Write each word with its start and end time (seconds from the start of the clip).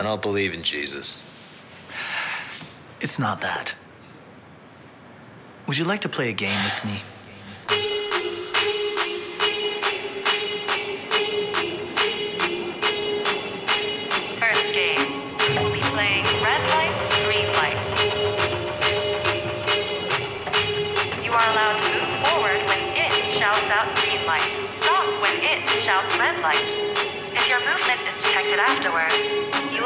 I 0.00 0.02
don't 0.02 0.22
believe 0.22 0.54
in 0.54 0.62
Jesus. 0.62 1.18
It's 3.02 3.18
not 3.18 3.42
that. 3.42 3.74
Would 5.66 5.76
you 5.76 5.84
like 5.84 6.00
to 6.00 6.08
play 6.08 6.30
a 6.30 6.32
game 6.32 6.58
with 6.64 6.82
me? 6.86 7.02
First 14.40 14.64
game. 14.72 15.04
We'll 15.60 15.70
be 15.70 15.84
playing 15.92 16.24
red 16.40 16.62
light, 16.72 16.96
green 17.28 17.52
light. 17.60 17.76
You 21.22 21.30
are 21.30 21.46
allowed 21.52 21.76
to 21.76 21.92
move 21.92 22.08
forward 22.24 22.60
when 22.72 22.80
it 22.96 23.12
shouts 23.38 23.68
out 23.68 23.94
green 23.96 24.24
light. 24.24 24.48
Stop 24.80 25.04
when 25.20 25.36
it 25.44 25.68
shouts 25.84 26.18
red 26.18 26.40
light. 26.40 26.64
If 27.36 27.46
your 27.50 27.60
movement 27.60 28.00
is 28.08 28.24
detected 28.24 28.60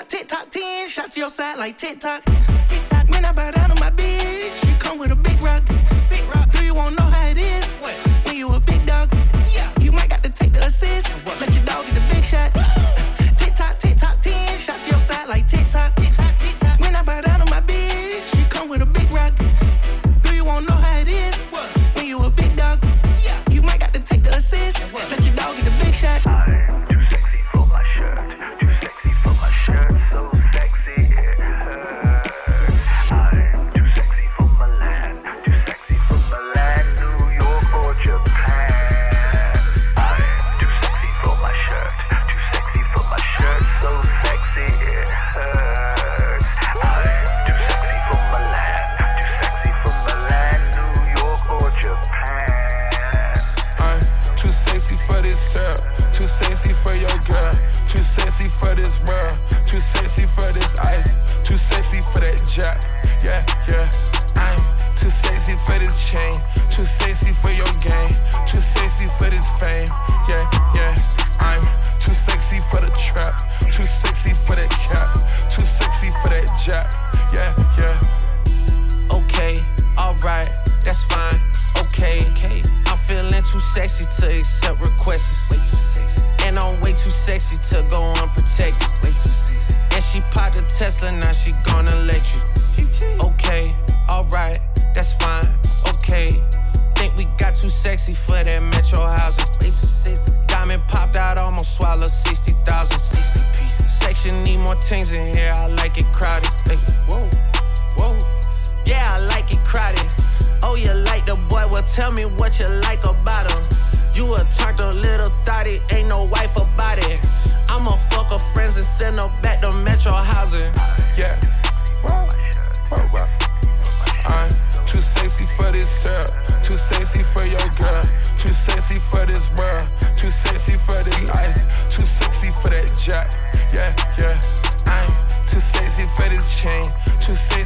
tock, 0.00 0.08
tick 0.08 0.28
tock, 0.28 0.50
ten 0.50 0.88
shots 0.88 1.14
to 1.14 1.20
your 1.20 1.30
side 1.30 1.58
like 1.58 1.76
tick 1.76 2.00
tock. 2.00 2.22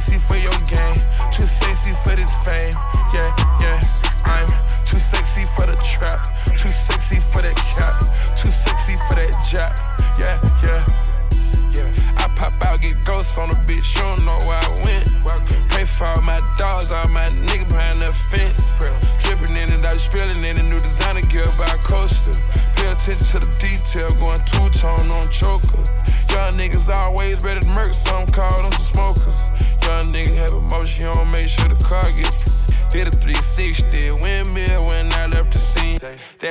Sexy 0.05 0.19
for 0.19 0.35
your 0.37 0.54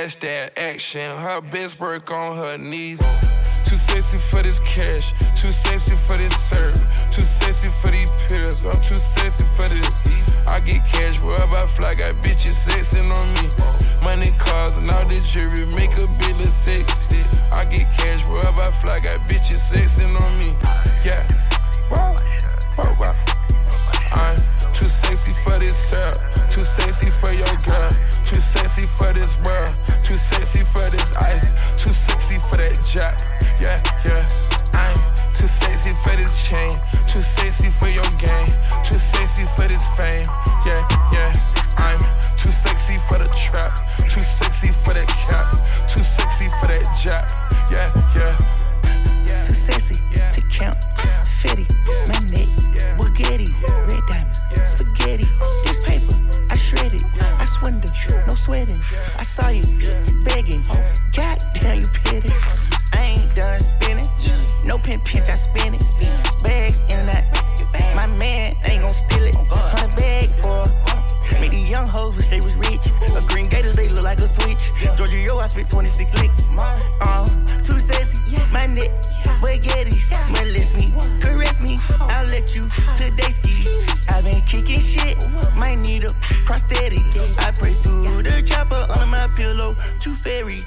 That 0.05 0.53
action, 0.59 1.17
her 1.17 1.41
best 1.41 1.81
work 1.81 2.11
on 2.11 2.37
her 2.37 2.59
knees. 2.59 3.03
Too 3.65 3.77
sexy 3.77 4.19
for 4.19 4.43
this 4.43 4.59
cash, 4.59 5.15
too 5.35 5.51
sexy 5.51 5.97
for 5.97 6.19
this 6.19 6.37
serve, 6.37 6.79
too 7.11 7.25
sexy 7.25 7.71
for 7.81 7.91
these 7.91 8.11
pills. 8.29 8.67
I'm 8.67 8.81
too 8.83 8.97
sexy 8.97 9.45
for 9.56 9.67
this. 9.67 10.06
I 10.47 10.61
get 10.61 10.85
cash 10.85 11.19
wherever 11.23 11.56
I 11.56 11.67
fly, 11.67 11.95
got 11.95 12.17
bitches 12.17 12.69
sexing 12.69 13.11
on 13.17 13.27
me. 13.33 13.49
Money, 14.05 14.37
cars, 14.39 14.77
and 14.77 14.91
all 14.91 15.09
the 15.09 15.21
jewelry 15.21 15.65
make 15.65 15.97
a 15.97 16.06
bill 16.06 16.39
of 16.39 16.53
sexy. 16.53 17.25
I 17.51 17.65
get 17.65 17.91
cash 17.97 18.27
wherever 18.27 18.61
I 18.61 18.71
fly, 18.73 19.01
got 19.01 19.21
bitches 19.21 19.73
sexing 19.73 20.21
on 20.21 20.39
me. 20.39 20.55
Yeah, 21.03 21.27
wow, 21.91 22.15
wow, 22.77 22.97
wow. 23.01 23.17
I'm 24.12 24.37
too 24.75 24.87
sexy 24.89 25.33
for 25.45 25.59
this 25.59 25.75
syrup, 25.75 26.19
too 26.51 26.62
sexy 26.65 27.09
for 27.09 27.33
your 27.33 27.56
girl, 27.65 27.91
too 28.26 28.41
sexy 28.41 28.87
for 28.87 29.12
this 29.12 29.37
world, 29.44 29.73
too 30.05 30.17
sexy 30.17 30.65
for 30.65 30.88
this 30.91 31.17
ice, 31.17 31.47
too 31.82 31.93
sexy 31.93 32.38
for 32.38 32.56
that 32.56 32.79
jack. 32.85 33.21
Yeah, 33.61 33.81
yeah. 34.05 34.26
I'm 34.73 34.97
too 35.35 35.47
sexy 35.47 35.93
for 36.03 36.17
this 36.17 36.35
chain, 36.47 36.73
too 37.06 37.23
sexy 37.23 37.71
for 37.71 37.88
your 37.88 38.09
game, 38.19 38.49
too 38.85 38.99
sexy 38.99 39.44
for 39.56 39.69
this 39.69 39.85
fame. 39.97 40.26
Yeah, 40.67 40.87
yeah. 41.12 41.32
I'm 41.76 42.00
too 42.37 42.50
sexy 42.50 42.99
for 43.09 43.19
the 43.19 43.29
trap, 43.37 43.79
too 44.11 44.21
sexy 44.21 44.73
for 44.73 44.94
that 44.94 45.09
cap, 45.09 45.53
too 45.88 46.03
sexy 46.03 46.49
for 46.61 46.69
that 46.69 46.85
jack. 47.00 47.31
Yeah, 47.70 47.91
yeah. 48.15 49.43
Too 49.43 49.55
sexy 49.55 49.94
to 49.94 50.43
count. 50.50 50.79
Fetty, 51.41 51.69
my 52.09 52.19
neck, 52.32 52.49
Bugatti, 52.97 53.53
red 53.87 54.03
diamonds, 54.09 54.70
spaghetti. 54.70 55.29
This 55.65 55.85
paper, 55.85 56.15
I 56.50 56.56
shred 56.56 56.94
it. 56.94 57.05
I 57.65 57.71
swindle, 57.71 58.27
no 58.27 58.35
sweating. 58.35 58.81
I 59.17 59.23
saw 59.23 59.49
you 59.49 59.63
begging. 60.23 60.63
God 61.17 61.43
damn, 61.55 61.81
you 61.81 61.89
petty. 62.05 62.31
I 62.93 63.17
ain't 63.17 63.35
done 63.35 63.59
spinning. 63.59 64.07
No 64.67 64.77
pin 64.77 65.01
pinch, 65.01 65.31
I 65.31 65.35
spin 65.35 65.75
it. 65.75 65.83
Bags 66.43 66.83
in 66.91 67.09
out. 67.09 67.25
My 67.97 68.07
man 68.07 68.55
ain't 68.65 68.83
gon' 68.83 68.95
steal 68.95 69.25
it. 69.25 69.35
Hundred 69.35 69.97
bags 69.97 70.37
for. 70.37 70.94
Made 71.41 71.53
these 71.53 71.71
young 71.71 71.88
hoes 71.88 72.17
wish 72.17 72.29
they 72.29 72.41
was 72.41 72.56
rich. 72.56 72.87
A 73.17 73.23
green 73.26 73.47
gators, 73.47 73.76
they 73.76 73.88
look 73.88 74.05
like 74.05 74.19
a 74.21 74.29
switch. 74.29 74.71
Georgia, 74.97 75.19
yo, 75.19 75.38
I 75.38 75.49
spit 75.49 75.69
26 75.69 76.15
licks. 76.15 76.50
Uh, 76.53 77.29
too 77.62 77.81
sexy, 77.81 78.21
my 78.53 78.67
neck, 78.67 78.91
baguettes. 79.43 80.11
Molest 80.32 80.76
me, 80.76 80.93
caress 81.21 81.61
me, 81.61 81.79
I'll 82.00 82.26
let 82.26 82.55
you 82.55 82.69
today 82.99 83.31
ski. 83.31 83.67
i 84.09 84.21
been 84.23 84.41
kicking 84.43 84.81
shit, 84.81 85.17
might 85.56 85.76
need 85.76 86.05
a 86.05 86.15
prosthetic. 86.44 87.03
I 87.38 87.53
pray 87.53 87.75
to 87.82 88.23
the 88.23 88.43
chopper 88.44 88.87
under 88.91 89.06
my 89.06 89.29
pillow, 89.37 89.77
too 90.00 90.15
fairy. 90.15 90.65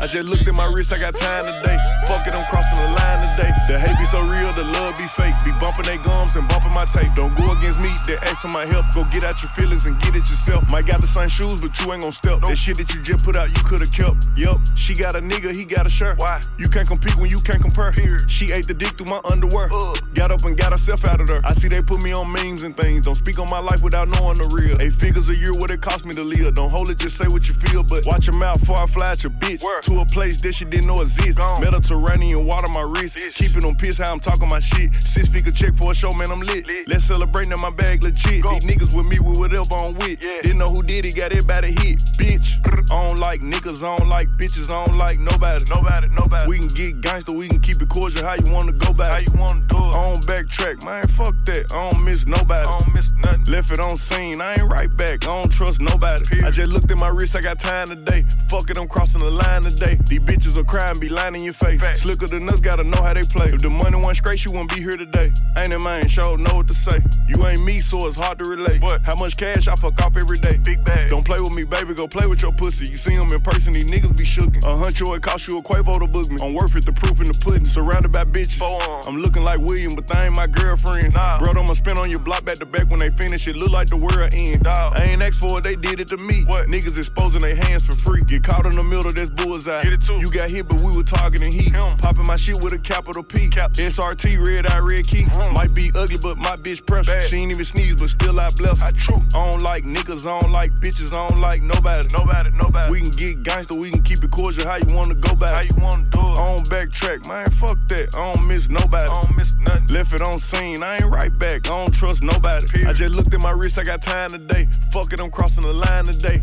I 0.00 0.06
just 0.06 0.28
looked 0.28 0.48
at 0.48 0.54
my 0.54 0.64
wrist, 0.64 0.92
I 0.94 0.98
got 0.98 1.14
time 1.14 1.44
today. 1.44 1.76
Fuck 2.08 2.26
it, 2.26 2.34
I'm 2.34 2.46
crossing 2.46 2.78
the 2.78 2.88
line 2.88 3.20
today. 3.20 3.52
The 3.68 3.78
hate 3.78 3.98
be 3.98 4.06
so 4.06 4.22
real, 4.22 4.50
the 4.52 4.64
love 4.64 4.96
be 4.96 5.06
fake. 5.06 5.34
Be 5.44 5.52
bumping 5.60 5.84
they 5.84 5.98
gums 5.98 6.36
and 6.36 6.48
bumping 6.48 6.72
my 6.72 6.86
tape. 6.86 7.12
Don't 7.14 7.36
go 7.36 7.52
against 7.52 7.78
me, 7.80 7.90
they 8.06 8.16
ask 8.16 8.40
for 8.40 8.48
my 8.48 8.64
help. 8.64 8.86
Go 8.94 9.04
get 9.12 9.24
out 9.24 9.42
your 9.42 9.50
feelings 9.52 9.86
and 9.86 10.00
get 10.00 10.16
it 10.16 10.24
yourself. 10.28 10.68
Might 10.70 10.86
got 10.86 11.00
the 11.00 11.06
same 11.06 11.28
shoes, 11.28 11.60
but 11.60 11.78
you 11.78 11.92
ain't 11.92 12.02
gon' 12.02 12.12
step. 12.12 12.40
That 12.42 12.56
shit 12.56 12.76
that 12.78 12.94
you 12.94 13.02
just 13.02 13.24
put 13.24 13.36
out, 13.36 13.48
you 13.48 13.62
could've 13.62 13.92
kept. 13.92 14.24
Yup, 14.36 14.58
she 14.74 14.94
got 14.94 15.16
a 15.16 15.20
nigga, 15.20 15.54
he 15.54 15.64
got 15.64 15.86
a 15.86 15.90
shirt. 15.90 16.18
Why? 16.18 16.40
You 16.58 16.68
can't 16.68 16.88
compete 16.88 17.16
when 17.16 17.30
you 17.30 17.38
can't 17.38 17.60
compare. 17.60 17.92
She 18.26 18.52
ate 18.52 18.66
the 18.66 18.74
dick 18.74 18.96
through 18.96 19.10
my 19.10 19.20
underwear. 19.30 19.68
Got 20.14 20.30
up 20.30 20.44
and 20.44 20.56
got 20.56 20.72
herself 20.72 21.04
out 21.04 21.20
of 21.20 21.26
there. 21.26 21.42
I 21.44 21.52
see 21.52 21.68
they 21.68 21.82
put 21.82 22.02
me 22.02 22.12
on 22.12 22.32
memes 22.32 22.62
and 22.62 22.76
things. 22.76 23.04
Don't 23.04 23.14
speak 23.14 23.38
on 23.38 23.48
my 23.48 23.60
life 23.60 23.82
without 23.82 24.08
knowing 24.08 24.38
the 24.38 24.48
real. 24.48 24.80
Eight 24.80 24.94
figures 24.94 25.28
a 25.28 25.36
year, 25.36 25.52
what 25.52 25.70
it 25.70 25.80
cost 25.80 26.04
me 26.04 26.14
to 26.14 26.22
live. 26.22 26.54
Don't 26.54 26.70
hold 26.70 26.89
just 26.94 27.16
say 27.16 27.26
what 27.28 27.48
you 27.48 27.54
feel. 27.54 27.82
But 27.82 28.04
watch 28.06 28.26
your 28.26 28.36
mouth 28.36 28.60
before 28.60 28.78
I 28.78 28.86
fly 28.86 29.10
at 29.12 29.22
your 29.22 29.32
bitch. 29.32 29.60
To 29.82 30.00
a 30.00 30.06
place 30.06 30.40
that 30.42 30.54
she 30.54 30.64
didn't 30.64 30.86
know 30.86 31.00
exist. 31.00 31.38
Mediterranean 31.60 32.46
water 32.46 32.68
my 32.68 32.82
wrist. 32.82 33.18
Keeping 33.34 33.64
on 33.64 33.76
piss 33.76 33.98
how 33.98 34.12
I'm 34.12 34.20
talking 34.20 34.48
my 34.48 34.60
shit. 34.60 34.94
Six 34.94 35.28
figure 35.28 35.52
check 35.52 35.74
for 35.74 35.92
a 35.92 35.94
show, 35.94 36.12
man, 36.12 36.30
I'm 36.30 36.40
lit. 36.40 36.66
Let's 36.86 37.04
celebrate 37.04 37.48
now 37.48 37.56
my 37.56 37.70
bag 37.70 38.02
legit. 38.02 38.44
These 38.44 38.64
niggas 38.64 38.94
with 38.94 39.06
me 39.06 39.18
with 39.18 39.38
whatever 39.38 39.74
I'm 39.74 39.94
with. 39.94 40.20
Didn't 40.20 40.58
know 40.58 40.70
who 40.70 40.82
did 40.82 41.04
it, 41.04 41.16
got 41.16 41.32
everybody 41.32 41.72
hit. 41.72 41.98
Bitch, 42.18 42.58
I 42.90 43.08
don't 43.08 43.18
like 43.18 43.40
niggas, 43.40 43.82
I 43.82 43.96
don't 43.96 44.08
like 44.08 44.28
bitches, 44.30 44.70
I 44.70 44.84
don't 44.84 44.98
like 44.98 45.18
nobody. 45.18 45.64
Nobody, 45.74 46.08
nobody. 46.08 46.48
We 46.48 46.58
can 46.58 46.68
get 46.68 47.00
gangster, 47.00 47.32
we 47.32 47.48
can 47.48 47.60
keep 47.60 47.80
it 47.82 47.88
cordial. 47.88 48.24
How 48.24 48.34
you 48.34 48.52
wanna 48.52 48.72
go 48.72 48.92
back? 48.92 49.12
How 49.12 49.18
you 49.18 49.38
wanna 49.38 49.64
do 49.68 49.76
it? 49.76 49.94
I 49.94 50.12
don't 50.12 50.26
backtrack, 50.26 50.84
man. 50.84 51.06
Fuck 51.08 51.34
that. 51.46 51.72
I 51.72 51.90
don't 51.90 52.04
miss 52.04 52.26
nobody. 52.26 52.66
I 52.66 52.78
don't 52.78 52.94
miss 52.94 53.12
nothing. 53.24 53.44
Left 53.44 53.70
it 53.70 53.80
on 53.80 53.96
scene, 53.96 54.40
I 54.40 54.54
ain't 54.54 54.70
right 54.70 54.94
back. 54.96 55.24
I 55.24 55.42
don't 55.42 55.52
trust 55.52 55.80
nobody. 55.80 56.42
I 56.42 56.50
just 56.50 56.72
looked 56.80 56.92
at 56.92 56.98
my 56.98 57.08
wrist, 57.08 57.36
I 57.36 57.42
got 57.42 57.58
time 57.58 57.88
today. 57.88 58.24
Fuck 58.48 58.70
it, 58.70 58.78
I'm 58.78 58.88
crossing 58.88 59.20
the 59.20 59.30
line 59.30 59.62
today. 59.62 59.98
These 60.06 60.20
bitches 60.20 60.56
will 60.56 60.64
cry 60.64 60.88
and 60.90 60.98
be 60.98 61.10
lying 61.10 61.34
in 61.34 61.44
your 61.44 61.52
face. 61.52 61.80
Slicker 62.00 62.26
than 62.26 62.48
us, 62.48 62.60
gotta 62.60 62.84
know 62.84 63.02
how 63.02 63.12
they 63.12 63.22
play. 63.22 63.48
If 63.52 63.60
the 63.60 63.68
money 63.68 63.96
went 63.96 64.16
straight, 64.16 64.44
you 64.44 64.50
wouldn't 64.50 64.70
be 64.74 64.80
here 64.80 64.96
today. 64.96 65.32
Ain't 65.58 65.72
it 65.72 65.80
man, 65.80 66.08
sure 66.08 66.38
know 66.38 66.56
what 66.56 66.68
to 66.68 66.74
say. 66.74 67.02
You 67.28 67.46
ain't 67.46 67.62
me, 67.62 67.80
so 67.80 68.06
it's 68.06 68.16
hard 68.16 68.38
to 68.38 68.44
relate. 68.48 68.80
What? 68.80 69.02
How 69.02 69.14
much 69.14 69.36
cash 69.36 69.68
I 69.68 69.74
fuck 69.76 70.00
off 70.00 70.16
every 70.16 70.38
day? 70.38 70.56
Big 70.56 70.82
bag. 70.84 71.10
Don't 71.10 71.24
play 71.24 71.38
with 71.40 71.54
me, 71.54 71.64
baby, 71.64 71.92
go 71.92 72.08
play 72.08 72.26
with 72.26 72.40
your 72.40 72.52
pussy. 72.52 72.88
You 72.88 72.96
see 72.96 73.14
them 73.14 73.30
in 73.30 73.42
person, 73.42 73.74
these 73.74 73.90
niggas 73.90 74.16
be 74.16 74.24
shookin'. 74.24 74.64
A 74.64 74.74
huncho, 74.82 75.14
it 75.16 75.22
cost 75.22 75.46
you 75.48 75.58
a 75.58 75.62
Quavo 75.62 75.98
to 75.98 76.06
book 76.06 76.30
me. 76.30 76.38
I'm 76.42 76.54
worth 76.54 76.76
it, 76.76 76.86
the 76.86 76.92
proof 76.92 77.20
in 77.20 77.26
the 77.26 77.38
pudding. 77.38 77.66
Surrounded 77.66 78.10
by 78.10 78.24
bitches. 78.24 78.60
I'm 79.06 79.18
looking 79.18 79.42
like 79.42 79.60
William, 79.60 79.94
but 79.94 80.08
they 80.08 80.24
ain't 80.24 80.34
my 80.34 80.46
girlfriends. 80.46 81.14
Nah. 81.14 81.38
Bro, 81.40 81.60
I'ma 81.60 81.74
spin 81.74 81.98
on 81.98 82.10
your 82.10 82.20
block 82.20 82.44
back 82.44 82.56
to 82.56 82.66
back 82.66 82.88
when 82.88 83.00
they 83.00 83.10
finish. 83.10 83.46
It 83.46 83.56
look 83.56 83.70
like 83.70 83.88
the 83.88 83.96
world 83.96 84.32
end. 84.32 84.66
I 84.66 85.04
ain't 85.04 85.20
asked 85.20 85.40
for 85.40 85.58
it, 85.58 85.64
they 85.64 85.76
did 85.76 86.00
it 86.00 86.08
to 86.08 86.16
me. 86.16 86.44
What? 86.44 86.69
Niggas 86.70 86.98
exposing 86.98 87.40
their 87.40 87.56
hands 87.56 87.84
for 87.84 87.96
free. 87.96 88.22
Get 88.22 88.44
caught 88.44 88.64
in 88.64 88.76
the 88.76 88.84
middle, 88.84 89.12
that's 89.12 89.28
bullseye. 89.28 89.82
Get 89.82 89.92
it 89.92 90.02
too. 90.02 90.20
You 90.20 90.30
got 90.30 90.48
hit, 90.48 90.68
but 90.68 90.80
we 90.80 90.96
were 90.96 91.02
targeting 91.02 91.50
heat. 91.50 91.72
Popping 91.72 92.24
my 92.24 92.36
shit 92.36 92.62
with 92.62 92.72
a 92.72 92.78
capital 92.78 93.24
P. 93.24 93.48
Caps. 93.48 93.76
SRT, 93.76 94.46
red 94.46 94.70
eye, 94.70 94.78
red 94.78 95.04
key. 95.04 95.26
Might 95.52 95.74
be 95.74 95.90
ugly, 95.96 96.18
but 96.22 96.38
my 96.38 96.54
bitch 96.54 96.86
pressure. 96.86 97.22
She 97.22 97.38
ain't 97.38 97.50
even 97.50 97.64
sneeze, 97.64 97.96
but 97.96 98.08
still 98.08 98.38
I 98.38 98.50
bless. 98.50 98.80
I 98.82 98.92
true. 98.92 99.20
I 99.34 99.50
don't 99.50 99.62
like 99.62 99.82
niggas, 99.82 100.20
I 100.20 100.38
don't 100.38 100.52
like 100.52 100.70
bitches, 100.74 101.12
I 101.12 101.26
don't 101.26 101.40
like 101.40 101.60
nobody. 101.60 102.06
Nobody, 102.16 102.50
nobody. 102.50 102.90
We 102.90 103.00
can 103.00 103.10
get 103.10 103.42
gangster, 103.42 103.74
we 103.74 103.90
can 103.90 104.02
keep 104.02 104.22
it 104.22 104.30
cordial. 104.30 104.68
How 104.68 104.76
you 104.76 104.94
wanna 104.94 105.14
go 105.14 105.34
back? 105.34 105.56
How 105.56 105.62
you 105.62 105.82
wanna 105.82 106.04
do 106.10 106.20
it? 106.20 106.38
I 106.38 106.54
don't 106.54 106.68
backtrack, 106.68 107.26
man. 107.26 107.50
Fuck 107.50 107.78
that. 107.88 108.14
I 108.14 108.32
don't 108.32 108.46
miss 108.46 108.68
nobody. 108.68 109.10
I 109.10 109.20
don't 109.22 109.36
miss 109.36 109.54
nothing. 109.66 109.88
Left 109.88 110.12
it 110.14 110.22
on 110.22 110.38
scene, 110.38 110.84
I 110.84 110.98
ain't 110.98 111.06
right 111.06 111.36
back. 111.36 111.66
I 111.66 111.70
don't 111.70 111.92
trust 111.92 112.22
nobody. 112.22 112.86
I 112.86 112.92
just 112.92 113.12
looked 113.12 113.34
at 113.34 113.40
my 113.40 113.50
wrist, 113.50 113.76
I 113.76 113.82
got 113.82 114.02
time 114.02 114.30
today. 114.30 114.68
Fuck 114.92 115.12
it, 115.12 115.18
I'm 115.18 115.32
crossing 115.32 115.64
the 115.64 115.72
line 115.72 116.04
today. 116.04 116.40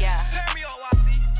Yeah. 0.00 0.16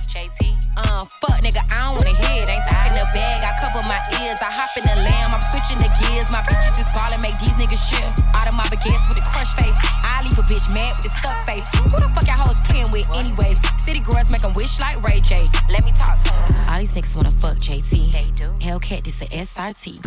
JT. 0.08 0.56
Uh, 0.76 1.04
fuck 1.20 1.38
nigga, 1.42 1.62
I 1.70 1.84
don't 1.84 1.96
wanna 2.00 2.16
hear 2.16 2.42
it. 2.42 2.48
Ain't 2.48 2.64
talking 2.66 2.92
the 2.92 3.06
bag, 3.12 3.44
I 3.44 3.52
cover 3.60 3.82
my 3.86 4.00
ears. 4.18 4.40
I 4.40 4.50
hop 4.50 4.72
in 4.76 4.84
the 4.84 4.96
lamb, 4.96 5.30
I'm 5.30 5.44
switching 5.52 5.78
the 5.78 5.90
gears. 6.00 6.30
My 6.30 6.42
bitches 6.42 6.80
is 6.80 6.88
ballin', 6.96 7.20
make 7.20 7.38
these 7.38 7.54
niggas 7.60 7.82
shit. 7.82 8.08
Out 8.34 8.48
of 8.48 8.54
my 8.54 8.64
baguettes 8.66 9.06
with 9.08 9.18
a 9.18 9.26
crush 9.30 9.52
face. 9.54 9.76
I 10.02 10.22
leave 10.24 10.38
a 10.38 10.42
bitch 10.42 10.66
mad 10.72 10.96
with 10.96 11.06
a 11.06 11.12
stuck 11.20 11.38
face. 11.46 11.68
Who 11.86 11.98
the 12.00 12.08
fuck 12.10 12.26
y'all 12.26 12.40
hoes 12.40 12.58
playing 12.66 12.90
with, 12.90 13.06
anyways? 13.14 13.60
City 13.84 14.00
girls 14.00 14.30
make 14.30 14.44
'em 14.44 14.54
wish 14.54 14.80
like 14.80 14.96
Ray 15.06 15.20
J. 15.20 15.44
Let 15.68 15.84
me 15.84 15.92
talk 15.92 16.18
to 16.24 16.36
'em. 16.36 16.68
All 16.68 16.78
these 16.78 16.92
niggas 16.92 17.14
wanna 17.14 17.32
fuck 17.32 17.58
JT. 17.58 18.10
They 18.10 18.30
do. 18.34 18.54
Hellcat, 18.58 19.04
this 19.04 19.20
a 19.20 19.28
SRT. 19.32 20.00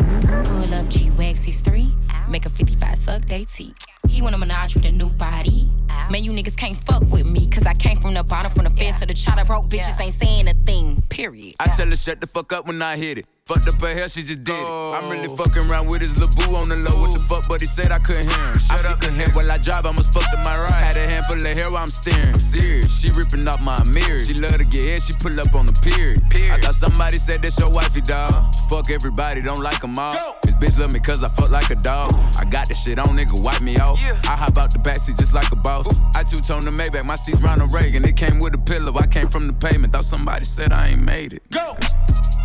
Pull 0.48 0.74
up 0.74 0.88
G-Wax 0.88 1.60
3 1.60 1.94
make 2.32 2.46
a 2.46 2.50
55 2.50 2.98
suck 2.98 3.24
they 3.26 3.44
teeth. 3.44 3.91
He 4.12 4.20
wanna 4.20 4.36
menage 4.36 4.74
with 4.74 4.84
a 4.84 4.92
new 4.92 5.08
body. 5.08 5.70
Man, 6.10 6.22
you 6.22 6.32
niggas 6.32 6.56
can't 6.56 6.76
fuck 6.84 7.02
with 7.10 7.26
me, 7.26 7.48
cause 7.48 7.62
I 7.62 7.72
came 7.72 7.96
from 7.96 8.12
the 8.12 8.22
bottom, 8.22 8.52
from 8.52 8.64
the 8.64 8.70
fence 8.70 9.00
to 9.00 9.06
the 9.06 9.14
chopper. 9.14 9.44
Broke 9.44 9.70
bitches 9.70 9.98
ain't 9.98 10.20
saying 10.20 10.48
a 10.48 10.54
thing, 10.54 11.02
period. 11.08 11.54
I 11.58 11.68
tell 11.68 11.88
her 11.88 11.96
shut 11.96 12.20
the 12.20 12.26
fuck 12.26 12.52
up 12.52 12.66
when 12.66 12.82
I 12.82 12.98
hit 12.98 13.18
it. 13.18 13.26
Fucked 13.46 13.66
up 13.66 13.80
her 13.80 13.92
hair, 13.92 14.08
she 14.08 14.22
just 14.22 14.44
did 14.44 14.54
it. 14.54 14.64
I'm 14.64 15.10
really 15.10 15.26
oh. 15.26 15.34
fucking 15.34 15.68
around 15.68 15.88
with 15.88 16.00
his 16.00 16.16
little 16.16 16.54
on 16.54 16.68
the 16.68 16.76
low. 16.76 17.02
What 17.02 17.12
the 17.12 17.18
fuck, 17.24 17.48
but 17.48 17.60
he 17.60 17.66
said 17.66 17.90
I 17.90 17.98
couldn't 17.98 18.30
hear 18.30 18.38
him. 18.38 18.56
Shut 18.56 18.86
up 18.86 19.00
the 19.00 19.10
head 19.10 19.34
while 19.34 19.50
I 19.50 19.58
drive, 19.58 19.84
I 19.84 19.90
must 19.90 20.12
fuck 20.12 20.30
to 20.30 20.36
my 20.44 20.56
right. 20.56 20.70
Had 20.70 20.96
a 20.96 21.08
handful 21.08 21.34
of 21.34 21.42
hair 21.42 21.68
while 21.68 21.82
I'm 21.82 21.88
steering. 21.88 22.34
I'm 22.34 22.40
serious, 22.40 23.00
she 23.00 23.10
ripping 23.10 23.48
off 23.48 23.60
my 23.60 23.82
mirror. 23.92 24.20
She 24.20 24.34
love 24.34 24.58
to 24.58 24.64
get 24.64 24.84
hit, 24.84 25.02
she 25.02 25.12
pull 25.14 25.40
up 25.40 25.56
on 25.56 25.66
the 25.66 25.72
period. 25.72 26.22
I 26.52 26.60
thought 26.60 26.76
somebody 26.76 27.18
said 27.18 27.42
that's 27.42 27.58
your 27.58 27.68
wifey, 27.68 28.02
dog. 28.02 28.54
Fuck 28.70 28.90
everybody, 28.90 29.42
don't 29.42 29.60
like 29.60 29.80
them 29.80 29.98
all. 29.98 30.38
This 30.44 30.54
bitch 30.54 30.78
love 30.78 30.92
me 30.92 31.00
cause 31.00 31.24
I 31.24 31.28
fuck 31.30 31.50
like 31.50 31.70
a 31.70 31.74
dog. 31.74 32.14
I 32.38 32.44
got 32.44 32.68
this 32.68 32.80
shit 32.80 33.00
on, 33.00 33.16
nigga, 33.16 33.42
wipe 33.42 33.60
me 33.60 33.76
off. 33.78 34.00
Yeah. 34.00 34.20
I 34.22 34.36
hop 34.36 34.56
out 34.56 34.72
the 34.72 34.78
backseat 34.78 35.18
just 35.18 35.34
like 35.34 35.50
a 35.50 35.56
boss. 35.56 36.00
I 36.14 36.22
two-tone 36.22 36.64
the 36.64 36.70
Maybach, 36.70 37.04
my 37.04 37.16
seat's 37.16 37.42
Ronald 37.42 37.72
Reagan. 37.72 38.04
It 38.04 38.16
came 38.16 38.38
with 38.38 38.54
a 38.54 38.58
pillow, 38.58 38.96
I 38.96 39.08
came 39.08 39.28
from 39.28 39.48
the 39.48 39.52
pavement. 39.52 39.92
Thought 39.92 40.04
somebody 40.04 40.44
said 40.44 40.72
I 40.72 40.90
ain't 40.90 41.02
made 41.02 41.32
it. 41.32 41.42
Go! 41.50 41.74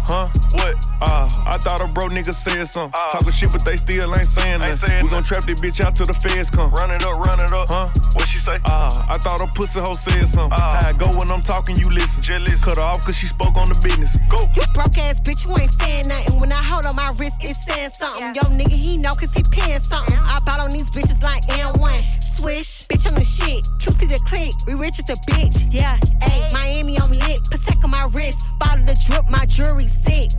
Huh? 0.08 0.30
What? 0.54 0.88
Uh, 1.02 1.28
I 1.46 1.58
thought 1.58 1.82
a 1.82 1.88
bro 1.88 2.08
nigga 2.08 2.34
said 2.34 2.66
something. 2.66 2.98
Uh, 2.98 3.12
Talking 3.12 3.32
shit, 3.34 3.52
but 3.52 3.66
they 3.66 3.76
still 3.76 4.16
ain't 4.16 4.26
saying 4.26 4.60
nothing. 4.62 5.04
We 5.04 5.10
gon' 5.10 5.22
trap 5.24 5.44
this 5.44 5.60
bitch 5.60 5.82
out 5.84 5.98
till 5.98 6.06
the 6.06 6.14
feds 6.14 6.50
come. 6.50 6.72
Run 6.72 6.92
it 6.92 7.04
up, 7.04 7.20
run 7.26 7.42
it 7.42 7.52
up. 7.52 7.68
Huh? 7.68 7.90
What 8.14 8.26
she 8.28 8.40
say? 8.40 8.58
Uh, 8.64 9.06
I 9.10 9.18
thought 9.18 9.42
a 9.42 9.48
pussy 9.48 9.82
hoe 9.82 9.96
said 9.96 10.30
something. 10.30 10.58
Uh, 10.58 10.82
I 10.88 10.94
go 10.94 11.08
when 11.18 11.30
I'm 11.30 11.44
talking, 11.44 11.76
you 11.76 11.90
listen. 11.90 12.24
Jealous. 12.24 12.64
Cut 12.64 12.78
her 12.78 12.84
off 12.84 13.02
cause 13.06 13.18
she 13.18 13.28
spoke 13.28 13.58
on 13.58 13.68
the 13.68 13.78
business. 13.84 14.18
Go. 14.30 14.48
You 14.56 14.62
broke 14.74 14.98
ass 14.98 15.20
bitch, 15.20 15.46
you 15.46 15.52
ain't 15.62 15.74
saying 15.74 16.08
nothing. 16.08 16.40
When 16.40 16.54
I 16.54 16.64
hold 16.64 16.86
on 16.86 16.96
my 16.96 17.10
wrist, 17.18 17.36
it's 17.42 17.66
saying 17.66 17.92
something. 17.92 18.34
Yo, 18.34 18.44
nigga, 18.44 18.72
he 18.72 18.96
know 18.98 19.12
cause 19.12 19.34
he 19.34 19.44
paying 19.52 19.82
something. 19.82 20.16
I 20.18 20.40
bought 20.46 20.62
on 20.62 20.72
these 20.72 20.90
bitches 20.90 21.22
like 21.22 21.44
N1. 21.48 22.24
Swish, 22.38 22.86
bitch 22.88 23.08
on 23.08 23.16
the 23.16 23.24
shit. 23.24 23.66
QC 23.80 24.08
the 24.10 24.20
click, 24.26 24.54
we 24.68 24.74
rich 24.76 25.00
as 25.00 25.10
a 25.10 25.20
bitch. 25.30 25.68
Yeah, 25.74 25.98
ayy, 26.22 26.54
Miami 26.54 26.98
on 27.00 27.12
lit. 27.12 27.44
Protect 27.50 27.84
on 27.84 27.90
my 27.90 28.06
wrist. 28.14 28.40
Follow 28.64 28.84
the 28.86 28.96
drip, 29.08 29.28
my 29.28 29.46
jewelry 29.48 29.88
sick. 30.06 30.32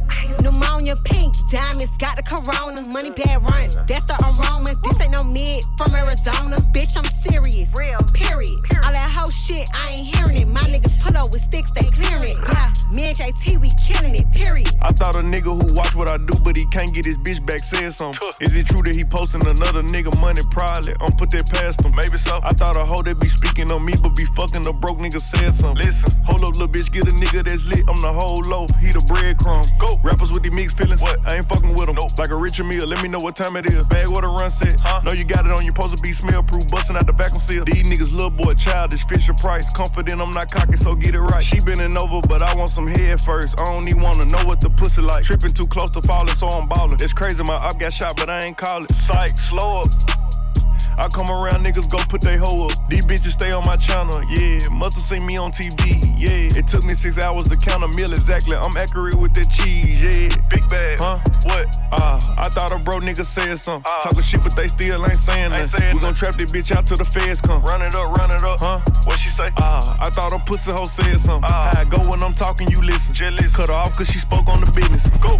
Pneumonia 0.42 0.96
pink, 0.96 1.34
diamonds, 1.50 1.96
got 1.98 2.16
the 2.16 2.22
corona. 2.22 2.82
Money 2.82 3.10
bad 3.10 3.42
runs, 3.42 3.76
that's 3.86 4.04
the 4.04 4.16
aroma. 4.22 4.74
This 4.84 5.00
ain't 5.00 5.12
no 5.12 5.24
mid 5.24 5.64
from 5.76 5.94
Arizona. 5.94 6.56
Bitch, 6.72 6.96
I'm 6.96 7.04
serious. 7.28 7.68
Real. 7.74 7.98
Period. 8.14 8.58
All 8.84 8.92
that 8.92 9.10
whole 9.10 9.30
shit, 9.30 9.68
I 9.74 9.92
ain't 9.92 10.14
hearing 10.14 10.38
it. 10.38 10.48
My 10.48 10.60
niggas 10.62 10.98
pull 11.00 11.16
up 11.16 11.32
with 11.32 11.42
sticks, 11.42 11.70
they 11.72 11.84
clearing 11.84 12.30
it. 12.30 12.36
Yeah, 12.52 12.72
me 12.90 13.04
and 13.08 13.16
JT, 13.16 13.60
we 13.60 13.70
killing 13.86 14.14
it. 14.14 14.30
Period. 14.32 14.70
I 14.80 14.92
thought 14.92 15.16
a 15.16 15.20
nigga 15.20 15.50
who 15.50 15.74
watch 15.74 15.94
what 15.94 16.08
I 16.08 16.18
do, 16.18 16.34
but 16.42 16.56
he 16.56 16.66
can't 16.66 16.92
get 16.94 17.04
his 17.04 17.16
bitch 17.18 17.44
back 17.44 17.60
said 17.60 17.92
something. 17.94 18.28
Is 18.40 18.54
it 18.54 18.66
true 18.66 18.82
that 18.82 18.94
he 18.94 19.04
posting 19.04 19.46
another 19.46 19.82
nigga 19.82 20.18
money? 20.20 20.42
Probably. 20.50 20.94
I'm 21.00 21.12
put 21.12 21.30
that 21.30 21.50
past 21.50 21.84
him. 21.84 21.94
Maybe 21.94 22.16
so. 22.18 22.40
I 22.42 22.52
thought 22.52 22.76
a 22.76 22.84
hoe 22.84 23.02
that 23.02 23.18
be 23.20 23.28
speaking 23.28 23.70
on 23.72 23.84
me, 23.84 23.94
but 24.00 24.10
be 24.10 24.24
fucking 24.36 24.66
a 24.66 24.72
broke 24.72 24.98
nigga 24.98 25.20
said 25.20 25.54
something. 25.54 25.84
Listen, 25.84 26.22
hold 26.24 26.44
up, 26.44 26.52
little 26.52 26.68
bitch, 26.68 26.92
get 26.92 27.08
a 27.08 27.10
nigga 27.10 27.44
that's 27.44 27.64
lit. 27.66 27.84
I'm 27.88 28.00
the 28.00 28.12
whole 28.12 28.40
loaf, 28.40 28.70
he 28.80 28.92
the 28.92 29.00
breadcrumb. 29.00 29.47
Go. 29.78 29.98
Rappers 30.02 30.32
with 30.32 30.42
the 30.42 30.50
mixed 30.50 30.76
feelings. 30.76 31.00
What? 31.00 31.20
I 31.26 31.36
ain't 31.36 31.48
fucking 31.48 31.74
with 31.74 31.86
them. 31.86 31.96
Nope. 31.96 32.18
Like 32.18 32.30
a 32.30 32.36
Richard 32.36 32.64
meal, 32.64 32.82
uh, 32.82 32.86
let 32.86 33.02
me 33.02 33.08
know 33.08 33.18
what 33.18 33.36
time 33.36 33.56
it 33.56 33.66
is. 33.66 33.82
Bag 33.84 34.08
what 34.08 34.24
a 34.24 34.28
run 34.28 34.50
set. 34.50 34.80
Huh? 34.80 35.00
Know 35.02 35.12
you 35.12 35.24
got 35.24 35.46
it 35.46 35.52
on, 35.52 35.64
your 35.64 35.74
to 35.74 35.96
be 36.02 36.12
smell 36.12 36.42
proof, 36.42 36.68
busting 36.68 36.96
out 36.96 37.06
the 37.06 37.12
back 37.12 37.34
of 37.34 37.42
seal. 37.42 37.64
These 37.64 37.84
niggas 37.84 38.12
little 38.12 38.30
boy 38.30 38.52
childish, 38.54 39.04
Fisher 39.06 39.34
Price. 39.34 39.72
Confident 39.72 40.20
I'm 40.20 40.32
not 40.32 40.50
cocky, 40.50 40.76
so 40.76 40.94
get 40.94 41.14
it 41.14 41.20
right. 41.20 41.44
She 41.44 41.60
bending 41.60 41.96
over, 41.96 42.20
but 42.28 42.42
I 42.42 42.54
want 42.54 42.70
some 42.70 42.86
head 42.86 43.20
first. 43.20 43.58
I 43.58 43.64
don't 43.64 43.88
even 43.88 44.02
wanna 44.02 44.26
know 44.26 44.44
what 44.44 44.60
the 44.60 44.70
pussy 44.70 45.02
like. 45.02 45.24
Tripping 45.24 45.52
too 45.52 45.66
close 45.66 45.90
to 45.90 46.02
falling, 46.02 46.34
so 46.34 46.48
I'm 46.48 46.68
ballin'. 46.68 46.98
It's 47.00 47.12
crazy, 47.12 47.42
my 47.44 47.54
up 47.54 47.78
got 47.78 47.92
shot, 47.92 48.16
but 48.16 48.28
I 48.28 48.42
ain't 48.42 48.56
call 48.56 48.84
it. 48.84 48.92
Psych, 48.92 49.38
slow 49.38 49.82
up. 49.82 50.27
I 50.98 51.06
come 51.06 51.30
around, 51.30 51.64
niggas 51.64 51.88
go 51.88 51.98
put 52.08 52.20
they 52.20 52.36
hoe 52.36 52.66
up. 52.66 52.88
These 52.88 53.06
bitches 53.06 53.32
stay 53.32 53.52
on 53.52 53.64
my 53.64 53.76
channel, 53.76 54.20
yeah. 54.24 54.68
Must've 54.68 55.02
seen 55.02 55.24
me 55.24 55.36
on 55.36 55.52
TV, 55.52 56.02
yeah. 56.18 56.58
It 56.58 56.66
took 56.66 56.84
me 56.84 56.94
six 56.94 57.18
hours 57.18 57.46
to 57.48 57.56
count 57.56 57.84
a 57.84 57.88
meal 57.88 58.12
exactly. 58.12 58.56
I'm 58.56 58.76
accurate 58.76 59.14
with 59.14 59.32
that 59.34 59.48
cheese, 59.48 60.02
yeah. 60.02 60.28
Big 60.50 60.68
bag, 60.68 60.98
huh? 60.98 61.20
What? 61.44 61.68
Ah, 61.92 62.16
uh, 62.16 62.34
I 62.36 62.48
thought 62.48 62.72
a 62.72 62.78
bro 62.78 62.98
nigga 62.98 63.24
said 63.24 63.56
something. 63.60 63.88
Uh, 63.88 64.02
Talking 64.02 64.22
shit, 64.22 64.42
but 64.42 64.56
they 64.56 64.66
still 64.66 65.06
ain't 65.06 65.16
saying 65.16 65.50
nothing. 65.50 65.94
We 65.94 66.00
gon' 66.00 66.14
trap 66.14 66.34
this 66.34 66.50
bitch 66.50 66.74
out 66.74 66.88
till 66.88 66.96
the 66.96 67.04
feds 67.04 67.40
come. 67.40 67.62
Run 67.62 67.80
it 67.82 67.94
up, 67.94 68.16
run 68.16 68.32
it 68.32 68.42
up, 68.42 68.58
huh? 68.58 68.80
What 69.04 69.20
she 69.20 69.30
say? 69.30 69.50
Ah, 69.58 69.94
uh, 69.94 70.06
I 70.06 70.10
thought 70.10 70.32
a 70.32 70.38
pussy 70.40 70.72
hoe 70.72 70.86
said 70.86 71.20
something. 71.20 71.48
Uh, 71.48 71.74
I 71.76 71.84
go 71.84 71.98
when 72.10 72.22
I'm 72.24 72.34
talking, 72.34 72.68
you 72.70 72.80
listen. 72.80 73.14
Jealous. 73.14 73.54
Cut 73.54 73.68
her 73.68 73.74
off 73.74 73.96
cause 73.96 74.08
she 74.08 74.18
spoke 74.18 74.48
on 74.48 74.60
the 74.60 74.70
business. 74.72 75.08
Go. 75.20 75.38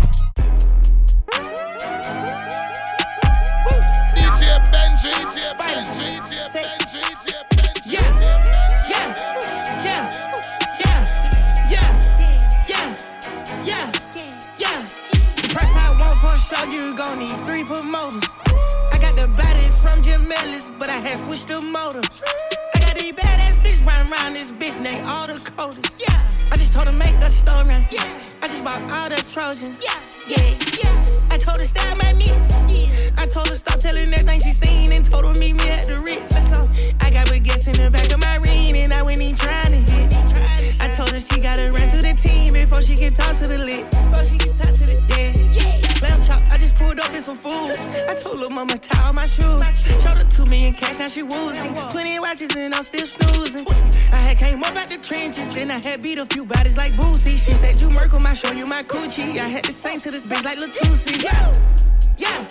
You 16.70 16.96
gon' 16.96 17.18
need 17.18 17.36
three 17.46 17.64
promoters. 17.64 18.24
I 18.92 18.98
got 19.00 19.16
the 19.16 19.28
body 19.28 19.66
from 19.82 20.02
Jim 20.02 20.30
Ellis, 20.30 20.70
but 20.78 20.88
I 20.88 20.98
had 20.98 21.18
switched 21.24 21.48
the 21.48 21.60
motor. 21.60 22.02
I 23.88 24.04
got 24.04 24.12
these 24.12 24.12
badass 24.12 24.12
bitch 24.12 24.12
running 24.12 24.12
around 24.12 24.32
this 24.34 24.50
bitch 24.52 24.80
named 24.80 25.06
all 25.06 25.26
the 25.26 25.34
coders. 25.34 25.98
Yeah, 25.98 26.30
I 26.52 26.56
just 26.56 26.72
told 26.72 26.86
her 26.86 26.92
make 26.92 27.14
a 27.16 27.30
story. 27.30 27.86
Yeah, 27.90 28.20
I 28.42 28.46
just 28.46 28.64
bought 28.64 28.82
all 28.90 29.08
the 29.08 29.16
Trojans. 29.32 29.80
Yeah, 29.82 29.98
yeah, 30.26 30.54
yeah. 30.82 31.28
I 31.30 31.38
told 31.38 31.58
her 31.58 31.66
style 31.66 31.96
my 31.96 32.12
mix. 32.12 32.32
Yeah, 32.68 33.10
I 33.16 33.26
told 33.26 33.48
her 33.48 33.54
stop 33.54 33.80
telling 33.80 34.12
everything 34.12 34.40
she 34.40 34.52
seen 34.52 34.92
and 34.92 35.04
told 35.10 35.24
her 35.24 35.34
meet 35.34 35.54
me 35.54 35.68
at 35.68 35.86
the 35.86 35.98
Ritz. 36.00 36.32
Let's 36.32 36.48
go. 36.48 36.68
I 37.00 37.10
got 37.10 37.26
baguettes 37.28 37.66
in 37.66 37.82
the 37.82 37.90
back 37.90 38.10
of 38.12 38.20
my 38.20 38.36
ring 38.36 38.76
and 38.76 38.92
I 38.92 39.02
went 39.02 39.20
in 39.20 39.36
trying 39.36 39.72
to 39.72 39.92
hit. 39.92 40.14
I 40.80 40.88
told 40.94 41.10
her 41.10 41.20
she 41.20 41.40
gotta 41.40 41.72
run 41.72 41.88
through 41.90 42.02
the 42.02 42.14
team 42.14 42.52
before 42.52 42.82
she 42.82 42.96
can 42.96 43.14
talk 43.14 43.36
to 43.38 43.46
the 43.46 43.58
lit. 43.58 43.90
Before 43.90 44.26
she 44.26 44.38
can 44.38 44.56
talk 44.58 44.74
to 44.74 44.86
the 44.86 45.02
yeah. 45.08 45.47
Lamb 46.00 46.22
chop, 46.22 46.42
I 46.50 46.58
just 46.58 46.76
pulled 46.76 47.00
up 47.00 47.12
in 47.14 47.22
some 47.22 47.36
food. 47.36 47.72
I 48.08 48.14
told 48.14 48.40
her 48.42 48.50
mama 48.50 48.78
tie 48.78 49.06
all 49.06 49.12
my 49.12 49.26
shoes. 49.26 49.62
Showed 49.84 50.02
her 50.02 50.24
two 50.30 50.46
million 50.46 50.74
cash, 50.74 50.98
now 50.98 51.08
she 51.08 51.22
woozy. 51.22 51.68
Twenty 51.90 52.18
watches 52.20 52.54
and 52.56 52.74
I'm 52.74 52.84
still 52.84 53.06
snoozing. 53.06 53.66
I 54.12 54.16
had 54.16 54.38
came 54.38 54.62
up 54.62 54.76
out 54.76 54.88
the 54.88 54.98
trenches, 54.98 55.52
then 55.54 55.70
I 55.70 55.78
had 55.78 56.02
beat 56.02 56.18
a 56.18 56.26
few 56.26 56.44
bodies 56.44 56.76
like 56.76 56.94
Boosie. 56.94 57.36
She 57.36 57.54
said 57.54 57.80
you 57.80 57.90
Merkle, 57.90 58.24
I 58.26 58.34
show 58.34 58.52
you 58.52 58.66
my 58.66 58.82
coochie. 58.82 59.38
I 59.38 59.48
had 59.48 59.64
to 59.64 59.72
sing 59.72 59.98
to 60.00 60.10
this 60.10 60.24
bitch 60.26 60.44
like 60.44 60.58
Latusi. 60.58 61.22
Yeah, 61.22 61.52
yeah, 62.16 62.46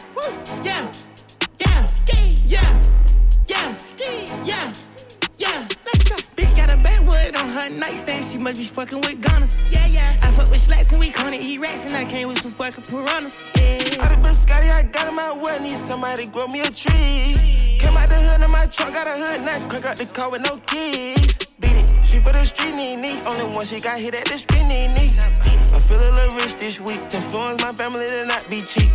yeah, 0.64 0.92
yeah, 1.60 1.88
yeah, 2.46 2.82
yeah, 3.48 3.78
yeah. 4.46 4.74
Yeah, 5.38 5.68
let's 5.86 6.04
go. 6.10 6.16
Bitch 6.36 6.56
got 6.56 6.70
a 6.70 6.78
backwood 6.78 7.36
on 7.36 7.50
her 7.50 7.70
nightstand. 7.70 8.32
She 8.32 8.38
must 8.38 8.60
be 8.60 8.66
fucking 8.66 9.02
with 9.02 9.22
Gunna. 9.22 9.48
Yeah, 9.70 9.86
yeah. 9.88 10.20
I 10.22 10.32
fuck 10.32 10.50
with 10.50 10.64
slacks 10.64 10.92
and 10.92 11.00
we 11.00 11.10
gonna 11.12 11.38
eat 11.40 11.60
rats 11.60 11.86
and 11.86 11.96
I 11.96 12.06
came 12.06 12.28
with 12.28 12.42
some 12.42 12.52
fucking 12.52 12.84
piranhas. 12.86 13.52
Yeah. 13.56 14.04
I 14.04 14.10
done 14.10 14.24
been 14.24 14.34
Scotty, 14.34 14.70
I 14.70 14.84
got 14.84 15.10
in 15.10 15.16
my 15.16 15.32
well, 15.32 15.62
need 15.62 15.78
somebody 15.88 16.26
grow 16.26 16.48
me 16.48 16.62
a 16.62 16.72
tree. 16.72 17.78
Came 17.80 17.98
out 17.98 18.10
the 18.10 18.16
hood 18.16 18.42
in 18.42 18.52
my 18.52 18.66
truck, 18.66 18.94
got 18.94 19.08
a 19.08 19.16
hood, 19.24 19.46
now 19.46 19.68
crack 19.68 19.86
out 19.86 19.98
the 19.98 20.06
car 20.06 20.32
with 20.32 20.42
no 20.42 20.58
keys. 20.66 21.38
Beat 21.60 21.78
it, 21.78 21.90
she 22.04 22.20
for 22.20 22.34
the 22.34 22.44
street, 22.46 22.76
knee, 22.76 22.96
knee. 22.96 23.22
Only 23.26 23.56
one 23.56 23.66
she 23.66 23.80
got 23.80 24.00
hit 24.00 24.16
at 24.16 24.26
the 24.26 24.38
street, 24.38 24.66
knee, 24.66 24.88
knee. 24.88 25.12
I 25.74 25.80
feel 25.80 26.00
a 26.00 26.12
little 26.14 26.36
rich 26.36 26.56
this 26.58 26.80
week, 26.80 27.10
to 27.10 27.18
influence 27.18 27.62
my 27.62 27.74
family 27.74 28.06
to 28.06 28.26
not 28.26 28.50
be 28.50 28.64
cheap. 28.64 28.90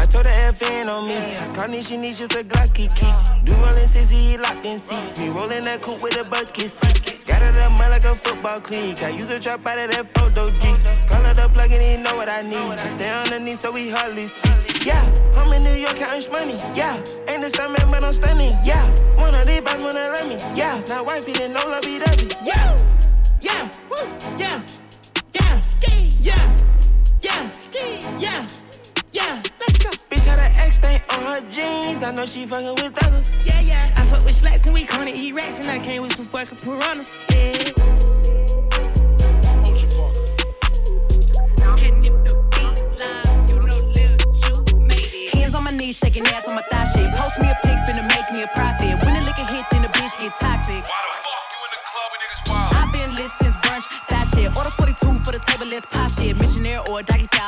I 0.00 0.06
told 0.06 0.24
her 0.24 0.52
FN 0.54 0.88
on 0.88 1.06
me. 1.06 1.34
Carney, 1.54 1.82
she 1.82 1.98
needs 1.98 2.18
just 2.20 2.32
a 2.32 2.42
Glocky 2.42 2.88
key. 2.96 3.12
Do 3.44 3.52
rolling 3.56 3.86
sissy, 3.86 4.18
he 4.18 4.38
locked 4.38 4.64
in 4.64 4.78
seats. 4.78 5.20
Me 5.20 5.28
rolling 5.28 5.62
that 5.64 5.82
coupe 5.82 6.00
with 6.00 6.16
a 6.16 6.24
bucket 6.24 6.70
seat. 6.70 7.20
Got 7.26 7.42
it 7.42 7.56
up 7.58 7.72
mud 7.72 7.90
like 7.90 8.04
a 8.04 8.16
football 8.16 8.62
clique. 8.62 9.02
I 9.02 9.10
use 9.10 9.30
a 9.30 9.38
drop 9.38 9.66
out 9.66 9.76
of 9.76 9.90
that 9.90 10.06
photo 10.16 10.50
G. 10.58 10.74
Call 11.06 11.26
it 11.26 11.38
up, 11.38 11.52
plug 11.52 11.72
it 11.72 11.84
in, 11.84 12.02
know 12.02 12.14
what 12.14 12.30
I 12.30 12.40
need. 12.40 12.56
I 12.56 12.76
Stay 12.76 13.10
underneath 13.10 13.60
so 13.60 13.70
we 13.72 13.90
hardly 13.90 14.26
speak. 14.26 14.86
Yeah, 14.86 15.04
I'm 15.36 15.52
in 15.52 15.60
New 15.60 15.74
York 15.74 15.96
counting 15.96 16.32
money. 16.32 16.56
Yeah, 16.74 16.96
ain't 17.28 17.42
the 17.42 17.50
same 17.50 17.74
man, 17.74 17.90
but 17.90 18.02
I'm 18.02 18.14
stunning. 18.14 18.56
Yeah, 18.64 18.88
one 19.18 19.34
of 19.34 19.46
these 19.46 19.60
boys 19.60 19.82
wanna 19.82 20.14
love 20.14 20.26
me. 20.26 20.36
Yeah, 20.56 20.82
now 20.88 21.04
wifey 21.04 21.32
didn't 21.32 21.52
know 21.52 21.66
love 21.68 21.82
be 21.82 21.98
dubby. 21.98 22.34
Yeah, 22.42 22.74
yeah, 23.42 23.68
woo, 23.90 24.38
yeah, 24.38 24.62
yeah, 25.34 25.60
yeah, 25.82 26.22
yeah, 27.20 27.50
yeah, 28.18 28.46
yeah. 29.12 29.42
Let's 30.20 30.26
go. 30.26 30.32
Bitch 30.32 30.38
had 30.38 30.50
an 30.50 30.56
X 30.58 30.76
stain 30.76 31.00
on 31.10 31.22
her 31.22 31.40
jeans. 31.50 32.02
I 32.02 32.10
know 32.12 32.26
she 32.26 32.46
fucking 32.46 32.74
with 32.74 33.04
others. 33.04 33.30
Yeah, 33.44 33.60
yeah. 33.60 33.94
I 33.96 34.06
fuck 34.06 34.24
with 34.24 34.36
slacks 34.36 34.64
and 34.66 34.74
we 34.74 34.84
gonna 34.84 35.10
eat 35.14 35.34
rats 35.34 35.60
and 35.60 35.70
I 35.70 35.78
came 35.84 36.02
with 36.02 36.14
some 36.14 36.26
fucking 36.26 36.58
piranhas. 36.58 37.26
Yeah. 37.30 37.72
Hands 45.32 45.54
on 45.54 45.64
my 45.64 45.70
knees, 45.70 45.96
shaking 45.96 46.26
ass 46.26 46.48
on 46.48 46.54
my 46.54 46.62
thigh 46.70 46.86
shit. 46.94 47.14
Post 47.16 47.40
me 47.40 47.48
a 47.48 47.54
pic, 47.62 47.78
finna 47.86 48.06
make 48.08 48.30
me 48.32 48.42
a 48.42 48.48
profit. 48.48 49.02
When 49.04 49.14
the 49.14 49.20
liquor 49.24 49.46
hit, 49.52 49.64
then 49.70 49.82
the 49.82 49.88
bitch 49.88 50.18
get 50.18 50.32
toxic. 50.38 50.84
I've 52.46 52.92
been 52.92 53.14
lit 53.14 53.30
since 53.40 53.54
brunch, 53.56 53.86
that 54.08 54.26
shit. 54.34 54.48
Order 54.56 54.70
42 54.70 55.20
for 55.24 55.32
the 55.32 55.38
table, 55.46 55.66
let's 55.66 55.86
pop 55.86 56.12
shit. 56.12 56.36
Missionaire 56.36 56.80
or 56.88 57.00
a 57.00 57.02
doggy 57.02 57.26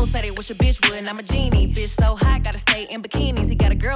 Hoes 0.00 0.12
said 0.12 0.24
they 0.24 0.30
wish 0.30 0.48
a 0.48 0.54
bitch 0.54 0.80
would, 0.88 0.98
and 0.98 1.06
I'm 1.10 1.18
a 1.18 1.22
genie. 1.22 1.66
Bitch 1.68 1.94
so 2.00 2.16
hot, 2.16 2.42
gotta 2.42 2.58
stay 2.58 2.84
in 2.90 3.02
bikinis. 3.02 3.50
He 3.50 3.54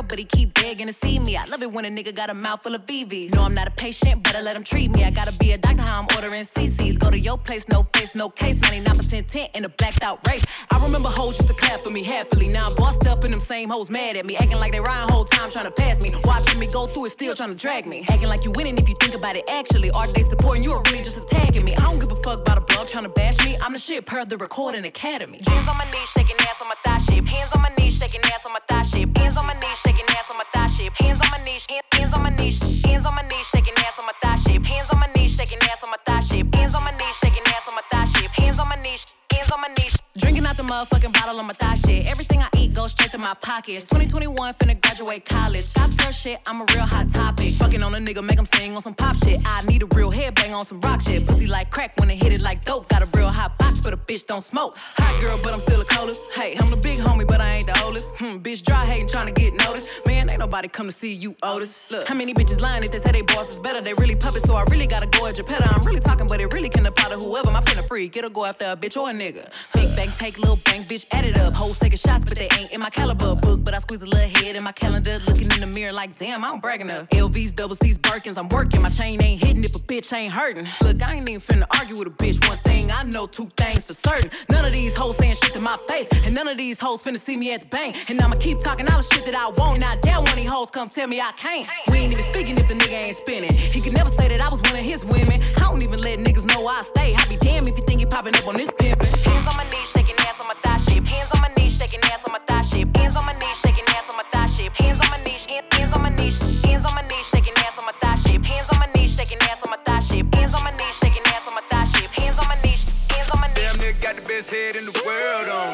but 0.09 0.19
he 0.19 0.25
keep 0.25 0.55
begging 0.55 0.87
to 0.87 0.93
see 0.93 1.19
me. 1.19 1.37
I 1.37 1.45
love 1.45 1.63
it 1.63 1.71
when 1.73 1.85
a 1.85 1.89
nigga 1.89 2.15
got 2.15 2.31
a 2.31 2.35
mouth 2.35 2.63
full 2.63 2.75
of 2.75 2.87
BBs. 2.87 3.35
No, 3.35 3.43
I'm 3.43 3.55
not 3.55 3.69
a 3.69 3.71
patient, 3.71 4.23
but 4.23 4.37
I 4.37 4.41
let 4.41 4.57
him 4.57 4.65
treat 4.65 4.91
me. 4.91 5.05
I 5.05 5.11
gotta 5.11 5.37
be 5.39 5.53
a 5.53 5.59
doctor, 5.59 5.83
how 5.83 6.01
I'm 6.01 6.09
ordering 6.17 6.45
CCs. 6.45 6.99
Go 6.99 7.11
to 7.11 7.19
your 7.19 7.39
place, 7.39 7.69
no 7.69 7.83
face, 7.95 8.15
no 8.15 8.29
case. 8.29 8.59
99% 8.61 9.31
tint 9.31 9.51
in 9.55 9.65
a 9.65 9.69
blacked 9.69 10.03
out 10.03 10.27
race. 10.29 10.45
I 10.71 10.83
remember 10.83 11.09
hoes 11.09 11.39
used 11.39 11.49
to 11.49 11.55
clap 11.55 11.85
for 11.85 11.91
me 11.91 12.03
happily. 12.03 12.49
Now 12.49 12.69
I'm 12.69 12.77
bossed 12.77 13.07
up 13.07 13.25
and 13.25 13.33
them 13.33 13.41
same 13.41 13.71
hoes 13.71 13.91
mad 13.91 14.17
at 14.17 14.27
me. 14.27 14.37
Acting 14.37 14.59
like 14.59 14.73
they 14.73 14.81
riding 14.81 15.09
whole 15.13 15.25
time 15.25 15.51
trying 15.51 15.67
to 15.67 15.71
pass 15.71 16.03
me. 16.03 16.13
Watching 16.25 16.59
me 16.59 16.67
go 16.67 16.87
through 16.87 17.07
it, 17.07 17.13
still 17.13 17.35
trying 17.35 17.51
to 17.51 17.55
drag 17.55 17.87
me. 17.87 18.05
Acting 18.09 18.29
like 18.29 18.45
you 18.45 18.53
winning 18.53 18.77
if 18.79 18.89
you 18.89 18.95
think 19.01 19.15
about 19.15 19.37
it 19.37 19.45
actually. 19.51 19.91
Are 19.93 20.07
they 20.09 20.23
supporting 20.23 20.63
you 20.63 20.73
or 20.73 20.83
really 20.87 21.03
just 21.03 21.17
attacking 21.17 21.65
me? 21.65 21.75
I 21.77 21.83
don't 21.83 21.99
give 21.99 22.13
a 22.13 22.23
fuck 22.23 22.41
about 22.41 22.59
a 22.59 22.61
blog 22.61 22.89
trying 22.89 23.05
to 23.05 23.11
bash 23.11 23.39
me. 23.45 23.57
I'm 23.61 23.73
the 23.73 23.79
shit 23.79 24.07
per 24.07 24.25
the 24.25 24.37
recording 24.37 24.85
academy. 24.85 25.41
Hands 25.47 25.69
on 25.69 25.79
my 25.79 25.85
knees, 25.91 26.09
shaking 26.09 26.37
ass 26.41 26.61
on 26.63 26.69
my 26.69 26.75
thigh 26.85 26.99
shape. 26.99 27.27
Hands 27.27 27.53
on 27.53 27.63
my 27.63 27.73
knees, 27.79 27.99
shaking 27.99 28.21
ass 28.25 28.45
on 28.47 28.53
my 28.53 28.61
thigh 28.69 28.83
shape. 28.83 29.17
Hands 29.17 29.37
on 29.37 29.47
my 29.47 29.55
knees, 29.55 29.79
shaking 29.79 29.94
ass 30.11 30.31
on 30.31 30.37
my 30.39 30.45
thigh 30.53 30.67
shape. 30.67 30.93
Hands 30.95 31.21
on 31.21 31.31
my 31.31 31.39
knees, 31.45 31.67
hands 31.93 32.13
on 32.15 32.23
my 32.23 32.31
knees, 32.31 32.85
hands 32.85 33.07
on 33.07 33.15
my 33.15 33.23
knees, 33.23 33.47
shaking 33.47 33.75
ass 33.79 33.99
on 33.99 34.07
my 34.07 34.13
thigh 34.23 34.37
shape. 34.37 34.65
Hands 34.65 34.91
on 34.91 34.99
my 34.99 35.09
knees, 35.15 35.37
shaking 35.37 35.59
ass 35.63 35.83
on 35.85 35.91
my 35.91 35.97
thigh 36.07 36.21
shape. 36.21 36.55
Hands 36.55 36.75
on 36.75 36.85
my 36.85 36.91
knees, 36.91 37.17
shaking 37.17 37.43
ass 37.47 37.69
on 37.69 37.75
my 37.75 37.83
thigh 37.91 38.05
shape. 38.07 38.31
Hands 38.31 38.59
on 38.59 38.69
my 38.69 38.77
knees, 38.77 39.05
hands 39.33 39.51
on 39.53 39.61
my 39.61 39.69
knees. 39.79 39.97
Drinking 40.19 40.47
out 40.47 40.57
the 40.57 40.63
motherfucking 40.63 41.13
bottle 41.13 41.39
on 41.39 41.47
my 41.47 41.55
thigh 41.55 41.77
shit. 41.77 42.11
Everything 42.11 42.41
I 42.43 42.49
eat 42.57 42.75
goes 42.75 42.93
to 43.15 43.19
my 43.19 43.35
pockets. 43.35 43.85
2021 43.85 44.55
finna 44.55 44.81
graduate 44.81 45.25
college. 45.25 45.73
Got 45.75 45.97
girl 45.97 46.11
shit, 46.11 46.41
I'm 46.49 46.63
a 46.63 46.65
real 46.73 46.83
hot 46.83 47.13
topic. 47.13 47.53
Fucking 47.55 47.83
on 47.83 47.95
a 47.95 47.99
nigga, 47.99 48.25
make 48.25 48.39
him 48.39 48.47
sing 48.47 48.75
on 48.75 48.83
some 48.83 48.95
pop 48.95 49.17
shit. 49.17 49.41
I 49.45 49.63
need 49.67 49.85
a 49.85 49.87
real 49.95 50.11
headbang 50.11 50.53
on 50.53 50.67
some 50.67 50.81
rock 50.81 51.01
shit. 51.01 51.25
Pussy 51.25 51.47
like 51.47 51.71
crack 51.71 51.93
when 52.01 52.11
it 52.11 52.21
hit 52.21 52.33
it 52.33 52.41
like 52.41 52.65
dope. 52.65 52.89
Got 52.89 53.03
a 53.03 53.09
real 53.17 53.29
hot 53.29 53.57
box, 53.57 53.79
but 53.81 53.93
a 53.93 53.97
bitch 53.97 54.27
don't 54.27 54.43
smoke. 54.43 54.77
Hot 54.97 55.23
girl, 55.23 55.39
but 55.41 55.53
I'm 55.55 55.61
still 55.61 55.79
the 55.79 55.85
coldest. 55.85 56.23
Hey, 56.35 56.57
I'm 56.59 56.71
the 56.71 56.77
big 56.77 56.99
homie, 56.99 57.27
but 57.27 57.41
I 57.41 57.51
ain't 57.51 57.67
the 57.67 57.81
oldest. 57.85 58.11
Hmm, 58.17 58.39
bitch 58.39 58.65
dry 58.65 58.85
hating, 58.85 59.09
trying 59.09 59.33
to 59.33 59.41
get 59.41 59.55
noticed. 59.55 59.89
Man, 60.07 60.29
ain't 60.29 60.41
nobody 60.41 60.67
come 60.67 60.87
to 60.87 60.93
see 60.93 61.13
you, 61.13 61.37
Otis. 61.43 61.89
Look, 61.93 62.09
how 62.09 62.15
many 62.15 62.35
bitches 62.35 62.61
lying 62.61 62.83
if 62.83 62.91
they 62.91 62.99
say 62.99 63.13
they 63.13 63.23
boss 63.23 63.49
is 63.51 63.61
better? 63.61 63.81
They 63.81 63.95
really 63.95 64.17
puppets, 64.17 64.45
so 64.45 64.57
I 64.57 64.65
really 64.65 64.89
gotta 64.89 65.07
go 65.07 65.27
at 65.27 65.37
Geppetto. 65.37 65.69
I'm 65.69 65.83
really 65.83 66.01
talking, 66.01 66.27
but 66.27 66.41
it 66.41 66.53
really 66.53 66.69
can 66.69 66.85
apply 66.87 67.11
to 67.11 67.17
whoever. 67.17 67.53
My 67.53 67.61
pen 67.61 67.79
a 67.79 67.85
freak, 67.85 68.17
it'll 68.17 68.31
go 68.31 68.45
after 68.45 68.65
a 68.65 68.77
bitch 68.77 69.01
or 69.01 69.09
a 69.09 69.13
nigga. 69.13 69.51
Big 69.73 69.95
bank, 69.95 70.17
take 70.19 70.37
little 70.39 70.57
bank, 70.57 70.89
bitch, 70.89 71.07
add 71.13 71.25
it 71.25 71.39
up. 71.39 71.55
Hoes 71.55 71.79
taking 71.79 71.99
shots, 71.99 72.25
but 72.25 72.39
they 72.39 72.49
ain't 72.59 72.73
in 72.73 72.81
my 72.81 72.91
caliber 73.05 73.35
book. 73.35 73.63
But 73.63 73.75
I 73.75 73.79
squeeze 73.81 74.03
a 74.03 74.07
little 74.07 74.29
head 74.29 74.57
in 74.57 74.63
my 74.63 74.73
calendar, 74.73 75.21
looking 75.27 75.51
in 75.53 75.61
the 75.61 75.67
mirror 75.67 75.93
like, 75.93 76.19
damn, 76.19 76.45
I 76.45 76.49
don't 76.49 76.63
brag 76.63 76.81
enough. 76.81 77.09
LVs, 77.11 77.55
double 77.55 77.77
C's, 77.77 77.99
Birkins, 77.99 78.39
I'm 78.39 78.49
working. 78.49 78.81
My 78.81 78.91
chain 78.91 79.23
ain't 79.23 79.43
hitting 79.45 79.63
if 79.63 79.75
a 79.75 79.79
bitch 79.79 80.13
ain't 80.13 80.33
hurting. 80.33 80.67
Look, 80.83 81.07
I 81.07 81.17
ain't 81.17 81.29
even 81.29 81.41
finna 81.41 81.67
argue 81.79 81.97
with 81.99 82.09
a 82.09 82.11
bitch. 82.11 82.47
One 82.49 82.59
thing 82.59 82.91
I 82.91 83.03
know, 83.03 83.27
two 83.27 83.49
things 83.57 83.85
for 83.85 83.95
certain. 83.95 84.31
None 84.49 84.65
of 84.65 84.73
these 84.73 84.97
hoes 84.97 85.17
saying 85.19 85.37
shit 85.37 85.53
to 85.53 85.61
my 85.61 85.79
face, 85.89 86.09
and 86.25 86.35
none 86.35 86.49
of 86.49 86.57
these 86.57 86.79
hoes 86.79 87.03
finna 87.03 87.19
see 87.19 87.37
me 87.37 87.53
at 87.53 87.63
the 87.63 87.67
bank. 87.69 87.97
And 88.09 88.21
I'ma 88.21 88.37
keep 88.37 88.61
talking 88.61 88.89
all 88.89 88.99
the 88.99 89.15
shit 89.15 89.25
that 89.27 89.37
I 89.37 89.49
want. 89.51 89.85
I 89.85 89.97
dare 89.97 90.19
one 90.19 90.31
of 90.31 90.37
these 90.37 90.49
hoes 90.49 90.71
come 90.71 90.89
tell 90.89 91.07
me 91.07 91.21
I 91.21 91.33
can't. 91.33 91.69
We 91.89 91.99
ain't 91.99 92.13
even 92.13 92.25
speaking 92.33 92.57
if 92.57 92.69
the 92.69 92.75
nigga 92.75 93.05
ain't 93.05 93.17
spinning. 93.17 93.53
He 93.53 93.81
can 93.81 93.93
never 93.93 94.11
say 94.11 94.29
that 94.29 94.43
I 94.43 94.49
was 94.49 94.63
one 94.63 94.77
of 94.77 94.85
his 94.85 95.05
women. 95.05 95.43
I 95.57 95.61
don't 95.61 95.83
even 95.83 96.01
let 96.01 96.19
niggas 96.19 96.47
know 96.47 96.67
I 96.67 96.83
stay. 96.83 97.15
I 97.15 97.25
be 97.27 97.37
damn 97.37 97.67
if 97.67 97.77
you 97.77 97.85
think 97.85 98.01
you 98.01 98.07
popping 98.07 98.35
up 98.37 98.47
on 98.47 98.57
this 98.57 98.71
pimpin'. 98.71 99.25
Hands 99.25 99.47
on 99.49 99.57
my 99.57 99.65
knees, 99.71 99.91
shaking 99.91 100.17
ass 100.21 100.41
on 100.41 100.49
my 100.49 100.55
thigh 100.63 100.79
shape. 100.79 101.05
Hands 101.07 101.31
on 101.33 101.41
my 101.41 101.51
knees, 101.57 101.64
shaking 101.75 102.01
ass 102.05 102.25
on 102.25 102.33
my 102.33 102.39
thigh 102.47 102.63
shape. 102.63 102.97
Hands 102.97 103.17
on 103.17 103.27
my 103.27 103.33
knees, 103.35 103.59
shaking 103.59 103.85
ass 103.89 104.09
on 104.11 104.17
my 104.17 104.25
thigh 104.33 104.47
shape. 104.47 104.75
Hands 104.77 105.01
on 105.01 105.11
my 105.11 105.19
knees, 105.25 105.45
hands 105.47 105.93
on 105.95 106.03
my 106.03 106.11
knees, 106.11 106.63
hands 106.63 106.85
on 106.87 106.95
my 106.95 107.03
knees, 107.03 107.27
shaking 107.27 107.55
ass 107.59 107.79
on 107.79 107.85
my 107.87 107.93
thigh 108.01 108.15
shape. 108.17 108.45
Hands 108.45 108.69
on 108.71 108.79
my 108.79 108.89
knees, 108.95 109.17
shaking 109.17 109.39
ass 109.43 109.63
on 109.65 109.71
my 109.71 109.79
thigh 109.85 110.01
shape. 110.01 110.35
Hands 110.35 110.55
on 110.55 110.63
my 110.65 110.71
knees, 110.71 110.95
shaking 111.03 111.27
ass 111.27 111.49
on 111.49 111.55
my 111.55 111.63
thigh 111.71 111.85
shape. 111.85 112.11
Hands 112.11 112.39
on 112.39 112.49
my 112.49 112.59
knees, 112.63 112.83
hands 113.11 113.31
on 113.31 113.41
my 113.41 113.49
knees. 113.49 113.57
Damn 113.57 113.77
nigga 113.83 114.03
got 114.03 114.15
the 114.17 114.23
best 114.23 114.51
head 114.51 114.77
in 114.77 114.85
the 114.87 115.03
world 115.05 115.49
on. 115.49 115.71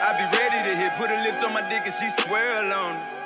I 0.00 0.16
be 0.16 0.24
ready 0.38 0.58
to 0.68 0.76
hit, 0.76 0.94
put 0.94 1.10
her 1.10 1.20
lips 1.22 1.44
on 1.44 1.52
my 1.52 1.62
dick 1.68 1.82
and 1.84 1.92
she 1.92 2.08
swirl 2.22 2.72
on 2.72 2.94
her. 2.94 3.17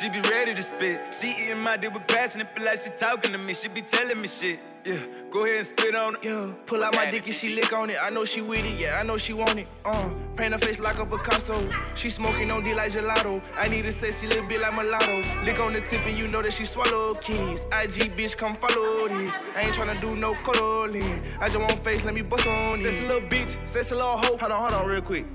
She 0.00 0.08
be 0.08 0.20
ready 0.30 0.54
to 0.54 0.62
spit. 0.62 1.14
She 1.14 1.28
eating 1.28 1.58
my 1.58 1.76
dick 1.76 1.92
with 1.92 2.06
passion, 2.06 2.40
it 2.40 2.48
feel 2.56 2.64
like 2.64 2.78
she 2.78 2.88
talking 2.88 3.32
to 3.32 3.38
me. 3.38 3.52
She 3.52 3.68
be 3.68 3.82
telling 3.82 4.18
me 4.18 4.28
shit. 4.28 4.58
Yeah, 4.82 4.96
go 5.30 5.44
ahead 5.44 5.58
and 5.58 5.66
spit 5.66 5.94
on 5.94 6.14
it. 6.14 6.24
Yeah, 6.24 6.54
pull 6.64 6.82
out 6.82 6.94
my 6.94 7.10
dick 7.10 7.26
and 7.26 7.34
she 7.34 7.54
lick 7.54 7.70
on 7.74 7.90
it. 7.90 7.98
I 8.02 8.08
know 8.08 8.24
she 8.24 8.40
with 8.40 8.64
it, 8.64 8.78
yeah, 8.78 8.98
I 8.98 9.02
know 9.02 9.18
she 9.18 9.34
want 9.34 9.58
it. 9.58 9.66
Uh, 9.84 10.08
paint 10.36 10.54
her 10.54 10.58
face 10.58 10.80
like 10.80 10.96
a 10.96 11.04
Picasso. 11.04 11.68
She 11.94 12.08
smoking 12.08 12.50
on 12.50 12.64
D 12.64 12.72
like 12.72 12.92
gelato. 12.92 13.42
I 13.58 13.68
need 13.68 13.84
a 13.84 13.92
sexy 13.92 14.26
little 14.26 14.46
bit 14.46 14.62
like 14.62 14.72
mulatto. 14.72 15.22
Lick 15.44 15.60
on 15.60 15.74
the 15.74 15.82
tip 15.82 16.00
and 16.06 16.16
you 16.16 16.28
know 16.28 16.40
that 16.40 16.54
she 16.54 16.64
swallow 16.64 17.12
keys. 17.16 17.64
IG 17.64 18.16
bitch, 18.16 18.38
come 18.38 18.56
follow 18.56 19.06
these. 19.06 19.38
I 19.54 19.64
ain't 19.64 19.74
tryna 19.76 20.00
do 20.00 20.16
no 20.16 20.32
cuddling. 20.44 21.22
I 21.40 21.50
just 21.50 21.58
want 21.58 21.84
face, 21.84 22.04
let 22.04 22.14
me 22.14 22.22
bust 22.22 22.46
on 22.46 22.80
it. 22.80 22.84
Sexy 22.84 23.06
little 23.06 23.28
bitch, 23.28 23.66
sexy 23.66 23.94
little 23.94 24.16
hoe. 24.16 24.38
Hold 24.38 24.50
on, 24.50 24.60
hold 24.60 24.72
on, 24.72 24.88
real 24.88 25.02
quick. 25.02 25.26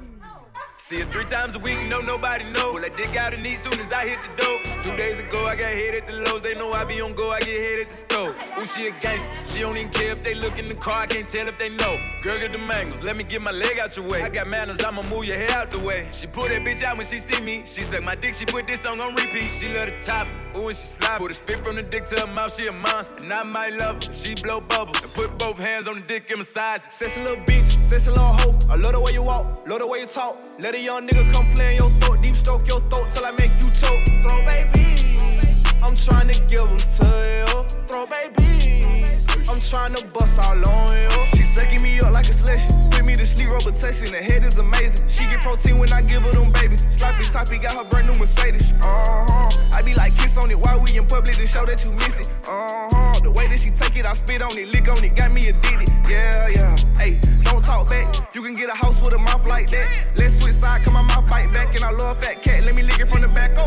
See 0.77 0.99
her 0.99 1.11
three 1.11 1.25
times 1.25 1.55
a 1.55 1.59
week, 1.59 1.79
no 1.87 1.99
nobody 1.99 2.43
know. 2.51 2.73
Pull 2.73 2.81
that 2.81 2.95
dick 2.95 3.15
out 3.15 3.33
and 3.33 3.45
eat 3.45 3.59
soon 3.59 3.79
as 3.79 3.91
I 3.91 4.07
hit 4.07 4.19
the 4.21 4.43
dope. 4.43 4.61
Two 4.83 4.95
days 4.95 5.19
ago, 5.19 5.45
I 5.47 5.55
got 5.55 5.71
hit 5.71 5.95
at 5.95 6.05
the 6.05 6.13
lows. 6.13 6.41
They 6.41 6.53
know 6.53 6.73
I 6.73 6.83
be 6.83 7.01
on 7.01 7.15
go, 7.15 7.31
I 7.31 7.39
get 7.39 7.47
hit 7.47 7.87
at 7.87 7.89
the 7.89 7.95
stove. 7.95 8.35
Ooh, 8.59 8.67
she 8.67 8.87
a 8.87 8.91
gangster. 8.99 9.27
She 9.45 9.61
don't 9.61 9.77
even 9.77 9.91
care 9.91 10.11
if 10.11 10.23
they 10.23 10.35
look 10.35 10.59
in 10.59 10.67
the 10.67 10.75
car, 10.75 11.01
I 11.01 11.07
can't 11.07 11.27
tell 11.27 11.47
if 11.47 11.57
they 11.57 11.69
know. 11.69 11.99
Girl, 12.21 12.37
get 12.37 12.51
the 12.51 12.59
mangoes, 12.59 13.01
let 13.01 13.15
me 13.15 13.23
get 13.23 13.41
my 13.41 13.51
leg 13.51 13.79
out 13.79 13.97
your 13.97 14.07
way. 14.07 14.21
I 14.21 14.29
got 14.29 14.47
manners, 14.47 14.83
I'ma 14.83 15.01
move 15.03 15.25
your 15.25 15.37
hair 15.37 15.51
out 15.51 15.71
the 15.71 15.79
way. 15.79 16.07
She 16.11 16.27
pull 16.27 16.47
that 16.49 16.61
bitch 16.61 16.83
out 16.83 16.97
when 16.97 17.07
she 17.07 17.17
see 17.17 17.41
me. 17.41 17.63
She 17.65 17.81
suck 17.81 18.03
my 18.03 18.13
dick, 18.13 18.35
she 18.35 18.45
put 18.45 18.67
this 18.67 18.81
song 18.81 18.99
on 19.01 19.15
repeat. 19.15 19.49
She 19.49 19.73
love 19.73 19.89
the 19.89 19.99
top, 20.01 20.27
ooh, 20.55 20.67
and 20.67 20.77
she 20.77 20.85
slide. 20.85 21.17
Put 21.17 21.31
a 21.31 21.33
spit 21.33 21.63
from 21.63 21.77
the 21.77 21.83
dick 21.83 22.05
to 22.07 22.19
her 22.19 22.27
mouth, 22.27 22.53
she 22.55 22.67
a 22.67 22.71
monster. 22.71 23.23
And 23.23 23.33
I 23.33 23.41
might 23.41 23.73
love 23.73 24.03
her, 24.03 24.13
she 24.13 24.35
blow 24.35 24.61
bubbles. 24.61 25.01
And 25.01 25.11
put 25.13 25.39
both 25.39 25.57
hands 25.57 25.87
on 25.87 25.95
the 25.95 26.01
dick 26.01 26.29
and 26.29 26.39
massage. 26.39 26.81
it. 26.85 26.91
Sexy 26.91 27.21
little 27.23 27.43
bitch, 27.43 27.71
sexy 27.89 28.09
little 28.09 28.23
hoe. 28.23 28.59
I 28.69 28.75
love 28.75 28.91
the 28.91 28.99
way 28.99 29.13
you 29.13 29.23
walk, 29.23 29.67
love 29.67 29.79
the 29.79 29.87
way 29.87 30.01
you 30.01 30.05
talk. 30.05 30.37
Let 30.57 30.73
a 30.73 30.79
young 30.79 31.05
nigga 31.05 31.33
come 31.33 31.45
play 31.53 31.71
in 31.71 31.79
your 31.79 31.89
throat, 31.89 32.23
deep 32.23 32.33
stroke 32.33 32.65
your 32.65 32.79
throat 32.89 33.07
till 33.13 33.25
I 33.25 33.31
make 33.31 33.51
you 33.59 33.69
choke. 33.71 34.05
Throw 34.23 34.45
baby, 34.45 35.17
I'm 35.83 35.97
trying 35.97 36.29
to 36.29 36.39
give 36.47 36.63
them 36.63 36.77
to 36.77 37.05
you. 37.27 37.85
Throw 37.87 38.05
baby, 38.05 39.03
I'm 39.49 39.59
trying 39.59 39.95
to 39.95 40.07
bust 40.07 40.39
all 40.39 40.65
on 40.65 40.95
you. 40.95 41.09
She 41.35 41.43
sucking 41.43 41.81
me 41.81 41.99
up 41.99 42.13
like 42.13 42.29
a 42.29 42.33
selection. 42.33 42.74
Me 43.05 43.13
to 43.13 43.25
sleep, 43.25 43.49
robotation. 43.49 44.11
The 44.11 44.17
head 44.17 44.43
is 44.43 44.57
amazing. 44.57 45.07
She 45.07 45.25
get 45.25 45.41
protein 45.41 45.77
when 45.77 45.93
I 45.93 46.01
give 46.01 46.23
her 46.23 46.31
them 46.31 46.51
babies. 46.51 46.87
Sloppy 46.89 47.23
toppy 47.23 47.59
got 47.59 47.75
her 47.75 47.83
brand 47.83 48.07
new 48.07 48.17
Mercedes. 48.17 48.71
Uh 48.81 49.25
huh. 49.27 49.49
I 49.71 49.83
be 49.83 49.93
like 49.93 50.17
kiss 50.17 50.37
on 50.37 50.49
it 50.49 50.57
while 50.57 50.79
we 50.79 50.97
in 50.97 51.05
public 51.05 51.35
to 51.35 51.45
show 51.45 51.65
that 51.67 51.85
you 51.85 51.91
miss 51.91 52.21
it. 52.21 52.31
Uh 52.47 52.89
huh. 52.91 53.19
The 53.21 53.29
way 53.29 53.47
that 53.47 53.59
she 53.59 53.69
take 53.69 53.95
it, 53.95 54.07
I 54.07 54.13
spit 54.13 54.41
on 54.41 54.57
it, 54.57 54.69
lick 54.69 54.89
on 54.89 55.03
it, 55.03 55.15
got 55.15 55.31
me 55.31 55.49
addicted. 55.49 55.89
Yeah, 56.09 56.47
yeah. 56.47 56.75
Hey, 56.97 57.19
don't 57.43 57.63
talk 57.63 57.91
back. 57.91 58.15
You 58.33 58.41
can 58.41 58.55
get 58.55 58.69
a 58.69 58.75
house 58.75 58.99
with 59.03 59.13
a 59.13 59.19
mouth 59.19 59.45
like 59.45 59.69
that. 59.69 60.05
Let's 60.15 60.41
switch 60.41 60.55
side, 60.55 60.83
come 60.83 60.95
on 60.95 61.05
my 61.05 61.21
bite 61.29 61.53
back, 61.53 61.75
and 61.75 61.83
I 61.83 61.91
love 61.91 62.23
fat 62.23 62.41
cat. 62.41 62.63
Let 62.63 62.73
me 62.73 62.81
lick 62.81 62.99
it 62.99 63.07
from 63.07 63.21
the 63.21 63.27
back, 63.27 63.51
okay. 63.59 63.64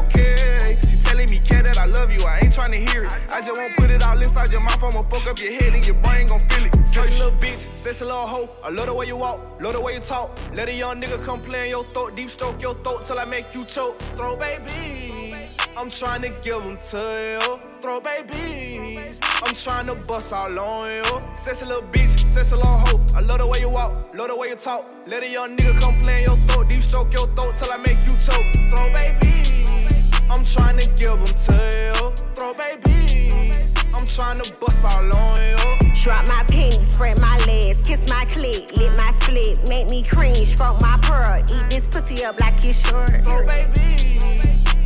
Telling 1.49 1.65
that 1.65 1.79
I 1.79 1.87
love 1.87 2.11
you. 2.13 2.25
I 2.25 2.41
ain't 2.43 2.55
trying 2.55 2.73
to 2.73 2.93
hear 2.93 3.05
it. 3.05 3.13
I 3.31 3.41
just 3.41 3.59
won't 3.59 3.77
put 3.77 3.91
it 3.91 4.03
all 4.07 4.19
inside 4.19 4.51
your 4.51 4.61
mouth. 4.61 4.83
I'ma 4.83 5.03
fuck 5.03 5.27
up 5.27 5.39
your 5.41 5.53
head 5.53 5.75
and 5.75 5.85
your 5.85 5.97
brain 5.97 6.29
gon' 6.29 6.41
feel 6.41 6.65
it. 6.67 6.75
Sexy 6.87 7.15
little 7.19 7.33
bitch, 7.33 7.59
sexy 7.77 8.05
little 8.05 8.27
hoe. 8.27 8.49
I 8.65 8.71
love 8.71 8.87
the 8.87 8.95
way 8.95 9.07
you 9.07 9.17
walk, 9.17 9.41
love 9.61 9.75
the 9.75 9.81
way 9.81 9.95
you 9.95 10.01
talk. 10.01 10.37
Let 10.53 10.69
a 10.69 10.73
young 10.73 11.01
nigga 11.01 11.25
come 11.25 11.41
play 11.41 11.65
in 11.65 11.71
your 11.71 11.85
throat, 11.85 12.17
deep 12.17 12.31
stroke 12.31 12.61
your 12.61 12.75
throat 12.75 13.07
till 13.07 13.19
I 13.19 13.25
make 13.25 13.55
you 13.55 13.65
choke. 13.65 13.99
Throw 14.17 14.37
babies, 14.37 15.55
I'm 15.77 15.91
trying 15.91 16.23
to 16.23 16.31
give 16.43 16.63
them 16.65 16.79
to 16.91 17.39
you. 17.41 17.61
Throw 17.81 18.01
babies, 18.01 19.21
I'm 19.45 19.55
trying 19.55 19.87
to 19.87 19.95
bust 19.95 20.33
all 20.33 20.59
on 20.59 20.91
you. 20.91 21.23
Sexy 21.37 21.65
little 21.67 21.83
bitch, 21.83 22.19
sexy 22.35 22.57
little 22.57 22.79
hoe. 22.85 23.01
I 23.15 23.21
love 23.21 23.39
the 23.39 23.47
way 23.47 23.61
you 23.61 23.69
walk, 23.69 24.15
love 24.15 24.29
the 24.29 24.37
way 24.37 24.49
you 24.49 24.57
talk. 24.57 24.85
Let 25.07 25.23
a 25.23 25.31
young 25.31 25.57
nigga 25.57 25.81
come 25.81 25.95
play 26.03 26.19
in 26.21 26.25
your 26.25 26.37
throat, 26.37 26.69
deep 26.69 26.83
stroke 26.83 27.13
your 27.13 27.29
throat 27.29 27.55
till 27.59 27.71
I 27.71 27.77
make 27.77 27.99
you 28.07 28.15
choke. 28.27 28.47
Throw 28.73 28.93
babies, 28.93 29.88
I'm 30.31 30.45
trying 30.45 30.79
to 30.79 30.89
give 30.91 31.17
them 31.17 31.35
to 31.47 31.53
you. 31.55 32.11
Throw 32.35 32.55
babies, 32.55 33.75
I'm 33.95 34.07
trying 34.07 34.41
to 34.41 34.53
bust 34.55 34.85
all 34.85 35.15
on 35.15 35.41
you. 35.43 35.93
Drop 35.95 36.27
my 36.29 36.45
penny, 36.45 36.85
spread 36.85 37.19
my 37.21 37.39
legs, 37.47 37.81
kiss 37.87 38.01
my 38.09 38.25
clit, 38.27 38.77
lit 38.77 38.97
my 38.97 39.13
split, 39.21 39.69
make 39.69 39.89
me 39.91 40.03
cringe, 40.03 40.55
fuck 40.55 40.81
my 40.81 40.99
pearl, 41.03 41.41
eat 41.41 41.71
this 41.71 41.87
pussy 41.87 42.25
up 42.25 42.39
like 42.41 42.63
it's 42.65 42.87
short. 42.89 43.11
Throw 43.25 43.47
babies, 43.47 44.23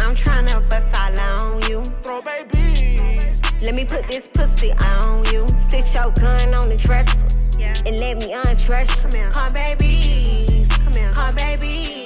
I'm 0.01 0.15
tryna 0.17 0.69
bust 0.69 0.97
all 0.97 1.21
on 1.21 1.63
you. 1.69 1.83
throw 2.03 2.23
babies. 2.23 3.41
Let 3.61 3.75
me 3.75 3.85
put 3.85 4.09
this 4.09 4.27
pussy 4.27 4.73
on 4.73 5.25
you. 5.27 5.47
Sit 5.57 5.95
your 5.95 6.11
gun 6.13 6.55
on 6.55 6.69
the 6.69 6.77
dresser. 6.77 7.17
and 7.87 7.99
let 7.99 8.19
me 8.19 8.33
untrust 8.33 8.97
you. 8.97 9.03
Come 9.03 9.13
here, 9.13 9.31
come 9.31 9.53
baby, 9.53 10.67
come 10.71 10.93
here, 10.93 11.13
come 11.13 11.35
baby. 11.35 12.02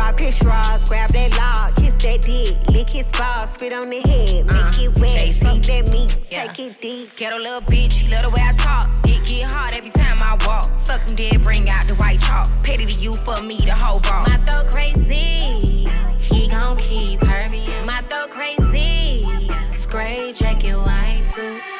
Drop 0.00 0.18
his 0.18 0.34
straws, 0.34 0.82
grab 0.88 1.10
that 1.10 1.36
log, 1.36 1.76
kiss 1.76 1.92
that 2.02 2.22
dick, 2.22 2.56
lick 2.70 2.88
his 2.88 3.04
balls, 3.10 3.52
spit 3.52 3.74
on 3.74 3.90
the 3.90 4.00
head, 4.00 4.46
make 4.46 4.56
uh, 4.56 4.82
it 4.82 4.98
wet, 4.98 5.34
fuck 5.34 5.62
that 5.64 5.92
meat, 5.92 6.16
take 6.26 6.58
it 6.58 6.80
deep. 6.80 7.14
Ghetto 7.16 7.36
little 7.36 7.60
bitch, 7.60 7.92
she 7.92 8.08
love 8.08 8.22
the 8.22 8.30
way 8.30 8.40
I 8.40 8.54
talk. 8.54 8.88
Dick 9.02 9.22
get 9.26 9.50
hard 9.50 9.74
every 9.74 9.90
time 9.90 10.16
I 10.22 10.42
walk. 10.46 10.72
Suck 10.80 11.06
him 11.06 11.16
dead, 11.16 11.42
bring 11.42 11.68
out 11.68 11.86
the 11.86 11.92
white 11.96 12.18
chalk. 12.22 12.48
Petty 12.62 12.86
to 12.86 12.98
you 12.98 13.12
for 13.12 13.42
me, 13.42 13.58
the 13.58 13.74
whole 13.74 14.00
ball. 14.00 14.24
My 14.26 14.38
throat 14.46 14.70
crazy, 14.72 15.86
he 16.18 16.48
gon' 16.48 16.78
keep 16.78 17.22
hurting. 17.22 17.84
My 17.84 18.00
throat 18.08 18.30
crazy, 18.30 19.28
gray 19.86 20.32
jacket, 20.32 20.78
white 20.78 21.30
suit. 21.34 21.79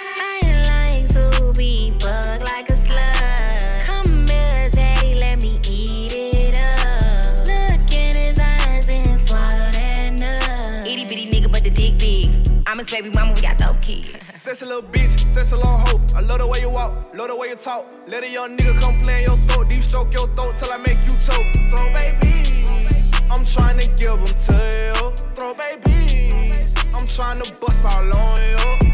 Baby 13.02 13.14
mama, 13.14 13.32
we 13.34 13.40
got 13.40 13.56
dope 13.56 13.80
kids. 13.80 14.26
Sexy 14.36 14.66
little 14.66 14.82
bitch, 14.82 15.24
sexy 15.24 15.56
little 15.56 15.70
hoe. 15.70 16.00
I 16.14 16.20
love 16.20 16.38
the 16.38 16.46
way 16.46 16.60
you 16.60 16.68
walk, 16.68 17.14
love 17.14 17.28
the 17.28 17.36
way 17.36 17.48
you 17.48 17.56
talk. 17.56 17.86
Let 18.06 18.24
a 18.24 18.30
young 18.30 18.56
nigga 18.56 18.78
come 18.80 19.00
play 19.02 19.20
in 19.20 19.28
your 19.28 19.36
throat, 19.36 19.70
deep 19.70 19.82
stroke 19.82 20.12
your 20.12 20.28
throat 20.34 20.54
till 20.58 20.70
I 20.70 20.76
make 20.76 20.98
you 21.06 21.14
choke. 21.24 21.46
Throw 21.70 21.92
baby, 21.94 22.66
I'm 23.30 23.44
trying 23.46 23.78
to 23.78 23.88
give 23.96 24.18
them 24.18 24.26
to. 24.26 25.12
Throw 25.34 25.54
baby, 25.54 26.52
I'm 26.94 27.06
trying 27.06 27.40
to 27.40 27.54
bust 27.54 27.84
all 27.86 28.14
on 28.14 28.80
you. 28.82 28.89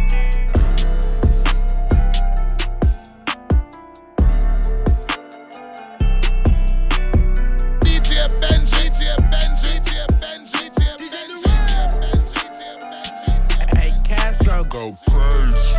Go 14.90 14.96
crazy. 15.10 15.76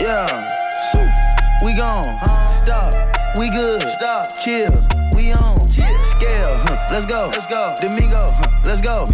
Yeah, 0.00 0.48
so 0.92 0.98
we 1.64 1.74
gone. 1.74 2.18
Stop, 2.48 2.94
we 3.38 3.50
good. 3.50 3.82
Stop, 3.98 4.36
chill, 4.38 4.72
we 5.14 5.32
on. 5.32 5.68
Chill. 5.70 5.86
Scale, 6.16 6.56
huh, 6.64 6.88
let's 6.90 7.06
go. 7.06 7.30
Let's 7.32 7.46
go. 7.46 7.74
Domingo, 7.80 8.30
huh, 8.30 8.62
let's 8.64 8.80
go. 8.80 9.08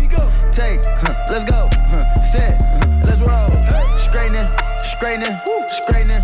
Take, 0.52 0.84
huh, 0.84 1.26
let's 1.30 1.44
go. 1.44 1.68
Huh, 1.72 2.20
set, 2.20 2.56
huh, 2.58 3.00
let's 3.04 3.20
roll. 3.20 3.98
Straightening, 3.98 4.48
straightening, 4.84 5.38
straightening. 5.68 6.22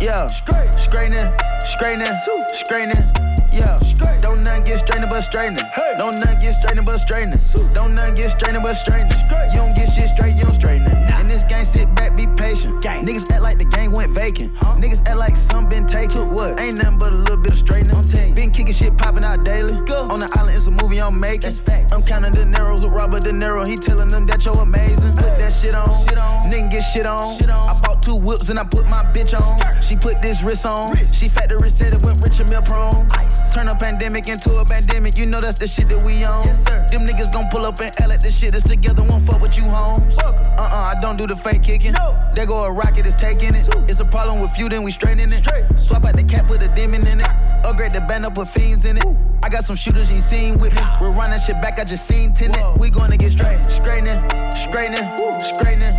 Yeah, 0.00 0.26
straightening, 0.26 1.32
straightening, 1.64 2.12
straightening. 2.52 3.35
Yeah, 3.56 3.80
don't 4.20 4.44
nothing 4.44 4.64
get 4.64 4.80
straightening 4.80 5.08
but 5.08 5.22
straightening. 5.22 5.64
Don't 5.96 6.20
nothing 6.20 6.40
get 6.40 6.54
straightening 6.56 6.84
but 6.84 6.98
straightening. 6.98 7.40
Don't 7.72 7.94
nothing 7.94 8.14
get 8.14 8.30
straightening 8.32 8.62
but 8.62 8.74
straightening. 8.74 9.18
You 9.50 9.60
don't 9.60 9.74
get 9.74 9.90
shit 9.94 10.10
straight, 10.10 10.36
you 10.36 10.44
don't 10.44 10.52
straighten 10.52 10.86
it. 10.86 11.20
In 11.20 11.28
this 11.28 11.42
game, 11.44 11.64
sit 11.64 11.92
back, 11.94 12.14
be 12.18 12.26
patient. 12.36 12.84
Niggas 12.84 13.30
act 13.30 13.40
like 13.40 13.56
the 13.56 13.64
game 13.64 13.92
went 13.92 14.12
vacant. 14.12 14.54
Niggas 14.56 15.08
act 15.08 15.16
like 15.16 15.36
some 15.36 15.70
been 15.70 15.86
taken. 15.86 16.30
what? 16.34 16.60
Ain't 16.60 16.76
nothing 16.76 16.98
but 16.98 17.12
a 17.12 17.16
little 17.16 17.38
bit 17.38 17.52
of 17.52 17.58
straightening. 17.58 18.34
Been 18.34 18.50
kicking 18.50 18.74
shit 18.74 18.94
popping 18.98 19.24
out 19.24 19.44
daily. 19.44 19.72
On 19.72 20.20
the 20.20 20.30
island, 20.36 20.54
it's 20.54 20.66
a 20.66 20.70
movie 20.70 21.00
I'm 21.00 21.18
making. 21.18 21.54
I'm 21.90 22.02
counting 22.02 22.32
the 22.32 22.44
Neros 22.44 22.84
with 22.84 22.92
Robert 22.92 23.22
De 23.22 23.30
Niro. 23.30 23.66
He 23.66 23.76
telling 23.76 24.08
them 24.08 24.26
that 24.26 24.44
you're 24.44 24.58
amazing. 24.58 25.12
Put 25.16 25.38
that 25.38 25.54
shit 25.54 25.74
on. 25.74 26.06
Nigga 26.06 26.70
get 26.70 26.80
shit 26.82 27.06
on. 27.06 27.42
I 27.42 27.80
bought 27.82 28.02
two 28.02 28.16
whips 28.16 28.50
and 28.50 28.58
I 28.58 28.64
put 28.64 28.86
my 28.86 29.02
bitch 29.14 29.32
on. 29.38 29.82
She 29.82 29.96
put 29.96 30.20
this 30.20 30.42
wrist 30.42 30.66
on. 30.66 30.94
She 31.12 31.28
factory 31.28 31.70
said 31.70 31.94
it 31.94 32.02
went 32.02 32.20
rich 32.22 32.38
and 32.40 32.50
meal 32.50 32.62
prone. 32.62 33.08
Turn 33.56 33.68
a 33.68 33.74
pandemic 33.74 34.28
into 34.28 34.54
a 34.58 34.66
pandemic. 34.66 35.16
You 35.16 35.24
know 35.24 35.40
that's 35.40 35.58
the 35.58 35.66
shit 35.66 35.88
that 35.88 36.02
we 36.04 36.22
on. 36.24 36.44
Them 36.44 37.08
niggas 37.08 37.32
gon' 37.32 37.48
pull 37.48 37.64
up 37.64 37.80
and 37.80 37.90
L 38.02 38.12
at 38.12 38.20
the 38.20 38.30
shit 38.30 38.52
that's 38.52 38.68
together. 38.68 39.02
Won't 39.02 39.24
fuck 39.26 39.40
with 39.40 39.56
you, 39.56 39.62
homes. 39.62 40.14
Uh 40.18 40.24
uh, 40.58 40.92
I 40.94 41.00
don't 41.00 41.16
do 41.16 41.26
the 41.26 41.36
fake 41.36 41.62
kicking. 41.62 41.94
There 42.34 42.44
go 42.44 42.64
a 42.64 42.70
rocket, 42.70 43.06
it's 43.06 43.16
taking 43.16 43.54
it. 43.54 43.66
It's 43.88 43.98
a 44.00 44.04
problem 44.04 44.40
with 44.40 44.58
you, 44.58 44.68
then 44.68 44.82
we 44.82 44.90
straightening 44.90 45.32
it. 45.32 45.46
Swap 45.80 46.04
out 46.04 46.16
the 46.16 46.24
cap, 46.24 46.48
put 46.48 46.62
a 46.62 46.68
demon 46.68 47.06
in 47.06 47.22
it. 47.22 47.30
Upgrade 47.64 47.94
the 47.94 48.02
band 48.02 48.26
up, 48.26 48.34
put 48.34 48.48
fiends 48.48 48.84
in 48.84 48.98
it. 48.98 49.04
I 49.42 49.48
got 49.48 49.64
some 49.64 49.76
shooters 49.76 50.10
you 50.10 50.20
seen 50.20 50.58
with 50.58 50.74
me. 50.74 50.82
We're 51.00 51.12
running 51.12 51.40
shit 51.40 51.62
back, 51.62 51.78
I 51.78 51.84
just 51.84 52.06
seen 52.06 52.34
tenant. 52.34 52.78
We 52.78 52.90
gonna 52.90 53.16
get 53.16 53.32
straight. 53.32 53.64
Straightening, 53.70 54.20
straightening, 54.52 55.08
straightening. 55.40 55.94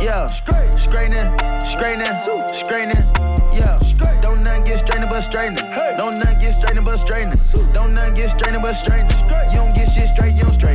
Yeah, 0.00 0.28
straightening, 0.28 1.28
straightening, 1.60 2.14
straightening. 2.54 3.04
Yeah, 3.52 3.78
don't 4.22 4.42
nothing 4.42 4.64
get 4.64 4.78
straightening 4.78 5.10
but 5.10 5.20
straightening. 5.20 5.70
Don't 5.96 6.18
nothing 6.18 6.40
get 6.40 6.54
straightening 6.54 6.84
but 6.84 6.98
straightening. 7.02 7.38
Don't 7.72 7.94
nothing 7.94 8.14
get 8.14 8.30
straightening 8.30 8.62
but 8.62 8.74
straightening. 8.74 9.18
You 9.52 9.58
don't 9.58 9.74
get 9.74 9.90
shit 9.92 10.08
straight, 10.08 10.34
you 10.34 10.44
don't 10.44 10.52
straighten 10.52 10.71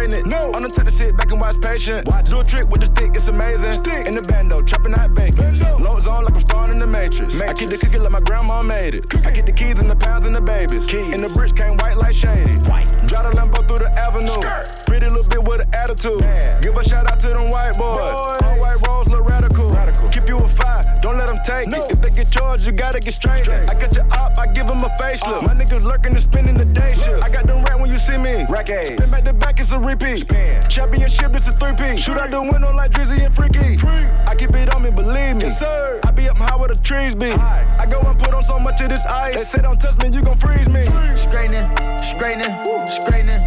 straight 0.00 0.20
if 0.20 0.24
don't 0.24 0.26
straighten 0.26 0.26
it. 0.26 0.26
No. 0.26 0.52
I'm 0.54 0.62
the 0.62 0.68
type 0.68 0.86
to 0.86 0.90
sit 0.90 1.16
back 1.16 1.30
and 1.30 1.40
watch 1.40 1.60
patient. 1.60 2.08
Watch. 2.08 2.30
Do 2.30 2.40
a 2.40 2.44
trick 2.44 2.68
with 2.68 2.80
the 2.80 2.86
stick, 2.86 3.12
it's 3.14 3.28
amazing. 3.28 3.74
Stick. 3.74 4.06
In 4.06 4.14
the 4.14 4.22
bando, 4.22 4.62
chopping 4.62 4.94
out 4.94 5.14
bacon. 5.14 5.58
Loads 5.82 6.06
on 6.06 6.24
like 6.24 6.34
I'm 6.34 6.40
starring 6.40 6.72
in 6.72 6.78
the 6.78 6.86
Matrix. 6.86 7.40
I 7.40 7.52
keep 7.54 7.70
the 7.70 7.76
cookie 7.76 7.98
like 7.98 8.10
my 8.10 8.20
grandma 8.20 8.62
made 8.62 8.94
it. 8.94 9.26
I 9.26 9.30
get 9.30 9.46
the 9.46 9.52
keys 9.52 9.78
and 9.78 9.90
the 9.90 9.96
pounds 9.96 10.26
and 10.26 10.34
the 10.34 10.40
babies. 10.40 10.86
Keys. 10.86 11.14
And 11.14 11.24
the 11.24 11.28
bricks 11.28 11.52
came 11.52 11.76
white 11.76 11.96
like 11.96 12.14
shady. 12.14 12.54
White. 12.68 12.88
Drive 13.06 13.32
the 13.32 13.38
Lambo 13.38 13.66
through 13.66 13.78
the 13.78 13.90
avenue. 13.92 14.40
Pretty 14.86 15.06
little 15.06 15.28
bit 15.28 15.42
with 15.42 15.60
an 15.60 15.68
attitude. 15.74 16.20
Give 16.62 16.76
a 16.76 16.84
shout 16.84 17.10
out 17.10 17.20
to 17.20 17.28
them 17.28 17.50
white 17.50 17.76
boys. 17.76 17.98
All 17.98 18.58
white 18.60 18.78
rolls 18.86 19.08
look 19.08 19.28
radical. 19.28 19.68
radical. 19.70 20.08
Keep 20.08 20.28
you 20.28 20.36
a 20.38 20.48
five, 20.48 20.84
don't 21.02 21.16
let 21.16 21.26
them 21.26 21.38
take 21.44 21.68
it. 21.68 21.90
If 21.90 22.00
they 22.00 22.10
get 22.10 22.30
charged, 22.30 22.66
you 22.66 22.72
gotta 22.72 23.00
get 23.00 23.14
straight. 23.14 23.48
I 23.48 23.74
got 23.74 23.94
your 23.94 24.06
op, 24.12 24.38
I 24.38 24.46
give 24.46 24.66
them 24.66 24.78
a 24.78 24.88
facelift. 25.00 25.46
My 25.46 25.54
niggas 25.54 25.84
lurking 25.84 26.12
and 26.12 26.22
spending 26.22 26.56
the 26.56 26.64
day 26.64 26.94
shift. 26.94 27.22
I 27.22 27.28
got 27.28 27.46
them 27.46 27.64
rat 27.64 27.78
when 27.80 27.90
you 27.90 27.98
see 27.98 28.16
me. 28.16 28.44
Rack 28.48 28.66
Spin 28.66 29.10
back 29.10 29.24
to 29.24 29.32
back, 29.32 29.60
it's 29.60 29.72
a 29.72 29.78
repeat. 29.90 30.28
Championship, 30.68 31.34
it's 31.34 31.48
a 31.48 31.52
three-piece. 31.52 32.00
Shoot 32.00 32.16
out 32.16 32.30
the 32.30 32.40
window 32.40 32.72
like 32.72 32.92
Drizzy 32.92 33.24
and 33.24 33.34
Freaky. 33.34 33.78
I 34.26 34.34
keep 34.36 34.54
it 34.54 34.72
on 34.72 34.82
me, 34.82 34.90
believe 34.90 35.36
me. 35.36 35.44
Yes, 35.44 35.58
sir. 35.58 36.00
I 36.04 36.10
be 36.12 36.28
up 36.28 36.36
high 36.36 36.56
where 36.56 36.68
the 36.68 36.76
trees 36.76 37.14
be. 37.14 37.32
I 37.32 37.86
go 37.90 38.00
and 38.00 38.18
put 38.18 38.32
on 38.32 38.44
so 38.44 38.58
much 38.58 38.80
of 38.80 38.88
this 38.88 39.04
ice. 39.06 39.34
They 39.34 39.44
say 39.44 39.62
don't 39.62 39.80
touch 39.80 39.98
me, 39.98 40.10
you 40.10 40.22
gon' 40.22 40.38
freeze 40.38 40.68
me. 40.68 40.84
Straightening, 41.16 41.66
straightening, 41.98 42.54
straightening. 42.86 43.42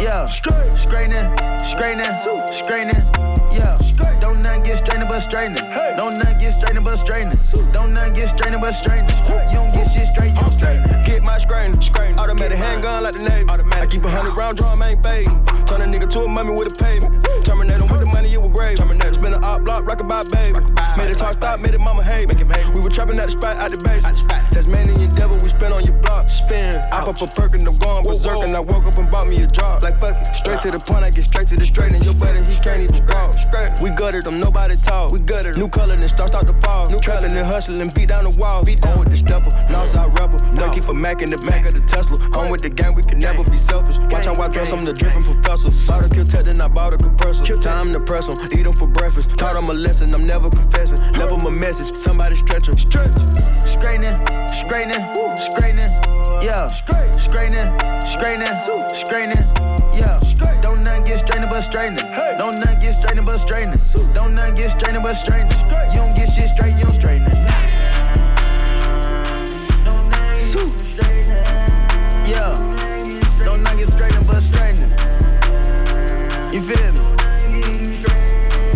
Yeah, 0.00 0.26
straightening, 0.26 1.26
straightening, 1.66 2.12
straightening. 2.52 3.02
Yeah, 3.50 3.76
don't 4.20 4.42
nothing 4.42 4.62
get 4.62 4.78
straightening 4.78 5.08
but 5.08 5.20
straightening. 5.20 5.64
Don't 5.96 6.18
nothing 6.18 6.38
get 6.38 6.52
straightening 6.54 6.84
but 6.84 6.96
straightening. 6.96 7.38
Don't 7.72 7.92
nothing 7.92 8.14
get 8.14 8.28
straightening 8.28 8.60
but 8.60 8.72
straightening. 8.72 9.16
You 9.52 9.67
shit 9.98 10.08
straight, 10.08 10.34
you 10.34 10.40
don't. 10.40 11.04
Get 11.04 11.22
my 11.22 11.38
strain, 11.38 11.80
strain. 11.80 12.18
Automatic 12.18 12.58
handgun 12.58 13.02
like 13.02 13.14
the 13.14 13.22
Navy. 13.28 13.48
I 13.48 13.86
keep 13.86 14.04
a 14.04 14.10
hundred 14.10 14.36
round 14.36 14.58
drum, 14.58 14.82
ain't 14.82 15.02
fading. 15.02 15.44
Turn 15.66 15.82
a 15.82 15.86
nigga 15.86 16.08
to 16.10 16.22
a 16.22 16.28
mummy 16.28 16.52
with 16.52 16.72
a 16.72 16.74
pavement. 16.74 17.24
Terminate 17.44 17.80
him 17.80 17.88
with 17.88 18.00
the 18.00 18.06
money, 18.06 18.32
it 18.32 18.42
was 18.42 18.52
grave. 18.52 18.78
Terminate. 18.78 19.14
Spin 19.14 19.32
a 19.34 19.38
op 19.38 19.64
block, 19.64 19.86
rock 19.86 20.00
about 20.00 20.30
baby. 20.30 20.60
Made 20.96 21.10
it 21.10 21.18
talk 21.18 21.32
stop, 21.32 21.60
made 21.60 21.74
it 21.74 21.80
mama 21.80 22.02
hate. 22.02 22.28
We 22.28 22.80
were 22.80 22.90
trapping 22.90 23.18
at 23.18 23.26
the 23.26 23.32
spot, 23.32 23.56
out 23.56 23.70
the 23.70 23.78
base. 23.78 24.02
Tasmanian 24.52 25.14
devil, 25.14 25.36
we 25.38 25.48
spin 25.48 25.72
on 25.72 25.84
your 25.84 25.94
block. 25.94 26.28
Spin. 26.28 26.76
I 26.92 27.04
pop 27.04 27.20
a 27.20 27.26
perk 27.26 27.54
and 27.54 27.66
I'm 27.66 27.76
going 27.78 28.04
berserk. 28.04 28.40
And 28.40 28.56
I 28.56 28.60
woke 28.60 28.84
up 28.84 28.96
and 28.98 29.10
bought 29.10 29.28
me 29.28 29.42
a 29.42 29.46
job. 29.46 29.82
Like 29.82 29.98
fuck 29.98 30.16
it. 30.20 30.36
Straight 30.36 30.60
to 30.60 30.70
the 30.70 30.78
point, 30.78 31.04
I 31.04 31.10
get 31.10 31.24
straight 31.24 31.48
to 31.48 31.56
the 31.56 31.66
straight. 31.66 31.92
And 31.92 32.04
your 32.04 32.14
buddy, 32.14 32.40
he 32.40 32.58
can't 32.60 32.82
even 32.82 33.06
walk. 33.06 33.34
We 33.80 33.90
gutted 33.90 34.24
them, 34.24 34.38
nobody 34.38 34.76
talk. 34.76 35.12
We 35.12 35.20
gutted 35.20 35.56
New 35.56 35.68
color, 35.68 35.96
then 35.96 36.08
start 36.08 36.28
start 36.30 36.46
to 36.46 36.52
fall. 36.60 36.86
New 36.86 37.00
trapping 37.00 37.32
and 37.36 37.46
hustling, 37.46 37.90
beat 37.94 38.08
down 38.08 38.24
the 38.24 38.30
wall. 38.30 38.64
Beat 38.64 38.80
down 38.80 38.96
oh, 38.96 39.00
with 39.00 39.10
the 39.10 39.16
stepper, 39.16 39.50
lost 39.88 39.96
our 39.96 40.08
rebel. 40.10 40.38
No. 40.52 40.70
keep 40.70 40.88
a 40.88 40.94
Mac 40.94 41.22
in 41.22 41.30
the 41.30 41.38
back 41.38 41.66
of 41.66 41.74
the 41.74 41.80
Tesla. 41.80 42.18
I'm 42.32 42.50
with 42.50 42.62
the 42.62 42.70
gang, 42.70 42.94
we 42.94 43.02
can 43.02 43.18
never 43.18 43.44
be 43.44 43.56
selfish. 43.56 43.96
Watch 44.10 44.24
how 44.24 44.34
I 44.40 44.48
dress, 44.48 44.72
I'm 44.72 44.84
the 44.84 44.92
dripping 44.92 45.24
professor. 45.24 45.72
Saw 45.72 46.00
the 46.00 46.14
kill 46.14 46.24
tech, 46.24 46.44
then 46.44 46.60
I 46.60 46.68
bought 46.68 46.94
a 46.94 46.96
compressor. 46.96 47.44
Time 47.58 47.88
to 47.92 48.00
press 48.00 48.28
'em, 48.28 48.36
eat 48.58 48.66
'em 48.66 48.72
for 48.74 48.86
breakfast. 48.86 49.28
Taught 49.36 49.56
'em 49.56 49.70
a 49.70 49.74
lesson, 49.74 50.14
I'm 50.14 50.26
never 50.26 50.50
confessing. 50.50 50.98
Never 51.12 51.36
my 51.36 51.50
message, 51.50 51.94
somebody 51.96 52.36
stretch 52.36 52.68
'em. 52.68 52.78
Stretch. 52.78 53.12
Straightening, 53.66 54.16
straightening, 54.52 55.04
straightening. 55.36 55.90
Yeah, 56.42 56.68
straightening, 56.68 57.68
straightening, 58.06 58.54
straightening. 58.94 59.44
Yeah, 59.94 60.18
don't 60.62 60.82
nothing 60.84 61.04
get 61.04 61.18
straightening 61.18 61.50
but 61.50 61.62
straightening. 61.62 62.04
Don't 62.38 62.58
nothing 62.60 62.80
get 62.80 62.94
straightening 62.94 63.24
but 63.24 63.38
straightening. 63.38 63.80
Don't 64.14 64.34
nothing 64.34 64.54
get 64.54 64.70
straightening 64.70 65.02
but 65.02 65.16
straightening. 65.16 65.58
You 65.92 66.00
don't 66.00 66.14
get 66.14 66.32
shit 66.32 66.48
straight, 66.50 66.74
you 66.76 66.84
don't 66.84 66.94
straighten 66.94 67.26
it. 67.26 67.47
Yeah. 72.28 72.52
Don't 73.42 73.62
not 73.62 73.78
get 73.78 73.88
straightened, 73.88 74.26
but 74.26 74.42
straightening. 74.42 74.90
You 76.52 76.60
feel 76.60 76.92
me? 76.92 77.00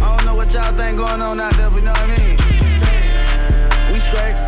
I 0.01 0.17
don't 0.17 0.25
know 0.25 0.35
what 0.35 0.51
y'all 0.55 0.75
think 0.75 0.97
going 0.97 1.21
on 1.21 1.39
out 1.39 1.53
there, 1.57 1.69
but 1.69 1.77
you 1.77 1.83
know 1.83 1.93
what 1.93 2.01
I 2.01 2.17
mean? 2.17 2.37
We 3.93 4.01
straight. 4.01 4.39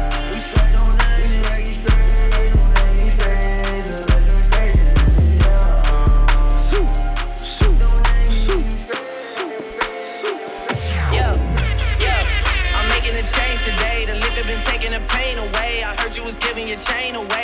Change 13.25 13.61
today, 13.65 14.05
the 14.05 14.15
liquor 14.17 14.45
been 14.45 14.61
taking 14.67 14.91
the 14.91 15.01
pain 15.09 15.39
away. 15.39 15.83
I 15.83 15.97
heard 15.97 16.15
you 16.15 16.25
was 16.25 16.37
giving 16.37 16.69
your 16.69 16.77
chain 16.79 17.15
away. 17.15 17.44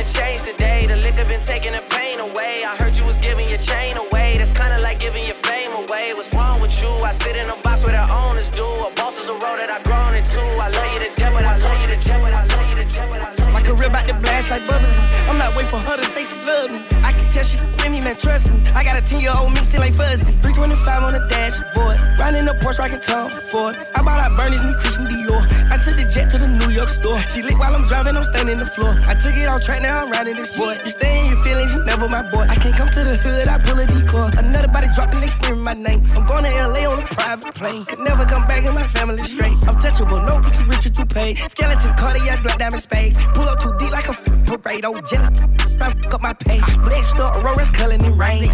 Change 0.00 0.42
today. 0.42 0.86
The 0.86 0.96
liquor 0.96 1.24
been 1.26 1.42
taking 1.42 1.72
the 1.72 1.82
pain 1.90 2.20
away. 2.20 2.64
I 2.64 2.74
heard 2.76 2.96
you 2.96 3.04
was 3.04 3.18
giving 3.18 3.48
your 3.48 3.58
chain 3.58 3.96
away. 3.98 4.38
That's 4.38 4.50
kinda 4.50 4.78
like 4.80 4.98
giving 4.98 5.24
your 5.26 5.34
fame 5.34 5.72
away. 5.72 6.14
What's 6.14 6.32
wrong 6.32 6.60
with 6.60 6.72
you? 6.80 6.88
I 7.04 7.12
sit 7.12 7.36
in 7.36 7.48
a 7.50 7.56
box 7.56 7.82
where 7.84 7.92
the 7.92 8.06
owners 8.10 8.48
do. 8.48 8.64
A 8.64 8.90
boss 8.96 9.18
is 9.18 9.28
a 9.28 9.34
role 9.34 9.58
that 9.60 9.70
I've 9.70 9.84
grown 9.84 10.14
into. 10.14 10.40
I 10.56 10.68
love 10.68 10.92
you 10.94 11.00
to 11.04 11.10
death, 11.20 11.32
but 11.34 11.44
I 11.44 11.56
love 11.56 11.80
you 11.82 11.88
to 11.94 12.00
death, 12.00 12.20
but 12.22 12.32
I 12.32 12.44
love 12.44 12.70
you 12.70 12.76
to 12.82 12.86
death, 12.94 13.08
but 13.10 13.20
I 13.20 13.28
love 13.28 13.48
you. 13.48 13.52
My 13.52 13.62
career 13.62 13.88
about 13.88 14.06
to 14.08 14.14
blast 14.14 14.48
like 14.50 14.66
bubbling. 14.66 14.96
I'm 15.28 15.38
not 15.38 15.54
waiting 15.54 15.70
for 15.70 15.78
her 15.78 15.96
to 15.96 16.06
say 16.14 16.24
she 16.24 16.36
love 16.48 16.70
me. 16.70 16.80
I 17.04 17.12
can 17.12 17.26
tell 17.32 17.44
she 17.44 17.56
man, 18.00 18.16
trust 18.16 18.50
me. 18.50 18.60
I 18.70 18.84
got 18.84 18.96
a 18.96 19.02
10 19.02 19.20
year 19.20 19.32
old 19.36 19.52
me 19.52 19.60
ain't 19.90 19.96
fuzzy. 19.96 20.24
325 20.42 21.02
on 21.02 21.12
the 21.12 21.26
dashboard. 21.28 21.98
Riding 22.18 22.44
the 22.44 22.54
Porsche, 22.54 22.78
rocking 22.78 23.00
Tom 23.00 23.30
Ford. 23.50 23.76
I 23.94 24.02
bought 24.02 24.20
out 24.20 24.36
Bernie's 24.36 24.62
new 24.62 24.74
Christian 24.74 25.04
Dior. 25.06 25.42
I 25.70 25.76
took 25.78 25.96
the 25.96 26.04
jet 26.04 26.30
to 26.30 26.38
the 26.38 26.48
New 26.48 26.70
York 26.70 26.88
store. 26.88 27.18
She 27.32 27.42
lit 27.42 27.58
while 27.58 27.74
I'm 27.74 27.86
driving, 27.86 28.16
I'm 28.16 28.24
standing 28.24 28.58
the 28.58 28.66
floor. 28.66 28.94
I 29.06 29.14
took 29.14 29.34
it 29.34 29.48
off 29.48 29.64
track, 29.64 29.82
now 29.82 30.02
I'm 30.02 30.10
riding 30.10 30.34
this 30.34 30.50
boy. 30.50 30.78
You 30.84 30.90
stay 30.90 31.20
in 31.20 31.32
your 31.32 31.42
feelings, 31.44 31.72
you 31.72 31.84
never 31.84 32.08
my 32.08 32.22
boy. 32.30 32.46
I 32.48 32.56
can't 32.56 32.76
come 32.76 32.90
to 32.90 33.04
the 33.04 33.16
hood, 33.16 33.48
I 33.48 33.58
pull 33.58 33.78
a 33.78 33.86
decoy. 33.86 34.30
Another 34.36 34.68
body 34.68 34.88
dropping, 34.94 35.20
they 35.20 35.28
screaming 35.28 35.64
my 35.64 35.74
name. 35.74 36.04
I'm 36.14 36.26
going 36.26 36.44
to 36.44 36.50
LA 36.50 36.90
on 36.90 36.98
a 36.98 37.06
private 37.06 37.54
plane. 37.54 37.84
Could 37.84 38.00
never 38.00 38.24
come 38.24 38.46
back 38.46 38.64
in 38.64 38.74
my 38.74 38.86
family 38.88 39.22
straight. 39.24 39.56
I'm 39.66 39.76
touchable, 39.76 40.20
no, 40.26 40.40
too 40.50 40.64
rich 40.64 40.86
or 40.86 40.90
too 40.90 41.06
paid. 41.06 41.38
Skeleton, 41.50 41.94
cardiac, 41.96 42.42
black 42.42 42.58
diamond 42.58 42.82
space. 42.82 43.16
Pull 43.34 43.48
up 43.48 43.58
too 43.60 43.72
deep 43.78 43.90
like 43.90 44.08
a 44.08 44.10
f- 44.10 44.46
parade. 44.46 44.84
Oh, 44.84 45.00
jealous, 45.00 45.30
fuck 45.78 46.14
up 46.14 46.22
my 46.22 46.32
pay. 46.32 46.60
Blade 46.84 47.04
store, 47.04 47.32
Aurora's 47.38 47.70
culling 47.90 48.04
in 48.04 48.18
rain. 48.18 48.50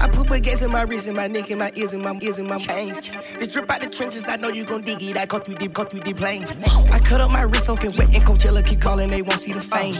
I 0.00 0.08
put 0.08 0.26
baguettes 0.26 0.62
in 0.62 0.70
my 0.70 0.82
wrist, 0.82 1.06
and 1.06 1.16
my 1.16 1.26
neck, 1.26 1.50
and 1.50 1.58
my 1.58 1.72
ears, 1.74 1.92
and 1.92 2.02
my 2.02 2.18
ears, 2.20 2.38
and 2.38 2.48
my 2.48 2.58
chains. 2.58 3.10
This 3.38 3.52
drip 3.52 3.70
out 3.70 3.80
the 3.80 3.88
trenches, 3.88 4.28
I 4.28 4.36
know 4.36 4.48
you 4.48 4.64
gon' 4.64 4.82
dig 4.82 5.02
it. 5.02 5.16
I 5.16 5.26
go 5.26 5.38
through 5.38 5.56
deep, 5.56 5.72
go 5.72 5.84
through 5.84 6.00
deep 6.00 6.18
plane. 6.18 6.46
I 6.92 6.98
cut 6.98 7.20
up 7.20 7.30
my 7.30 7.42
wrist, 7.42 7.66
soaking 7.66 7.96
wet, 7.96 8.14
and 8.14 8.22
Coachella 8.24 8.64
keep 8.64 8.80
calling, 8.80 9.08
they 9.08 9.22
won't 9.22 9.40
see 9.40 9.52
the 9.52 9.60
fame. 9.60 9.94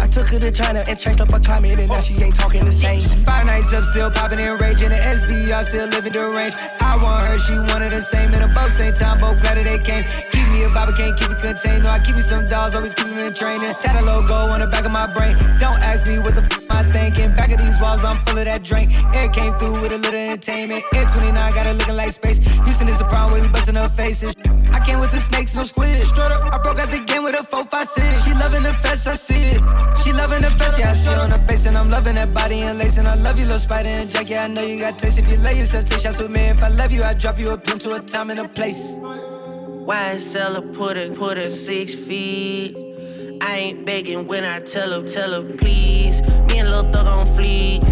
I 0.00 0.06
took 0.06 0.28
her 0.28 0.38
to 0.38 0.50
China 0.50 0.84
and 0.86 0.98
changed 0.98 1.20
up 1.20 1.30
her 1.30 1.40
climate, 1.40 1.78
and 1.78 1.88
now 1.88 2.00
she 2.00 2.14
ain't 2.22 2.34
talking 2.34 2.64
the 2.64 2.72
same. 2.72 3.00
Five 3.00 3.46
nights 3.46 3.72
up, 3.72 3.84
still 3.84 4.10
popping 4.10 4.40
and 4.40 4.60
raging. 4.60 4.90
The 4.90 4.96
SVR 4.96 5.64
still 5.64 5.86
living 5.88 6.12
the 6.12 6.28
range. 6.30 6.54
I 6.80 6.96
want 6.96 7.26
her, 7.26 7.38
she 7.38 7.52
wanted 7.52 7.92
the 7.92 8.02
same. 8.02 8.32
And 8.32 8.44
above 8.44 8.72
same 8.72 8.94
time, 8.94 9.20
both 9.20 9.40
glad 9.40 9.56
that 9.56 9.64
they 9.64 9.78
came. 9.78 10.04
Keep 10.32 10.48
me 10.48 10.64
a 10.64 10.68
vibe, 10.68 10.92
I 10.92 10.96
can't 10.96 11.18
keep 11.18 11.30
it 11.30 11.40
contained. 11.40 11.84
No, 11.84 11.90
I 11.90 11.98
keep 11.98 12.16
me 12.16 12.22
some 12.22 12.48
dolls, 12.48 12.74
always 12.74 12.94
keep 12.94 13.08
me 13.08 13.26
in 13.26 13.34
training. 13.34 13.74
Tat 13.80 14.00
a 14.00 14.04
logo 14.04 14.34
on 14.34 14.60
the 14.60 14.66
back 14.66 14.84
of 14.84 14.92
my 14.92 15.06
brain. 15.06 15.36
Don't 15.58 15.78
ask 15.80 16.06
me 16.06 16.18
what 16.18 16.34
the 16.34 16.42
f 16.42 16.70
I 16.70 16.90
thinking. 16.92 17.34
Back 17.34 17.50
of 17.52 17.58
these 17.58 17.78
walls, 17.80 18.04
I'm 18.04 18.24
full 18.30 18.38
of 18.38 18.44
that 18.44 18.62
drink. 18.62 18.92
Air 19.14 19.28
came 19.28 19.54
through 19.58 19.80
with 19.82 19.92
a 19.92 19.98
little 19.98 20.18
entertainment. 20.18 20.84
Air 20.94 21.06
29 21.08 21.54
got 21.54 21.66
it 21.66 21.76
looking 21.76 21.96
like 21.96 22.12
space. 22.12 22.38
Houston 22.38 22.88
is 22.88 23.00
a 23.00 23.04
problem 23.04 23.32
where 23.32 23.42
we 23.42 23.48
busting 23.48 23.74
her 23.74 23.88
faces. 23.88 24.34
I 24.72 24.80
came 24.84 25.00
with 25.00 25.10
the 25.10 25.18
snakes, 25.18 25.54
no 25.54 25.64
squid. 25.64 26.06
Straight 26.06 26.30
up, 26.30 26.54
I 26.54 26.58
broke 26.58 26.78
out 26.78 26.88
the 26.88 27.00
game 27.00 27.24
with 27.24 27.34
a 27.34 27.42
4 27.44 27.64
5 27.64 27.88
6. 27.88 28.24
She 28.24 28.32
loving 28.34 28.62
the 28.62 28.74
fest, 28.74 29.06
I 29.06 29.14
see 29.14 29.42
it. 29.54 29.60
She 30.02 30.12
loving 30.12 30.42
the 30.42 30.50
fest, 30.50 30.78
yeah, 30.78 30.92
I 30.92 30.94
see 30.94 31.08
on 31.08 31.30
her 31.30 31.46
face. 31.46 31.66
And 31.66 31.76
I'm 31.76 31.90
loving 31.90 32.14
that 32.14 32.32
body 32.32 32.60
and 32.62 32.78
lace. 32.78 32.98
And 32.98 33.08
I 33.08 33.14
love 33.14 33.38
you, 33.38 33.44
little 33.44 33.58
spider 33.58 33.88
and 33.88 34.10
Jack. 34.10 34.30
Yeah, 34.30 34.44
I 34.44 34.46
know 34.46 34.62
you 34.62 34.78
got 34.78 34.98
taste. 34.98 35.18
If 35.18 35.28
you 35.28 35.36
lay 35.36 35.58
yourself, 35.58 35.86
take 35.86 36.00
shots 36.00 36.20
with 36.20 36.30
me. 36.30 36.42
If 36.42 36.62
I 36.62 36.68
love 36.68 36.92
you, 36.92 37.02
I 37.02 37.14
drop 37.14 37.38
you 37.38 37.50
a 37.50 37.58
pin 37.58 37.78
to 37.80 37.94
a 37.94 38.00
time 38.00 38.30
and 38.30 38.40
a 38.40 38.48
place. 38.48 38.96
Why 38.98 40.14
YSL 40.14 40.74
put 40.74 40.96
it, 40.96 41.16
put 41.16 41.36
it 41.36 41.50
six 41.50 41.94
feet. 41.94 42.76
I 43.42 43.56
ain't 43.56 43.86
begging 43.86 44.26
when 44.26 44.44
I 44.44 44.60
tell 44.60 44.92
her, 44.92 45.08
tell 45.08 45.32
her 45.32 45.56
please. 45.56 46.20
Me 46.48 46.58
and 46.58 46.70
Lil 46.70 46.84
Thug 46.92 47.06
on 47.06 47.26
fleek. 47.28 47.90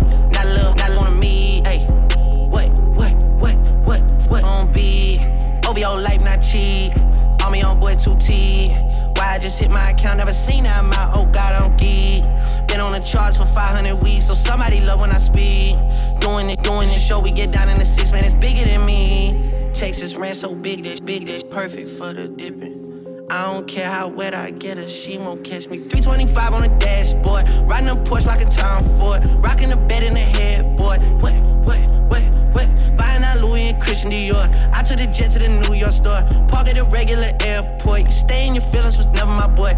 Over 5.79 5.95
your 5.95 6.01
life, 6.01 6.21
not 6.23 6.43
cheap. 6.43 6.93
On 7.45 7.53
me 7.53 7.63
on 7.63 7.79
boy 7.79 7.95
2T. 7.95 9.17
Why 9.17 9.35
I 9.35 9.39
just 9.39 9.61
hit 9.61 9.71
my 9.71 9.91
account, 9.91 10.19
never 10.19 10.33
seen 10.33 10.65
that 10.65 10.81
amount. 10.81 11.17
Oh 11.17 11.25
God, 11.27 11.53
I'm 11.53 11.77
geek. 11.77 12.25
Been 12.67 12.81
on 12.81 12.91
the 12.91 12.99
charts 12.99 13.37
for 13.37 13.47
500 13.47 13.95
weeks, 14.03 14.27
so 14.27 14.35
somebody 14.35 14.81
love 14.81 14.99
when 14.99 15.13
I 15.13 15.19
speak. 15.19 15.77
Doing 16.19 16.51
it, 16.51 16.65
doing 16.65 16.89
this 16.89 17.01
show, 17.01 17.21
we 17.21 17.31
get 17.31 17.53
down 17.53 17.69
in 17.69 17.79
the 17.79 17.85
six, 17.85 18.11
man, 18.11 18.25
it's 18.25 18.35
bigger 18.35 18.65
than 18.65 18.85
me. 18.85 19.71
Texas 19.73 20.17
ran 20.17 20.35
so 20.35 20.53
big, 20.53 20.83
this 20.83 20.99
big, 20.99 21.27
this 21.27 21.45
perfect 21.45 21.91
for 21.91 22.13
the 22.13 22.27
dipping. 22.27 23.27
I 23.31 23.53
don't 23.53 23.69
care 23.69 23.89
how 23.89 24.09
wet 24.09 24.35
I 24.35 24.51
get 24.51 24.79
her, 24.79 24.89
she 24.89 25.17
won't 25.17 25.45
catch 25.45 25.69
me. 25.69 25.79
325 25.79 26.55
on 26.55 26.63
the 26.63 26.69
dashboard, 26.81 27.49
riding 27.71 27.89
a 27.89 27.95
Porsche, 27.95 28.27
rocking 28.27 28.49
time 28.49 28.85
for 28.99 29.19
it, 29.19 29.25
rocking 29.37 29.69
the 29.69 29.77
bed 29.77 30.03
in 30.03 30.15
the 30.15 30.21
headboard. 30.21 31.03
What, 31.23 31.35
what, 31.65 31.98
what, 33.43 33.45
what? 33.45 33.45
Buying 33.45 33.45
out 33.45 33.45
Louis 33.45 33.63
and 33.69 33.83
Christian 33.83 34.11
Dior. 34.11 34.73
I 34.73 34.83
took 34.83 34.99
the 34.99 35.07
jet 35.07 35.31
to 35.33 35.39
the 35.39 35.49
New 35.49 35.75
York 35.75 35.93
store, 35.93 36.23
park 36.49 36.69
at 36.69 36.77
a 36.77 36.85
regular 36.85 37.33
airport. 37.41 38.07
You 38.07 38.13
stay 38.13 38.47
in 38.47 38.55
your 38.55 38.65
feelings 38.65 38.97
was 38.97 39.07
never 39.09 39.31
my 39.31 39.47
boy. 39.47 39.75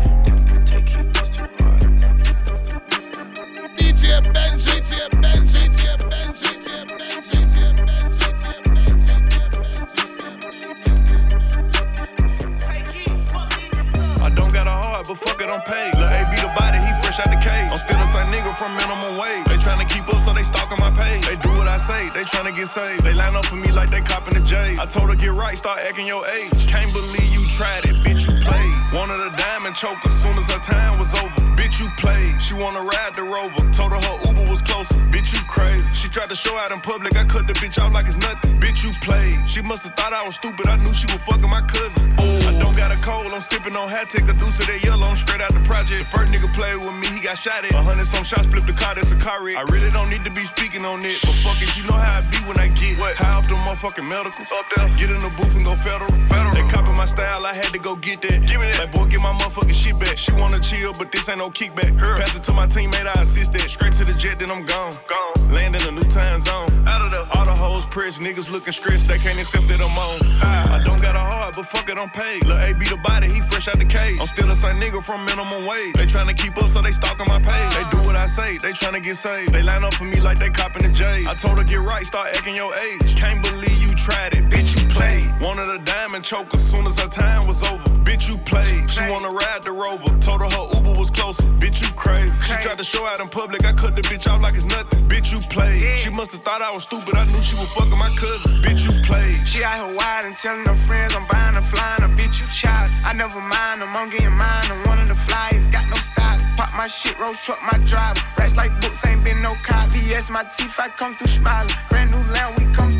DJ 3.76 4.20
Benji, 4.32 4.80
DJ 4.80 5.08
Benji, 5.20 5.68
DJ 5.68 5.96
Benji, 6.08 6.50
DJ 6.60 6.80
Benji, 6.98 7.38
DJ 7.50 8.60
I 14.22 14.28
don't 14.28 14.52
got 14.52 14.66
a 14.66 14.70
heart, 14.70 15.06
but 15.08 15.18
fuck 15.18 15.40
it, 15.40 15.50
I'm 15.50 15.60
I'm 15.60 15.62
paid. 15.62 15.94
Lil' 15.94 16.08
AB 16.08 16.36
the 16.36 16.48
body, 16.56 16.78
he 16.78 16.89
fresh 17.10 17.26
out 17.26 17.30
the 17.30 17.40
cage. 17.42 17.70
I'm 17.72 17.78
still 17.78 17.98
the 17.98 18.06
same 18.14 18.30
nigga 18.30 18.54
from 18.56 18.74
minimum 18.76 19.18
wage. 19.18 19.44
They 19.46 19.58
tryna 19.58 19.88
keep 19.88 20.06
up, 20.08 20.22
so 20.22 20.32
they 20.32 20.42
stalking 20.42 20.78
my 20.78 20.90
page. 20.90 21.26
They 21.26 21.36
do 21.36 21.50
what 21.58 21.66
I 21.66 21.78
say, 21.78 22.08
they 22.14 22.24
tryna 22.24 22.54
get 22.54 22.68
saved. 22.68 23.02
They 23.02 23.14
line 23.14 23.34
up 23.34 23.46
for 23.46 23.56
me 23.56 23.70
like 23.72 23.90
they 23.90 24.00
copping 24.00 24.34
the 24.34 24.46
J. 24.46 24.76
I 24.78 24.86
told 24.86 25.10
her 25.10 25.16
get 25.16 25.32
right, 25.32 25.58
start 25.58 25.80
acting 25.80 26.06
your 26.06 26.26
age. 26.26 26.68
Can't 26.68 26.92
believe 26.92 27.30
you 27.32 27.42
tried 27.56 27.84
it, 27.84 27.96
bitch, 28.06 28.22
you 28.26 28.34
played. 28.46 28.74
Wanted 28.94 29.20
a 29.26 29.30
diamond 29.36 29.74
choker, 29.76 30.10
soon 30.22 30.36
as 30.38 30.46
her 30.50 30.60
time 30.60 30.98
was 30.98 31.12
over. 31.14 31.40
Bitch, 31.58 31.80
you 31.80 31.88
played. 31.98 32.40
She 32.40 32.54
wanna 32.54 32.82
ride 32.82 33.14
the 33.14 33.22
rover. 33.22 33.62
Told 33.72 33.92
her 33.92 34.00
her 34.00 34.16
Uber 34.28 34.50
was 34.50 34.62
closer. 34.62 34.94
Bitch, 35.10 35.32
you 35.32 35.42
crazy. 35.46 35.86
She 35.94 36.08
tried 36.08 36.28
to 36.28 36.36
show 36.36 36.56
out 36.56 36.70
in 36.70 36.80
public. 36.80 37.16
I 37.16 37.24
cut 37.24 37.46
the 37.46 37.54
bitch 37.54 37.78
out 37.78 37.92
like 37.92 38.06
it's 38.06 38.16
nothing. 38.16 38.58
Bitch, 38.60 38.82
you 38.82 38.92
played. 39.02 39.48
She 39.48 39.62
must 39.62 39.82
have 39.82 39.94
thought 39.96 40.12
I 40.12 40.24
was 40.26 40.36
stupid. 40.36 40.66
I 40.66 40.76
knew 40.76 40.92
she 40.94 41.06
was 41.12 41.22
fucking 41.22 41.50
my 41.50 41.62
cousin. 41.62 42.14
I 42.18 42.58
don't 42.58 42.76
got 42.76 42.90
a 42.90 42.96
cold. 42.96 43.30
I'm 43.32 43.42
sipping 43.42 43.76
on 43.76 43.88
hat. 43.88 44.10
Take 44.10 44.28
a 44.28 44.32
deuce 44.32 44.58
of 44.60 44.66
that 44.66 44.82
yellow. 44.82 45.06
I'm 45.06 45.16
straight 45.16 45.40
out 45.40 45.52
the 45.52 45.60
project. 45.60 46.10
First 46.10 46.32
nigga 46.32 46.52
played 46.54 46.78
with 46.78 46.94
me. 46.94 46.99
He 47.02 47.20
got 47.20 47.38
shot 47.38 47.64
at. 47.64 47.72
A 47.72 47.82
hundred 47.82 48.06
some 48.06 48.24
shots. 48.24 48.46
Flip 48.46 48.64
the 48.66 48.72
car. 48.72 48.94
That's 48.94 49.10
a 49.10 49.16
car 49.16 49.42
wreck. 49.42 49.56
I 49.56 49.62
really 49.62 49.90
don't 49.90 50.10
need 50.10 50.24
to 50.24 50.30
be 50.30 50.44
speaking 50.44 50.84
on 50.84 51.04
it. 51.04 51.18
But 51.22 51.34
fuck 51.44 51.60
it. 51.62 51.76
You 51.76 51.84
know 51.84 51.94
how 51.94 52.18
I 52.18 52.22
be 52.22 52.38
when 52.48 52.58
I 52.58 52.68
get 52.68 52.98
what? 52.98 53.14
High 53.16 53.36
off 53.36 53.48
the 53.48 53.54
motherfucking 53.54 54.08
medicals. 54.08 54.48
Up 54.52 54.66
there. 54.76 54.88
Get 54.96 55.10
in 55.10 55.20
the 55.20 55.30
booth 55.30 55.54
and 55.54 55.64
go 55.64 55.76
federal. 55.76 56.10
federal. 56.28 56.49
My 57.00 57.06
style. 57.06 57.46
I 57.46 57.54
had 57.54 57.72
to 57.72 57.78
go 57.78 57.96
get 57.96 58.20
that. 58.20 58.44
Give 58.44 58.60
me 58.60 58.66
that. 58.72 58.78
Like 58.78 58.92
boy, 58.92 59.06
get 59.06 59.22
my 59.22 59.32
motherfucking 59.32 59.72
shit 59.72 59.98
back. 59.98 60.18
She 60.18 60.32
wanna 60.32 60.60
chill, 60.60 60.92
but 60.98 61.10
this 61.10 61.30
ain't 61.30 61.38
no 61.38 61.48
kickback. 61.48 61.98
Her. 61.98 62.18
Pass 62.18 62.36
it 62.36 62.42
to 62.42 62.52
my 62.52 62.66
teammate. 62.66 63.06
I 63.06 63.22
assist 63.22 63.54
that. 63.54 63.70
Straight 63.70 63.94
to 63.94 64.04
the 64.04 64.12
jet. 64.12 64.38
Then 64.38 64.50
I'm 64.50 64.66
gone. 64.66 64.92
Gone. 65.08 65.50
Land 65.50 65.76
in 65.76 65.82
a 65.88 65.92
new 65.92 66.08
time 66.12 66.42
zone. 66.42 66.68
Out 66.86 67.00
of 67.00 67.10
the 67.10 67.22
all 67.32 67.46
the 67.46 67.54
hoes 67.54 67.86
pressed. 67.86 68.20
Niggas 68.20 68.52
looking 68.52 68.74
stressed. 68.74 69.08
They 69.08 69.16
can't 69.16 69.38
accept 69.40 69.66
that 69.68 69.80
I'm 69.80 69.96
on. 69.96 70.20
I 70.42 70.82
don't 70.84 71.00
got 71.00 71.14
a 71.14 71.20
heart, 71.20 71.54
but 71.56 71.66
fuck 71.66 71.88
it, 71.88 71.98
I'm 71.98 72.10
paid. 72.10 72.44
Lil' 72.44 72.58
AB 72.58 72.84
the 72.88 72.96
body, 72.98 73.32
he 73.32 73.40
fresh 73.40 73.66
out 73.68 73.78
the 73.78 73.84
cage. 73.86 74.20
I'm 74.20 74.26
still 74.26 74.48
the 74.48 74.56
same 74.56 74.76
nigga 74.76 75.02
from 75.02 75.24
minimum 75.24 75.64
wage. 75.66 75.94
They 75.94 76.06
tryna 76.06 76.36
keep 76.36 76.56
up, 76.58 76.70
so 76.70 76.80
they 76.80 76.92
stalking 76.92 77.26
my 77.28 77.40
page. 77.40 77.74
They 77.74 77.84
do 77.90 78.02
what 78.06 78.16
I 78.16 78.26
say, 78.26 78.58
they 78.58 78.72
tryna 78.72 79.02
get 79.02 79.16
saved. 79.16 79.52
They 79.52 79.62
line 79.62 79.84
up 79.84 79.94
for 79.94 80.04
me 80.04 80.20
like 80.20 80.38
they 80.38 80.50
copping 80.50 80.82
the 80.82 80.90
J. 80.90 81.24
I 81.26 81.34
told 81.34 81.58
her 81.58 81.64
get 81.64 81.80
right, 81.80 82.06
start 82.06 82.36
acting 82.36 82.56
your 82.56 82.74
age. 82.76 83.16
Can't 83.16 83.42
believe 83.42 83.79
tried 84.10 84.34
it, 84.34 84.44
bitch, 84.50 84.70
you 84.76 84.86
played. 84.88 85.26
Wanted 85.40 85.68
a 85.68 85.78
diamond 85.78 86.24
choker, 86.24 86.58
soon 86.58 86.86
as 86.86 86.98
her 86.98 87.08
time 87.08 87.46
was 87.46 87.62
over. 87.62 87.88
Bitch, 88.06 88.28
you 88.28 88.36
played. 88.38 88.90
She 88.90 89.00
wanna 89.08 89.30
ride 89.30 89.62
the 89.62 89.72
rover. 89.72 90.10
Told 90.20 90.40
her 90.42 90.50
her 90.50 90.66
Uber 90.74 90.98
was 90.98 91.10
closer. 91.10 91.44
Bitch, 91.62 91.80
you 91.82 91.90
crazy. 91.94 92.34
She 92.42 92.54
tried 92.64 92.78
to 92.78 92.84
show 92.84 93.06
out 93.06 93.20
in 93.20 93.28
public. 93.28 93.64
I 93.64 93.72
cut 93.72 93.94
the 93.96 94.02
bitch 94.02 94.26
out 94.26 94.40
like 94.40 94.54
it's 94.54 94.64
nothing. 94.64 95.08
Bitch, 95.08 95.32
you 95.32 95.40
played. 95.48 95.98
She 95.98 96.10
must 96.10 96.32
have 96.32 96.42
thought 96.42 96.62
I 96.62 96.70
was 96.72 96.82
stupid. 96.84 97.14
I 97.14 97.24
knew 97.30 97.40
she 97.40 97.56
was 97.56 97.70
fucking 97.72 97.98
my 97.98 98.10
cousin. 98.16 98.50
Bitch, 98.64 98.82
you 98.86 98.94
played. 99.06 99.46
She 99.46 99.62
out 99.62 99.78
here 99.80 99.94
wide 99.96 100.24
and 100.24 100.36
telling 100.36 100.66
her 100.66 100.80
friends 100.88 101.14
I'm 101.14 101.26
buying 101.26 101.56
a 101.56 101.62
flying 101.62 102.02
a 102.02 102.08
bitch 102.08 102.40
you 102.40 102.46
child. 102.60 102.90
I 103.04 103.12
never 103.14 103.40
mind 103.40 103.80
them, 103.80 103.96
I'm 103.96 104.10
getting 104.10 104.32
mine. 104.32 104.68
I'm 104.72 104.82
one 104.88 104.98
of 104.98 105.08
the 105.08 105.14
flyers, 105.26 105.66
got 105.68 105.88
no 105.88 105.96
style. 105.96 106.38
Pop 106.56 106.72
my 106.76 106.88
shit, 106.88 107.18
roll 107.18 107.34
truck 107.44 107.60
my 107.62 107.78
driver. 107.86 108.20
Racks 108.36 108.56
like 108.56 108.72
books, 108.80 109.06
ain't 109.06 109.24
been 109.24 109.40
no 109.40 109.54
cop. 109.62 109.88
VS 109.88 110.30
my 110.30 110.44
teeth, 110.56 110.76
I 110.78 110.88
come 110.88 111.16
through 111.16 111.28
smiling. 111.28 111.74
Brand 111.88 112.10
new 112.10 112.22
land, 112.32 112.58
we 112.58 112.64
come. 112.74 112.99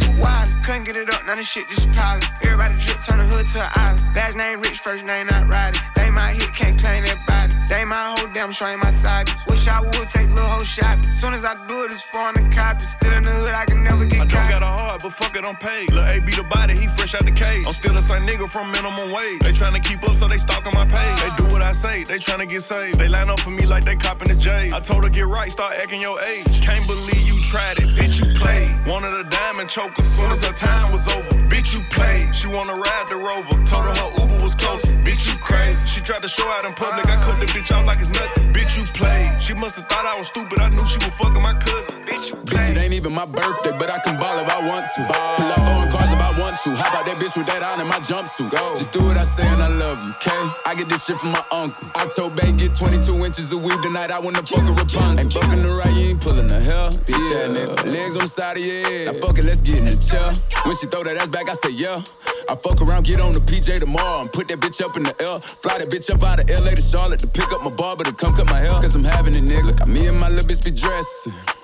Couldn't 0.64 0.85
get 0.85 0.96
it 0.96 1.12
up, 1.12 1.27
none 1.27 1.38
of 1.38 1.44
shit 1.44 1.68
just 1.68 1.90
piling. 1.92 2.23
Everybody 2.42 2.77
drip, 2.81 3.01
turn 3.01 3.18
the 3.18 3.25
hood 3.25 3.46
to 3.49 3.62
an 3.62 3.70
island. 3.75 4.14
Last 4.14 4.37
name 4.37 4.61
rich, 4.61 4.79
first 4.79 5.05
name 5.05 5.27
not 5.27 5.49
riding. 5.49 6.00
They 6.11 6.16
my 6.16 6.33
hit, 6.33 6.53
can't 6.55 6.77
claim 6.77 7.05
that 7.05 7.25
body. 7.25 7.55
They 7.68 7.85
my 7.85 8.16
whole 8.18 8.27
damn 8.35 8.51
ain't 8.51 8.83
my 8.83 8.90
side. 8.90 9.31
Wish 9.46 9.68
I 9.68 9.81
would 9.81 10.09
take 10.09 10.29
little 10.31 10.44
whole 10.44 10.64
shot. 10.64 10.99
Soon 11.14 11.35
as 11.35 11.44
I 11.44 11.55
do 11.68 11.85
it, 11.85 11.92
it's 11.92 12.03
foreign 12.03 12.37
and 12.37 12.53
copy. 12.53 12.85
Still 12.85 13.12
in 13.12 13.23
the 13.23 13.31
hood, 13.31 13.55
I 13.55 13.64
can 13.64 13.85
never 13.85 14.05
get 14.05 14.20
I 14.23 14.25
don't 14.27 14.51
got 14.51 14.62
a 14.62 14.66
heart, 14.66 15.03
but 15.05 15.12
fuck 15.12 15.37
it, 15.37 15.46
I'm 15.46 15.55
paid. 15.55 15.92
Lil' 15.92 16.05
AB 16.05 16.35
the 16.35 16.42
body, 16.42 16.75
he 16.77 16.88
fresh 16.88 17.14
out 17.14 17.25
the 17.25 17.31
cage. 17.31 17.64
I'm 17.64 17.73
still 17.73 17.94
the 17.94 18.03
same 18.03 18.27
nigga 18.27 18.51
from 18.51 18.73
minimum 18.73 19.12
wage. 19.12 19.38
They 19.42 19.53
tryna 19.53 19.85
keep 19.85 20.03
up, 20.03 20.16
so 20.16 20.27
they 20.27 20.38
stalking 20.38 20.73
my 20.75 20.85
page. 20.85 21.20
They 21.23 21.31
do 21.37 21.44
what 21.53 21.62
I 21.62 21.70
say, 21.70 22.03
they 22.03 22.18
tryna 22.18 22.49
get 22.49 22.64
saved. 22.64 22.99
They 22.99 23.07
line 23.07 23.31
up 23.31 23.38
for 23.38 23.51
me 23.51 23.64
like 23.64 23.85
they 23.85 23.94
copping 23.94 24.29
the 24.29 24.35
J. 24.35 24.70
I 24.75 24.81
told 24.81 25.05
her 25.05 25.11
get 25.11 25.29
right, 25.29 25.53
start 25.53 25.75
acting 25.81 26.03
your 26.03 26.20
age. 26.23 26.61
Can't 26.61 26.88
believe 26.88 27.23
you 27.23 27.40
tried 27.44 27.79
it, 27.79 27.88
bitch, 27.94 28.18
you 28.18 28.35
played. 28.37 28.75
Wanted 28.88 29.12
a 29.12 29.23
diamond 29.23 29.70
choker, 29.70 30.03
soon 30.03 30.33
as 30.33 30.42
her 30.42 30.53
time 30.53 30.90
was 30.92 31.07
over. 31.07 31.31
Bitch, 31.51 31.73
you 31.73 31.85
played. 31.90 32.35
She 32.35 32.49
wanna 32.49 32.75
ride 32.75 33.07
the 33.09 33.16
rover. 33.16 33.55
Told 33.64 33.85
her 33.85 33.94
her 33.94 34.11
Uber 34.23 34.42
was 34.42 34.55
closer. 34.55 34.92
Bitch, 35.05 35.27
you 35.31 35.38
crazy. 35.38 35.79
She 35.87 36.00
tried 36.01 36.23
to 36.23 36.29
show 36.29 36.47
out 36.49 36.65
in 36.65 36.73
public. 36.75 37.07
I 37.07 37.23
cut 37.25 37.39
the 37.41 37.47
bitch 37.47 37.71
out 37.71 37.87
like 37.87 38.01
it's 38.01 38.09
nothing. 38.09 38.53
Bitch, 38.53 38.77
you 38.79 38.85
played. 38.93 39.43
She 39.43 39.55
must 39.55 39.77
have 39.77 39.89
thought 39.89 40.05
I 40.05 40.19
was 40.19 40.29
stupid. 40.29 40.61
I 40.61 40.69
knew 40.69 40.85
she 40.87 40.99
was 40.99 41.15
fucking 41.15 41.43
my 41.43 41.55
cousin. 41.55 42.03
Bitch, 42.05 42.31
you 42.31 42.37
played. 42.47 42.61
Bitch, 42.61 42.77
it 42.77 42.79
ain't 42.79 42.95
even 42.95 43.13
my 43.13 43.27
birthday, 43.27 43.73
but 43.77 43.91
I 43.91 43.99
can 43.99 44.19
ball 44.19 44.39
if 44.39 44.49
I 44.49 44.67
want 44.67 44.87
to. 44.97 45.01
Pull 45.05 45.51
up 45.53 45.59
on 45.59 45.91
cars 45.91 46.11
if 46.11 46.21
I 46.21 46.41
want 46.41 46.57
to. 46.65 46.71
How 46.77 46.91
about 46.91 47.07
that 47.07 47.17
bitch 47.17 47.37
with 47.37 47.47
that 47.47 47.63
on 47.63 47.81
in 47.81 47.87
my 47.87 48.01
jumpsuit? 48.01 48.51
Just 48.77 48.93
do 48.93 49.03
what 49.05 49.17
I 49.17 49.25
say 49.25 49.47
and 49.47 49.63
I 49.63 49.69
love 49.69 49.99
you, 50.05 50.13
okay? 50.21 50.43
I 50.67 50.75
get 50.75 50.89
this 50.89 51.05
shit 51.05 51.17
from 51.17 51.33
my 51.33 51.45
uncle. 51.51 51.89
I 51.95 52.07
told 52.15 52.37
Bay 52.37 52.53
get 52.53 52.75
22 52.75 53.25
inches 53.25 53.53
of 53.53 53.63
weed 53.63 53.81
tonight. 53.83 54.11
I 54.11 54.19
wanna 54.19 54.43
fuck 54.43 54.67
a 54.67 54.73
Rapunzel. 54.73 55.21
Ain't 55.21 55.33
fucking 55.33 55.63
the 55.63 55.71
right, 55.71 55.95
you 55.95 56.11
ain't 56.11 56.21
pulling 56.21 56.47
the 56.47 56.61
hell. 56.61 56.91
Bitch, 56.91 57.31
yeah. 57.31 57.49
nigga. 57.49 57.85
Legs 57.87 58.17
on 58.17 58.23
the 58.23 58.29
side 58.29 58.57
of 58.59 58.65
your 58.65 58.89
head. 58.89 59.07
Now 59.07 59.27
fuck 59.27 59.39
it, 59.39 59.45
let's 59.45 59.61
get 59.61 59.77
in 59.77 59.85
the 59.87 59.97
chair. 59.97 60.33
When 60.65 60.77
she 60.77 60.87
throw 60.87 61.03
that 61.05 61.17
ass 61.17 61.29
back, 61.29 61.49
I 61.49 61.55
say 61.55 61.71
yeah. 61.71 62.03
I 62.49 62.57
fuck 62.57 62.81
around, 62.81 63.05
get 63.05 63.21
on 63.21 63.33
the 63.33 63.41
PJ 63.41 63.79
tomorrow 63.79 64.23
and 64.23 64.33
put 64.33 64.49
that 64.49 64.61
bitch 64.61 64.81
up 64.85 64.97
in 64.97 65.05
the 65.05 65.15
L. 65.23 65.41
Fly 65.41 65.79
that 65.79 65.89
bitch 65.90 66.09
up 66.14 66.22
out 66.22 66.40
of 66.40 66.48
LA 66.48 66.70
to 66.70 66.83
Charlotte 66.83 67.18
to 67.20 67.26
pick 67.26 67.53
up 67.53 67.62
my 67.62 67.70
barber 67.70 68.05
to 68.05 68.12
come 68.12 68.35
cut 68.35 68.46
my 68.46 68.61
hair. 68.61 68.70
Cause 68.70 68.94
I'm 68.94 69.05
having 69.05 69.35
it, 69.35 69.42
nigga. 69.42 69.76
Got 69.76 69.88
me 69.88 70.07
and 70.07 70.18
my 70.18 70.29
little 70.29 70.48
bitch 70.48 70.64
be 70.64 70.70
dressing. 70.70 71.60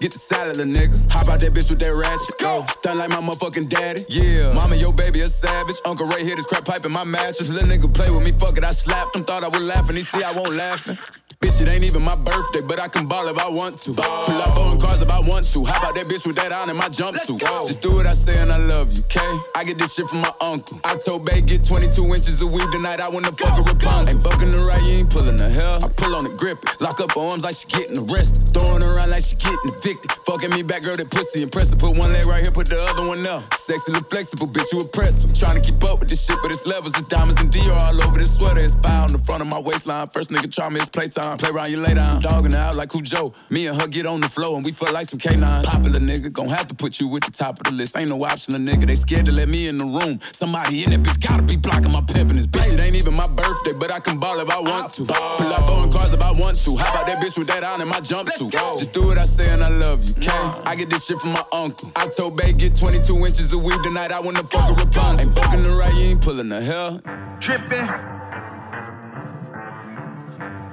Get 0.00 0.12
the 0.12 0.18
salad, 0.20 0.56
little 0.58 0.72
nigga. 0.72 1.10
Hop 1.10 1.28
out 1.28 1.40
that 1.40 1.52
bitch 1.52 1.70
with 1.70 1.80
that 1.80 1.92
ratchet. 1.92 2.38
Go. 2.38 2.64
Stun 2.68 2.98
like 2.98 3.10
my 3.10 3.16
motherfucking 3.16 3.68
daddy. 3.68 4.04
Yeah. 4.08 4.52
Mama, 4.52 4.76
your 4.76 4.92
baby 4.92 5.22
a 5.22 5.26
savage. 5.26 5.76
Uncle 5.84 6.06
Ray 6.06 6.24
hit 6.24 6.36
his 6.36 6.46
crap 6.46 6.64
pipe 6.64 6.84
in 6.84 6.92
my 6.92 7.02
mattress. 7.02 7.48
Little 7.50 7.68
nigga 7.68 7.92
play 7.92 8.10
with 8.10 8.24
me, 8.24 8.30
fuck 8.32 8.56
it. 8.56 8.62
I 8.62 8.68
slapped 8.68 9.16
him, 9.16 9.24
thought 9.24 9.42
I 9.42 9.48
was 9.48 9.60
laughing. 9.60 9.96
He 9.96 10.02
see 10.02 10.22
I 10.22 10.30
won't 10.30 10.54
laughing. 10.54 10.98
Bitch, 11.40 11.60
it 11.60 11.70
ain't 11.70 11.84
even 11.84 12.02
my 12.02 12.16
birthday, 12.16 12.60
but 12.60 12.80
I 12.80 12.88
can 12.88 13.06
ball 13.06 13.28
if 13.28 13.38
I 13.38 13.48
want 13.48 13.78
to. 13.82 13.94
Pull 13.94 14.04
up 14.04 14.56
on 14.56 14.80
cars 14.80 15.00
if 15.02 15.08
I 15.08 15.20
want 15.20 15.46
to. 15.52 15.64
How 15.64 15.78
about 15.78 15.94
that 15.94 16.06
bitch 16.06 16.26
with 16.26 16.34
that 16.34 16.50
on 16.50 16.68
in 16.68 16.76
my 16.76 16.88
jumpsuit? 16.88 17.38
Just 17.64 17.80
do 17.80 17.92
what 17.94 18.08
I 18.08 18.14
say 18.14 18.40
and 18.40 18.50
I 18.50 18.58
love 18.58 18.92
you, 18.92 19.04
okay? 19.04 19.38
I 19.54 19.62
get 19.62 19.78
this 19.78 19.94
shit 19.94 20.08
from 20.08 20.22
my 20.22 20.32
uncle. 20.40 20.80
I 20.82 20.96
told 20.96 21.24
Bay 21.24 21.40
get 21.40 21.62
22 21.62 22.04
inches 22.06 22.42
of 22.42 22.50
weed 22.50 22.66
tonight. 22.72 22.98
I 22.98 23.08
wanna 23.08 23.30
fuck 23.30 23.56
a 23.56 23.62
Rapunzel. 23.62 24.16
Ain't 24.16 24.24
fucking 24.24 24.50
the 24.50 24.58
right, 24.62 24.82
you 24.82 24.98
ain't 24.98 25.10
pulling 25.10 25.36
the 25.36 25.48
hell. 25.48 25.78
I 25.84 25.88
pull 25.88 26.16
on 26.16 26.24
the 26.24 26.30
grip 26.30 26.58
it. 26.64 26.80
Lock 26.80 26.98
up 26.98 27.12
her 27.12 27.20
arms 27.20 27.44
like 27.44 27.54
she 27.54 27.68
getting 27.68 27.98
arrested. 28.10 28.52
Throwing 28.52 28.82
around 28.82 29.10
like 29.10 29.22
she 29.22 29.36
getting 29.36 29.80
evicted. 29.88 30.12
Fucking 30.24 30.50
me 30.50 30.62
back, 30.62 30.82
girl, 30.82 30.96
that 30.96 31.10
pussy 31.10 31.42
impressive. 31.42 31.78
Put 31.78 31.96
one 31.96 32.12
leg 32.12 32.26
right 32.26 32.42
here, 32.42 32.52
put 32.52 32.68
the 32.68 32.80
other 32.82 33.06
one 33.06 33.26
up. 33.26 33.52
Sexy, 33.54 33.92
look 33.92 34.10
flexible, 34.10 34.46
bitch, 34.46 34.70
you 34.72 34.80
impressive. 34.80 35.32
Trying 35.34 35.60
to 35.60 35.72
keep 35.72 35.82
up 35.84 36.00
with 36.00 36.08
this 36.08 36.24
shit, 36.24 36.38
but 36.42 36.50
it's 36.50 36.64
levels 36.66 36.98
of 36.98 37.08
diamonds 37.08 37.40
and 37.40 37.50
Dior 37.50 37.80
all 37.80 38.04
over 38.04 38.18
this 38.18 38.36
sweater. 38.36 38.60
It's 38.60 38.74
fire 38.74 39.02
on 39.02 39.12
the 39.12 39.18
front 39.18 39.42
of 39.42 39.48
my 39.48 39.58
waistline. 39.58 40.08
First 40.08 40.30
nigga 40.30 40.52
try 40.52 40.68
me, 40.68 40.80
it's 40.80 40.88
playtime. 40.88 41.38
Play 41.38 41.50
around 41.50 41.70
you 41.70 41.78
later. 41.78 42.00
I'm 42.00 42.20
dogging 42.20 42.52
her 42.52 42.58
out 42.58 42.76
like 42.76 42.90
Cujo. 42.90 43.34
Me 43.50 43.66
and 43.66 43.80
her 43.80 43.88
get 43.88 44.06
on 44.06 44.20
the 44.20 44.28
floor 44.28 44.56
and 44.56 44.64
we 44.64 44.72
feel 44.72 44.92
like 44.92 45.08
some 45.08 45.18
K9. 45.18 45.64
Popular 45.64 46.00
nigga, 46.00 46.32
gon' 46.32 46.48
have 46.48 46.68
to 46.68 46.74
put 46.74 47.00
you 47.00 47.14
at 47.16 47.22
the 47.22 47.30
top 47.30 47.58
of 47.60 47.64
the 47.64 47.72
list. 47.72 47.96
Ain't 47.96 48.10
no 48.10 48.24
option, 48.24 48.54
a 48.54 48.58
nigga. 48.58 48.86
They 48.86 48.96
scared 48.96 49.26
to 49.26 49.32
let 49.32 49.48
me 49.48 49.68
in 49.68 49.78
the 49.78 49.84
room. 49.84 50.20
Somebody 50.32 50.84
in 50.84 50.90
that 50.90 51.02
bitch 51.02 51.26
gotta 51.26 51.42
be 51.42 51.56
blocking 51.56 51.92
my 51.92 52.00
pimpin' 52.00 52.36
this 52.36 52.46
bitch. 52.46 52.72
It 52.72 52.80
ain't 52.80 52.96
even 52.96 53.14
my 53.14 53.26
birthday, 53.28 53.72
but 53.72 53.90
I 53.90 54.00
can 54.00 54.18
ball 54.18 54.40
if 54.40 54.50
I 54.50 54.60
want 54.60 54.92
to. 54.94 55.04
Pull 55.04 55.52
up 55.52 55.68
on 55.68 55.90
cars 55.92 56.12
if 56.12 56.22
I 56.22 56.32
want 56.32 56.56
to. 56.64 56.76
How 56.76 56.90
about 56.90 57.06
that 57.06 57.22
bitch 57.22 57.38
with 57.38 57.48
that 57.48 57.64
on 57.64 57.80
in 57.80 57.88
my 57.88 58.00
jumpsuit? 58.00 58.52
Just 58.78 58.92
do 58.92 59.06
what 59.06 59.18
I 59.18 59.24
say 59.24 59.50
and 59.50 59.62
I 59.62 59.77
love 59.78 60.04
you, 60.04 60.14
okay? 60.18 60.30
I 60.64 60.74
get 60.74 60.90
this 60.90 61.04
shit 61.06 61.18
from 61.20 61.32
my 61.32 61.44
uncle. 61.52 61.90
I 61.96 62.08
told 62.08 62.36
Bay 62.36 62.52
get 62.52 62.76
22 62.76 63.16
inches 63.16 63.52
of 63.52 63.62
weed 63.62 63.78
tonight. 63.82 64.12
I 64.12 64.20
wanna 64.20 64.42
fuck 64.44 64.70
a 64.70 64.74
Rapunzel. 64.74 65.20
Ain't 65.20 65.34
fucking 65.34 65.62
the 65.62 65.70
right, 65.72 65.94
you 65.94 66.10
ain't 66.10 66.20
pulling 66.20 66.48
the 66.48 66.60
hell. 66.60 67.00
Trippin'. 67.40 67.86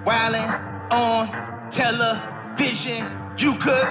Wildin' 0.06 0.92
on 0.92 1.72
television. 1.72 3.06
You 3.38 3.56
could 3.56 3.90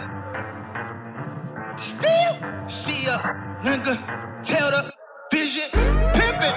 still 1.76 2.34
see 2.68 3.06
a 3.06 3.18
nigga 3.62 4.42
tell 4.42 4.70
the 4.70 4.92
vision. 5.32 5.70
Pimpin'. 5.70 6.54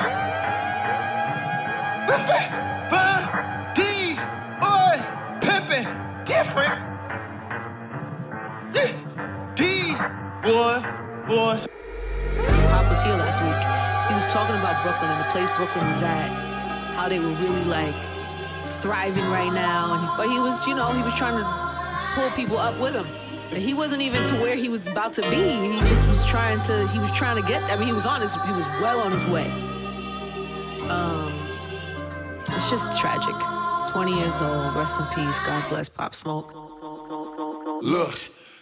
Pimpin'. 2.07 2.89
Bun. 2.89 3.73
D's. 3.75 4.19
Oi. 4.63 4.97
Pimpin'. 5.41 6.25
Different. 6.25 6.86
Boy. 10.47 10.79
Boy. 11.27 11.57
Pop 12.71 12.89
was 12.89 13.01
here 13.01 13.15
last 13.19 13.43
week. 13.43 13.59
He 14.07 14.15
was 14.15 14.25
talking 14.31 14.55
about 14.55 14.81
Brooklyn 14.81 15.11
and 15.11 15.19
the 15.19 15.29
place 15.29 15.49
Brooklyn 15.57 15.85
was 15.89 16.01
at, 16.01 16.29
how 16.95 17.09
they 17.09 17.19
were 17.19 17.35
really 17.35 17.65
like 17.65 17.93
thriving 18.79 19.25
right 19.25 19.51
now. 19.51 19.95
And 19.95 20.01
he, 20.01 20.07
but 20.15 20.31
he 20.31 20.39
was, 20.39 20.65
you 20.65 20.73
know, 20.73 20.93
he 20.93 21.03
was 21.03 21.13
trying 21.15 21.35
to 21.35 21.45
pull 22.15 22.31
people 22.31 22.57
up 22.57 22.79
with 22.79 22.95
him. 22.95 23.05
And 23.51 23.61
he 23.61 23.73
wasn't 23.73 24.01
even 24.01 24.23
to 24.23 24.35
where 24.35 24.55
he 24.55 24.69
was 24.69 24.87
about 24.87 25.11
to 25.13 25.21
be. 25.23 25.35
He 25.35 25.79
just 25.81 26.07
was 26.07 26.23
trying 26.25 26.61
to. 26.61 26.87
He 26.87 26.99
was 26.99 27.11
trying 27.11 27.41
to 27.41 27.45
get. 27.45 27.61
I 27.63 27.75
mean, 27.75 27.87
he 27.87 27.93
was 27.93 28.05
on 28.05 28.21
his. 28.21 28.33
He 28.33 28.51
was 28.53 28.65
well 28.81 29.01
on 29.01 29.11
his 29.11 29.25
way. 29.25 29.51
Um, 30.87 31.27
it's 32.55 32.69
just 32.69 32.97
tragic. 32.97 33.35
20 33.91 34.17
years 34.17 34.41
old. 34.41 34.77
Rest 34.77 34.97
in 34.97 35.07
peace. 35.07 35.39
God 35.41 35.67
bless 35.69 35.89
Pop 35.89 36.15
Smoke. 36.15 36.53
Look, 37.83 38.17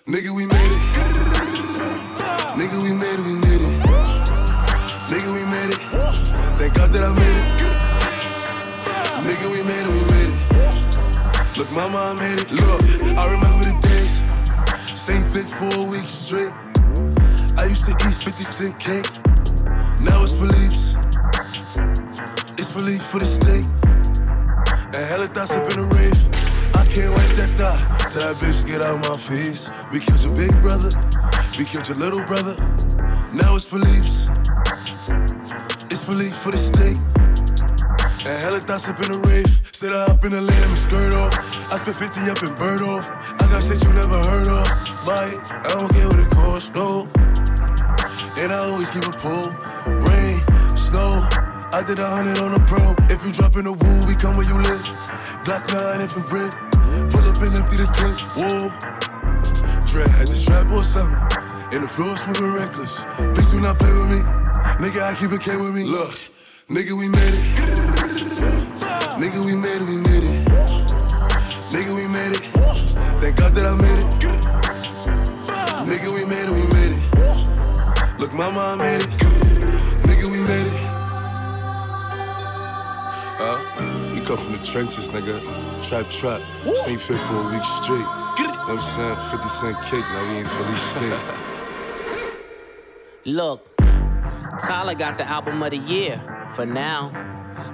nigga, 0.07 0.29
we 0.29 0.45
made 0.45 0.71
it. 0.71 0.81
Nigga, 2.55 2.81
we 2.83 2.91
made 2.93 3.19
it, 3.19 3.25
we 3.25 3.33
made 3.33 3.61
it. 3.61 3.67
Nigga, 5.09 5.31
we 5.33 5.43
made 5.45 5.71
it. 5.73 5.79
Thank 6.59 6.73
God 6.75 6.91
that 6.93 7.03
I 7.03 7.11
made 7.11 7.37
it. 7.41 7.47
Nigga, 9.25 9.49
we 9.51 9.63
made 9.63 9.85
it, 9.85 9.89
we 9.89 10.01
made 10.13 10.31
it. 10.31 11.57
Look, 11.57 11.71
mama, 11.71 11.97
I 11.97 12.13
made 12.19 12.39
it. 12.39 12.51
Look, 12.51 12.81
I 13.17 13.31
remember 13.31 13.65
the 13.65 13.73
days. 13.81 14.21
Same 14.99 15.23
fit 15.23 15.49
for 15.49 15.73
a 15.73 15.85
week 15.85 16.07
straight. 16.07 16.53
I 17.57 17.65
used 17.65 17.85
to 17.85 17.91
eat 17.91 18.13
50 18.13 18.43
cent 18.43 18.79
cake. 18.79 19.09
Now 20.01 20.23
it's 20.23 20.33
Philippe's. 20.33 20.97
It's 22.59 22.71
Philippe 22.71 23.03
for 23.03 23.19
the 23.19 23.25
steak. 23.25 23.65
And 24.93 25.05
hella 25.09 25.27
thoughts 25.27 25.51
up 25.51 25.69
in 25.71 25.79
the 25.79 25.95
rave. 25.95 26.44
I 26.75 26.85
can't 26.85 27.15
wait 27.15 27.35
that 27.37 27.51
thought 27.57 28.11
till 28.11 28.21
that 28.21 28.35
bitch 28.35 28.67
get 28.67 28.81
out 28.81 28.99
my 28.99 29.17
face. 29.17 29.69
We 29.91 29.99
killed 29.99 30.21
your 30.23 30.33
big 30.33 30.51
brother. 30.61 30.91
We 31.57 31.65
killed 31.65 31.87
your 31.87 31.97
little 31.97 32.23
brother. 32.25 32.55
Now 33.33 33.55
it's 33.55 33.65
Philippe's. 33.65 34.29
It's 35.89 36.03
Philippe 36.03 36.35
for 36.43 36.51
the 36.51 36.57
steak. 36.57 36.97
And 38.25 38.41
hella 38.41 38.59
thoughts 38.59 38.89
up 38.89 38.99
in 39.01 39.11
the 39.11 39.19
rave. 39.19 39.61
Sit 39.71 39.93
up 39.93 40.25
in 40.25 40.31
the 40.31 40.41
lamb 40.41 40.69
and 40.69 40.77
skirt 40.77 41.13
off. 41.13 41.33
I 41.71 41.77
spent 41.77 41.97
50 41.97 42.21
up 42.31 42.43
in 42.43 42.49
Bergdorf. 42.55 43.05
I 43.39 43.47
got 43.49 43.63
shit 43.63 43.83
you 43.83 43.93
never 43.93 44.17
heard 44.23 44.47
of. 44.47 44.65
Bite, 45.05 45.39
I 45.51 45.79
don't 45.79 45.91
care 45.93 46.07
what 46.07 46.19
it 46.19 46.29
costs, 46.31 46.73
no. 46.73 47.07
And 48.37 48.51
I 48.51 48.59
always 48.65 48.89
keep 48.89 49.05
a 49.05 49.11
pull. 49.11 49.53
Rain. 50.09 50.34
I 51.75 51.83
did 51.83 51.99
a 51.99 52.07
hundred 52.07 52.37
on 52.37 52.53
a 52.53 52.59
pro. 52.65 52.95
If 53.09 53.25
you 53.25 53.33
drop 53.33 53.57
in 53.57 53.65
the 53.65 53.73
woo, 53.73 54.07
we 54.07 54.15
come 54.15 54.37
where 54.37 54.47
you 54.47 54.55
live. 54.55 54.87
Black 55.43 55.67
nine 55.67 55.99
infrared. 55.99 56.53
Pull 57.11 57.27
up 57.27 57.35
and 57.43 57.53
empty 57.53 57.75
the 57.75 57.91
clip. 57.91 58.15
Whoa. 58.39 58.71
Dread 59.83 60.07
had 60.07 60.29
the 60.29 60.35
strap 60.35 60.71
or 60.71 60.83
something. 60.85 61.19
And 61.75 61.83
the 61.83 61.87
floor 61.89 62.15
swimming 62.15 62.53
reckless. 62.53 63.03
Please 63.35 63.51
do 63.51 63.59
not 63.59 63.77
play 63.77 63.91
with 63.91 64.07
me. 64.07 64.19
Nigga, 64.79 65.03
I 65.03 65.15
keep 65.19 65.33
it 65.33 65.41
K 65.41 65.57
with 65.57 65.75
me. 65.75 65.83
Look, 65.83 66.15
nigga, 66.69 66.93
we 66.97 67.09
made 67.09 67.33
it. 67.35 67.43
Nigga, 69.19 69.43
we 69.43 69.53
made 69.53 69.81
it, 69.81 69.87
we 69.91 69.97
made 69.97 70.23
it. 70.23 70.47
Nigga, 71.75 71.91
we 71.91 72.07
made 72.07 72.39
it. 72.39 72.45
Thank 73.19 73.35
God 73.35 73.53
that 73.53 73.65
I 73.65 73.75
made 73.75 73.99
it. 73.99 74.07
Nigga, 75.91 76.07
we 76.15 76.23
made 76.23 76.47
it, 76.47 76.55
we 76.55 76.63
made 76.71 76.95
it. 76.95 78.17
Look, 78.17 78.31
mama, 78.31 78.61
I 78.61 78.75
made 78.77 79.01
it. 79.01 79.44
Come 84.25 84.37
from 84.37 84.53
the 84.53 84.63
trenches, 84.63 85.09
nigga. 85.09 85.39
Trap, 85.87 86.09
trap. 86.09 86.41
Same 86.83 86.97
fit 86.97 87.19
for 87.21 87.35
a 87.35 87.49
week 87.51 87.63
straight. 87.63 88.07
You 88.39 88.47
know 88.47 88.57
what 88.57 88.69
I'm 88.69 88.81
saying? 88.81 89.17
50 89.29 89.47
cent 89.47 89.81
cake, 89.83 90.01
now 90.01 90.23
we 90.27 90.37
ain't 90.37 90.49
Philippe 90.49 90.81
State. 90.81 91.21
Look, 93.25 93.69
Tyler 94.59 94.95
got 94.95 95.19
the 95.19 95.27
album 95.27 95.61
of 95.61 95.71
the 95.71 95.77
year 95.77 96.19
for 96.55 96.65
now. 96.65 97.11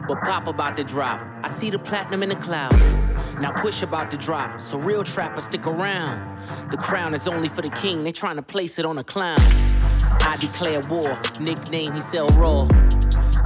But 0.07 0.21
Pop 0.21 0.47
about 0.47 0.75
to 0.77 0.83
drop. 0.83 1.21
I 1.41 1.47
see 1.47 1.69
the 1.69 1.79
platinum 1.79 2.21
in 2.21 2.29
the 2.29 2.35
clouds. 2.35 3.05
Now 3.39 3.51
push 3.51 3.81
about 3.81 4.11
to 4.11 4.17
drop, 4.17 4.61
so 4.61 4.77
real 4.77 5.03
trappers 5.03 5.45
stick 5.45 5.65
around. 5.65 6.69
The 6.69 6.77
crown 6.77 7.13
is 7.13 7.27
only 7.27 7.49
for 7.49 7.61
the 7.61 7.69
king, 7.69 8.03
they 8.03 8.11
trying 8.11 8.35
to 8.35 8.43
place 8.43 8.77
it 8.77 8.85
on 8.85 8.97
a 8.97 9.03
clown. 9.03 9.39
I 9.39 10.37
declare 10.39 10.81
war, 10.89 11.11
nickname 11.39 11.93
he 11.93 12.01
sell 12.01 12.27
raw. 12.29 12.65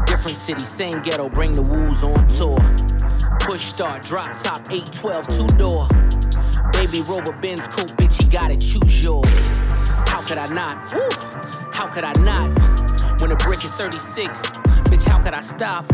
Different 0.05 0.35
city, 0.35 0.65
same 0.65 1.01
ghetto, 1.01 1.29
bring 1.29 1.51
the 1.53 1.61
woos 1.61 2.03
on 2.03 2.27
tour. 2.27 2.94
Push 3.39 3.65
start, 3.65 4.01
drop 4.03 4.31
top, 4.41 4.71
812, 4.71 5.27
two 5.27 5.47
door. 5.57 5.87
Baby 6.73 7.01
Rover 7.01 7.31
Benz 7.33 7.67
coupe, 7.67 7.91
bitch, 7.97 8.21
you 8.21 8.29
gotta 8.29 8.57
choose 8.57 9.03
yours. 9.03 9.47
How 10.07 10.21
could 10.21 10.37
I 10.37 10.47
not? 10.47 10.93
Woo! 10.93 11.09
How 11.71 11.87
could 11.87 12.03
I 12.03 12.13
not? 12.13 13.21
When 13.21 13.29
the 13.29 13.35
brick 13.37 13.63
is 13.63 13.71
36, 13.73 14.41
bitch, 14.89 15.03
how 15.03 15.21
could 15.21 15.33
I 15.33 15.41
stop? 15.41 15.87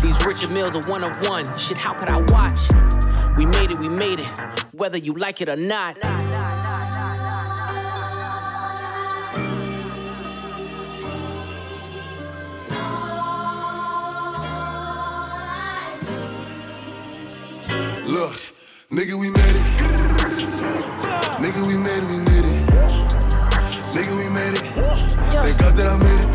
These 0.00 0.24
Richard 0.24 0.50
Milles 0.50 0.74
are 0.74 0.88
one 0.88 1.02
of 1.04 1.16
one. 1.28 1.44
Shit, 1.58 1.78
how 1.78 1.94
could 1.94 2.08
I 2.08 2.20
watch? 2.20 2.60
We 3.36 3.46
made 3.46 3.70
it, 3.70 3.78
we 3.78 3.88
made 3.88 4.20
it, 4.20 4.26
whether 4.72 4.98
you 4.98 5.14
like 5.14 5.40
it 5.40 5.48
or 5.48 5.56
not. 5.56 5.96
Nigga, 18.92 19.14
we 19.14 19.30
made 19.30 19.56
it. 19.56 19.62
Nigga, 21.40 21.66
we 21.66 21.76
made 21.76 22.02
it, 22.02 22.08
we 22.08 22.18
made 22.18 22.44
it. 22.44 22.52
Nigga, 23.94 24.16
we 24.16 24.28
made 24.28 24.54
it. 24.54 24.64
Thank 25.42 25.58
God 25.58 25.76
that 25.76 25.86
I 25.86 25.96
made 25.96 26.20
it. 26.20 26.28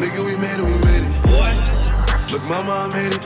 Nigga, 0.00 0.24
we 0.24 0.36
made 0.36 0.58
it, 0.58 0.64
we 0.64 0.76
made 0.84 1.06
it. 1.06 1.12
Look, 2.32 2.42
mama, 2.48 2.72
I 2.72 2.92
made 2.92 3.12
it. 3.14 3.24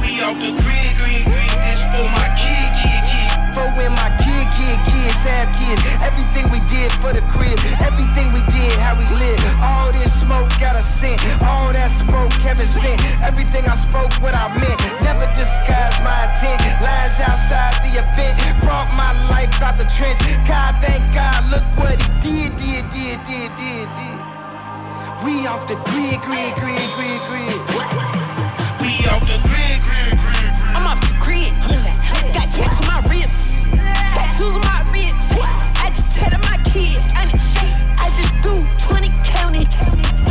We 0.00 0.20
off 0.22 0.38
the 0.38 0.52
grid, 0.62 0.96
grid, 0.96 1.26
grid. 1.26 1.52
This 1.62 1.80
for 1.92 2.08
my 2.08 2.28
kid, 2.40 2.68
kid, 2.80 3.02
kid. 3.10 3.54
For 3.54 3.66
when 3.76 3.92
my 3.92 4.21
kid, 4.72 4.84
kid, 4.84 5.02
kids 5.02 5.22
have 5.26 5.48
kids. 5.56 5.82
Everything 6.02 6.50
we 6.50 6.60
did 6.68 6.92
for 7.00 7.12
the 7.12 7.22
crib. 7.28 7.58
Everything 7.80 8.32
we 8.32 8.40
did, 8.52 8.72
how 8.78 8.96
we 8.96 9.06
live. 9.16 9.40
All 9.62 9.92
this 9.92 10.12
smoke 10.20 10.48
got 10.58 10.76
a 10.76 10.82
scent. 10.82 11.20
All 11.42 11.72
that 11.72 11.90
smoke, 11.90 12.32
Kevin 12.40 12.66
sent. 12.66 13.00
Everything 13.22 13.66
I 13.66 13.76
spoke, 13.76 14.12
what 14.22 14.34
I 14.34 14.48
meant. 14.56 14.78
Never 15.02 15.26
disguise 15.34 15.96
my 16.00 16.16
intent. 16.30 16.60
Lines 16.80 17.16
outside 17.20 17.74
the 17.84 18.00
event. 18.00 18.38
Brought 18.62 18.90
my 18.94 19.12
life 19.28 19.52
out 19.62 19.76
the 19.76 19.84
trench. 19.84 20.18
God, 20.46 20.80
thank 20.80 21.02
God, 21.12 21.50
look 21.50 21.64
what 21.76 22.00
he 22.00 22.08
did, 22.20 22.56
did, 22.56 22.88
did, 22.90 23.18
did, 23.24 23.50
did, 23.56 23.88
did. 23.94 24.18
We 25.24 25.46
off 25.46 25.66
the 25.66 25.76
grid, 25.86 26.20
grid, 26.22 26.54
grid, 26.56 26.88
grid, 26.96 27.20
grid. 27.28 27.60
We 28.80 28.90
off 29.06 29.22
the 29.26 29.38
grid, 29.46 29.78
grid, 29.86 30.14
grid. 30.18 30.50
I'm 30.74 30.86
off 30.86 31.00
the 31.00 31.14
grid. 31.20 31.52
I'm 31.62 31.70
in 31.70 31.82
that 31.84 31.96
house 31.96 32.32
Got 32.34 32.50
tats 32.50 32.80
on 32.80 32.86
my 32.86 33.00
ribs. 33.08 33.51
Tattoos 33.78 34.54
on 34.54 34.60
my 34.62 34.84
wrists. 34.92 35.32
Agitated 35.76 36.40
my 36.40 36.56
kids. 36.64 37.06
Honest. 37.16 37.56
I 37.98 38.08
just 38.16 38.34
do 38.42 38.66
20 38.86 39.08
county. 39.24 39.66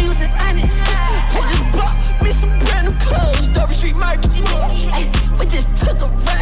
Was 0.08 0.22
honest. 0.22 0.82
I 0.88 1.42
just 1.52 1.66
bought 1.78 2.24
me 2.24 2.32
some 2.34 2.60
brand 2.60 2.88
new 2.88 2.96
clothes. 3.00 3.48
Dover 3.50 3.74
Street 3.74 3.96
Market. 3.96 4.32
We 5.40 5.46
just 5.48 5.70
took 5.78 5.98
a 6.00 6.10
ride 6.26 6.41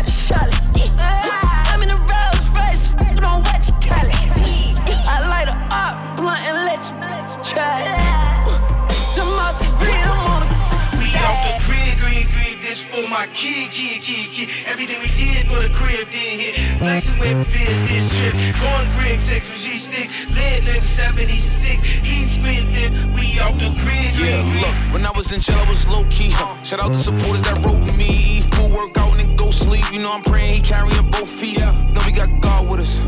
kid, 13.34 13.72
kid, 13.72 14.02
kid, 14.02 14.32
kid. 14.32 14.50
Everything 14.66 15.00
we 15.00 15.08
did 15.18 15.48
for 15.48 15.60
the 15.60 15.70
crib 15.70 16.10
did 16.12 16.40
hit. 16.40 16.80
Flexing 16.80 17.20
with 17.20 17.48
Fizz 17.48 17.82
this 17.88 18.18
trip. 18.18 18.34
Going 18.34 18.90
grid, 18.98 19.20
sex 19.20 19.50
with 19.50 19.62
G 19.62 19.78
sticks. 19.78 20.10
Lit 20.30 20.64
nigga 20.64 20.84
76. 20.84 21.82
Heat 21.82 22.28
spit 22.28 22.66
then. 22.68 23.14
We 23.14 23.40
off 23.40 23.56
the 23.56 23.70
grid, 23.82 24.16
Yeah, 24.18 24.44
look, 24.62 24.94
when 24.94 25.06
I 25.06 25.12
was 25.12 25.32
in 25.32 25.42
jail, 25.42 25.58
I 25.58 25.70
was 25.70 25.88
low 25.88 26.06
key. 26.10 26.32
Huh? 26.32 26.62
Shout 26.64 26.80
out 26.80 26.94
to 26.94 26.98
supporters 26.98 27.44
that 27.44 27.64
wrote 27.64 27.86
me. 27.96 28.10
Eat 28.10 28.44
food, 28.56 28.72
work 28.72 28.98
out, 28.98 29.18
and 29.18 29.28
then 29.28 29.36
go 29.36 29.52
sleep. 29.52 29.86
You 29.92 30.00
know 30.02 30.12
I'm 30.12 30.24
praying 30.24 30.56
he 30.56 30.62
carrying 30.62 31.10
both 31.12 31.30
feet. 31.30 31.60
Know 31.60 32.02
we 32.06 32.12
got 32.12 32.30
God 32.40 32.70
with 32.70 32.82
us. 32.82 33.00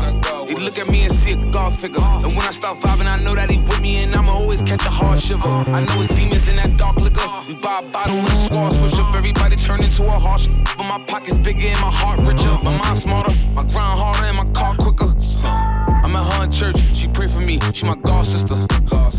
He 0.48 0.54
look 0.56 0.78
at 0.78 0.88
me 0.88 1.02
and 1.04 1.14
see 1.14 1.32
a 1.32 1.36
God 1.36 1.78
figure. 1.78 2.00
And 2.00 2.34
when 2.36 2.46
I 2.46 2.50
start 2.50 2.80
vibing, 2.80 3.06
I 3.06 3.18
know 3.18 3.34
that 3.34 3.50
he 3.50 3.58
with 3.58 3.80
me, 3.80 4.02
and 4.02 4.14
I'ma 4.14 4.32
always 4.32 4.62
catch 4.62 4.84
a 4.84 4.90
hard 4.90 5.20
shiver. 5.20 5.48
I 5.48 5.84
know 5.84 6.02
it's 6.02 6.14
demons 6.14 6.48
in 6.48 6.56
that 6.56 6.76
dark 6.76 6.96
liquor. 7.00 7.26
We 7.48 7.54
buy 7.54 7.80
a 7.80 7.88
bottle 7.88 8.16
and 8.16 8.38
squad 8.46 8.70
switch 8.70 8.94
up. 9.00 9.14
Everybody 9.14 9.56
turn 9.56 9.82
into 9.82 10.04
a 10.04 10.11
harsh. 10.18 10.48
But 10.76 10.84
my 10.84 11.02
pockets 11.06 11.38
bigger 11.38 11.68
and 11.68 11.80
my 11.80 11.90
heart 11.90 12.20
richer. 12.20 12.58
My 12.62 12.76
mind 12.76 12.96
smarter, 12.96 13.34
my 13.54 13.62
grind 13.62 13.98
harder, 13.98 14.24
and 14.26 14.36
my 14.36 14.50
car 14.52 14.74
quicker. 14.76 15.12
Uh, 15.44 16.00
I'm 16.04 16.16
at 16.16 16.24
her 16.32 16.46
church, 16.48 16.76
she 16.94 17.08
pray 17.08 17.28
for 17.28 17.40
me, 17.40 17.58
she 17.72 17.86
my 17.86 17.96
god 17.96 18.26
sister. 18.26 18.56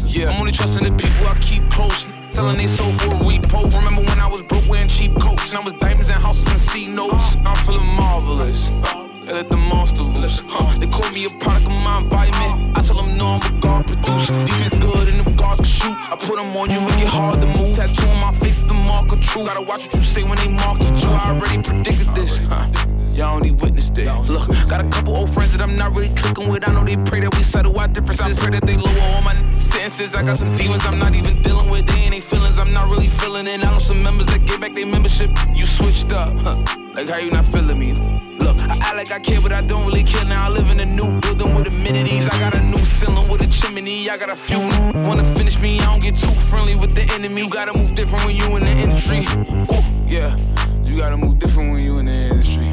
Yeah, 0.07 0.29
I'm 0.29 0.39
only 0.39 0.51
trusting 0.51 0.83
the 0.83 0.91
people 0.91 1.27
I 1.27 1.37
keep 1.39 1.69
close. 1.69 2.05
Telling 2.33 2.57
they 2.57 2.67
soul 2.67 2.91
for 2.93 3.07
a 3.07 3.19
repo. 3.19 3.73
Remember 3.75 4.01
when 4.01 4.19
I 4.19 4.27
was 4.27 4.41
broke 4.43 4.67
wearing 4.67 4.87
cheap 4.87 5.19
coats, 5.19 5.49
and 5.49 5.61
I 5.61 5.63
was 5.63 5.73
diamonds 5.73 6.09
and 6.09 6.21
houses 6.21 6.47
and 6.47 6.59
C 6.59 6.87
notes. 6.87 7.35
I'm 7.45 7.55
feeling 7.65 7.85
marvelous. 7.85 8.69
Uh, 8.69 9.07
Let 9.33 9.49
the 9.49 9.57
monster 9.57 10.03
loose. 10.03 10.43
Huh. 10.45 10.77
They 10.77 10.85
call 10.85 11.09
me 11.09 11.25
a 11.25 11.29
product 11.41 11.65
of 11.65 11.71
my 11.71 12.01
environment. 12.01 12.77
I 12.77 12.83
tell 12.83 12.97
them 12.97 13.17
no, 13.17 13.25
I'm 13.25 13.41
a 13.41 13.59
God 13.59 13.87
produce. 13.87 14.27
Defense 14.27 14.75
good 14.75 15.07
and 15.07 15.25
the 15.25 15.31
guards 15.31 15.59
can 15.61 15.69
shoot. 15.69 15.97
I 15.97 16.15
put 16.19 16.35
them 16.35 16.55
on 16.55 16.69
you 16.69 16.77
and 16.77 16.95
get 16.99 17.07
hard 17.07 17.41
to 17.41 17.47
move. 17.47 17.75
Tattoo 17.75 18.07
on 18.09 18.21
my 18.21 18.31
face 18.39 18.59
is 18.59 18.67
the 18.67 18.75
mark 18.75 19.11
of 19.11 19.19
truth. 19.21 19.47
Gotta 19.47 19.65
watch 19.65 19.85
what 19.85 19.95
you 19.95 20.01
say 20.01 20.21
when 20.21 20.37
they 20.37 20.49
mark 20.49 20.79
you. 20.81 20.89
I 21.09 21.33
already 21.33 21.63
predicted 21.63 22.13
this. 22.13 22.37
Huh. 22.45 22.69
Y'all 23.09 23.35
only 23.37 23.49
witnessed 23.49 23.97
it. 23.97 24.05
Look, 24.29 24.47
got 24.69 24.85
a 24.85 24.87
couple 24.87 25.15
old 25.15 25.33
friends 25.33 25.51
that 25.53 25.63
I'm 25.63 25.75
not 25.75 25.93
really 25.93 26.13
clicking 26.13 26.47
with. 26.47 26.69
I 26.69 26.71
know 26.71 26.83
they 26.83 26.97
pray 26.97 27.21
that 27.21 27.35
we 27.35 27.41
settle 27.41 27.75
our 27.79 27.87
differences. 27.87 28.37
I 28.37 28.39
pray 28.39 28.51
that 28.51 28.67
they 28.67 28.77
lower 28.77 29.01
all 29.15 29.21
my 29.23 29.33
sentences. 29.57 30.13
I 30.13 30.21
got 30.21 30.37
some 30.37 30.55
demons 30.55 30.85
I'm 30.85 30.99
not 30.99 31.15
even 31.15 31.41
dealing 31.41 31.71
with. 31.71 31.87
They 31.87 32.01
ain't 32.01 32.23
feelings 32.25 32.59
I'm 32.59 32.71
not 32.71 32.87
really 32.87 33.09
feeling 33.09 33.47
it. 33.47 33.65
I 33.65 33.71
know 33.71 33.79
some 33.79 34.03
members 34.03 34.27
that 34.27 34.45
get 34.45 34.61
back 34.61 34.75
their 34.75 34.85
membership. 34.85 35.31
You 35.55 35.65
switched 35.65 36.13
up. 36.13 36.33
Huh. 36.33 36.63
Like 36.93 37.09
how 37.09 37.17
you 37.17 37.31
not 37.31 37.45
feeling 37.45 37.79
me? 37.79 38.32
I 38.69 38.77
act 38.81 38.95
like 38.95 39.11
I 39.11 39.19
care, 39.19 39.41
but 39.41 39.51
I 39.51 39.61
don't 39.61 39.85
really 39.85 40.03
care. 40.03 40.25
Now 40.25 40.45
I 40.45 40.49
live 40.49 40.69
in 40.69 40.79
a 40.79 40.85
new 40.85 41.19
building 41.21 41.55
with 41.55 41.67
amenities. 41.67 42.27
I 42.27 42.39
got 42.39 42.55
a 42.55 42.61
new 42.61 42.79
ceiling 42.79 43.27
with 43.29 43.41
a 43.41 43.47
chimney. 43.47 44.09
I 44.09 44.17
got 44.17 44.29
a 44.29 44.35
few 44.35 44.59
wanna 45.07 45.23
finish 45.35 45.59
me. 45.59 45.79
I 45.79 45.85
don't 45.85 46.01
get 46.01 46.15
too 46.15 46.31
friendly 46.49 46.75
with 46.75 46.95
the 46.95 47.03
enemy. 47.13 47.41
You 47.41 47.49
gotta 47.49 47.77
move 47.77 47.95
different 47.95 48.25
when 48.25 48.35
you 48.35 48.55
in 48.57 48.63
the 48.63 48.71
industry. 48.71 49.25
Ooh, 49.73 49.83
yeah, 50.07 50.35
you 50.83 50.97
gotta 50.97 51.17
move 51.17 51.39
different 51.39 51.71
when 51.71 51.83
you 51.83 51.97
in 51.99 52.05
the 52.05 52.13
industry. 52.13 52.71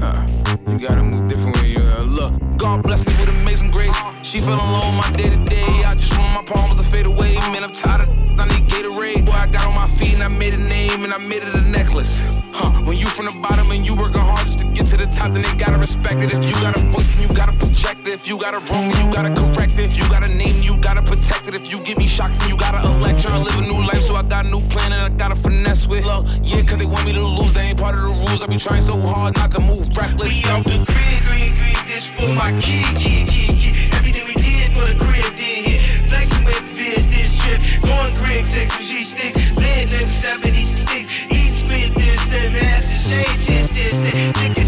Uh, 0.00 0.26
you 0.68 0.78
gotta 0.78 1.02
move 1.02 1.28
different 1.28 1.56
when 1.56 1.66
you. 1.66 1.80
Uh, 1.80 2.02
look, 2.02 2.32
God 2.56 2.82
bless 2.82 3.04
me 3.06 3.12
with 3.18 3.28
amazing 3.28 3.70
grace. 3.70 3.96
She 4.34 4.40
feeling 4.40 4.58
low 4.58 4.80
on 4.80 4.96
my 4.96 5.08
day 5.12 5.30
to 5.30 5.36
day. 5.48 5.84
I 5.84 5.94
just 5.94 6.10
want 6.18 6.34
my 6.34 6.42
palms 6.42 6.76
to 6.78 6.82
fade 6.82 7.06
away. 7.06 7.34
Man, 7.54 7.62
I'm 7.62 7.70
tired 7.70 8.00
of 8.00 8.40
I 8.40 8.46
need 8.48 8.66
Gatorade. 8.66 9.24
Boy, 9.24 9.30
I 9.30 9.46
got 9.46 9.64
on 9.64 9.76
my 9.76 9.86
feet 9.86 10.14
and 10.14 10.24
I 10.24 10.26
made 10.26 10.54
a 10.54 10.58
name 10.58 11.04
and 11.04 11.14
I 11.14 11.18
made 11.18 11.44
it 11.44 11.54
a 11.54 11.60
necklace. 11.60 12.24
Huh, 12.50 12.72
when 12.82 12.96
you 12.96 13.06
from 13.06 13.26
the 13.26 13.38
bottom 13.38 13.70
and 13.70 13.86
you 13.86 13.94
working 13.94 14.18
hard 14.18 14.44
just 14.46 14.58
to 14.58 14.66
get 14.66 14.86
to 14.86 14.96
the 14.96 15.06
top, 15.06 15.34
then 15.34 15.42
they 15.42 15.56
gotta 15.56 15.78
respect 15.78 16.20
it. 16.20 16.34
If 16.34 16.44
you 16.46 16.54
got 16.54 16.76
a 16.76 16.80
voice, 16.90 17.06
then 17.14 17.28
you 17.28 17.32
gotta 17.32 17.52
project 17.52 18.08
it. 18.08 18.14
If 18.14 18.26
you 18.26 18.36
got 18.36 18.54
it 18.54 18.68
wrong, 18.68 18.90
then 18.90 19.06
you 19.06 19.12
gotta 19.14 19.32
correct 19.32 19.78
it. 19.78 19.84
If 19.92 19.96
you 19.96 20.08
got 20.08 20.26
a 20.26 20.28
name, 20.28 20.60
you 20.62 20.80
gotta 20.80 21.02
protect 21.02 21.46
it. 21.46 21.54
If 21.54 21.70
you 21.70 21.78
get 21.78 21.96
me 21.96 22.08
shocked, 22.08 22.36
then 22.40 22.48
you 22.48 22.56
gotta 22.56 22.84
elect 22.90 23.22
her. 23.22 23.38
Live 23.38 23.56
a 23.56 23.62
new 23.62 23.86
life, 23.86 24.02
so 24.02 24.16
I 24.16 24.24
got 24.24 24.46
a 24.46 24.48
new 24.48 24.62
plan 24.62 24.92
and 24.92 25.14
I 25.14 25.16
gotta 25.16 25.36
finesse 25.36 25.86
with. 25.86 26.04
Look, 26.06 26.26
yeah, 26.42 26.60
cause 26.62 26.78
they 26.78 26.86
want 26.86 27.04
me 27.06 27.12
to 27.12 27.22
lose, 27.22 27.52
they 27.52 27.68
ain't 27.68 27.78
part 27.78 27.94
of 27.94 28.02
the 28.02 28.08
rules. 28.08 28.42
I 28.42 28.48
be 28.48 28.56
trying 28.56 28.82
so 28.82 28.98
hard 28.98 29.36
not 29.36 29.52
to 29.52 29.60
move 29.60 29.96
reckless. 29.96 30.32
We 30.32 30.50
off 30.50 30.64
the 30.64 30.82
grid, 30.90 31.22
grid, 31.22 31.52
grid, 31.54 31.86
this 31.86 32.06
for 32.06 32.26
my 32.34 32.50
kid, 32.60 32.96
kid, 32.98 33.28
kid, 33.28 33.58
kid. 33.58 33.93
The 34.86 34.94
crib, 35.04 35.36
did 35.36 35.64
hit. 35.66 36.08
Flexing 36.08 36.44
with 36.44 36.62
Viz 36.76 37.06
this 37.08 37.38
trip. 37.42 37.60
Going 37.82 38.44
sex 38.44 38.76
with 38.78 38.86
G 38.86 39.02
sticks. 39.02 39.36
Lit 39.56 39.88
nigga 39.88 40.08
76. 40.08 41.12
Eat 41.30 41.52
spit 41.52 41.94
this, 41.94 42.32
and 42.32 42.56
ass 42.56 42.88
the 42.90 42.96
shade, 43.08 43.38
this, 43.70 43.70
this. 43.70 44.63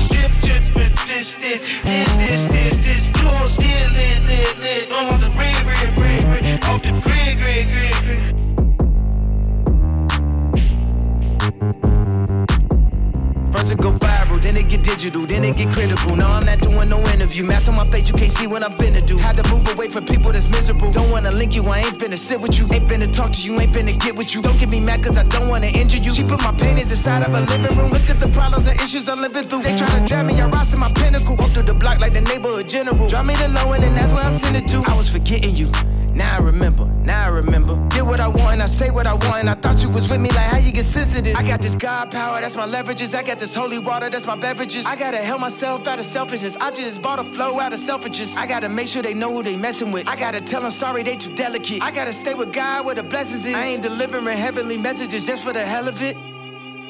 Get 14.76 14.84
digital, 14.84 15.26
then 15.26 15.44
it 15.44 15.56
get 15.56 15.72
critical. 15.72 16.16
No, 16.16 16.26
I'm 16.26 16.44
not 16.44 16.58
doing 16.60 16.88
no 16.88 16.98
interview. 17.08 17.44
Mask 17.44 17.68
on 17.68 17.74
my 17.74 17.86
face, 17.86 18.08
you 18.08 18.14
can't 18.14 18.32
see 18.32 18.46
what 18.46 18.62
I'm 18.62 18.72
finna 18.72 19.04
do. 19.04 19.16
Had 19.16 19.36
to 19.36 19.48
move 19.50 19.66
away 19.72 19.88
from 19.88 20.04
people 20.06 20.32
that's 20.32 20.48
miserable. 20.48 20.90
Don't 20.90 21.10
wanna 21.10 21.30
link 21.30 21.54
you, 21.54 21.64
I 21.66 21.80
ain't 21.80 21.98
finna 21.98 22.18
sit 22.18 22.40
with 22.40 22.58
you. 22.58 22.66
Ain't 22.72 22.88
finna 22.88 23.12
talk 23.12 23.32
to 23.32 23.40
you, 23.40 23.58
ain't 23.60 23.72
finna 23.72 23.98
get 24.00 24.14
with 24.16 24.34
you. 24.34 24.42
Don't 24.42 24.58
get 24.58 24.68
me 24.68 24.80
mad 24.80 25.02
cause 25.02 25.16
I 25.16 25.24
don't 25.24 25.48
wanna 25.48 25.68
injure 25.68 25.98
you. 25.98 26.14
She 26.14 26.22
put 26.22 26.42
my 26.42 26.52
paintings 26.52 26.90
inside 26.90 27.22
of 27.26 27.34
a 27.34 27.40
living 27.52 27.76
room. 27.76 27.90
Look 27.90 28.08
at 28.10 28.20
the 28.20 28.28
problems 28.28 28.66
and 28.66 28.78
issues 28.80 29.08
I'm 29.08 29.20
living 29.20 29.44
through. 29.44 29.62
They 29.62 29.76
try 29.76 29.88
to 29.98 30.04
drag 30.04 30.26
me, 30.26 30.40
I 30.40 30.46
rise 30.48 30.70
to 30.72 30.76
my 30.76 30.92
pinnacle. 30.92 31.36
Walk 31.36 31.50
through 31.50 31.64
the 31.64 31.74
block 31.74 32.00
like 32.00 32.12
the 32.12 32.20
neighborhood 32.20 32.68
general. 32.68 33.08
Drop 33.08 33.24
me 33.24 33.36
the 33.36 33.48
low 33.48 33.72
and 33.72 33.96
that's 33.96 34.12
where 34.12 34.24
I 34.24 34.30
send 34.30 34.56
it 34.56 34.66
to. 34.68 34.82
I 34.84 34.96
was 34.96 35.08
forgetting 35.08 35.54
you. 35.54 35.70
Now 36.16 36.36
I 36.36 36.40
remember, 36.40 36.86
now 37.00 37.26
I 37.26 37.28
remember. 37.28 37.76
Did 37.90 38.02
what 38.02 38.20
I 38.20 38.28
want 38.28 38.54
and 38.54 38.62
I 38.62 38.66
say 38.66 38.88
what 38.88 39.06
I 39.06 39.12
want. 39.12 39.40
And 39.40 39.50
I 39.50 39.54
thought 39.54 39.82
you 39.82 39.90
was 39.90 40.08
with 40.08 40.18
me, 40.18 40.30
like 40.30 40.46
how 40.46 40.56
you 40.56 40.72
get 40.72 40.86
sensitive. 40.86 41.36
I 41.36 41.42
got 41.42 41.60
this 41.60 41.74
God 41.74 42.10
power, 42.10 42.40
that's 42.40 42.56
my 42.56 42.66
leverages. 42.66 43.14
I 43.14 43.22
got 43.22 43.38
this 43.38 43.54
holy 43.54 43.78
water, 43.78 44.08
that's 44.08 44.24
my 44.24 44.34
beverages. 44.34 44.86
I 44.86 44.96
gotta 44.96 45.18
help 45.18 45.42
myself 45.42 45.86
out 45.86 45.98
of 45.98 46.06
selfishness. 46.06 46.56
I 46.56 46.70
just 46.70 47.02
bought 47.02 47.18
a 47.18 47.24
flow 47.24 47.60
out 47.60 47.74
of 47.74 47.80
selfishness. 47.80 48.34
I 48.34 48.46
gotta 48.46 48.70
make 48.70 48.88
sure 48.88 49.02
they 49.02 49.12
know 49.12 49.30
who 49.30 49.42
they 49.42 49.56
messing 49.56 49.92
with. 49.92 50.08
I 50.08 50.16
gotta 50.16 50.40
tell 50.40 50.62
them 50.62 50.70
sorry, 50.70 51.02
they 51.02 51.16
too 51.16 51.34
delicate. 51.36 51.82
I 51.82 51.90
gotta 51.90 52.14
stay 52.14 52.32
with 52.32 52.50
God 52.50 52.86
where 52.86 52.94
the 52.94 53.02
blessings 53.02 53.44
is. 53.44 53.54
I 53.54 53.66
ain't 53.66 53.82
delivering 53.82 54.24
heavenly 54.26 54.78
messages 54.78 55.26
just 55.26 55.44
for 55.44 55.52
the 55.52 55.66
hell 55.66 55.86
of 55.86 56.00
it. 56.00 56.16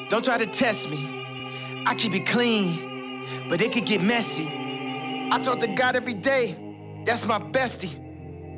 Don't 0.09 0.23
try 0.23 0.37
to 0.37 0.47
test 0.47 0.89
me. 0.89 1.25
I 1.85 1.95
keep 1.95 2.13
it 2.13 2.25
clean, 2.25 3.49
but 3.49 3.59
it 3.59 3.73
could 3.73 3.85
get 3.85 4.01
messy. 4.01 4.47
I 5.33 5.37
talk 5.43 5.59
to 5.59 5.67
God 5.67 5.97
every 5.97 6.13
day, 6.13 6.55
that's 7.05 7.25
my 7.25 7.39
bestie. 7.39 8.06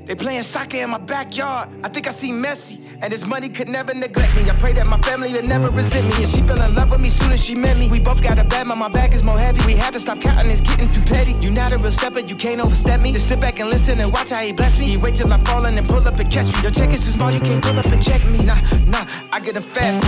They 0.05 0.15
playing 0.15 0.41
soccer 0.41 0.77
in 0.77 0.89
my 0.89 0.97
backyard. 0.97 1.69
I 1.83 1.89
think 1.89 2.07
I 2.07 2.11
see 2.11 2.31
Messi, 2.31 2.79
and 2.99 3.13
his 3.13 3.23
money 3.25 3.47
could 3.47 3.69
never 3.69 3.93
neglect 3.93 4.35
me. 4.35 4.49
I 4.49 4.55
pray 4.55 4.73
that 4.73 4.87
my 4.87 4.99
family 5.01 5.31
would 5.33 5.45
never 5.45 5.69
resent 5.69 6.07
me, 6.07 6.23
and 6.23 6.27
she 6.27 6.41
fell 6.41 6.59
in 6.61 6.73
love 6.73 6.89
with 6.89 6.99
me 6.99 7.09
soon 7.09 7.31
as 7.31 7.43
she 7.43 7.53
met 7.53 7.77
me. 7.77 7.89
We 7.89 7.99
both 7.99 8.23
got 8.23 8.39
a 8.39 8.43
bad, 8.43 8.67
but 8.67 8.77
my 8.77 8.89
bag 8.89 9.13
is 9.13 9.21
more 9.21 9.37
heavy. 9.37 9.63
We 9.67 9.73
had 9.73 9.93
to 9.93 9.99
stop 9.99 10.19
counting, 10.19 10.49
it's 10.49 10.61
getting 10.61 10.91
too 10.91 11.01
petty. 11.01 11.33
You 11.33 11.51
not 11.51 11.73
a 11.73 11.77
real 11.77 11.91
stepper, 11.91 12.21
you 12.21 12.35
can't 12.35 12.59
overstep 12.59 13.01
me. 13.01 13.13
Just 13.13 13.27
sit 13.27 13.39
back 13.39 13.59
and 13.59 13.69
listen 13.69 13.99
and 13.99 14.11
watch 14.11 14.29
how 14.29 14.41
he 14.41 14.51
bless 14.51 14.79
me. 14.79 14.85
He 14.85 14.97
wait 14.97 15.15
till 15.15 15.31
I 15.31 15.43
fall 15.43 15.65
and 15.65 15.87
pull 15.87 16.07
up 16.07 16.17
and 16.17 16.31
catch 16.31 16.47
me. 16.51 16.59
Your 16.61 16.71
check 16.71 16.91
is 16.91 17.03
too 17.05 17.11
small, 17.11 17.29
you 17.29 17.39
can't 17.39 17.63
pull 17.63 17.77
up 17.77 17.85
and 17.85 18.01
check 18.01 18.25
me. 18.25 18.43
Nah, 18.43 18.59
nah, 18.87 19.05
I 19.31 19.39
get 19.39 19.57
a 19.57 19.61
fast. 19.61 20.03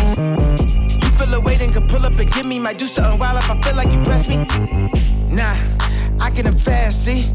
You 1.03 1.11
feel 1.11 1.33
a 1.35 1.39
weight 1.39 1.61
and 1.61 1.73
can 1.73 1.87
pull 1.87 2.03
up 2.05 2.17
and 2.17 2.31
give 2.31 2.47
me. 2.47 2.57
Might 2.57 2.79
do 2.79 2.87
something 2.87 3.19
wild 3.19 3.37
if 3.37 3.51
I 3.51 3.61
feel 3.61 3.75
like 3.75 3.91
you 3.91 4.01
press 4.03 4.27
me. 4.27 4.37
Nah, 5.29 5.55
I 6.19 6.31
get 6.31 6.45
them 6.45 6.57
fast, 6.57 7.05
see. 7.05 7.29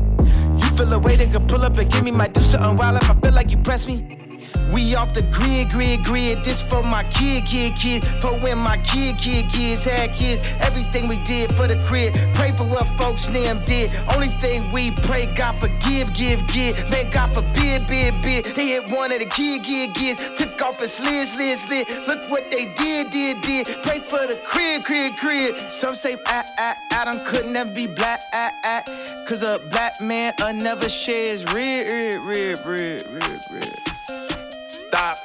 Feel 0.76 0.92
a 0.92 0.98
way, 0.98 1.16
then 1.16 1.32
can 1.32 1.46
pull 1.46 1.62
up 1.64 1.78
and 1.78 1.90
give 1.90 2.04
me 2.04 2.10
my 2.10 2.28
do 2.28 2.40
something 2.42 2.76
wild 2.76 3.02
if 3.02 3.10
I 3.10 3.14
feel 3.14 3.32
like 3.32 3.50
you 3.50 3.56
press 3.56 3.86
me. 3.86 4.25
We 4.72 4.94
off 4.94 5.14
the 5.14 5.22
grid, 5.22 5.70
grid, 5.70 6.05
grid. 6.05 6.38
This 6.38 6.61
for 6.61 6.82
my 6.82 7.05
kid, 7.05 7.47
kid, 7.47 7.76
kid. 7.76 8.05
For 8.05 8.32
when 8.40 8.59
my 8.59 8.78
kid, 8.78 9.16
kid, 9.16 9.49
kids 9.49 9.84
had 9.84 10.12
kids. 10.12 10.44
Everything 10.61 11.09
we 11.09 11.16
did 11.24 11.53
for 11.55 11.66
the 11.66 11.76
crib. 11.86 12.14
Pray 12.34 12.51
for 12.51 12.64
what 12.64 12.86
folks 12.99 13.26
them 13.28 13.62
did. 13.64 13.90
Only 14.12 14.28
thing 14.28 14.70
we 14.72 14.90
pray, 14.90 15.26
God 15.34 15.61
forgive, 15.61 16.12
give, 16.14 16.47
give. 16.49 16.74
Man, 16.90 17.11
God 17.11 17.32
forbid, 17.34 17.86
bid, 17.86 18.20
bid. 18.20 18.44
They 18.44 18.68
hit 18.68 18.90
one 18.90 19.12
of 19.12 19.20
the 19.20 19.26
kid, 19.26 19.62
kid, 19.62 19.94
kids. 19.94 20.36
Took 20.36 20.61
off 20.61 20.80
and 20.80 20.90
slid, 20.90 21.28
slid, 21.28 21.59
slid. 21.59 21.88
Look 22.09 22.30
what 22.30 22.51
they 22.51 22.66
did, 22.74 23.11
did, 23.11 23.40
did. 23.42 23.66
Pray 23.84 24.01
for 24.01 24.26
the 24.26 24.40
crib, 24.44 24.84
crib, 24.84 25.16
crib. 25.16 25.55
Some 25.55 25.94
say, 25.94 26.16
ah, 26.26 26.44
ah, 26.59 26.74
Adam 26.90 27.16
could 27.26 27.47
never 27.47 27.70
be 27.70 27.86
black, 27.86 28.20
ah, 28.32 28.51
ah. 28.64 28.82
Cause 29.28 29.42
a 29.42 29.59
black 29.70 30.01
man 30.01 30.34
uh, 30.40 30.53
never 30.53 30.88
shares 30.88 31.44
rib, 31.53 31.86
rib, 31.86 32.26
rib, 32.26 32.59
rib, 32.66 33.07
rib, 33.12 33.40
rib. 33.53 33.95
Stop. 34.89 35.18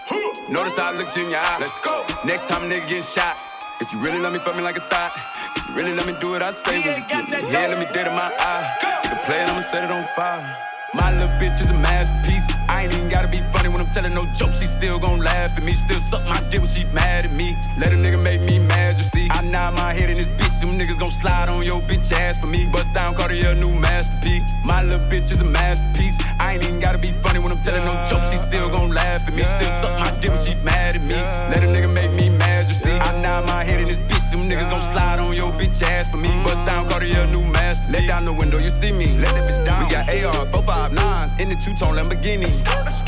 Notice 0.49 0.75
how 0.77 0.91
I 0.91 0.97
looked 0.97 1.15
you 1.15 1.23
in 1.23 1.29
your 1.29 1.39
eye. 1.39 1.57
Let's 1.59 1.79
go. 1.85 2.03
Next 2.25 2.47
time 2.47 2.63
a 2.63 2.73
nigga 2.73 2.87
get 2.89 3.05
shot. 3.05 3.37
If 3.79 3.91
you 3.93 3.99
really 3.99 4.19
love 4.19 4.33
me, 4.33 4.39
fuck 4.39 4.55
me 4.55 4.61
like 4.61 4.77
a 4.77 4.81
thought. 4.81 5.11
If 5.55 5.69
you 5.69 5.75
really 5.75 5.93
let 5.95 6.07
me 6.07 6.15
do 6.19 6.31
what 6.31 6.41
I 6.41 6.51
say, 6.51 6.81
when 6.81 7.01
you 7.01 7.07
get 7.07 7.29
me 7.29 7.37
here, 7.49 7.67
let 7.69 7.79
me 7.79 7.85
dead 7.93 8.07
in 8.07 8.13
my 8.13 8.33
eye. 8.37 9.01
Nigga 9.03 9.23
play 9.23 9.41
it, 9.41 9.49
I'ma 9.49 9.61
set 9.61 9.83
it 9.83 9.91
on 9.91 10.05
fire. 10.15 10.57
My 10.93 11.11
little 11.13 11.29
bitch 11.39 11.61
is 11.61 11.69
a 11.69 11.73
masterpiece. 11.73 12.50
I 12.69 12.83
ain't 12.83 12.93
even 12.93 13.09
gotta 13.09 13.27
be 13.27 13.39
funny 13.53 13.69
when 13.69 13.81
I'm 13.81 13.91
telling 13.93 14.13
no 14.13 14.25
jokes. 14.33 14.59
She 14.59 14.65
still 14.65 14.99
gon' 14.99 15.19
laugh 15.19 15.57
at 15.57 15.63
me. 15.63 15.73
Still 15.73 16.01
suck 16.01 16.27
my 16.27 16.41
dick 16.49 16.61
when 16.61 16.69
she 16.69 16.83
mad 16.85 17.25
at 17.25 17.31
me. 17.31 17.57
Let 17.77 17.91
a 17.93 17.95
nigga 17.95 18.21
make 18.21 18.41
me 18.41 18.59
mad, 18.59 18.97
you 18.97 19.03
see. 19.03 19.27
I 19.29 19.41
nod 19.41 19.73
my 19.75 19.93
head 19.93 20.09
in 20.09 20.17
this 20.17 20.29
bitch. 20.29 20.59
Them 20.61 20.77
niggas 20.77 20.99
gon' 20.99 21.11
slide 21.11 21.49
on 21.49 21.65
your 21.65 21.81
bitch 21.81 22.11
ass 22.11 22.39
for 22.39 22.47
me. 22.47 22.65
Bust 22.65 22.93
down 22.93 23.15
Cartier, 23.15 23.55
new 23.55 23.71
masterpiece. 23.71 24.43
My 24.63 24.83
little 24.83 25.05
bitch 25.09 25.31
is 25.31 25.41
a 25.41 25.45
masterpiece. 25.45 26.17
I 26.39 26.53
ain't 26.53 26.63
even 26.63 26.79
gotta 26.79 26.97
be 26.97 27.11
funny 27.23 27.39
when 27.39 27.51
I'm 27.51 27.63
telling 27.63 27.85
no 27.85 27.93
jokes. 28.09 28.29
She 28.31 28.37
still 28.37 28.69
gon' 28.69 28.91
laugh 28.91 29.27
at 29.27 29.33
me. 29.33 29.43
Still 29.43 29.71
suck 29.81 29.99
my 29.99 30.11
dick 30.19 30.31
when 30.31 30.45
she 30.45 30.55
mad 30.55 30.95
at 30.95 31.01
me. 31.01 31.15
Let 31.15 31.63
a 31.63 31.67
nigga 31.67 31.91
make 31.91 32.11
me 32.11 32.29
mad, 32.29 32.67
you 32.67 32.75
see. 32.75 32.91
I 32.91 33.21
nod 33.21 33.45
my 33.47 33.63
head 33.63 33.81
in 33.81 33.87
this 33.87 33.99
bitch. 33.99 34.10
Them 34.31 34.49
niggas 34.49 34.69
gon' 34.69 34.81
slide 34.93 35.19
on 35.19 35.35
your 35.35 35.51
bitch 35.51 35.81
ass 35.81 36.09
for 36.09 36.17
me. 36.17 36.29
Bust 36.43 36.65
down 36.65 36.87
Cartier, 36.87 37.27
new 37.27 37.43
masterpiece. 37.43 37.99
Let 37.99 38.07
down 38.07 38.25
the 38.25 38.33
window, 38.33 38.57
you 38.57 38.69
see 38.69 38.91
me. 38.91 39.07
Let 39.17 39.33
that 39.35 39.49
bitch 39.49 39.65
down. 39.65 39.83
We 39.83 39.91
got 39.91 40.07
AR, 40.09 40.45
459s 40.45 41.39
in 41.39 41.49
the 41.49 41.55
two-tone 41.55 41.95
Lamborghini. 41.95 42.49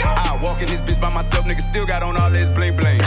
I 0.04 0.38
walk 0.44 0.62
in 0.62 0.68
this 0.68 0.82
bitch 0.82 1.00
by 1.00 1.14
myself, 1.14 1.46
nigga 1.46 1.62
still 1.62 1.86
got 1.86 2.04
on 2.04 2.18
all 2.18 2.30
this 2.30 2.54
bling 2.56 2.76
bling. 2.76 3.02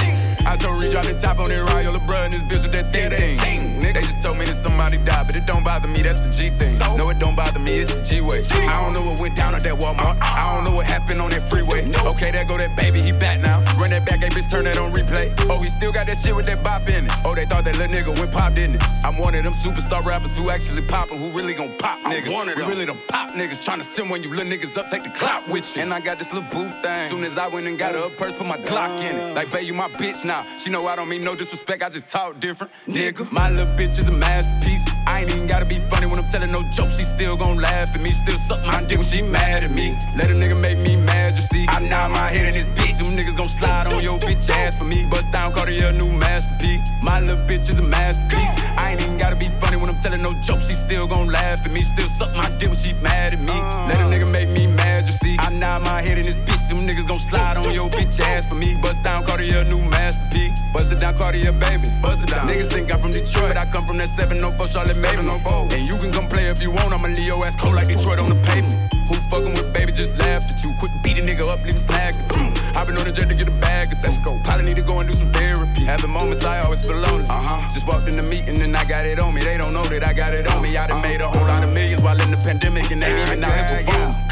I 0.47 0.57
told 0.57 0.83
Reach 0.83 0.95
on 0.95 1.05
the 1.05 1.19
top 1.21 1.39
on 1.39 1.49
that 1.49 1.63
ride, 1.71 1.85
your 1.85 1.93
bruh 2.01 2.25
and 2.25 2.33
this 2.33 2.43
bitch 2.43 2.63
with 2.63 2.73
that 2.73 2.93
thing 2.93 3.11
thing. 3.11 3.81
They 3.81 4.03
just 4.03 4.23
told 4.23 4.39
me 4.39 4.45
that 4.45 4.55
somebody 4.55 4.99
died, 4.99 5.27
but 5.27 5.37
it 5.37 5.47
don't 5.47 5.65
bother 5.65 5.89
me, 5.89 6.03
that's 6.03 6.21
the 6.27 6.33
G 6.33 6.51
thing. 6.51 6.79
No, 6.97 7.09
it 7.11 7.19
don't 7.19 7.35
bother 7.35 7.59
me, 7.59 7.81
it's 7.81 7.93
the 7.93 8.03
G 8.05 8.21
way. 8.21 8.45
I 8.51 8.83
don't 8.83 8.93
know 8.93 9.03
what 9.03 9.19
went 9.21 9.35
down 9.35 9.55
at 9.55 9.63
that 9.63 9.75
Walmart. 9.75 10.21
Uh-uh. 10.21 10.43
I 10.43 10.55
don't 10.55 10.65
know 10.65 10.77
what 10.77 10.87
happened 10.87 11.21
on 11.21 11.31
that 11.31 11.43
freeway. 11.49 11.91
Okay, 12.13 12.31
there 12.31 12.45
go 12.45 12.59
that 12.59 12.77
baby, 12.77 13.01
he 13.01 13.13
back 13.13 13.41
now. 13.41 13.65
Run 13.81 13.91
that 13.91 14.05
back, 14.05 14.21
hey 14.21 14.29
bitch, 14.29 14.51
turn 14.51 14.65
that 14.65 14.77
on 14.77 14.93
replay. 14.93 15.33
Oh, 15.49 15.63
he 15.63 15.71
still 15.71 15.93
got 15.93 16.07
that 16.07 16.19
shit 16.19 16.37
with 16.37 16.47
that 16.47 16.63
bop 16.63 16.89
in 16.89 17.07
it. 17.07 17.13
Oh, 17.25 17.35
they 17.35 17.47
thought 17.47 17.65
that 17.65 17.77
little 17.77 17.95
nigga 17.95 18.06
went 18.13 18.33
pop, 18.33 18.55
didn't 18.55 18.77
it? 18.77 18.83
I'm 19.05 19.17
one 19.19 19.35
of 19.35 19.45
them 19.45 19.53
superstar 19.55 20.05
rappers 20.05 20.37
who 20.37 20.51
actually 20.51 20.83
poppin', 20.83 21.19
who 21.19 21.31
really 21.31 21.55
gon' 21.55 21.77
pop 21.79 22.01
niggas. 22.01 22.33
One 22.33 22.49
of 22.49 22.57
them. 22.57 22.67
We 22.67 22.75
really 22.75 22.85
them 22.87 22.99
pop 23.09 23.35
niggas 23.35 23.65
tryna 23.65 23.85
send 23.85 24.11
when 24.11 24.23
you 24.23 24.31
little 24.31 24.51
niggas 24.51 24.77
up, 24.77 24.89
take 24.89 25.05
the 25.05 25.11
clout 25.11 25.49
with 25.49 25.77
you. 25.77 25.83
And 25.83 25.93
I 25.93 26.01
got 26.01 26.19
this 26.19 26.33
little 26.33 26.49
boo 26.51 26.71
thing. 26.83 27.09
Soon 27.09 27.25
as 27.25 27.39
I 27.39 27.47
went 27.49 27.67
and 27.67 27.79
got 27.79 27.95
her 27.95 28.07
a 28.07 28.11
purse, 28.11 28.35
put 28.35 28.47
my 28.47 28.59
Glock 28.59 29.01
in 29.01 29.17
it. 29.17 29.35
Like, 29.35 29.51
babe, 29.51 29.67
you 29.67 29.75
my 29.75 29.89
bitch 29.89 30.25
now. 30.25 30.45
She 30.59 30.71
know 30.71 30.87
I 30.87 30.97
don't 30.97 31.09
mean 31.09 31.23
no 31.23 31.35
disrespect, 31.35 31.83
I 31.83 31.89
just 31.89 32.09
talk 32.09 32.41
different. 32.41 32.73
Nigga, 32.87 33.31
my 33.31 33.51
little 33.51 33.67
bitch 33.77 33.99
is 33.99 34.09
a 34.09 34.13
masterpiece. 34.13 34.85
I 35.07 35.21
ain't 35.21 35.31
even 35.31 35.47
gotta 35.47 35.65
be 35.65 35.79
funny 35.89 36.07
when 36.07 36.19
I'm 36.19 36.31
telling 36.31 36.51
no 36.51 36.63
jokes. 36.73 36.97
She 36.97 37.05
still 37.05 37.37
gon' 37.37 37.59
laugh 37.59 37.95
at 37.95 38.01
me, 38.01 38.11
still 38.11 38.39
suck 38.41 38.65
my 38.67 38.83
dick 38.85 38.99
when 38.99 39.07
she 39.07 39.23
mad 39.23 39.63
at 39.63 39.71
me. 39.71 39.97
Let 40.17 40.31
a 40.31 40.35
nigga 40.35 40.61
make 40.61 40.79
me 40.79 40.97
mad, 40.97 41.37
you 41.37 41.43
see. 41.43 41.67
I 41.69 41.79
nod 41.81 42.11
my 42.11 42.29
head 42.29 42.47
in 42.47 42.55
this 42.55 42.67
bitch. 42.79 42.99
Them 42.99 43.17
niggas 43.17 43.37
gon' 43.37 43.49
slide 43.49 43.87
on 43.93 44.03
your 44.03 44.19
bitch 44.19 44.49
ass 44.51 44.77
for 44.77 44.85
me. 44.85 45.07
Bust 45.07 45.31
down 45.31 45.53
Cartier, 45.53 45.93
new 45.93 46.11
masterpiece. 46.11 46.81
My 47.03 47.21
little 47.21 47.37
bitch 47.47 47.71
is 47.71 47.79
a 47.79 47.83
masterpiece. 47.83 47.96
I 47.97 48.93
ain't 48.93 49.01
even 49.01 49.19
gotta 49.19 49.37
be 49.37 49.49
funny 49.61 49.77
when 49.77 49.89
I'm 49.89 49.97
telling 49.97 50.23
no 50.23 50.33
jokes. 50.35 50.69
She 50.69 50.75
still 50.75 51.07
gon' 51.07 51.29
laugh 51.29 51.65
at 51.65 51.73
me, 51.73 51.83
still 51.83 52.09
suck 52.09 52.35
my 52.37 52.49
dick 52.59 52.69
when 52.69 52.79
she 52.79 52.93
mad 52.95 53.33
at 53.33 53.41
me. 53.41 53.57
Let 53.89 53.99
a 53.99 54.05
uh. 54.05 54.13
nigga 54.13 54.31
make 54.31 54.49
me 54.49 54.67
mad, 54.67 55.07
you 55.07 55.13
see. 55.13 55.37
I 55.39 55.49
nod 55.51 55.83
my 55.83 56.03
head 56.03 56.19
in 56.19 56.27
this 56.27 56.37
bitch. 56.37 56.69
Them 56.69 56.87
niggas 56.87 57.07
gon' 57.07 57.21
slide 57.21 57.57
on 57.57 57.73
your 57.73 57.89
bitch 57.89 58.21
ass 58.21 58.49
for 58.49 58.55
me. 58.55 58.75
Bust 58.75 59.03
down 59.03 59.25
Cartier, 59.25 59.65
new 59.65 59.81
masterpiece. 59.81 60.59
Bust 60.73 60.93
it 60.93 61.01
down 61.01 61.15
Cartier, 61.15 61.53
baby. 61.53 61.89
Bust 62.03 62.25
it 62.25 62.31
down. 62.31 62.49
Niggas 62.49 62.71
think 62.71 62.93
I'm 62.93 63.01
from 63.01 63.13
Detroit. 63.13 63.55
but 63.55 63.57
I 63.57 63.67
come 63.67 63.87
from 63.87 63.97
that 63.99 64.09
704 64.11 64.69
Charlotte 64.69 64.97
Maven. 64.97 65.27
Oh 65.47 65.69
and 65.73 65.87
you 65.87 65.97
can 65.97 66.13
come 66.13 66.29
play 66.29 66.47
if 66.47 66.61
you 66.61 66.71
want. 66.71 66.93
I'm 66.93 67.05
a 67.05 67.09
Leo 67.09 67.43
ass 67.45 67.57
cold 67.57 67.75
like 67.75 67.89
Detroit 67.89 68.21
on 68.21 68.29
the 68.29 68.41
pavement. 68.47 68.93
Who 69.09 69.15
fucking 69.31 69.55
with 69.55 69.73
baby 69.73 69.93
just 69.93 70.17
laughed 70.19 70.51
at 70.53 70.63
you. 70.63 70.75
Quick 70.79 70.93
beat 71.03 71.19
a 71.19 71.23
nigga 71.23 71.49
up, 71.49 71.65
leave 71.65 71.75
him 71.75 71.81
snag 71.81 72.15
at 72.15 72.37
you. 72.37 72.66
I 72.77 72.85
been 72.85 72.99
on 72.99 73.07
the 73.07 73.13
jet 73.13 73.29
to 73.29 73.35
get 73.35 73.49
a 73.49 73.51
bag 73.53 73.89
two. 73.89 73.97
Let's 74.03 74.19
go. 74.19 74.39
Probably 74.45 74.67
need 74.67 74.77
to 74.77 74.83
go 74.83 75.01
and 75.01 75.09
do 75.09 75.15
some 75.15 75.33
therapy. 75.33 75.85
Having 75.85 76.11
moments 76.11 76.45
I 76.45 76.61
always 76.61 76.83
feel 76.83 76.97
lonely. 76.97 77.25
Uh-huh. 77.29 77.69
Just 77.73 77.87
walked 77.87 78.09
in 78.09 78.17
the 78.17 78.23
meeting 78.23 78.61
and 78.61 78.77
I 78.77 78.85
got 78.85 79.07
it 79.07 79.19
on 79.19 79.35
me. 79.35 79.43
They 79.43 79.57
don't 79.57 79.73
know 79.73 79.85
that 79.85 80.07
I 80.07 80.13
got 80.13 80.35
it 80.35 80.47
on 80.47 80.63
me. 80.63 80.77
I 80.77 80.87
done 80.87 81.03
made 81.03 81.21
a 81.21 81.29
whole 81.29 81.47
lot 81.47 81.63
of 81.65 81.73
millions 81.73 82.03
while 82.03 82.21
in 82.21 82.31
the 82.31 82.37
pandemic 82.37 82.91
and 82.91 83.03
they 83.03 83.07
ain't 83.07 83.33
even 83.33 83.45
out 83.45 83.71
here 83.71 83.85
performing. 83.85 84.26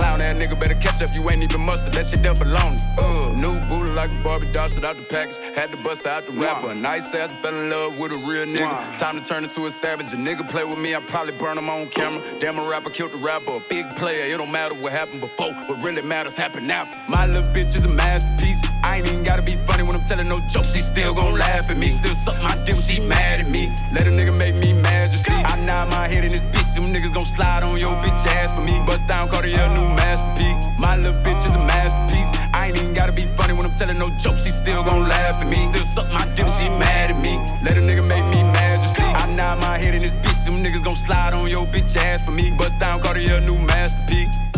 Clown 0.00 0.22
ass 0.22 0.34
nigga 0.34 0.58
better 0.58 0.76
catch 0.76 1.02
up, 1.02 1.14
you 1.14 1.28
ain't 1.28 1.42
even 1.42 1.60
mustard, 1.60 1.92
that 1.92 2.06
shit 2.06 2.22
double 2.22 2.56
on 2.56 2.74
Uh, 2.98 3.34
new 3.34 3.60
booty 3.68 3.90
like 3.90 4.10
a 4.10 4.22
Barbie 4.24 4.50
doll, 4.50 4.66
shit 4.66 4.82
out 4.82 4.96
the 4.96 5.02
package. 5.02 5.36
Had 5.54 5.72
to 5.72 5.76
bust 5.76 6.06
out 6.06 6.24
the 6.24 6.32
rapper. 6.32 6.74
Nice 6.74 7.14
ass, 7.14 7.28
fell 7.42 7.54
in 7.54 7.68
love 7.68 7.98
with 7.98 8.10
a 8.12 8.16
real 8.16 8.46
nigga. 8.46 8.98
Time 8.98 9.20
to 9.20 9.22
turn 9.28 9.44
into 9.44 9.66
a 9.66 9.70
savage. 9.70 10.10
A 10.14 10.16
nigga 10.16 10.48
play 10.48 10.64
with 10.64 10.78
me, 10.78 10.94
I 10.94 11.00
probably 11.00 11.32
burn 11.32 11.58
him 11.58 11.68
on 11.68 11.90
camera. 11.90 12.22
Damn, 12.38 12.58
a 12.58 12.66
rapper 12.66 12.88
killed 12.88 13.12
the 13.12 13.18
rapper, 13.18 13.56
a 13.56 13.60
big 13.68 13.94
player. 13.96 14.24
It 14.32 14.38
don't 14.38 14.50
matter 14.50 14.74
what 14.74 14.92
happened 14.92 15.20
before, 15.20 15.52
what 15.68 15.82
really 15.82 16.00
matters 16.00 16.34
happened 16.34 16.72
after. 16.72 16.96
My 17.06 17.26
little 17.26 17.42
bitch 17.52 17.76
is 17.76 17.84
a 17.84 17.88
masterpiece. 17.88 18.62
I 18.82 18.96
ain't 18.96 19.06
even 19.06 19.22
gotta 19.22 19.42
be 19.42 19.56
funny 19.66 19.82
when 19.82 19.94
I'm 19.96 20.06
telling 20.08 20.28
no 20.28 20.40
jokes. 20.48 20.72
She 20.72 20.80
still 20.80 21.12
gon' 21.12 21.36
laugh 21.36 21.70
at 21.70 21.76
me. 21.76 21.90
Still 21.90 22.16
suck 22.16 22.42
my 22.42 22.56
dick 22.64 22.76
she 22.76 23.00
mad 23.00 23.40
at 23.40 23.50
me. 23.50 23.68
Let 23.92 24.06
a 24.06 24.10
nigga 24.10 24.34
make 24.36 24.54
me 24.54 24.72
mad, 24.72 25.12
you 25.12 25.18
see. 25.18 25.34
I 25.34 25.56
nod 25.60 25.90
my 25.90 26.08
head 26.08 26.24
in 26.24 26.32
this 26.32 26.42
bitch. 26.44 26.74
Them 26.74 26.92
niggas 26.94 27.12
gon' 27.12 27.26
slide 27.26 27.62
on 27.62 27.78
your 27.78 27.94
bitch 28.02 28.26
ass 28.26 28.54
for 28.54 28.62
me. 28.62 28.80
Bust 28.86 29.06
down 29.06 29.28
Cartier, 29.28 29.68
new 29.74 29.89
masterpiece. 30.20 30.78
My 30.78 30.96
little 30.96 31.20
bitch 31.22 31.44
is 31.46 31.54
a 31.54 31.58
masterpiece. 31.58 32.30
I 32.52 32.68
ain't 32.68 32.76
even 32.76 32.94
gotta 32.94 33.12
be 33.12 33.26
funny 33.36 33.52
when 33.54 33.64
I'm 33.66 33.76
telling 33.78 33.98
no 33.98 34.08
jokes. 34.18 34.44
She 34.44 34.50
still 34.50 34.82
gon' 34.82 35.08
laugh 35.08 35.40
at 35.40 35.48
me. 35.48 35.66
Still 35.72 35.86
suck 35.86 36.12
my 36.12 36.24
dick 36.34 36.46
she 36.58 36.68
mad 36.68 37.10
at 37.10 37.20
me. 37.20 37.36
Let 37.62 37.76
a 37.76 37.80
nigga 37.80 38.06
make 38.06 38.24
me 38.24 38.42
mad, 38.42 38.78
you 38.84 38.94
see. 38.94 39.02
I 39.02 39.26
nod 39.34 39.60
my 39.60 39.78
head 39.78 39.94
in 39.94 40.02
this 40.02 40.12
bitch. 40.24 40.44
Them 40.44 40.62
niggas 40.62 40.84
gon' 40.84 40.96
slide 40.96 41.32
on 41.34 41.48
your 41.48 41.66
bitch 41.66 41.96
ass 41.96 42.24
for 42.24 42.32
me. 42.32 42.50
Bust 42.50 42.78
down 42.78 43.00
Cartier, 43.00 43.40
new 43.40 43.58
masterpiece. 43.58 44.49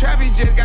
Travis 0.00 0.38
just 0.38 0.59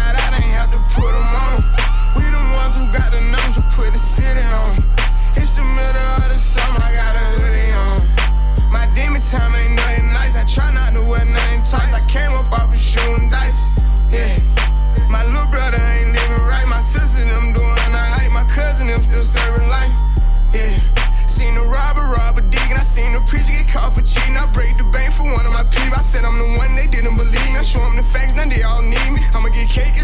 me. 29.67 29.94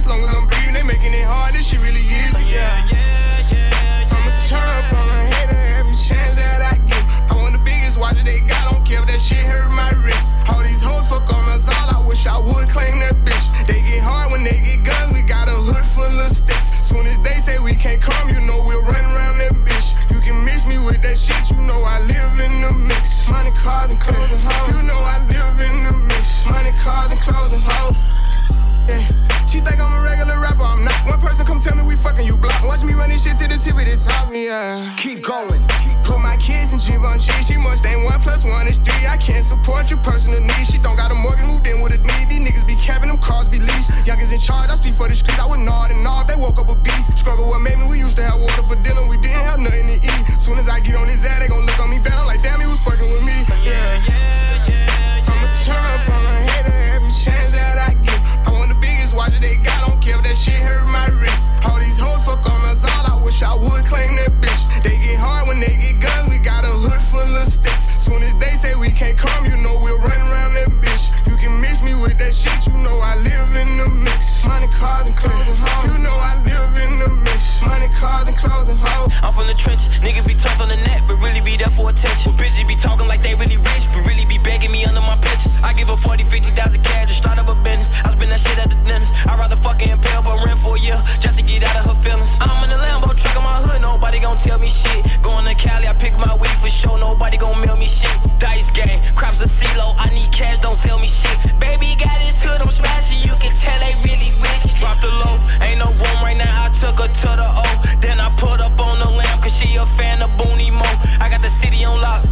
Fucking 32.12 32.28
you 32.28 32.36
block. 32.36 32.64
Watch 32.64 32.84
me 32.84 32.94
run 32.94 33.10
this 33.10 33.24
shit 33.24 33.38
to 33.38 33.48
the 33.48 33.58
tip 33.58 33.76
of 33.76 33.86
the 33.86 33.96
top, 33.96 34.34
yeah. 34.34 34.96
Keep 34.98 35.24
going. 35.24 35.64
Put 36.04 36.20
my 36.20 36.36
kids 36.38 36.74
in 36.74 36.80
Givenchy. 36.80 37.32
She 37.44 37.58
must 37.58 37.86
ain't 37.86 38.04
one 38.04 38.20
plus 38.22 38.44
one 38.44 38.68
is 38.68 38.78
three. 38.80 39.06
I 39.08 39.18
can't 39.18 39.46
support 39.46 39.90
your 39.90 40.00
personal 40.00 40.42
needs. 40.42 40.70
She 40.70 40.78
don't 40.78 40.96
got 40.96 41.12
a 41.12 41.16
mortgage, 41.16 41.48
moved 41.48 41.68
in 41.68 41.82
with 41.82 41.94
a 41.94 41.98
need. 41.98 42.28
These 42.30 42.44
niggas 42.46 42.68
be 42.68 42.76
capping 42.76 43.10
them 43.10 43.18
cars 43.18 43.48
be 43.48 43.60
leased. 43.60 43.92
Youngest 44.06 44.34
in 44.34 44.40
charge, 44.40 44.70
I 44.70 44.76
speak 44.76 44.94
for 44.94 45.08
the 45.08 45.16
streets. 45.16 45.40
I 45.40 45.48
would 45.48 45.60
nod 45.60 45.92
and 45.92 46.04
nod. 46.04 46.28
They 46.28 46.36
woke 46.36 46.58
up 46.60 46.70
a 46.70 46.76
beast. 46.76 47.18
Struggle 47.18 47.48
what 47.48 47.60
made 47.60 47.78
me. 47.78 47.86
We 47.86 48.00
used 48.00 48.18
to 48.18 48.24
have 48.24 48.40
water 48.40 48.64
for 48.64 48.76
dinner. 48.76 49.08
We 49.08 49.18
didn't 49.18 49.46
have 49.48 49.60
nothing 49.60 49.88
to 49.88 49.96
eat. 49.96 50.42
Soon 50.42 50.58
as 50.58 50.68
I 50.68 50.80
get 50.80 50.96
on 50.96 51.08
his 51.08 51.24
ass, 51.24 51.40
they 51.40 51.48
gon' 51.48 51.66
look 51.66 51.80
on 51.80 51.90
me 51.90 52.00
bad. 52.00 52.14
I'm 52.14 52.26
like, 52.26 52.42
damn, 52.42 52.60
he 52.60 52.68
was 52.68 52.82
fucking 52.84 53.10
with 53.10 53.24
me. 53.24 53.38
Yeah, 53.64 53.64
yeah, 53.64 54.08
yeah. 54.08 54.68
yeah. 54.68 55.32
I'ma 55.32 55.48
turn 55.64 55.86
up 55.96 56.10
on 56.10 56.26
a 56.26 56.38
hater 56.50 56.76
every 56.96 57.14
chance 57.14 57.52
that 57.52 57.78
I 57.78 57.94
get. 58.04 58.41
Want 59.14 59.34
watch 59.34 59.42
they 59.42 59.56
got. 59.58 59.88
Don't 59.88 60.02
care 60.02 60.18
if 60.18 60.24
that 60.24 60.38
shit 60.38 60.56
hurt 60.56 60.88
my 60.88 61.08
wrist. 61.08 61.48
All 61.66 61.78
these 61.80 61.98
hoes 62.00 62.24
fuck 62.24 62.48
on 62.48 62.62
us 62.70 62.84
all. 62.84 63.20
I 63.20 63.22
wish 63.24 63.42
I 63.44 63.54
would 63.54 63.86
claim 63.86 64.16
that 64.16 64.32
bitch. 64.40 64.84
They 64.84 64.96
get 65.04 65.20
hard 65.20 65.50
when 65.50 65.60
they 65.60 65.76
get 65.76 66.00
guns. 66.00 66.30
We 66.30 66.38
got 66.38 66.64
a 66.64 66.72
hood 66.72 67.02
full 67.12 67.36
of 67.36 67.44
sticks. 67.44 68.02
Soon 68.02 68.24
as 68.24 68.34
they 68.40 68.56
say 68.56 68.76
we 68.76 68.90
can't 68.90 69.18
come, 69.18 69.46
you 69.46 69.58
know 69.58 69.80
we'll 69.84 70.00
run 70.00 70.22
around 70.32 70.54
that 70.54 70.70
bitch. 70.80 71.21
You 71.42 71.48
can 71.48 71.60
mix 71.60 71.82
me 71.82 71.96
with 71.96 72.20
that 72.20 72.36
shit. 72.36 72.54
You 72.68 72.78
know 72.86 73.02
I 73.02 73.18
live 73.18 73.50
in 73.58 73.78
the 73.78 73.90
mix. 73.90 74.46
Money, 74.46 74.68
cars, 74.78 75.08
and 75.08 75.18
clothes 75.18 75.50
and 75.50 75.58
hoes. 75.58 75.90
You 75.90 75.98
know 75.98 76.14
I 76.14 76.38
live 76.46 76.70
in 76.78 77.00
the 77.02 77.10
mix. 77.10 77.58
Money, 77.66 77.90
cars, 77.98 78.28
and 78.28 78.38
clothes 78.38 78.70
and 78.70 78.78
hoes. 78.78 79.10
I'm 79.26 79.34
from 79.34 79.48
the 79.48 79.56
trenches. 79.56 79.90
Nigga 80.06 80.22
be 80.22 80.36
tough 80.36 80.62
on 80.62 80.70
the 80.70 80.76
net, 80.78 81.02
but 81.08 81.18
really 81.18 81.42
be 81.42 81.58
there 81.58 81.74
for 81.74 81.90
attention. 81.90 82.38
But 82.38 82.46
bitches 82.46 82.68
be 82.68 82.76
talking 82.76 83.08
like 83.08 83.24
they 83.24 83.34
really 83.34 83.58
rich, 83.58 83.90
but 83.90 84.06
really 84.06 84.26
be 84.26 84.38
begging 84.38 84.72
me 84.72 84.86
under 84.86 85.02
my 85.02 85.18
pictures. 85.18 85.58
I 85.64 85.74
give 85.74 85.88
her 85.88 85.98
40, 85.98 86.26
50,000 86.26 86.54
cash 86.84 87.08
to 87.08 87.16
start 87.16 87.40
up 87.40 87.48
a 87.48 87.56
business. 87.56 87.90
I 88.06 88.14
spend 88.14 88.30
that 88.30 88.42
shit 88.42 88.60
at 88.60 88.70
the 88.70 88.78
dentist. 88.86 89.10
I'd 89.26 89.40
rather 89.40 89.56
fucking 89.56 89.90
impale 89.90 90.22
but 90.22 90.46
rent 90.46 90.60
for 90.60 90.78
a 90.78 90.80
year 90.80 91.02
just 91.20 91.40
to 91.40 91.44
get 91.44 91.64
out 91.64 91.76
of 91.82 91.90
her 91.90 91.98
feelings. 92.04 92.30
I'm 92.40 92.64
in 92.66 92.70
the 92.70 92.78
Lambo 92.78 93.18
truck 93.18 93.36
in 93.36 93.42
my 93.42 93.66
hood, 93.66 93.82
nobody 93.82 94.20
gon' 94.20 94.38
tell 94.38 94.60
me 94.60 94.70
shit. 94.70 95.10
Going 95.24 95.46
to 95.46 95.56
Cali, 95.56 95.88
I 95.88 95.94
pick 95.94 96.14
my 96.22 96.36
weed 96.38 96.54
for 96.62 96.70
sure, 96.70 97.00
nobody 97.00 97.38
gon' 97.38 97.60
mail 97.66 97.78
me 97.78 97.88
shit. 97.88 98.14
Dice 98.38 98.70
game, 98.70 99.02
crops 99.16 99.42
a 99.42 99.48
CeeLo, 99.48 99.96
I 99.98 100.10
need 100.14 100.32
cash, 100.32 100.60
don't 100.60 100.78
sell 100.78 101.00
me 101.00 101.08
shit. 101.08 101.31
Baby 101.60 101.96
got 101.96 102.22
his 102.22 102.42
hood, 102.42 102.62
I'm 102.62 102.70
smashing, 102.70 103.20
you 103.20 103.36
can 103.42 103.56
tell 103.58 103.80
they 103.80 103.96
really 104.06 104.32
rich. 104.40 104.64
Drop 104.80 105.00
the 105.02 105.10
low, 105.10 105.40
ain't 105.62 105.80
no 105.80 105.90
room 105.90 106.20
right 106.22 106.38
now, 106.38 106.66
I 106.66 106.70
took 106.78 107.00
her 107.00 107.08
to 107.08 107.30
the 107.42 107.50
O. 107.50 107.68
Then 108.02 108.20
I 108.20 108.30
put 108.38 108.62
up 108.62 108.78
on 108.80 109.00
the 109.00 109.10
lamb, 109.10 109.42
cause 109.42 109.56
she 109.56 109.76
a 109.76 109.86
fan 109.98 110.22
of 110.22 110.30
Booney 110.38 110.72
Mo. 110.72 110.86
I 111.20 111.30
got 111.30 111.42
the 111.42 111.50
city 111.50 111.84
on 111.86 112.00
lock, 112.02 112.24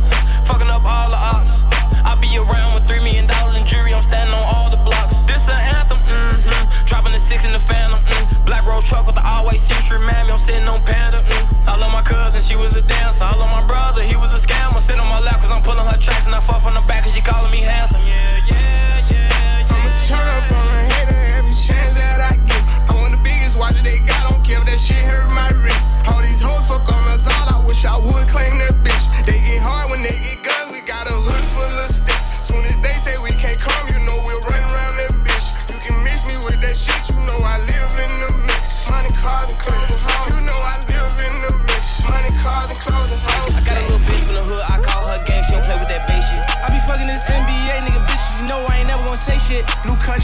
fucking 0.46 0.70
up 0.70 0.86
all 0.86 1.10
the 1.10 1.18
ops. 1.18 1.58
I 2.06 2.14
be 2.22 2.38
around 2.38 2.76
with 2.76 2.88
three 2.88 3.02
million 3.02 3.26
dollars 3.26 3.56
in 3.56 3.66
jury, 3.66 3.94
I'm 3.94 4.04
standing 4.04 4.34
on 4.34 4.46
all 4.54 4.70
the 4.70 4.78
blocks. 4.78 5.16
This 5.26 5.48
an 5.50 5.58
anthem, 5.58 6.00
mm-hmm. 6.06 6.86
Dropping 6.86 7.14
the 7.14 7.20
six 7.20 7.46
in 7.46 7.52
the 7.52 7.60
phantom, 7.60 7.89
road 8.80 8.88
truck 8.88 9.06
with 9.06 9.16
the 9.16 9.26
all-white 9.26 9.60
century 9.60 10.00
mammy, 10.00 10.32
I'm 10.32 10.40
sitting 10.40 10.68
on 10.68 10.84
Panda, 10.84 11.24
mm. 11.24 11.68
I 11.68 11.78
love 11.78 11.92
my 11.92 12.02
cousin, 12.02 12.42
she 12.42 12.56
was 12.56 12.76
a 12.76 12.82
dancer. 12.82 13.24
I 13.24 13.36
love 13.36 13.52
my 13.52 13.66
brother, 13.66 14.04
he 14.04 14.16
was 14.16 14.34
a 14.34 14.40
scammer. 14.40 14.82
Sit 14.82 15.00
on 15.00 15.08
my 15.08 15.20
lap 15.20 15.42
cause 15.42 15.52
I'm 15.52 15.62
pulling 15.62 15.86
her 15.86 15.98
tracks 15.98 16.26
and 16.26 16.36
I 16.36 16.40
fuck 16.40 16.62
from 16.62 16.74
the 16.74 16.82
back 16.88 17.04
cause 17.04 17.14
she 17.14 17.22
calling 17.22 17.52
me 17.52 17.60
handsome. 17.60 18.02
Yeah, 18.02 18.42
yeah, 18.48 19.08
yeah. 19.12 19.68
I'ma 19.70 19.90
turn 20.08 20.28
up 20.28 20.52
on 20.52 20.68
a 20.68 20.80
hater 20.94 21.20
every 21.36 21.52
chance 21.52 21.94
that 21.94 22.22
I 22.22 22.36
get. 22.48 22.90
I 22.90 22.96
want 22.96 23.12
the 23.12 23.22
biggest 23.22 23.58
watch 23.60 23.74
that 23.74 23.84
they 23.84 24.00
got. 24.00 24.32
Don't 24.32 24.44
care 24.44 24.60
if 24.60 24.66
that 24.68 24.80
shit 24.80 25.04
hurt 25.04 25.32
my 25.34 25.50
wrist. 25.62 26.08
All 26.08 26.22
these 26.22 26.42
hoes 26.42 26.66
fuck 26.68 26.88
on 26.92 27.12
us 27.12 27.28
all. 27.28 27.48
I 27.50 27.66
wish 27.68 27.84
I 27.86 27.96
would 27.96 28.28
claim 28.30 28.58
that 28.60 28.74
bitch. 28.84 29.26
They 29.26 29.40
get 29.42 29.62
hard 29.62 29.92
when 29.92 30.02
they 30.02 30.18
get 30.20 30.44
guns. 30.44 30.49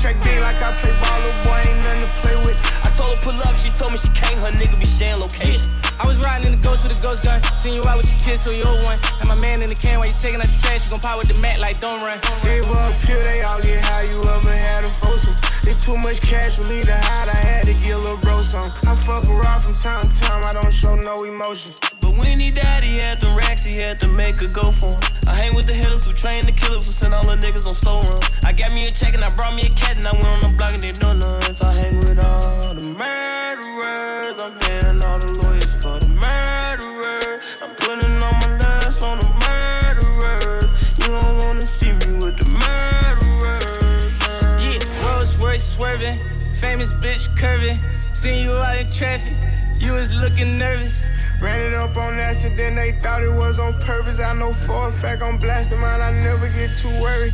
New 0.05 0.13
contract 0.13 0.41
like 0.45 0.61
I 0.61 0.71
play 0.77 0.93
ball, 1.01 1.17
little 1.25 1.43
boy 1.43 1.57
ain't 1.65 1.81
nothing 1.81 2.03
to 2.05 2.09
play 2.21 2.35
with. 2.45 2.61
I 2.85 2.93
told 2.93 3.17
her 3.17 3.21
pull 3.25 3.41
up, 3.41 3.55
she 3.57 3.71
told 3.71 3.91
me 3.91 3.97
she 3.97 4.09
can't, 4.09 4.37
her 4.37 4.53
nigga 4.53 4.79
be 4.79 4.85
sharing 4.85 5.19
location. 5.19 5.65
I 5.97 6.05
was 6.05 6.19
riding 6.19 6.53
in 6.53 6.61
the 6.61 6.63
ghost 6.63 6.83
with 6.83 6.95
a 6.95 7.01
ghost 7.01 7.23
gun. 7.23 7.41
Seen 7.55 7.73
you 7.73 7.83
out 7.87 7.97
with 7.97 8.11
your 8.11 8.19
kids, 8.21 8.43
so 8.43 8.51
you 8.51 8.61
old 8.65 8.85
one. 8.85 8.99
And 9.19 9.27
my 9.27 9.33
man 9.33 9.63
in 9.63 9.69
the 9.69 9.73
can 9.73 9.97
while 9.97 10.07
you 10.07 10.13
taking 10.13 10.39
out 10.39 10.47
the 10.47 10.59
trash, 10.59 10.85
you 10.85 10.91
gon' 10.91 10.99
pop 10.99 11.17
with 11.17 11.27
the 11.27 11.33
mat 11.33 11.59
like 11.59 11.81
don't 11.81 12.01
run. 12.05 12.19
Gave 12.43 12.67
up 12.67 12.93
here, 13.01 13.23
they 13.23 13.41
all 13.41 13.59
get 13.59 13.83
how 13.83 14.01
you 14.01 14.21
ever 14.29 14.53
had 14.53 14.85
a 14.85 14.91
foursome. 14.91 15.33
There's 15.63 15.83
too 15.83 15.97
much 15.97 16.21
cash 16.21 16.57
for 16.57 16.67
me 16.67 16.83
to 16.83 16.93
hide, 16.93 17.29
I 17.33 17.37
had 17.37 17.65
to 17.65 17.73
get 17.73 17.95
a 17.95 17.97
little 17.97 18.17
bro 18.17 18.41
some. 18.41 18.71
I 18.85 18.93
fuck 18.93 19.25
around 19.25 19.61
from 19.61 19.73
time 19.73 20.03
to 20.03 20.21
time, 20.21 20.43
I 20.45 20.53
don't 20.53 20.71
show 20.71 20.93
no 20.93 21.23
emotion. 21.23 21.71
But 22.05 22.17
when 22.17 22.39
he 22.39 22.49
died, 22.51 22.83
he 22.83 22.97
had 22.97 23.19
them 23.19 23.35
racks, 23.35 23.63
he 23.63 23.81
had 23.81 23.99
to 24.01 24.07
make 24.07 24.39
a 24.39 24.47
go 24.47 24.69
for 24.69 24.93
him. 24.93 24.99
I 25.25 25.33
hang 25.33 25.55
with 25.55 25.65
the 25.65 25.73
hitters 25.73 26.05
who 26.05 26.13
train 26.13 26.45
the 26.45 26.51
killers 26.51 26.85
who 26.85 26.91
send 26.91 27.15
all 27.15 27.25
the 27.25 27.35
niggas 27.35 27.65
on 27.65 27.73
slow 27.73 27.99
run. 27.99 28.19
I 28.43 28.53
got 28.53 28.71
me 28.71 28.85
a 28.85 28.91
check 28.91 29.15
and 29.15 29.23
I 29.23 29.31
brought 29.31 29.55
me 29.55 29.63
a 29.63 29.69
cat 29.69 29.97
and 29.97 30.05
I 30.05 30.11
went 30.11 30.27
on 30.27 30.39
the 30.41 30.49
block 30.49 30.75
and 30.75 30.83
they 30.83 30.93
know 31.01 31.13
nuts. 31.13 31.63
I 31.63 31.73
hang 31.73 31.97
with 31.97 32.23
all 32.23 32.75
the 32.75 32.85
murderers. 32.85 34.37
I'm 34.37 34.53
paying 34.59 35.03
all 35.03 35.17
the 35.17 35.33
lawyers 35.41 35.73
for 35.81 35.97
the 35.97 36.09
murderers. 36.09 37.41
I'm 37.63 37.73
putting 37.73 38.21
all 38.21 38.33
my 38.33 38.55
last 38.59 39.01
on 39.01 39.17
the 39.17 39.29
murderers. 39.41 40.99
You 40.99 41.07
don't 41.07 41.43
wanna 41.43 41.65
see 41.65 41.91
me 41.91 42.21
with 42.21 42.37
the 42.37 42.45
murderers. 42.61 44.13
Yeah, 44.61 45.09
Rolls 45.09 45.39
Royce 45.39 45.73
swerving, 45.73 46.19
famous 46.59 46.91
bitch 46.93 47.35
curving. 47.35 47.79
Seen 48.13 48.43
you 48.43 48.51
out 48.51 48.77
in 48.77 48.91
traffic, 48.91 49.33
you 49.79 49.93
was 49.93 50.13
looking 50.13 50.59
nervous. 50.59 51.04
Ran 51.41 51.61
it 51.61 51.73
up 51.73 51.97
on 51.97 52.13
accident, 52.19 52.77
they 52.77 52.93
thought 52.93 53.21
it 53.23 53.31
was 53.31 53.59
on 53.59 53.73
purpose. 53.81 54.19
I 54.19 54.33
know 54.33 54.53
for 54.53 54.89
a 54.89 54.91
fact 54.91 55.21
I'm 55.21 55.37
blasting 55.37 55.79
mine, 55.79 56.01
I 56.01 56.11
never 56.23 56.47
get 56.49 56.73
too 56.73 56.89
worried. 57.01 57.33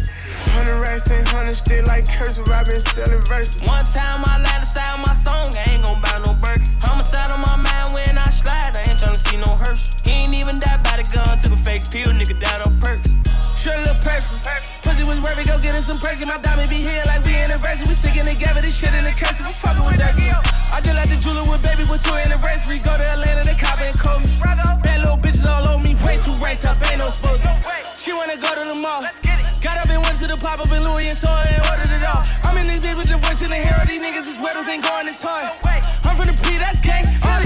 Hundred 0.56 0.80
racks 0.80 1.10
and 1.12 1.28
hundred 1.28 1.56
still 1.56 1.86
like 1.86 2.10
cursive, 2.10 2.49
i 2.49 2.64
been 2.64 2.80
selling 2.80 3.24
verses. 3.26 3.62
One 3.68 3.86
time 3.86 4.24
I 4.26 4.38
lied 4.38 4.62
inside 4.62 4.97
my 5.06 5.14
song, 5.14 5.47
I 5.56 5.72
ain't 5.72 5.86
gon' 5.86 6.02
buy 6.02 6.22
no 6.26 6.34
burger. 6.34 6.64
Homicide 6.82 7.30
on 7.30 7.41
my 7.41 7.56
mind 7.56 7.93
when 7.93 8.18
I 8.18 8.30
slide, 8.30 8.76
I 8.76 8.89
ain't 8.89 8.99
tryna 8.99 9.18
see 9.18 9.38
no 9.38 9.56
hearse. 9.56 9.89
He 10.04 10.12
ain't 10.12 10.34
even 10.34 10.60
died 10.60 10.84
by 10.84 10.97
the 10.97 11.04
gun, 11.04 11.38
took 11.38 11.52
a 11.54 11.58
fake 11.58 11.89
pill, 11.91 12.12
nigga 12.12 12.39
died 12.39 12.68
on 12.68 12.80
perks. 12.80 13.20
Sure 13.62 13.78
look 13.86 14.01
perfect. 14.01 14.41
Pussy 14.82 15.03
was 15.05 15.22
worth 15.22 15.38
it, 15.38 15.45
go 15.45 15.62
get 15.62 15.76
us 15.76 15.86
some 15.86 15.99
perks. 15.99 16.26
My 16.26 16.39
diamond 16.41 16.68
be 16.68 16.82
here 16.82 17.03
like 17.05 17.24
we 17.24 17.36
anniversary. 17.36 17.86
We 17.88 17.93
sticking 17.93 18.26
together, 18.26 18.59
this 18.59 18.74
shit 18.74 18.89
in 18.95 19.03
the 19.03 19.12
cursive. 19.12 19.45
I'm 19.45 19.53
fucking 19.53 19.86
with 19.86 20.01
that. 20.01 20.18
I 20.74 20.82
just 20.82 20.97
like 20.97 21.09
the 21.14 21.18
jeweler 21.22 21.45
with 21.45 21.62
baby 21.62 21.86
with 21.86 22.01
two 22.01 22.18
anniversary. 22.18 22.82
Go 22.82 22.97
to 22.97 23.05
Atlanta, 23.05 23.45
the 23.45 23.53
cop 23.53 23.78
and 23.78 23.93
call 23.93 24.20
me. 24.22 24.34
Bad 24.41 25.05
little 25.05 25.14
bitches 25.14 25.45
all 25.45 25.78
on 25.78 25.84
me, 25.84 25.93
way 26.01 26.18
too 26.18 26.34
ranked 26.41 26.66
up, 26.66 26.82
ain't 26.89 27.05
no 27.05 27.07
supposed 27.14 27.45
She 28.01 28.14
wanna 28.14 28.34
go 28.41 28.49
to 28.49 28.66
the 28.66 28.74
mall. 28.74 29.05
Got 29.62 29.78
up 29.78 29.93
and 29.93 30.01
went 30.01 30.18
to 30.18 30.26
the 30.26 30.41
pop 30.41 30.57
up 30.57 30.72
in 30.74 30.82
Louis 30.82 31.05
and 31.05 31.18
saw 31.18 31.41
it 31.41 31.53
and 31.53 31.62
ordered 31.70 31.93
it 31.93 32.01
all. 32.01 32.26
I'm 32.41 32.57
in 32.57 32.66
this 32.66 32.82
bitch 32.82 32.97
with 32.97 33.14
the 33.14 33.22
voice 33.22 33.45
in 33.45 33.49
the 33.53 33.62
hair. 33.62 33.78
All 33.78 33.86
These 33.86 34.01
niggas 34.01 34.26
is 34.26 34.38
weddles 34.41 34.66
ain't 34.66 34.82
going 34.82 35.05
this 35.05 35.22
hard. 35.22 35.53
I'm 36.01 36.18
from 36.18 36.26
the 36.26 36.34
P, 36.41 36.57
that's 36.57 36.82
gang. 36.82 37.05
All 37.22 37.41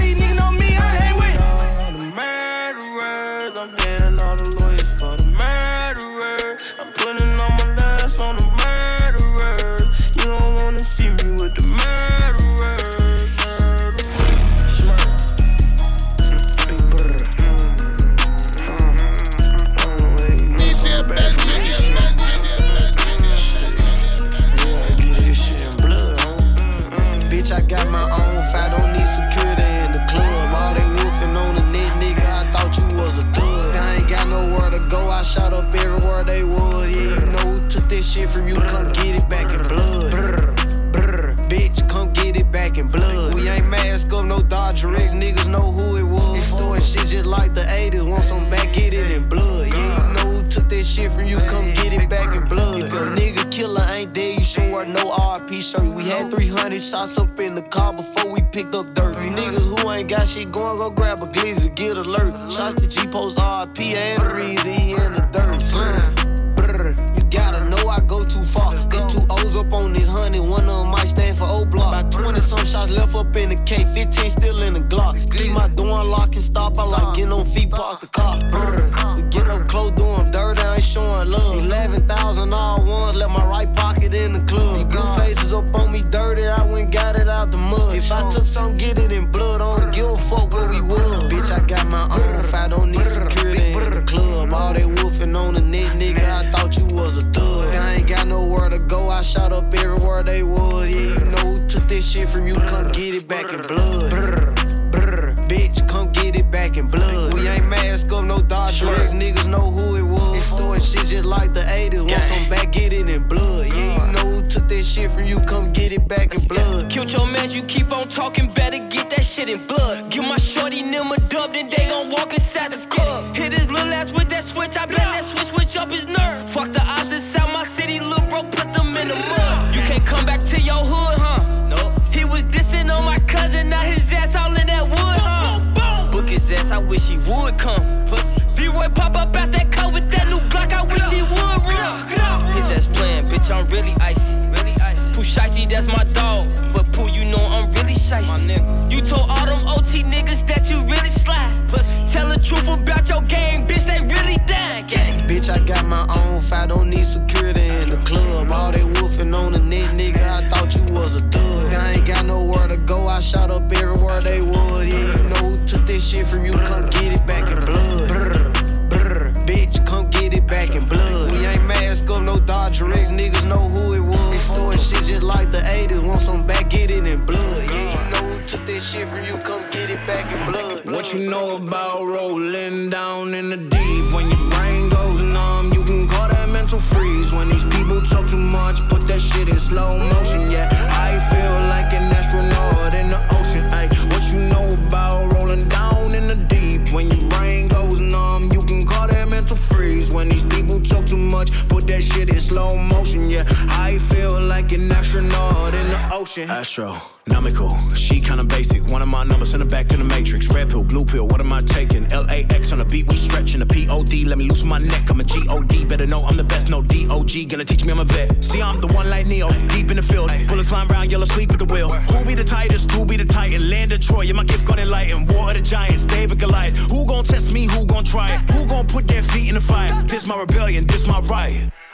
from 179.16 179.24
you, 179.24 179.38
come 179.38 179.62
get 179.70 179.90
it 179.90 180.06
back 180.06 180.30
in 180.32 180.52
blood. 180.52 180.90
What 180.90 181.12
you 181.12 181.30
know 181.30 181.56
about 181.56 182.04
rolling 182.04 182.90
down 182.90 183.34
in 183.34 183.50
the 183.50 183.56
deep? 183.56 184.14
When 184.14 184.28
your 184.30 184.50
brain 184.50 184.88
goes 184.88 185.20
numb, 185.20 185.72
you 185.72 185.82
can 185.84 186.06
call 186.08 186.28
that 186.28 186.48
mental 186.50 186.78
freeze. 186.78 187.32
When 187.32 187.48
these 187.48 187.64
people 187.64 188.00
talk 188.02 188.28
too 188.28 188.36
much, 188.36 188.76
put 188.88 189.06
that 189.08 189.20
shit 189.20 189.48
in 189.48 189.58
slow 189.58 189.98
motion. 190.10 190.50
Yeah, 190.50 190.68
I 191.08 191.10
feel 191.30 191.54
like 191.74 191.92
an 191.92 192.12
astronaut 192.12 192.94
in 192.94 193.08
the 193.08 193.20
ocean. 193.38 193.64
Ay, 193.72 193.88
what 194.10 194.22
you 194.32 194.40
know 194.52 194.68
about 194.86 195.32
rolling 195.32 195.66
down 195.68 196.14
in 196.14 196.28
the 196.28 196.36
deep? 196.36 196.92
When 196.92 197.10
your 197.10 197.26
brain 197.28 197.68
goes 197.68 198.00
numb, 198.00 198.52
you 198.52 198.60
can 198.60 198.84
call 198.84 199.06
that 199.08 199.28
mental 199.28 199.56
freeze. 199.56 200.12
When 200.12 200.28
these 200.28 200.44
people 200.44 200.80
talk 200.80 201.06
too 201.06 201.16
much. 201.16 201.50
That 201.86 202.02
shit 202.02 202.28
in 202.30 202.40
slow 202.40 202.76
motion, 202.76 203.30
yeah. 203.30 203.44
I 203.68 203.98
feel 203.98 204.40
like 204.40 204.72
an 204.72 204.90
astronaut 204.90 205.72
in 205.72 205.88
the 205.88 206.12
ocean. 206.12 206.50
Astronomical, 206.50 207.78
she 207.94 208.20
kinda 208.20 208.44
basic. 208.44 208.84
One 208.88 209.02
of 209.02 209.08
my 209.08 209.22
numbers 209.22 209.54
in 209.54 209.60
the 209.60 209.66
back 209.66 209.86
to 209.88 209.96
the 209.96 210.04
matrix. 210.04 210.48
Red 210.48 210.68
pill, 210.68 210.82
blue 210.82 211.04
pill, 211.04 211.28
what 211.28 211.40
am 211.40 211.52
I 211.52 211.60
taking? 211.60 212.08
LAX 212.08 212.72
on 212.72 212.78
the 212.78 212.84
beat, 212.84 213.08
we 213.08 213.16
stretching 213.16 213.60
the 213.60 213.66
POD. 213.66 214.24
Let 214.26 214.36
me 214.36 214.48
loosen 214.48 214.68
my 214.68 214.78
neck, 214.78 215.08
I'm 215.10 215.20
a 215.20 215.24
GOD. 215.24 215.84
Better 215.88 216.06
know 216.06 216.24
I'm 216.24 216.36
the 216.36 216.44
best, 216.44 216.68
no 216.70 216.82
DOG. 216.82 217.48
Gonna 217.48 217.64
teach 217.64 217.84
me 217.84 217.92
I'm 217.92 218.00
a 218.00 218.04
vet. 218.04 218.44
See, 218.44 218.60
I'm 218.60 218.80
the 218.80 218.88
one 218.88 219.08
like 219.08 219.26
Neo, 219.26 219.48
deep 219.68 219.90
in 219.90 219.96
the 219.96 220.02
field. 220.02 220.32
Bullets 220.48 220.68
flying 220.68 220.88
round, 220.88 221.10
yellow 221.10 221.24
sleep 221.24 221.52
at 221.52 221.60
the 221.60 221.66
wheel. 221.66 221.88
Who 221.88 222.24
be 222.24 222.34
the 222.34 222.44
tightest? 222.44 222.90
Who 222.90 223.04
be 223.04 223.16
the 223.16 223.24
titan? 223.24 223.68
Land 223.68 223.92
of 223.92 224.00
Troy, 224.00 224.22
yeah, 224.22 224.32
my 224.32 224.44
gift 224.44 224.64
gonna 224.66 224.82
enlighten. 224.82 225.26
War 225.26 225.48
of 225.48 225.54
the 225.54 225.60
Giants, 225.60 226.04
David 226.04 226.40
Goliath. 226.40 226.76
Who 226.90 227.06
gon' 227.06 227.22
test 227.24 227.52
me? 227.52 227.66
Who 227.66 227.86
gon' 227.86 228.04
try 228.04 228.34
it? 228.34 228.50
Who 228.50 228.66
gon' 228.66 228.86
put 228.86 229.06
their 229.06 229.22
feet 229.22 229.48
in 229.48 229.54
the 229.54 229.60
fire? 229.60 230.02
This 230.04 230.26
my 230.26 230.36
rebellion, 230.36 230.84
this 230.86 231.06
my 231.06 231.20
riot. 231.20 231.70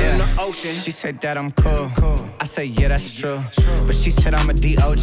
in 0.00 0.18
the 0.18 0.28
ocean. 0.38 0.74
She 0.74 0.90
said 0.90 1.20
that 1.20 1.36
I'm 1.38 1.52
cool. 1.52 1.90
I 2.40 2.44
say 2.44 2.66
yeah, 2.66 2.88
that's 2.88 3.14
true. 3.14 3.42
But 3.86 3.94
she 3.94 4.10
said 4.10 4.34
I'm 4.34 4.50
a 4.50 4.54
DOG. 4.54 4.98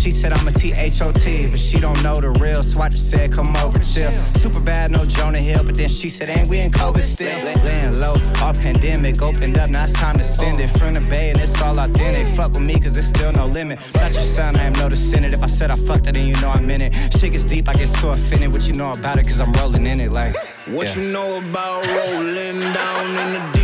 She 0.00 0.12
said 0.12 0.32
I'm 0.32 0.46
a 0.46 0.52
THOT, 0.52 1.50
but 1.50 1.58
she 1.58 1.78
don't 1.78 2.00
know 2.02 2.20
the 2.20 2.30
real. 2.40 2.62
So 2.62 2.80
I 2.80 2.88
just 2.88 3.08
said 3.10 3.32
come 3.32 3.56
over 3.56 3.78
chill. 3.78 4.12
Super 4.38 4.60
bad, 4.60 4.90
no 4.90 5.04
Jonah 5.04 5.38
Hill, 5.38 5.64
but 5.64 5.76
then 5.76 5.88
she 5.88 6.08
said 6.08 6.28
ain't 6.28 6.48
we 6.48 6.58
in 6.60 6.70
COVID 6.70 7.02
still? 7.02 7.42
Laying 7.64 7.98
low, 7.98 8.14
all 8.42 8.52
pandemic 8.52 9.22
opened 9.22 9.56
up. 9.58 9.70
Now 9.70 9.84
it's 9.84 9.92
time 9.92 10.18
to 10.18 10.24
send 10.24 10.60
it 10.60 10.68
from 10.78 10.94
the 10.94 11.00
bay, 11.00 11.30
and 11.30 11.40
it's 11.40 11.60
all 11.62 11.78
authentic. 11.78 12.34
Fuck 12.34 12.52
with 12.52 12.62
me, 12.62 12.78
cause 12.78 12.96
it's 12.96 13.08
still 13.08 13.32
no 13.32 13.46
limit. 13.46 13.78
Not 13.94 14.14
your 14.14 14.24
son, 14.24 14.56
I 14.56 14.64
am 14.64 14.74
noticing 14.74 15.24
it. 15.24 15.32
If 15.32 15.42
I 15.42 15.46
said 15.46 15.70
I 15.70 15.76
fucked 15.76 16.06
it, 16.06 16.14
then 16.14 16.26
you 16.26 16.34
know 16.40 16.50
I'm 16.50 16.68
in 16.70 16.82
it. 16.82 16.92
Shit 17.18 17.32
gets 17.32 17.44
deep, 17.44 17.68
I 17.68 17.74
get 17.74 17.88
so 17.88 18.10
offended. 18.10 18.52
What 18.52 18.66
you 18.66 18.74
know 18.74 18.92
about 18.92 19.18
it, 19.18 19.26
cause 19.26 19.40
I'm 19.40 19.52
rolling 19.54 19.86
in 19.86 20.00
it 20.00 20.12
like. 20.12 20.36
What 20.66 20.88
yeah. 20.88 21.02
you 21.02 21.12
know 21.12 21.36
about 21.36 21.86
rolling 21.86 22.60
down 22.60 23.06
in 23.06 23.32
the 23.34 23.52
deep? 23.52 23.63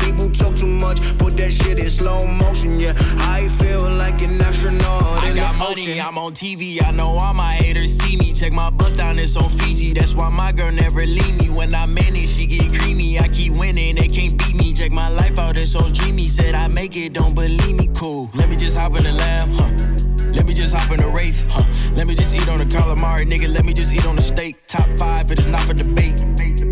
too 0.61 0.67
much, 0.67 0.99
put 1.17 1.35
that 1.37 1.51
shit 1.51 1.79
in 1.79 1.89
slow 1.89 2.25
motion. 2.25 2.79
Yeah, 2.79 2.93
I 3.37 3.47
feel 3.59 3.89
like 3.89 4.21
an 4.21 4.39
astronaut 4.39 5.01
I 5.23 5.33
got 5.33 5.55
money. 5.55 5.99
I'm 5.99 6.17
on 6.19 6.33
TV. 6.33 6.83
I 6.83 6.91
know 6.91 7.17
all 7.17 7.33
my 7.33 7.55
haters 7.55 7.97
see 7.97 8.15
me. 8.15 8.31
Check 8.31 8.53
my 8.53 8.69
bus 8.69 8.95
down, 8.95 9.17
it's 9.17 9.35
on 9.35 9.49
Fiji. 9.49 9.93
That's 9.93 10.13
why 10.13 10.29
my 10.29 10.51
girl 10.51 10.71
never 10.71 11.03
leave 11.05 11.35
me. 11.39 11.49
When 11.49 11.73
I'm 11.73 11.97
in 11.97 12.15
it, 12.15 12.29
she 12.29 12.45
get 12.45 12.71
creamy. 12.71 13.19
I 13.19 13.27
keep 13.27 13.53
winning, 13.53 13.95
they 13.95 14.07
can't 14.07 14.37
beat 14.37 14.55
me. 14.55 14.73
Check 14.73 14.91
my 14.91 15.09
life 15.09 15.39
out, 15.39 15.57
it's 15.57 15.71
so 15.71 15.81
dreamy. 15.81 16.27
Said 16.27 16.53
I 16.53 16.67
make 16.67 16.95
it, 16.95 17.13
don't 17.13 17.33
believe 17.33 17.75
me. 17.75 17.89
Cool. 17.95 18.29
Let 18.35 18.47
me 18.47 18.55
just 18.55 18.77
hop 18.77 18.95
in 18.95 19.03
the 19.03 19.13
lamb, 19.13 19.53
huh? 19.53 20.10
Let 20.33 20.45
me 20.47 20.53
just 20.53 20.73
hop 20.73 20.89
in 20.91 21.01
the 21.01 21.07
Wraith, 21.07 21.45
huh? 21.49 21.65
Let 21.95 22.07
me 22.07 22.15
just 22.15 22.33
eat 22.33 22.47
on 22.47 22.57
the 22.57 22.65
calamari, 22.65 23.25
nigga. 23.27 23.53
Let 23.53 23.65
me 23.65 23.73
just 23.73 23.91
eat 23.91 24.05
on 24.05 24.15
the 24.15 24.21
steak. 24.21 24.55
Top 24.67 24.87
five, 24.97 25.29
it 25.31 25.39
is 25.39 25.47
not 25.47 25.61
for 25.61 25.73
debate. 25.73 26.21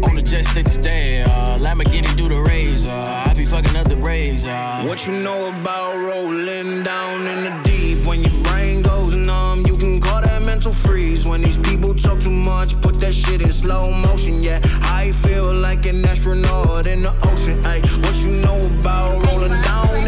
On 0.03 0.15
the 0.15 0.21
jet 0.21 0.45
stick 0.45 0.65
today, 0.65 1.23
uh, 1.23 1.59
Lamborghini 1.59 2.15
do 2.15 2.29
the 2.29 2.39
raise. 2.39 2.87
Uh, 2.87 3.23
I 3.25 3.33
be 3.33 3.43
fucking 3.43 3.75
up 3.75 3.87
the 3.87 3.97
Braves. 3.97 4.45
Uh. 4.45 4.83
What 4.85 5.05
you 5.05 5.13
know 5.13 5.49
about 5.49 5.97
rolling 5.97 6.83
down 6.83 7.27
in 7.27 7.43
the 7.43 7.61
deep? 7.63 8.07
When 8.07 8.23
your 8.23 8.43
brain 8.43 8.81
goes 8.81 9.13
numb, 9.13 9.65
you 9.67 9.75
can 9.75 9.99
call 9.99 10.21
that 10.21 10.41
mental 10.45 10.71
freeze. 10.71 11.27
When 11.27 11.41
these 11.41 11.59
people 11.59 11.93
talk 11.93 12.21
too 12.21 12.29
much, 12.31 12.79
put 12.79 12.99
that 13.01 13.13
shit 13.13 13.41
in 13.41 13.51
slow 13.51 13.91
motion. 13.91 14.41
Yeah, 14.41 14.61
I 14.83 15.11
feel 15.11 15.53
like 15.53 15.85
an 15.85 16.05
astronaut 16.05 16.87
in 16.87 17.01
the 17.01 17.13
ocean. 17.27 17.59
Ay, 17.65 17.81
what 18.03 18.15
you 18.23 18.31
know 18.41 18.61
about 18.79 19.25
rolling 19.25 19.61
down 19.61 19.98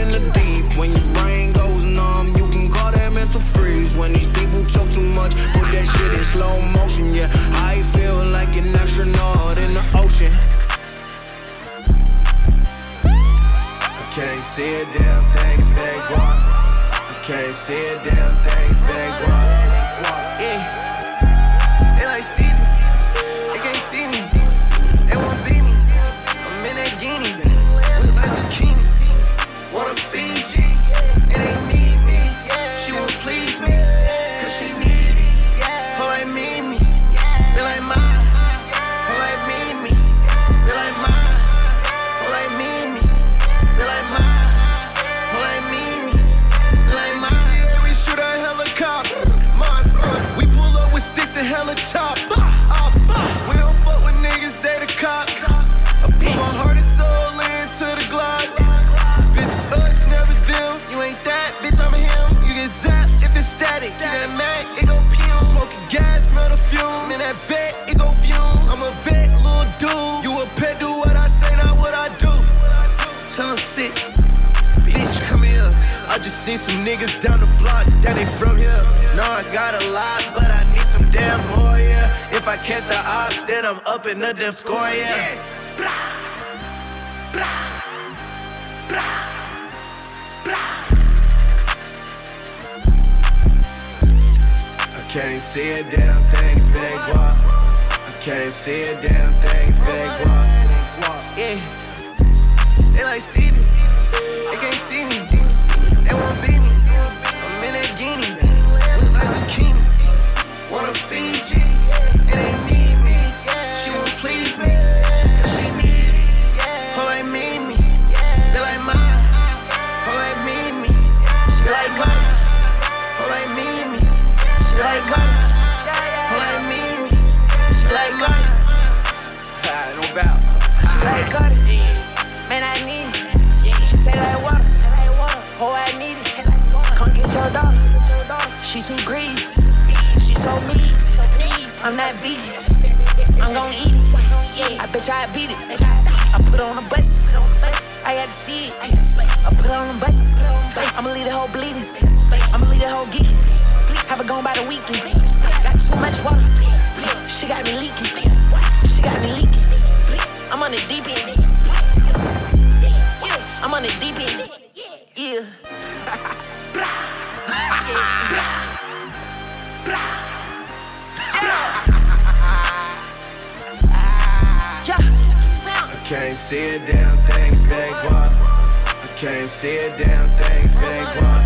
can't 176.12 176.36
see 176.36 176.68
a 176.68 176.80
damn 176.80 177.18
thing 177.26 177.54
if 177.54 177.72
it 177.72 177.72
ain't 177.72 177.96
guap. 178.06 178.32
I 178.36 179.08
can't 179.16 179.48
see 179.48 179.78
a 179.78 179.98
damn 179.98 180.26
thing 180.38 180.66
if 180.66 180.76
it 180.76 180.84
ain't 180.84 181.08
guap. 181.08 181.42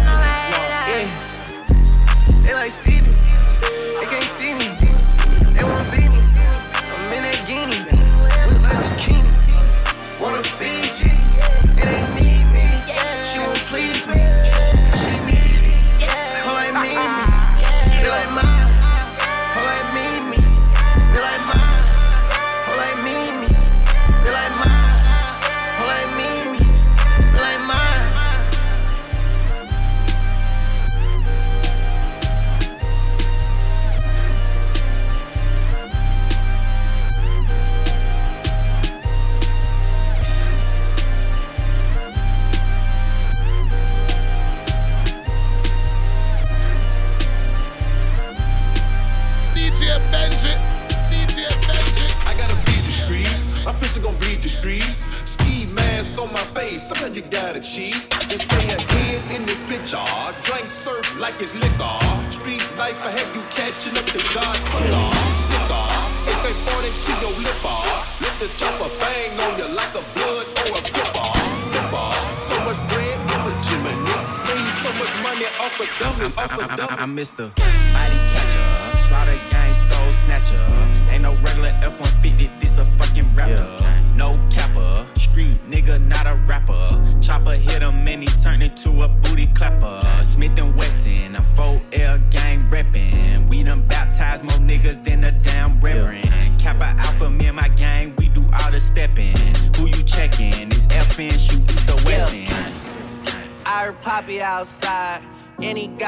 Yeah. 0.89 1.07
They 2.43 2.53
like 2.55 2.71
Stevie. 2.71 3.11
They 3.61 4.07
can't 4.07 4.27
see 4.27 4.55
me. 4.55 4.84
Dummies, 76.67 76.79
off 76.81 76.91
of 76.91 76.97
dummies. 76.97 77.03
I'm 77.03 77.15
Mr. 77.15 77.55
Body 77.93 78.19
Catcher, 78.33 79.07
Slaughter 79.07 79.39
Gang 79.51 79.73
Soul 79.89 80.11
Snatcher. 80.25 81.11
Ain't 81.11 81.23
no 81.23 81.33
regular 81.43 81.73
F-150, 81.83 82.59
this 82.59 82.77
a 82.77 82.85
fucking 82.97 83.35
rapper. 83.35 83.53
No 83.55 83.84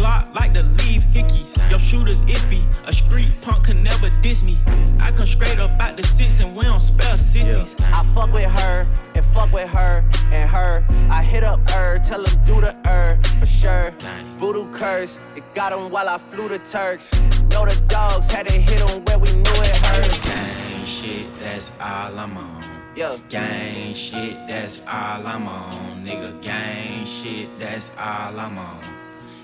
Glock 0.00 0.34
like 0.34 0.54
to 0.54 0.62
leave 0.62 1.02
hickeys. 1.12 1.52
Your 1.68 1.78
shooter's 1.78 2.20
iffy, 2.22 2.64
a 2.86 2.92
street 2.92 3.38
punk 3.42 3.66
can 3.66 3.82
never 3.82 4.08
diss 4.22 4.42
me. 4.42 4.58
I 4.98 5.12
come 5.12 5.26
straight 5.26 5.58
up 5.58 5.78
out 5.78 5.98
the 5.98 6.06
six 6.16 6.40
and 6.40 6.56
we 6.56 6.64
don't 6.64 6.80
spell 6.80 7.18
sissies. 7.18 7.74
I 7.80 8.02
fuck 8.14 8.32
with 8.32 8.50
her 8.50 8.86
and 9.14 9.24
fuck 9.26 9.52
with 9.52 9.68
her 9.68 10.02
and 10.32 10.48
her. 10.48 10.82
I 11.10 11.22
hit 11.22 11.44
up 11.44 11.68
her, 11.68 11.98
tell 11.98 12.24
him 12.24 12.44
do 12.44 12.62
the 12.62 12.74
her 12.86 13.20
for 13.40 13.44
sure. 13.44 13.92
Voodoo 14.38 14.72
curse, 14.72 15.18
it 15.36 15.44
got 15.54 15.70
him 15.74 15.90
while 15.90 16.08
I 16.08 16.16
flew 16.16 16.48
the 16.48 16.60
Turks. 16.60 17.12
Know 17.50 17.66
the 17.66 17.78
dogs 17.88 18.30
had 18.30 18.46
to 18.46 18.54
hit 18.54 18.80
him 18.80 19.04
where 19.04 19.18
we 19.18 19.30
knew 19.32 19.60
it 19.68 19.76
hurt. 19.84 20.10
Gang 20.22 20.86
shit, 20.86 21.26
that's 21.40 21.70
all 21.78 22.18
I'm 22.18 22.38
on. 22.38 22.64
Yeah. 22.96 23.18
Gang 23.28 23.92
shit, 23.94 24.34
that's 24.48 24.78
all 24.86 25.26
I'm 25.26 25.46
on. 25.46 26.06
Nigga, 26.06 26.40
gang 26.40 27.04
shit, 27.04 27.50
that's 27.58 27.90
all 27.98 28.40
I'm 28.40 28.56
on. 28.56 28.99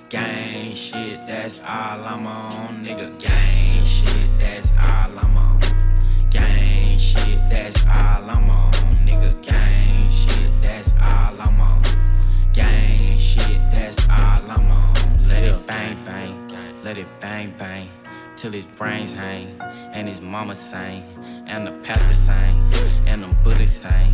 Gang 0.09 0.73
shit, 0.73 1.19
that's 1.27 1.59
all 1.59 2.05
I'm 2.05 2.25
on. 2.25 2.81
Nigga, 2.81 3.19
gang 3.19 3.85
shit, 3.85 4.39
that's 4.39 4.69
all 4.79 5.19
I'm 5.19 5.37
on. 5.37 5.59
Gang 6.29 6.97
shit, 6.97 7.37
that's 7.49 7.85
all 7.85 8.29
I'm 8.29 8.49
on. 8.49 8.71
Nigga, 9.05 9.43
gang 9.43 10.07
shit, 10.07 10.61
that's 10.61 10.89
all 10.91 11.41
I'm 11.41 11.59
on. 11.59 11.83
Gang 12.53 13.17
shit, 13.17 13.59
that's 13.69 13.99
all 14.07 14.49
I'm 14.49 14.71
on. 14.71 15.27
Let 15.27 15.43
it 15.43 15.67
bang 15.67 16.05
bang, 16.05 16.83
let 16.85 16.97
it 16.97 17.07
bang 17.19 17.53
bang. 17.59 17.89
Till 18.37 18.51
his 18.51 18.65
brains 18.65 19.11
hang, 19.11 19.59
and 19.93 20.07
his 20.07 20.21
mama 20.21 20.55
sang, 20.55 21.03
and 21.47 21.65
the 21.65 21.71
pastor 21.83 22.13
sang, 22.13 22.55
and 23.07 23.23
them 23.23 23.35
bullets 23.43 23.71
sang, 23.71 24.13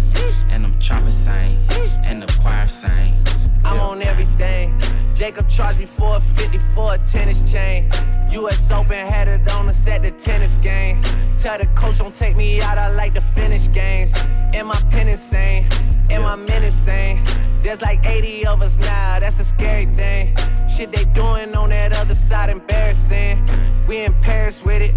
and 0.50 0.64
them 0.64 0.80
choppers 0.80 1.14
sang, 1.14 1.58
and 2.06 2.24
the 2.24 2.34
choir 2.42 2.66
sang. 2.70 3.22
I'm 3.66 3.82
on 3.82 4.02
everything. 4.02 4.80
Jacob 5.14 5.50
charged 5.50 5.82
me 5.82 5.86
for 5.86 6.16
a 6.16 6.22
50 6.22 6.58
for 6.74 6.94
a 6.94 6.98
tennis 7.00 7.52
chain. 7.52 7.92
US 8.32 8.72
Open 8.72 9.06
had 9.06 9.28
it 9.28 9.52
on 9.52 9.68
us 9.68 9.86
at 9.88 10.04
the 10.04 10.12
tennis 10.12 10.56
game. 10.56 11.04
Tell 11.38 11.58
the 11.58 11.66
coach 11.76 11.98
don't 11.98 12.16
take 12.16 12.38
me 12.38 12.62
out, 12.62 12.78
I 12.78 12.88
like 12.88 13.14
to 13.16 13.22
finish 13.22 13.70
games. 13.74 14.14
Am 14.54 14.72
I 14.72 14.80
pen 14.90 15.10
insane? 15.10 15.68
Am 16.10 16.24
I 16.24 16.36
insane? 16.56 17.26
There's 17.62 17.82
like 17.82 18.06
80 18.06 18.46
of 18.46 18.62
us 18.62 18.78
now, 18.78 19.20
that's 19.20 19.42
a 19.42 19.46
scary 19.46 19.86
thing. 19.86 20.38
Shit 20.70 20.92
they 20.94 21.04
doing 21.04 21.54
on 21.56 21.72
that 21.72 21.94
other 21.94 22.16
side, 22.16 22.50
embarrassing. 22.50 23.73
We 23.88 23.98
in 24.00 24.14
Paris 24.22 24.64
with 24.64 24.82
it, 24.82 24.94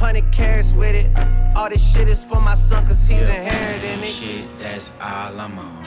100 0.00 0.32
carats 0.32 0.72
with 0.72 0.94
it. 0.94 1.10
All 1.54 1.68
this 1.68 1.82
shit 1.92 2.08
is 2.08 2.24
for 2.24 2.40
my 2.40 2.54
son, 2.54 2.86
cause 2.86 3.06
he's 3.06 3.22
inheriting 3.22 4.02
it. 4.02 4.12
Shit, 4.12 4.58
that's 4.58 4.90
all 4.98 5.38
I'm 5.38 5.58
on. 5.58 5.86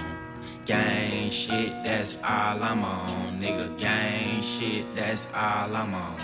Gang 0.65 1.31
shit, 1.31 1.71
that's 1.83 2.13
all 2.23 2.63
I'm 2.63 2.83
on. 2.83 3.41
Nigga, 3.41 3.77
gang 3.79 4.41
shit, 4.43 4.85
that's 4.95 5.25
all 5.33 5.75
I'm 5.75 5.95
on. 5.95 6.19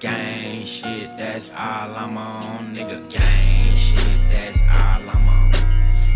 Gang 0.00 0.66
shit, 0.66 1.16
that's 1.16 1.48
all 1.48 1.96
I'm 1.96 2.18
on. 2.18 2.74
Nigga, 2.74 3.10
gang 3.10 3.76
shit, 3.76 4.30
that's 4.30 4.58
all 4.70 5.08
I'm 5.08 5.28
on. 5.28 5.52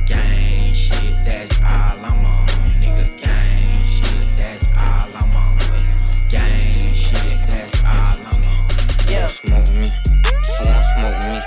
Gang 0.07 0.75
shit, 0.75 1.15
that's 1.25 1.53
all 1.61 2.05
I'm 2.05 2.27
on. 2.27 2.47
Nigga, 2.83 3.19
gang 3.19 3.85
shit, 3.85 4.37
that's 4.37 4.65
all 4.77 5.17
I'm 5.17 5.37
on. 5.37 6.29
Gang 6.29 6.78
on. 9.09 9.13
Yeah. 9.13 9.27
Smoke 9.29 9.65
with 9.65 9.75
me. 9.75 9.91
Who 10.59 10.67
want 10.67 10.85
smoke 10.85 11.17
with 11.19 11.29
me? 11.33 11.41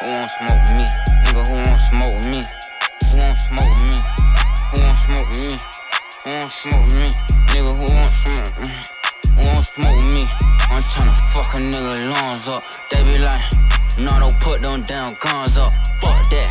Who 0.00 0.06
want 0.12 0.30
smoke 0.30 0.58
with 0.58 0.76
me? 0.76 0.86
Nigga, 1.24 1.42
who 1.46 1.54
want 1.54 1.80
smoke 1.90 2.14
with 2.16 2.28
me? 2.28 2.42
Who 3.10 3.18
want 3.18 3.38
smoke 3.38 3.68
with 3.68 3.86
me? 3.88 3.98
Who 4.70 4.80
want 4.80 4.98
smoke 4.98 5.28
with 5.28 5.42
me? 5.48 5.56
Who 6.24 6.30
want 6.30 6.52
smoke 6.52 6.84
with 6.86 6.94
me? 6.94 7.08
Nigga, 7.52 7.72
who 7.76 7.86
want 7.94 8.10
smoke? 8.10 8.54
Who 9.34 9.42
want 9.46 9.66
smoke 9.66 9.96
with 9.96 10.12
me? 10.14 10.24
I'm 10.70 10.82
tryna 10.82 11.16
fuck 11.32 11.54
a 11.54 11.58
nigga 11.58 12.10
lungs 12.10 12.48
up. 12.48 12.62
They 12.90 13.02
be 13.04 13.18
like, 13.18 13.42
no, 13.98 14.18
don't 14.20 14.38
put 14.40 14.60
them 14.60 14.82
damn 14.82 15.14
guns 15.14 15.56
up. 15.56 15.72
Fuck 16.00 16.30
that. 16.30 16.50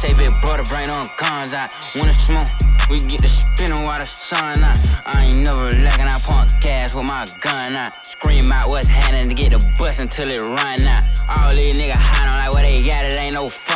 Say 0.00 0.12
big 0.14 0.32
brother, 0.40 0.64
bring 0.64 0.88
them 0.88 1.08
guns 1.16 1.52
out. 1.52 1.70
It's 1.94 2.24
smoke, 2.24 2.48
we 2.90 3.00
get 3.00 3.22
the 3.22 3.28
spinning 3.28 3.84
while 3.84 3.98
the 3.98 4.06
sun 4.06 4.62
out. 4.62 4.76
I 5.06 5.26
ain't 5.26 5.38
never 5.38 5.70
lacking, 5.70 6.06
I 6.06 6.18
pump 6.20 6.50
gas 6.60 6.94
with 6.94 7.04
my 7.04 7.26
gun 7.40 7.76
out. 7.76 8.06
Scream 8.06 8.50
out 8.52 8.68
what's 8.68 8.88
happening 8.88 9.28
to 9.28 9.34
get 9.34 9.50
the 9.52 9.74
bus 9.78 9.98
until 9.98 10.30
it 10.30 10.40
run 10.40 10.80
out. 10.82 11.04
All 11.28 11.54
these 11.54 11.76
niggas 11.76 11.96
on 11.96 12.36
like 12.36 12.52
what 12.52 12.62
they 12.62 12.82
got, 12.82 13.04
it 13.04 13.12
ain't 13.12 13.34
no 13.34 13.48
fun 13.48 13.74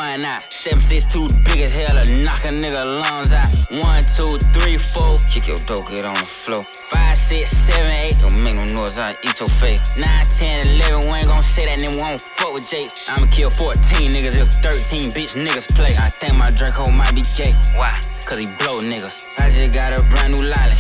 six 0.89 1.05
two 1.05 1.29
big 1.45 1.61
as 1.61 1.71
hell 1.71 2.03
to 2.03 2.15
knock 2.25 2.45
a 2.45 2.49
nigga 2.49 2.85
lungs 2.85 3.31
out. 3.31 3.49
One, 3.71 4.03
two, 4.17 4.39
three, 4.55 4.79
four, 4.79 5.19
kick 5.31 5.47
your 5.47 5.59
dope, 5.59 5.91
get 5.91 6.05
on 6.05 6.15
the 6.15 6.21
floor. 6.21 6.65
Five, 6.65 7.17
six, 7.17 7.51
seven, 7.51 7.93
eight, 7.93 8.17
don't 8.21 8.43
make 8.43 8.55
no 8.55 8.65
noise, 8.65 8.97
I 8.97 9.17
eat 9.23 9.39
your 9.39 9.49
face. 9.49 9.81
Nine, 9.99 10.25
ten, 10.37 10.67
eleven, 10.67 11.11
we 11.11 11.19
ain't 11.19 11.27
gon' 11.27 11.43
say 11.43 11.67
that, 11.67 11.79
we 11.79 12.01
won't 12.01 12.21
fuck 12.37 12.55
with 12.55 12.69
Jake. 12.69 12.91
I'ma 13.09 13.27
kill 13.31 13.51
14 13.51 14.11
niggas 14.11 14.35
if 14.35 14.49
13 14.63 15.11
bitch 15.11 15.35
niggas 15.37 15.69
play. 15.75 15.95
I 15.99 16.09
think 16.09 16.37
my 16.37 16.51
Draco 16.51 16.91
might 16.91 17.15
be 17.15 17.23
gay. 17.37 17.53
Why? 17.75 18.01
Cause 18.29 18.41
he 18.41 18.47
blow 18.47 18.83
niggas. 18.83 19.41
I 19.41 19.49
just 19.49 19.73
got 19.73 19.99
a 19.99 20.03
brand 20.03 20.35
new 20.35 20.43
lolly. 20.43 20.77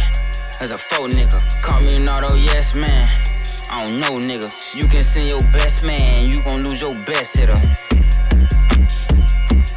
As 0.60 0.70
a 0.70 0.76
faux 0.76 1.14
nigga. 1.14 1.40
Call 1.62 1.80
me 1.80 1.96
an 1.96 2.06
auto 2.06 2.34
yes 2.34 2.74
man. 2.74 3.08
I 3.70 3.84
don't 3.84 3.98
know 3.98 4.18
niggas. 4.18 4.76
You 4.76 4.86
can 4.86 5.02
send 5.02 5.28
your 5.28 5.40
best 5.44 5.82
man, 5.82 6.28
you 6.28 6.42
gon' 6.42 6.62
lose 6.62 6.82
your 6.82 6.94
best 7.06 7.34
hitter. 7.34 7.56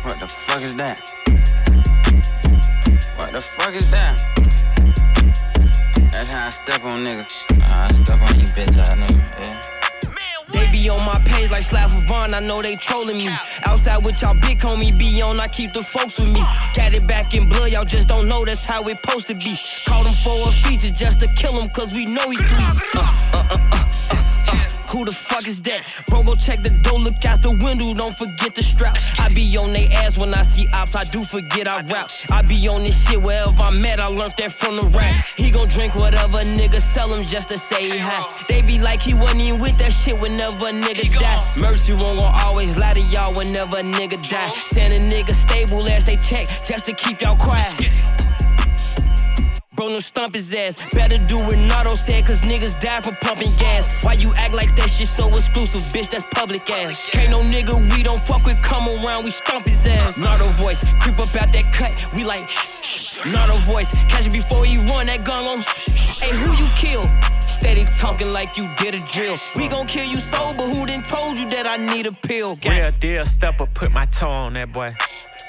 What 0.03 0.19
the 0.19 0.27
fuck 0.27 0.61
is 0.61 0.75
that? 0.75 0.99
What 3.15 3.31
the 3.31 3.39
fuck 3.39 3.73
is 3.73 3.89
that? 3.91 4.19
That's 6.11 6.27
how 6.27 6.47
I 6.47 6.49
step 6.49 6.83
on 6.83 7.05
niggas. 7.05 7.45
I 7.71 7.89
step 7.93 8.21
on 8.21 8.37
you 8.37 8.47
bitch 8.47 8.77
I 8.77 9.01
nigga, 9.01 9.39
yeah. 9.39 9.80
Be 10.71 10.89
on 10.89 11.05
my 11.05 11.19
page 11.25 11.51
like 11.51 11.63
Slav 11.63 11.91
Vaughn, 12.03 12.33
I 12.33 12.39
know 12.39 12.61
they 12.61 12.75
trolling 12.75 13.17
me. 13.17 13.29
Outside 13.65 14.05
with 14.05 14.21
y'all 14.21 14.33
big 14.33 14.59
homie 14.59 14.97
be 14.97 15.21
on, 15.21 15.39
I 15.39 15.47
keep 15.47 15.73
the 15.73 15.83
folks 15.83 16.17
with 16.17 16.31
me. 16.31 16.39
Got 16.73 16.93
it 16.93 17.05
back 17.05 17.33
in 17.33 17.49
blood, 17.49 17.71
y'all 17.71 17.85
just 17.85 18.07
don't 18.07 18.27
know 18.27 18.45
that's 18.45 18.65
how 18.65 18.87
it 18.87 18.99
supposed 19.01 19.27
to 19.27 19.35
be. 19.35 19.57
Called 19.85 20.07
him 20.07 20.13
for 20.13 20.47
a 20.47 20.51
feature 20.51 20.91
just 20.91 21.19
to 21.19 21.27
kill 21.27 21.59
him, 21.59 21.69
cause 21.69 21.91
we 21.91 22.05
know 22.05 22.29
he's 22.29 22.39
sweet. 22.39 22.95
Uh, 22.95 23.13
uh, 23.33 23.47
uh, 23.51 23.57
uh, 23.71 23.89
uh, 24.11 24.41
uh. 24.47 24.70
Who 24.91 25.05
the 25.05 25.11
fuck 25.11 25.47
is 25.47 25.61
that? 25.61 25.83
Bro, 26.07 26.23
go 26.23 26.35
check 26.35 26.63
the 26.63 26.69
door, 26.69 26.99
look 26.99 27.23
out 27.23 27.41
the 27.41 27.51
window, 27.51 27.93
don't 27.93 28.15
forget 28.15 28.53
the 28.53 28.61
strap. 28.61 28.97
I 29.17 29.33
be 29.33 29.57
on 29.57 29.71
they 29.71 29.87
ass 29.87 30.17
when 30.17 30.33
I 30.33 30.43
see 30.43 30.67
ops, 30.73 30.95
I 30.95 31.05
do 31.05 31.23
forget 31.23 31.65
I 31.65 31.81
rap. 31.83 32.11
I 32.29 32.41
be 32.41 32.67
on 32.67 32.83
this 32.83 33.07
shit 33.07 33.21
wherever 33.21 33.61
I'm 33.61 33.85
at, 33.85 34.01
I 34.01 34.07
learned 34.07 34.33
that 34.37 34.51
from 34.51 34.75
the 34.75 34.85
rap. 34.87 35.25
He 35.37 35.49
gon' 35.49 35.69
drink 35.69 35.95
whatever 35.95 36.39
nigga 36.59 36.81
sell 36.81 37.13
him 37.13 37.25
just 37.25 37.47
to 37.49 37.57
say 37.57 37.97
hi. 37.97 38.29
They 38.49 38.61
be 38.61 38.79
like 38.79 39.01
he 39.01 39.13
wasn't 39.13 39.41
even 39.41 39.61
with 39.61 39.77
that 39.77 39.93
shit 39.93 40.19
whenever 40.19 40.67
a 40.67 40.71
nigga 40.71 41.09
die. 41.17 41.41
Mercy 41.57 41.93
won't 41.93 42.17
gon' 42.17 42.35
always 42.35 42.77
lie 42.77 42.93
to 42.93 43.01
y'all 43.01 43.33
whenever 43.33 43.77
a 43.77 43.83
nigga 43.83 44.17
die. 44.29 44.49
Send 44.49 44.93
a 44.93 44.99
nigga 44.99 45.33
stable 45.33 45.87
as 45.87 46.03
they 46.03 46.17
check 46.17 46.47
just 46.65 46.83
to 46.85 46.93
keep 46.93 47.21
y'all 47.21 47.37
quiet. 47.37 48.20
Bro, 49.81 49.89
no 49.89 49.99
stump 49.99 50.35
his 50.35 50.53
ass. 50.53 50.77
Better 50.93 51.17
do 51.17 51.39
what 51.39 51.57
Nardo 51.57 51.95
said, 51.95 52.23
cause 52.27 52.39
niggas 52.41 52.79
die 52.79 53.01
for 53.01 53.15
pumping 53.15 53.49
gas. 53.57 54.03
Why 54.03 54.13
you 54.13 54.31
act 54.35 54.53
like 54.53 54.75
that 54.75 54.91
shit 54.91 55.07
so 55.07 55.35
exclusive, 55.35 55.81
bitch? 55.91 56.07
That's 56.11 56.23
public 56.35 56.69
ass. 56.69 57.09
Can't 57.09 57.31
no 57.31 57.41
nigga 57.41 57.73
we 57.91 58.03
don't 58.03 58.21
fuck 58.27 58.45
with 58.45 58.61
come 58.61 58.87
around, 58.87 59.23
we 59.23 59.31
stomp 59.31 59.65
his 59.65 59.83
ass. 59.87 60.19
Nardo 60.19 60.49
voice, 60.49 60.85
creep 60.99 61.17
up 61.17 61.35
out 61.35 61.51
that 61.51 61.73
cut, 61.73 62.13
we 62.13 62.23
like 62.23 62.47
shh, 62.47 62.83
shh. 62.83 63.25
Nardo 63.25 63.55
voice, 63.71 63.91
catch 64.07 64.27
it 64.27 64.31
before 64.31 64.65
he 64.65 64.77
run 64.77 65.07
that 65.07 65.25
gun 65.25 65.45
on. 65.45 65.61
shh, 65.61 66.19
Hey, 66.19 66.29
who 66.29 66.51
you 66.63 66.69
kill? 66.75 67.01
Steady 67.41 67.85
talking 67.97 68.31
like 68.31 68.57
you 68.57 68.69
did 68.77 68.93
a 68.93 68.99
drill. 68.99 69.37
We 69.55 69.67
gon' 69.67 69.87
kill 69.87 70.05
you 70.05 70.19
sober, 70.19 70.61
who 70.61 70.85
then 70.85 71.01
told 71.01 71.39
you 71.39 71.49
that 71.49 71.65
I 71.65 71.77
need 71.77 72.05
a 72.05 72.11
pill? 72.11 72.55
Real 72.63 72.91
deal 72.91 73.25
stepper, 73.25 73.65
put 73.65 73.91
my 73.91 74.05
toe 74.05 74.29
on 74.29 74.53
that 74.53 74.71
boy. 74.71 74.95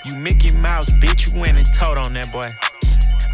You 0.07 0.15
Mickey 0.15 0.53
Mouse, 0.57 0.89
bitch, 0.89 1.31
you 1.31 1.39
went 1.39 1.59
and 1.59 1.67
told 1.75 1.99
on 1.99 2.15
that 2.15 2.33
boy. 2.33 2.51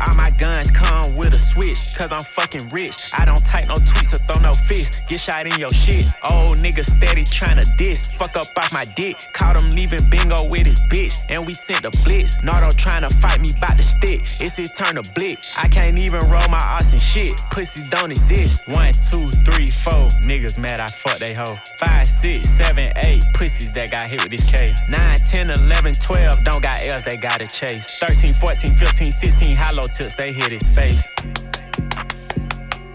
All 0.01 0.15
my 0.15 0.31
guns 0.31 0.71
come 0.71 1.17
with 1.17 1.35
a 1.35 1.39
switch, 1.39 1.81
cause 1.97 2.13
I'm 2.13 2.23
fucking 2.23 2.69
rich. 2.71 3.11
I 3.19 3.25
don't 3.25 3.45
type 3.45 3.67
no 3.67 3.75
tweets 3.75 4.13
or 4.13 4.19
throw 4.19 4.41
no 4.41 4.53
fists. 4.53 5.01
Get 5.09 5.21
shot 5.21 5.47
in 5.47 5.59
your 5.59 5.71
shit. 5.71 6.07
Old 6.23 6.59
nigga 6.59 6.85
steady 6.85 7.25
tryna 7.25 7.77
diss. 7.77 8.09
Fuck 8.13 8.37
up 8.37 8.47
off 8.57 8.73
my 8.73 8.85
dick. 8.85 9.17
Caught 9.33 9.61
him 9.61 9.75
leaving 9.75 10.09
bingo 10.09 10.45
with 10.45 10.67
his 10.67 10.81
bitch. 10.83 11.21
And 11.29 11.45
we 11.47 11.55
sent 11.55 11.85
a 11.85 11.91
blitz. 12.05 12.41
Nardo 12.43 12.71
tryna 12.71 13.13
fight 13.21 13.41
me 13.41 13.53
by 13.61 13.75
the 13.75 13.83
stick. 13.83 14.21
It's 14.41 14.57
his 14.57 14.71
turn 14.71 14.95
to 14.95 15.13
blick. 15.13 15.41
I 15.57 15.67
can't 15.69 15.99
even 15.99 16.21
roll 16.31 16.49
my 16.49 16.59
ass 16.59 16.93
and 16.93 17.01
shit. 17.01 17.37
Pussy 17.51 17.83
don't 17.89 18.13
exist. 18.13 18.67
One, 18.69 18.93
two, 19.11 19.31
three, 19.51 19.71
four. 19.71 20.09
Niggas 20.23 20.59
mad 20.59 20.79
I 20.79 20.87
fuck 20.87 21.19
they 21.19 21.35
hoe. 21.35 21.59
Five, 21.79 22.07
six, 22.07 22.49
seven, 22.51 22.93
eight. 22.97 23.25
Pussies 23.35 23.73
that 23.73 23.91
got 23.91 24.09
hit 24.09 24.23
with 24.23 24.31
this 24.31 24.49
K. 24.49 24.75
9, 24.89 25.19
10, 25.19 25.51
11, 25.51 25.95
12. 25.95 26.45
Don't 26.45 26.63
got 26.63 26.75
L's, 26.87 27.05
they 27.05 27.17
gotta 27.17 27.47
chase. 27.47 27.99
13, 27.99 28.35
14, 28.35 28.75
15, 28.77 29.13
16. 29.13 29.57
Hollow 29.57 29.88
tips, 29.89 30.15
they 30.15 30.33
hit 30.33 30.53
his 30.53 30.69
face. 30.69 31.07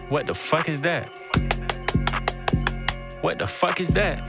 What 0.10 0.28
the 0.28 0.36
fuck 0.36 0.70
is 0.70 0.82
that? 0.82 1.10
What 3.22 3.40
the 3.40 3.48
fuck 3.48 3.80
is 3.80 3.88
that? 3.90 4.20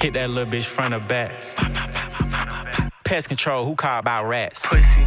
Hit 0.00 0.14
that 0.14 0.30
little 0.30 0.50
bitch 0.50 0.64
front 0.64 0.94
or 0.94 1.00
back. 1.00 1.32
Pest 3.04 3.28
control, 3.28 3.66
who 3.66 3.74
called 3.74 4.00
about 4.00 4.24
rats? 4.26 4.60
Pussy. 4.64 5.06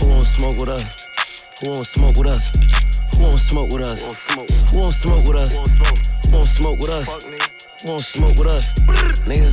Who 0.00 0.08
won't 0.08 0.26
smoke 0.26 0.58
with 0.58 0.68
us? 0.68 0.84
Who 1.60 1.70
won't 1.70 1.86
smoke 1.86 2.16
with 2.16 2.26
us? 2.26 2.50
Who 3.14 3.22
won't 3.22 3.40
smoke 3.40 3.70
with 3.72 3.82
us? 3.82 4.70
Who 4.70 4.78
won't 4.78 4.94
smoke 4.94 5.26
with 5.26 5.36
us? 5.36 5.52
Who 6.26 6.32
won't 6.32 6.46
smoke 6.46 6.78
with 6.78 6.90
us? 6.90 7.24
Who 7.82 7.88
won't 7.88 8.02
smoke 8.02 8.36
with 8.36 8.46
us? 8.46 8.74
Nigga. 9.24 9.52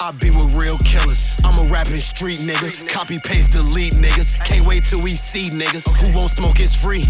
I 0.00 0.10
be 0.12 0.30
with 0.30 0.52
real 0.52 0.76
killers. 0.78 1.38
I'm 1.44 1.58
a 1.58 1.64
rapping 1.70 1.96
street 1.96 2.38
nigga. 2.38 2.86
Copy, 2.88 3.18
paste, 3.18 3.50
delete 3.50 3.94
niggas. 3.94 4.34
Can't 4.44 4.66
wait 4.66 4.84
till 4.84 5.00
we 5.00 5.16
see 5.16 5.48
niggas. 5.48 5.88
Who 5.98 6.16
won't 6.16 6.32
smoke 6.32 6.60
is 6.60 6.74
free. 6.74 7.04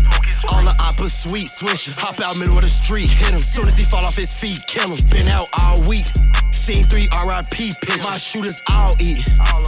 All 0.49 0.63
the 0.63 0.71
oppas 0.79 1.11
sweet. 1.11 1.49
Swisher. 1.49 1.93
Hop 1.93 2.21
out 2.21 2.37
middle 2.37 2.57
of 2.57 2.65
the 2.65 2.71
street. 2.71 3.11
Hit 3.11 3.35
him. 3.35 3.43
Soon 3.43 3.69
as 3.69 3.77
he 3.77 3.83
fall 3.83 4.05
off 4.05 4.17
his 4.17 4.33
feet, 4.33 4.65
kill 4.67 4.95
him. 4.95 5.09
Been 5.09 5.27
out 5.29 5.49
all 5.59 5.83
week. 5.83 6.07
Seen 6.53 6.87
three 6.89 7.09
RIP 7.13 7.81
pics. 7.81 8.05
My 8.05 8.17
shooters 8.19 8.61
all 8.69 8.95
eat. 9.01 9.27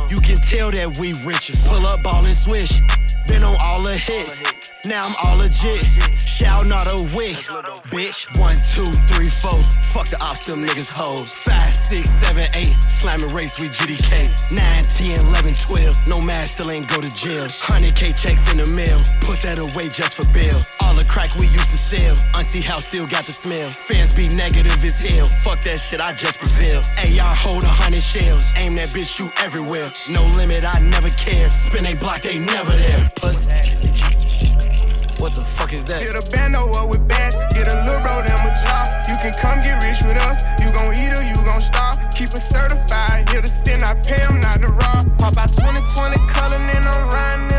You 0.08 0.20
can 0.20 0.36
tell 0.36 0.70
that 0.70 0.96
we 0.98 1.12
richer. 1.24 1.54
Pull 1.68 1.86
up, 1.86 2.02
ball 2.02 2.24
and 2.24 2.36
swish. 2.36 2.80
Been 3.26 3.44
on 3.44 3.56
all 3.60 3.82
the 3.82 3.96
hits. 3.96 4.40
Now 4.84 5.04
I'm 5.04 5.14
all 5.22 5.36
legit. 5.38 5.84
Shout 6.26 6.66
not 6.66 6.88
a 6.88 6.96
wig. 7.14 7.36
Bitch. 7.92 8.26
One, 8.38 8.56
two, 8.72 8.90
three, 9.06 9.28
four. 9.28 9.62
Fuck 9.92 10.08
the 10.08 10.20
ops, 10.20 10.44
them 10.44 10.66
niggas 10.66 10.90
hoes. 10.90 11.30
Five, 11.30 11.72
six, 11.86 12.08
seven, 12.20 12.46
eight. 12.54 12.74
Slamming 13.00 13.32
race 13.32 13.60
with 13.60 13.72
GDK. 13.72 14.28
9, 14.50 14.84
10, 14.86 15.26
11, 15.26 15.54
12. 15.54 16.08
No 16.08 16.20
man 16.20 16.44
still 16.46 16.72
ain't 16.72 16.88
go 16.88 17.00
to 17.00 17.14
jail. 17.14 17.46
100K 17.46 18.16
checks 18.16 18.50
in 18.50 18.56
the 18.56 18.66
mail. 18.66 19.00
Put 19.20 19.40
that 19.42 19.58
away 19.58 19.88
just 19.88 20.14
for 20.14 20.26
bail. 20.32 20.56
All 20.80 20.94
the 20.94 21.04
crack 21.04 21.32
we 21.36 21.46
used 21.46 21.70
to 21.70 21.78
sell. 21.78 22.16
Auntie 22.34 22.60
house 22.60 22.86
still 22.86 23.06
got 23.06 23.24
the 23.24 23.32
smell. 23.32 23.70
Fans 23.70 24.14
be 24.14 24.28
negative 24.28 24.82
as 24.84 24.98
hell. 24.98 25.26
Fuck 25.44 25.62
that 25.64 25.78
shit, 25.78 26.00
I 26.00 26.12
just 26.12 26.38
prevail. 26.38 26.78
AR 26.98 27.34
hold 27.34 27.62
a 27.62 27.68
hundred 27.68 28.02
shells. 28.02 28.50
Aim 28.56 28.74
that 28.76 28.88
bitch, 28.88 29.14
shoot 29.14 29.30
everywhere. 29.36 29.92
No 30.10 30.26
limit, 30.26 30.64
I 30.64 30.80
never 30.80 31.10
care. 31.10 31.50
Spin 31.50 31.86
a 31.86 31.94
block, 31.94 32.22
they 32.22 32.38
never 32.38 32.76
there. 32.76 33.11
Puss. 33.16 33.46
What 35.18 35.34
the 35.34 35.44
fuck 35.44 35.72
is 35.72 35.84
that? 35.84 36.02
Get 36.02 36.14
a 36.14 36.30
bando 36.30 36.70
up 36.72 36.88
with 36.88 37.06
bags, 37.06 37.36
get 37.54 37.68
a 37.68 37.84
little 37.86 38.00
bro 38.00 38.22
them 38.26 38.42
a 38.42 38.50
job. 38.64 38.86
You 39.08 39.16
can 39.22 39.32
come 39.38 39.60
get 39.60 39.82
rich 39.82 40.02
with 40.02 40.20
us, 40.22 40.42
you 40.60 40.72
gon' 40.72 40.96
eat 40.96 41.16
or 41.16 41.22
you 41.22 41.36
gon' 41.44 41.62
starve. 41.62 41.98
Keep 42.14 42.34
it 42.34 42.42
certified, 42.42 43.28
here 43.28 43.42
to 43.42 43.50
sin, 43.64 43.82
I 43.84 43.94
pay 43.94 44.20
them 44.20 44.40
not 44.40 44.60
to 44.60 44.68
rob. 44.68 45.06
Pop 45.18 45.36
out 45.38 45.48
2020 45.52 46.18
color, 46.32 46.56
and 46.56 46.84
I'm 46.84 47.08
riding 47.08 47.51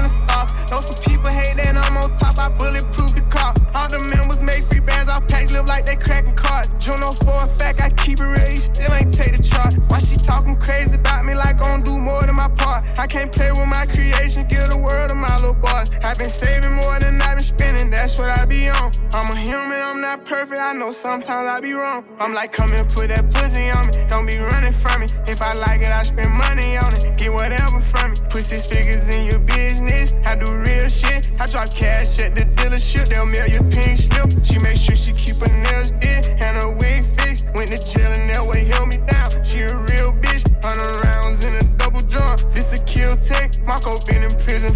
sometimes 20.93 21.47
I 21.47 21.59
be 21.59 21.73
wrong. 21.73 22.05
I'm 22.19 22.33
like, 22.33 22.51
come 22.53 22.71
and 22.71 22.87
put 22.89 23.07
that 23.09 23.29
pussy 23.33 23.69
on 23.69 23.87
me, 23.87 24.09
don't 24.09 24.25
be 24.25 24.37
running 24.37 24.73
from 24.73 25.01
me. 25.01 25.07
If 25.27 25.41
I 25.41 25.53
like 25.53 25.81
it, 25.81 25.91
I 25.91 26.03
spend 26.03 26.31
money 26.31 26.77
on 26.77 26.93
it, 26.93 27.17
get 27.17 27.33
whatever 27.33 27.81
from 27.81 28.11
me. 28.11 28.17
Put 28.29 28.45
six 28.45 28.67
figures 28.67 29.07
in 29.09 29.25
your 29.25 29.39
business, 29.39 30.13
I 30.25 30.35
do 30.35 30.53
real 30.53 30.89
shit. 30.89 31.31
I 31.39 31.47
drop 31.47 31.73
cash 31.73 32.19
at 32.19 32.35
the 32.35 32.45
dealership, 32.45 33.09
they'll 33.09 33.25
mail 33.25 33.47
your 33.47 33.63
pink 33.71 33.99
slip. 33.99 34.29
She 34.45 34.59
make 34.59 34.77
sure 34.77 34.95
she 34.95 35.13
keep 35.13 35.35
her 35.37 35.51
nails 35.63 35.91
did 35.99 36.25
and 36.27 36.61
her 36.61 36.69
wig 36.69 37.05
fixed. 37.17 37.45
Went 37.55 37.71
to 37.71 37.79
jail 37.91 38.11
and 38.11 38.29
that 38.29 38.45
way 38.45 38.65
held 38.65 38.89
me 38.89 38.97
down. 38.97 39.43
She 39.43 39.61
a 39.61 39.75
real 39.75 40.13
bitch, 40.13 40.43
hundred 40.63 41.03
rounds 41.03 41.43
in 41.45 41.53
a 41.55 41.63
double 41.77 42.01
drum. 42.01 42.37
This 42.53 42.71
a 42.73 42.83
kill 42.85 43.17
tech. 43.17 43.59
Marco 43.65 43.97
been 44.05 44.23
in 44.23 44.31
prison 44.31 44.73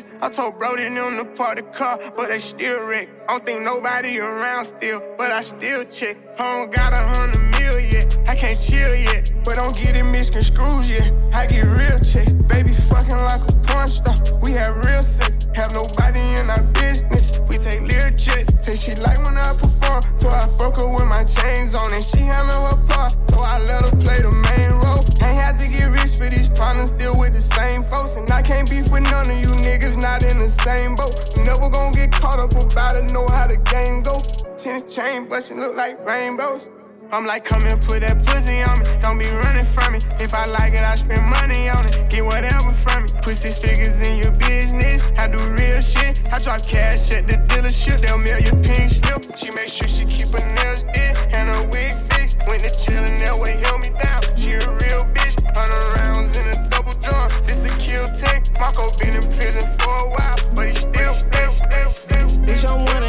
flex. 0.00 0.16
I 0.22 0.28
told 0.28 0.58
Brody 0.58 0.84
them 0.84 1.16
to 1.16 1.24
park 1.24 1.56
the 1.56 1.62
car, 1.62 1.98
but 2.16 2.28
they 2.28 2.40
still 2.40 2.80
wreck. 2.80 3.08
I 3.28 3.32
don't 3.32 3.46
think 3.46 3.62
nobody 3.62 4.18
around 4.18 4.66
still, 4.66 5.02
but 5.16 5.30
I 5.30 5.42
still 5.42 5.84
check. 5.84 6.16
I 6.38 6.42
don't 6.42 6.74
got 6.74 6.92
a 6.92 6.96
hundred 6.96 7.60
mil 7.60 7.80
yet, 7.80 8.16
I 8.26 8.34
can't 8.34 8.60
chill 8.60 8.94
yet, 8.94 9.32
but 9.44 9.56
don't 9.56 9.76
get 9.76 9.96
it 9.96 10.04
misconstrued 10.04 10.86
yet. 10.86 11.12
I 11.32 11.46
get 11.46 11.62
real 11.62 12.00
checks, 12.00 12.32
baby 12.32 12.74
fucking 12.88 13.10
like 13.10 13.40
a 13.40 13.52
porn 13.66 13.88
star. 13.88 14.38
We 14.40 14.52
have 14.52 14.84
real 14.84 15.02
sex, 15.02 15.48
have 15.54 15.72
nobody 15.72 16.20
in 16.20 16.50
our 16.50 16.62
business 16.72 17.38
take 17.70 17.82
lyric 17.82 18.18
trips. 18.18 18.52
Say 18.62 18.76
she 18.76 18.94
like 19.00 19.18
when 19.24 19.36
I 19.36 19.50
perform, 19.54 20.02
so 20.18 20.28
I 20.28 20.46
fuck 20.58 20.78
her 20.78 20.88
with 20.88 21.06
my 21.06 21.24
chains 21.24 21.74
on, 21.74 21.92
and 21.92 22.04
she 22.04 22.20
handle 22.20 22.66
her 22.68 22.78
part, 22.86 23.12
so 23.30 23.40
I 23.40 23.58
let 23.60 23.88
her 23.88 23.96
play 23.96 24.20
the 24.22 24.30
main 24.30 24.70
role. 24.82 25.02
Ain't 25.26 25.38
had 25.42 25.58
to 25.58 25.68
get 25.68 25.86
rich 25.86 26.14
for 26.16 26.28
these 26.30 26.48
problems, 26.48 26.90
still 26.90 27.16
with 27.18 27.34
the 27.34 27.40
same 27.40 27.82
folks, 27.84 28.14
and 28.14 28.30
I 28.30 28.42
can't 28.42 28.68
beef 28.68 28.90
with 28.90 29.04
none 29.04 29.30
of 29.30 29.36
you 29.36 29.52
niggas, 29.66 29.96
not 30.00 30.22
in 30.22 30.38
the 30.38 30.48
same 30.48 30.94
boat. 30.94 31.14
Never 31.38 31.68
gonna 31.70 31.94
get 31.94 32.12
caught 32.12 32.38
up 32.38 32.54
about 32.54 32.96
it, 32.96 33.12
know 33.12 33.26
how 33.28 33.46
the 33.46 33.56
game 33.56 34.02
go. 34.02 34.16
Ten 34.56 34.88
chain 34.88 35.28
bustin' 35.28 35.60
look 35.60 35.76
like 35.76 36.04
rainbows. 36.06 36.70
I'm 37.12 37.24
like, 37.24 37.44
come 37.44 37.62
and 37.62 37.80
put 37.82 38.00
that 38.00 38.24
pussy 38.26 38.62
on 38.62 38.78
me. 38.80 38.84
Don't 39.00 39.18
be 39.18 39.28
running 39.28 39.66
from 39.72 39.92
me. 39.94 39.98
If 40.18 40.34
I 40.34 40.44
like 40.46 40.72
it, 40.72 40.80
I 40.80 40.96
spend 40.96 41.24
money 41.24 41.68
on 41.68 41.78
it. 41.86 42.10
Get 42.10 42.24
whatever 42.24 42.72
from 42.82 43.04
me. 43.04 43.08
Put 43.22 43.36
six 43.36 43.58
figures 43.58 44.00
in 44.00 44.18
your 44.18 44.32
business. 44.32 45.04
I 45.16 45.28
do 45.28 45.38
real 45.54 45.80
shit. 45.82 46.22
I 46.32 46.38
drop 46.38 46.66
cash 46.66 47.10
at 47.12 47.28
the 47.28 47.36
dealership. 47.46 48.00
They'll 48.00 48.18
mail 48.18 48.40
you 48.40 48.50
pink 48.62 48.90
slip. 48.90 49.22
She 49.38 49.50
make 49.54 49.70
sure 49.70 49.88
she 49.88 50.04
keep 50.04 50.28
her 50.34 50.44
nails 50.56 50.82
did 50.82 51.16
and 51.32 51.54
her 51.54 51.62
wig 51.68 51.94
fixed. 52.10 52.38
Went 52.48 52.62
to 52.64 52.70
chillin' 52.70 53.24
that 53.24 53.38
way, 53.38 53.52
held 53.62 53.80
me 53.82 53.90
down. 53.90 54.22
She 54.36 54.52
a 54.52 54.66
real 54.66 55.06
bitch. 55.14 55.38
Hundred 55.54 55.86
rounds 55.94 56.36
in 56.36 56.58
a 56.58 56.68
double 56.68 56.92
drum. 57.06 57.30
This 57.46 57.62
a 57.70 57.76
kill 57.78 58.06
tank. 58.18 58.50
Marco 58.58 58.90
been 58.98 59.14
in 59.14 59.22
prison 59.38 59.62
for 59.78 59.94
a 59.94 60.08
while, 60.10 60.38
but 60.54 60.68
he 60.68 60.74
still, 60.74 61.14
still, 61.14 61.52
still, 61.54 61.90
still. 61.94 62.28
Bitch, 62.42 62.66
I'm 62.66 62.84
one 62.84 63.02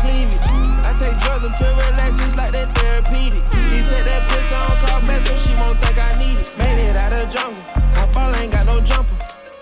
cleavage. 0.00 0.46
I 0.84 0.92
take 0.98 1.16
drugs 1.20 1.44
and 1.44 1.54
feel 1.56 1.74
relaxed, 1.74 2.18
just 2.18 2.36
like 2.36 2.52
that 2.52 2.68
therapeutic. 2.76 3.42
She 3.68 3.78
take 3.90 4.04
that 4.04 4.22
piss 4.28 4.52
on 4.52 4.76
call 4.82 5.00
back 5.06 5.26
so 5.26 5.34
she 5.36 5.52
won't 5.58 5.78
think 5.80 5.98
I 5.98 6.18
need 6.18 6.38
it. 6.38 6.48
Made 6.58 6.78
it 6.88 6.96
out 6.96 7.12
of 7.12 7.30
jungle, 7.30 7.62
my 7.94 8.06
ball 8.12 8.34
ain't 8.36 8.52
got 8.52 8.66
no 8.66 8.80
jumper. 8.80 9.16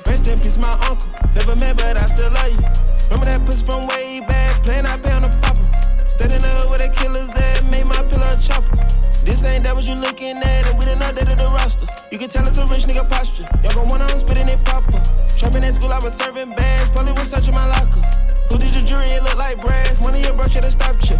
Rest 0.07 0.27
in 0.27 0.41
peace, 0.41 0.59
my 0.59 0.73
uncle. 0.89 1.09
Never 1.35 1.57
met, 1.57 1.77
but 1.77 1.97
I 1.97 2.07
still 2.07 2.31
love 2.31 2.51
you. 2.51 2.63
Remember 3.11 3.27
that 3.27 3.45
puss 3.47 3.63
from 3.63 3.87
way 3.87 4.21
back, 4.21 4.63
playing 4.63 4.87
I 4.87 4.99
pay 4.99 5.13
on 5.13 5.23
the 5.23 5.33
popper. 5.43 5.67
Stayed 6.09 6.45
up 6.45 6.69
where 6.69 6.79
the 6.79 6.89
killers 6.89 7.31
at, 7.37 7.65
made 7.67 7.85
my 7.85 8.03
pillow 8.05 8.37
chopper. 8.41 8.77
This 9.25 9.45
ain't 9.45 9.65
that 9.65 9.75
what 9.75 9.85
you 9.85 9.95
looking 9.95 10.37
at, 10.39 10.67
and 10.67 10.79
we 10.79 10.85
done 10.85 11.01
updated 11.01 11.39
the 11.39 11.47
roster. 11.47 11.87
You 12.13 12.19
can 12.19 12.29
tell 12.29 12.47
it's 12.47 12.59
a 12.59 12.67
rich 12.67 12.85
nigga 12.85 13.09
posture. 13.09 13.49
Y'all 13.63 13.73
gon' 13.73 13.89
wanna 13.89 14.05
I'm 14.05 14.19
spitting 14.19 14.49
it 14.49 14.65
popper. 14.65 15.03
Trapping 15.37 15.65
at 15.65 15.75
school, 15.75 15.93
I 15.93 15.99
was 15.99 16.15
serving 16.15 16.51
bags, 16.51 16.91
probably 16.91 17.13
was 17.13 17.31
searching 17.31 17.55
my 17.55 17.67
locker. 17.67 18.34
Who 18.51 18.59
did 18.59 18.75
your 18.75 18.85
jury? 18.85 19.07
It 19.07 19.23
look 19.23 19.37
like 19.37 19.61
brass. 19.61 20.01
One 20.01 20.15
of 20.15 20.23
your 20.23 20.35
bro 20.35 20.49
should've 20.49 20.73
stopped 20.73 21.11
you. 21.11 21.17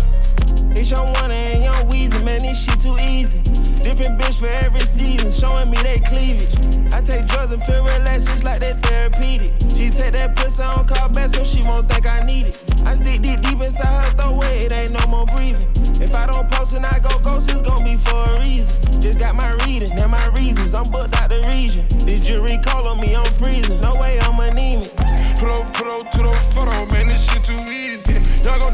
It's 0.77 0.91
young 0.91 1.15
Wunna 1.15 1.31
and 1.31 1.65
young 1.65 1.91
Weezy, 1.91 2.23
man, 2.25 2.43
this 2.43 2.59
shit 2.59 2.81
too 2.81 2.99
easy. 2.99 3.39
Different 3.83 4.21
bitch 4.21 4.39
for 4.41 4.49
every 4.49 4.81
season, 4.81 5.31
showing 5.31 5.71
me 5.71 5.77
they 5.83 6.01
cleavage. 6.01 6.55
I 6.93 7.01
take 7.01 7.27
drugs 7.27 7.53
and 7.53 7.63
feel 7.65 7.83
relaxed, 7.85 8.27
just 8.27 8.45
like 8.45 8.59
that 8.61 8.83
therapeutic. 8.83 9.53
She 9.77 9.91
take 9.91 10.15
that 10.15 10.35
pussy 10.35 10.63
on 10.63 10.87
call 10.87 11.09
back 11.11 11.35
so 11.35 11.45
she 11.45 11.63
won't 11.63 11.89
think 11.89 12.07
I 12.07 12.21
need 12.21 12.49
it. 12.49 12.73
I 12.87 12.97
stick 12.97 13.23
deep 13.23 13.41
deep 13.43 13.61
inside 13.61 14.05
her 14.05 14.11
throat, 14.17 14.45
it 14.45 14.73
ain't 14.73 14.93
no 14.93 15.07
more 15.07 15.27
breathing. 15.27 15.69
If 16.01 16.15
I 16.15 16.27
don't 16.27 16.51
post 16.51 16.73
and 16.73 16.85
I 16.85 16.99
go 16.99 17.19
ghost, 17.21 17.51
it's 17.51 17.63
gon' 17.63 17.85
be 17.85 17.97
for 17.97 18.31
a 18.31 18.41
reason. 18.41 18.75
Just 19.01 19.19
got 19.19 19.35
my 19.37 19.53
reading 19.65 19.93
and 19.93 20.11
my 20.11 20.27
reasons, 20.29 20.75
I'm 20.75 20.91
booked 20.91 21.15
out 21.15 21.31
the 21.31 21.43
region. 21.55 21.87
This 22.05 22.25
jury 22.27 22.59
call 22.65 22.89
on 22.89 23.01
me, 23.01 23.15
I'm 23.15 23.33
freezing. 23.35 23.81
No 23.81 23.95
way 24.01 24.19
I'm 24.21 24.41
anemic. 24.41 24.95
Put 25.37 25.87
up 25.87 26.11
to 26.13 26.19
the 26.19 26.34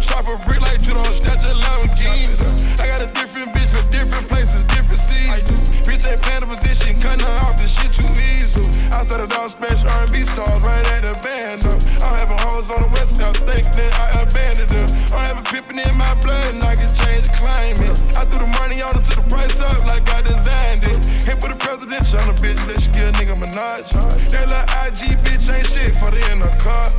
Y'all 0.01 0.23
gon' 0.23 0.25
chop 0.25 0.41
a 0.41 0.45
brick 0.47 0.61
like 0.61 0.81
judo, 0.81 1.03
snatch 1.13 1.45
a 1.45 1.53
Lamborghini. 1.53 2.81
I 2.81 2.87
got 2.87 3.03
a 3.03 3.07
different 3.13 3.53
bitch 3.53 3.69
for 3.69 3.87
different 3.91 4.29
places, 4.29 4.63
different 4.65 5.01
seasons. 5.01 5.61
Bitch 5.87 6.11
ain't 6.11 6.23
playing 6.23 6.41
the 6.41 6.47
position, 6.47 7.01
cutting 7.01 7.27
off, 7.27 7.59
this 7.59 7.71
shit 7.71 7.93
too 7.93 8.09
easy. 8.37 8.63
I 8.91 9.05
started 9.05 9.33
off 9.33 9.57
smash 9.57 9.85
R&B 9.85 10.25
stars 10.25 10.61
right 10.61 10.87
at 10.87 11.03
the 11.03 11.21
band. 11.21 11.67
Up. 11.67 11.83
I'm 12.03 12.19
having 12.19 12.39
hoes 12.39 12.71
on 12.71 12.83
the 12.83 12.89
west 12.89 13.17
side, 13.17 13.37
think 13.49 13.67
that 13.77 13.93
I 13.95 14.23
abandoned 14.23 14.71
her. 14.71 14.87
I'm 15.15 15.27
having 15.27 15.45
pippin' 15.45 15.79
in 15.79 15.95
my 15.97 16.15
blood 16.23 16.55
and 16.55 16.63
I 16.63 16.77
can 16.77 16.95
change 16.95 17.29
climate. 17.33 17.91
I 18.17 18.25
threw 18.25 18.41
the 18.41 18.47
money 18.47 18.81
on 18.81 18.95
her 18.95 19.03
to 19.03 19.17
the 19.17 19.23
price 19.29 19.61
up 19.61 19.85
like 19.87 20.09
I 20.09 20.23
designed 20.23 20.85
it. 20.85 21.05
Hit 21.25 21.43
with 21.43 21.53
a 21.53 21.57
presidential 21.57 22.19
on 22.21 22.31
a 22.31 22.35
bitch, 22.35 22.57
let 22.67 22.81
you 22.87 22.93
get 22.93 23.09
a 23.09 23.13
nigga 23.19 23.37
Minaj. 23.37 23.91
That 24.31 24.49
little 24.49 24.65
IG 24.87 25.19
bitch 25.25 25.53
ain't 25.53 25.67
shit 25.67 25.95
for 25.97 26.11
the 26.11 26.21
in 26.33 26.41
the 26.41 26.49
car. 26.57 26.91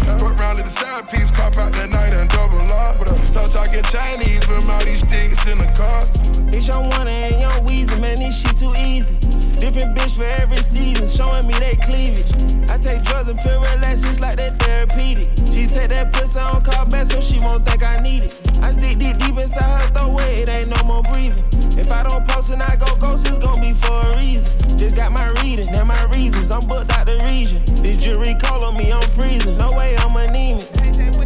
To 0.52 0.64
the 0.64 0.70
side 0.70 1.10
piece, 1.10 1.32
pop 1.32 1.56
out 1.58 1.72
that 1.72 1.90
night 1.90 2.14
and 2.14 2.30
double 2.30 2.60
up. 2.74 3.01
Start 3.32 3.50
talking 3.50 3.82
Chinese 3.84 4.46
with 4.46 4.70
all 4.70 4.84
these 4.84 5.00
sticks 5.00 5.48
in 5.48 5.60
the 5.60 5.72
car. 5.78 6.06
It's 6.52 6.68
young 6.68 6.92
Wunna 6.92 7.08
and 7.08 7.40
young 7.40 7.66
Weezy, 7.66 7.98
man, 7.98 8.20
this 8.20 8.36
shit 8.36 8.58
too 8.58 8.76
easy. 8.76 9.16
Different 9.58 9.98
bitch 9.98 10.18
for 10.18 10.26
every 10.26 10.58
season, 10.58 11.08
showing 11.08 11.48
me 11.48 11.54
they 11.54 11.78
cleavage. 11.78 12.30
I 12.70 12.78
take 12.78 13.04
drugs 13.04 13.30
and 13.30 13.40
feel 13.40 13.62
relaxed, 13.62 14.04
just 14.04 14.20
like 14.20 14.36
that 14.36 14.60
therapeutic. 14.60 15.30
She 15.48 15.66
take 15.66 15.92
that 15.92 16.12
pussy 16.12 16.40
on 16.40 16.62
call 16.62 16.86
back 16.88 17.10
so 17.10 17.22
she 17.22 17.40
won't 17.40 17.66
think 17.66 17.82
I 17.84 18.02
need 18.02 18.24
it. 18.24 18.50
I 18.62 18.74
stick 18.74 19.00
deep 19.00 19.18
deep 19.18 19.38
inside 19.38 19.80
her 19.80 19.88
throat, 19.94 20.20
it 20.20 20.50
ain't 20.50 20.68
no 20.68 20.84
more 20.84 21.02
breathing. 21.04 21.46
If 21.80 21.90
I 21.90 22.04
don't 22.04 22.28
post 22.28 22.50
and 22.50 22.62
I 22.62 22.76
go 22.76 22.94
ghost, 22.98 23.26
it's 23.26 23.38
gon' 23.38 23.62
be 23.62 23.72
for 23.72 24.08
a 24.08 24.18
reason. 24.18 24.52
Just 24.78 24.98
got 24.98 25.14
my 25.14 25.28
reading 25.42 25.70
and 25.70 25.88
my 25.88 26.04
reasons, 26.12 26.52
I'm 26.52 26.68
booked 26.68 26.92
out 26.92 27.06
the 27.06 27.18
region. 27.32 27.64
This 27.82 28.04
jury 28.04 28.36
call 28.42 28.66
on 28.66 28.76
me, 28.76 28.92
I'm 28.92 29.10
freezing. 29.12 29.56
No 29.56 29.72
way 29.72 29.96
I'm 30.00 30.18
anemic. 30.18 31.21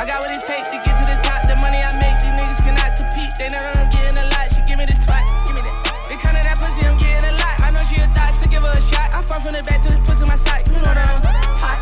I 0.00 0.06
got 0.06 0.24
what 0.24 0.32
it 0.32 0.40
takes 0.40 0.72
to 0.72 0.80
get 0.80 0.96
to 0.96 1.04
the 1.04 1.20
top. 1.20 1.44
The 1.44 1.52
money 1.60 1.76
I 1.76 1.92
make, 1.92 2.16
these 2.24 2.32
niggas 2.32 2.64
cannot 2.64 2.96
compete. 2.96 3.28
They 3.36 3.52
know 3.52 3.60
that 3.60 3.76
I'm 3.76 3.92
getting 3.92 4.16
a 4.16 4.24
lot. 4.32 4.48
She 4.48 4.64
give 4.64 4.80
me 4.80 4.88
the 4.88 4.96
twat. 4.96 5.28
Give 5.44 5.52
me 5.52 5.60
that. 5.60 5.76
They 6.08 6.16
come 6.16 6.32
to 6.32 6.40
that 6.40 6.56
pussy, 6.56 6.88
I'm 6.88 6.96
getting 6.96 7.28
a 7.28 7.36
lot. 7.36 7.60
I 7.60 7.68
know 7.68 7.84
she 7.84 8.00
a 8.00 8.08
thought, 8.16 8.32
so 8.32 8.48
give 8.48 8.64
her 8.64 8.72
a 8.72 8.80
shot. 8.80 9.12
I 9.12 9.20
fall 9.20 9.44
from 9.44 9.52
the 9.52 9.60
back 9.68 9.84
to 9.84 9.92
the 9.92 10.00
twist 10.00 10.24
of 10.24 10.28
my 10.32 10.40
side. 10.40 10.64
You 10.72 10.80
know 10.80 10.96
that 10.96 11.04
I'm 11.04 11.20
hot. 11.60 11.76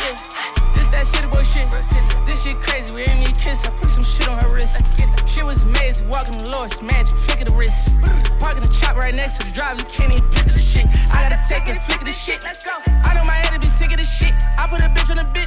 Yeah. 0.00 0.16
Just 0.72 0.88
that 0.88 1.04
shit 1.04 1.20
about 1.20 1.44
shit. 1.44 1.68
This 2.24 2.40
shit 2.40 2.56
crazy. 2.64 2.96
We 2.96 3.04
ain't 3.04 3.28
need 3.28 3.36
kiss. 3.36 3.68
I 3.68 3.76
put 3.76 3.92
some 3.92 4.08
shit 4.08 4.24
on 4.24 4.40
her 4.40 4.48
wrist. 4.48 4.80
She 5.28 5.44
was 5.44 5.60
amazing. 5.60 6.08
Walking 6.08 6.40
the 6.40 6.48
Lord's 6.56 6.80
magic. 6.80 7.12
Flick 7.28 7.44
of 7.44 7.52
the 7.52 7.56
wrist. 7.60 7.92
Parking 8.40 8.64
the 8.64 8.72
chop 8.72 8.96
right 8.96 9.12
next 9.12 9.36
to 9.36 9.44
the 9.44 9.52
drive. 9.52 9.76
You 9.76 9.84
can't 9.84 10.16
even 10.16 10.24
picture 10.32 10.56
the 10.56 10.64
shit. 10.64 10.88
I 11.12 11.28
gotta 11.28 11.36
take 11.44 11.68
it, 11.68 11.76
flick 11.84 12.00
of 12.00 12.08
the 12.08 12.16
shit. 12.16 12.40
I 13.04 13.12
know 13.12 13.24
my 13.28 13.36
head 13.36 13.52
to 13.52 13.60
be 13.60 13.68
sick 13.68 13.92
of 13.92 14.00
this 14.00 14.08
shit. 14.08 14.32
I 14.56 14.64
put 14.64 14.80
a 14.80 14.88
bitch 14.88 15.12
on 15.12 15.20
the 15.20 15.28
bitch. 15.28 15.39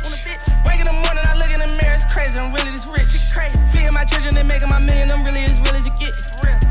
Crazy. 2.33 2.39
I'm 2.39 2.53
really 2.53 2.71
this 2.71 2.85
rich. 2.85 3.13
Feeding 3.71 3.93
my 3.93 4.05
children, 4.05 4.35
they 4.35 4.43
making 4.43 4.69
my 4.69 4.79
million. 4.79 5.11
I'm 5.11 5.23
really 5.23 5.43
as 5.43 5.59
real 5.59 5.75
as 5.75 5.87
it 5.87 5.93
get. 5.99 6.13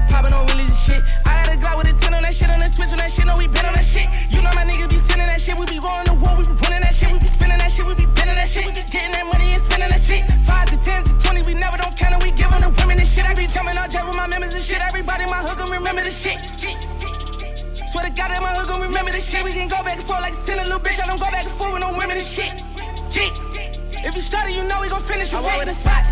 Popping 0.09 0.33
on 0.33 0.47
really 0.47 0.65
this 0.65 0.79
shit. 0.85 1.03
I 1.25 1.31
had 1.31 1.49
a 1.55 1.57
Glock 1.61 1.79
with 1.79 1.95
a 1.95 1.99
10 1.99 2.15
on 2.15 2.23
that 2.23 2.35
shit. 2.35 2.51
On 2.51 2.59
the 2.59 2.67
switch 2.67 2.91
on 2.91 2.99
that 2.99 3.11
shit. 3.11 3.27
No, 3.27 3.37
we 3.37 3.47
been 3.47 3.65
on 3.65 3.75
that 3.75 3.85
shit. 3.85 4.07
You 4.31 4.43
know 4.43 4.51
my 4.55 4.65
niggas 4.65 4.91
be 4.91 4.99
sending 4.99 5.27
that 5.27 5.41
shit. 5.41 5.59
We 5.59 5.67
be 5.67 5.79
rolling 5.79 6.07
the 6.07 6.15
war. 6.15 6.37
We 6.37 6.45
be 6.45 6.55
winning 6.63 6.83
that 6.83 6.95
shit. 6.95 7.11
We 7.11 7.19
be 7.19 7.29
spending 7.29 7.59
that 7.59 7.71
shit. 7.71 7.87
We 7.87 7.95
be 7.95 8.07
bending 8.07 8.37
that 8.37 8.49
shit. 8.49 8.67
We 8.67 8.73
be 8.73 8.83
getting 8.91 9.13
that 9.13 9.27
money 9.27 9.55
and 9.55 9.63
spending 9.63 9.91
that 9.91 10.03
shit. 10.03 10.23
Five 10.47 10.71
to 10.71 10.77
ten 10.79 11.05
to 11.05 11.13
twenty. 11.23 11.43
We 11.43 11.55
never 11.55 11.77
don't 11.77 11.95
count 11.97 12.15
it. 12.19 12.23
We 12.23 12.31
giving 12.33 12.61
the 12.61 12.71
women 12.83 12.99
this 12.99 13.11
shit. 13.13 13.25
I 13.25 13.35
be 13.35 13.47
jumping 13.47 13.79
on 13.79 13.91
jet 13.91 14.07
with 14.07 14.17
my 14.17 14.27
members 14.27 14.55
and 14.55 14.63
shit. 14.63 14.81
Everybody 14.83 15.25
in 15.25 15.31
my 15.31 15.43
hood 15.43 15.59
gon' 15.59 15.71
remember 15.71 16.03
the 16.03 16.11
shit. 16.11 16.39
Swear 17.89 18.09
to 18.09 18.13
God 18.13 18.31
that 18.33 18.41
my 18.41 18.55
hood 18.57 18.69
gon' 18.69 18.81
remember 18.81 19.13
this 19.13 19.25
shit. 19.25 19.45
We 19.45 19.53
can 19.53 19.69
go 19.69 19.83
back 19.85 19.99
and 19.99 20.07
forth 20.07 20.21
like 20.21 20.33
it's 20.33 20.45
10 20.47 20.59
a 20.59 20.65
little 20.65 20.81
bitch. 20.81 21.01
I 21.03 21.07
don't 21.07 21.21
go 21.21 21.31
back 21.31 21.45
and 21.45 21.55
forth 21.55 21.73
with 21.73 21.83
no 21.83 21.93
women 21.93 22.17
and 22.17 22.27
shit. 22.27 22.53
Yeah. 23.13 23.52
If 24.05 24.17
you 24.17 24.21
study, 24.21 24.53
you 24.55 24.65
know 24.65 24.81
we 24.81 24.89
gon' 24.89 25.01
finish. 25.01 25.33
I 25.33 25.41
walk 25.41 25.59
with 25.59 25.69
a 25.69 25.75
spot. 25.75 26.07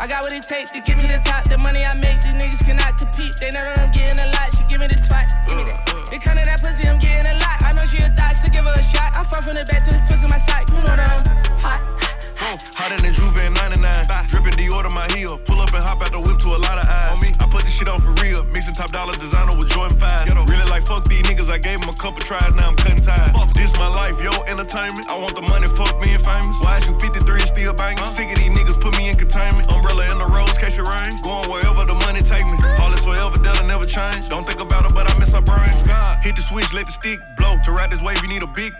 I 0.00 0.06
got 0.08 0.22
what 0.22 0.32
it 0.32 0.42
takes 0.42 0.70
to 0.72 0.80
get 0.80 0.98
to 0.98 1.06
the 1.06 1.20
top. 1.22 1.44
The 1.44 1.58
money 1.58 1.84
I 1.84 1.94
make, 1.94 2.22
these 2.22 2.32
niggas 2.32 2.64
cannot 2.64 2.96
compete. 2.96 3.36
They 3.38 3.50
know 3.50 3.62
that 3.62 3.78
I'm 3.78 3.92
getting 3.92 4.18
a 4.18 4.26
lot. 4.32 4.48
She 4.56 4.64
give 4.64 4.80
me 4.80 4.86
the 4.88 4.96
twat. 4.96 5.28
Give 5.46 5.58
me 5.58 5.64
that. 5.64 5.84
It 6.10 6.22
come 6.22 6.36
to 6.36 6.44
that 6.44 6.60
pussy, 6.60 6.88
I'm 6.88 6.98
getting 6.98 7.30
a 7.30 7.34
lot. 7.36 7.62
I 7.62 7.72
know 7.72 7.84
she 7.84 7.98
a 7.98 8.08
thot, 8.08 8.34
so 8.36 8.48
give 8.48 8.64
her 8.64 8.72
a 8.72 8.82
shot. 8.82 9.14
I 9.14 9.24
fall 9.24 9.42
from 9.42 9.54
the 9.54 9.64
back 9.68 9.84
to 9.84 9.90
the 9.90 10.00
twist 10.08 10.24
of 10.24 10.30
my 10.30 10.38
side. 10.38 10.64
You 10.68 10.76
know 10.76 10.96
that 10.96 11.04
I'm 11.04 11.60
hot. 11.60 12.11
Hotter 12.36 13.00
than 13.00 13.14
Juve 13.14 13.38
in 13.38 13.54
99. 13.54 14.06
Dripping 14.28 14.56
Dior 14.58 14.82
to 14.82 14.90
my 14.90 15.06
heel. 15.12 15.38
Pull 15.38 15.60
up 15.60 15.72
and 15.74 15.84
hop 15.84 16.02
out 16.02 16.12
the 16.12 16.20
whip 16.20 16.38
to 16.40 16.54
a 16.54 16.60
lot 16.60 16.78
of 16.78 16.86
eyes. 16.86 17.12
On 17.14 17.20
me, 17.20 17.30
I 17.40 17.46
put 17.46 17.64
this 17.64 17.74
shit 17.74 17.88
on 17.88 18.00
for 18.00 18.12
real. 18.22 18.44
Mixing 18.50 18.74
top 18.74 18.90
dollar 18.92 19.14
designer 19.16 19.56
with 19.56 19.68
Jordan 19.68 19.98
5. 19.98 20.28
Really 20.48 20.68
like 20.70 20.86
fuck 20.86 21.04
these 21.04 21.22
niggas. 21.22 21.50
I 21.50 21.58
gave 21.58 21.80
them 21.80 21.88
a 21.88 21.96
couple 21.96 22.20
tries, 22.20 22.54
now 22.54 22.68
I'm 22.68 22.76
cutting 22.76 23.02
ties. 23.02 23.32
Fuck 23.36 23.52
this 23.54 23.72
my 23.76 23.88
life, 23.88 24.20
yo, 24.22 24.32
entertainment. 24.50 25.10
I 25.10 25.18
want 25.18 25.34
the 25.34 25.42
money, 25.42 25.66
fuck 25.78 26.00
being 26.02 26.18
famous. 26.18 26.56
Why 26.60 26.78
is 26.78 26.86
you 26.86 26.98
53 26.98 27.40
and 27.40 27.50
still 27.50 27.72
banging? 27.72 28.04
Sick 28.12 28.30
of 28.30 28.38
these 28.38 28.52
niggas, 28.52 28.80
put 28.80 28.96
me 28.96 29.08
in 29.08 29.16
containment. 29.16 29.70
Umbrella 29.72 30.10
in 30.10 30.18
the 30.18 30.26
rose, 30.26 30.52
catch 30.58 30.78
it 30.78 30.86
rain. 30.86 31.12
Going 31.22 31.48
wherever 31.50 31.84
the 31.84 31.94
money 31.94 32.20
take 32.20 32.44
me. 32.46 32.58
All 32.80 32.90
this 32.90 33.00
forever, 33.00 33.38
that'll 33.38 33.66
never 33.66 33.86
change. 33.86 34.28
Don't 34.28 34.46
think 34.46 34.60
about 34.60 34.86
it, 34.86 34.94
but 34.94 35.10
I 35.10 35.18
miss 35.18 35.30
her 35.32 35.40
brain. 35.40 35.70
Oh, 35.72 35.86
God, 35.86 36.22
hit 36.22 36.36
the 36.36 36.42
switch, 36.42 36.72
let 36.72 36.86
the 36.86 36.92
stick 36.92 37.20
blow. 37.36 37.58
To 37.64 37.72
ride 37.72 37.90
this 37.90 38.02
wave, 38.02 38.20
you 38.22 38.28
need 38.28 38.42
a 38.42 38.46
big. 38.46 38.72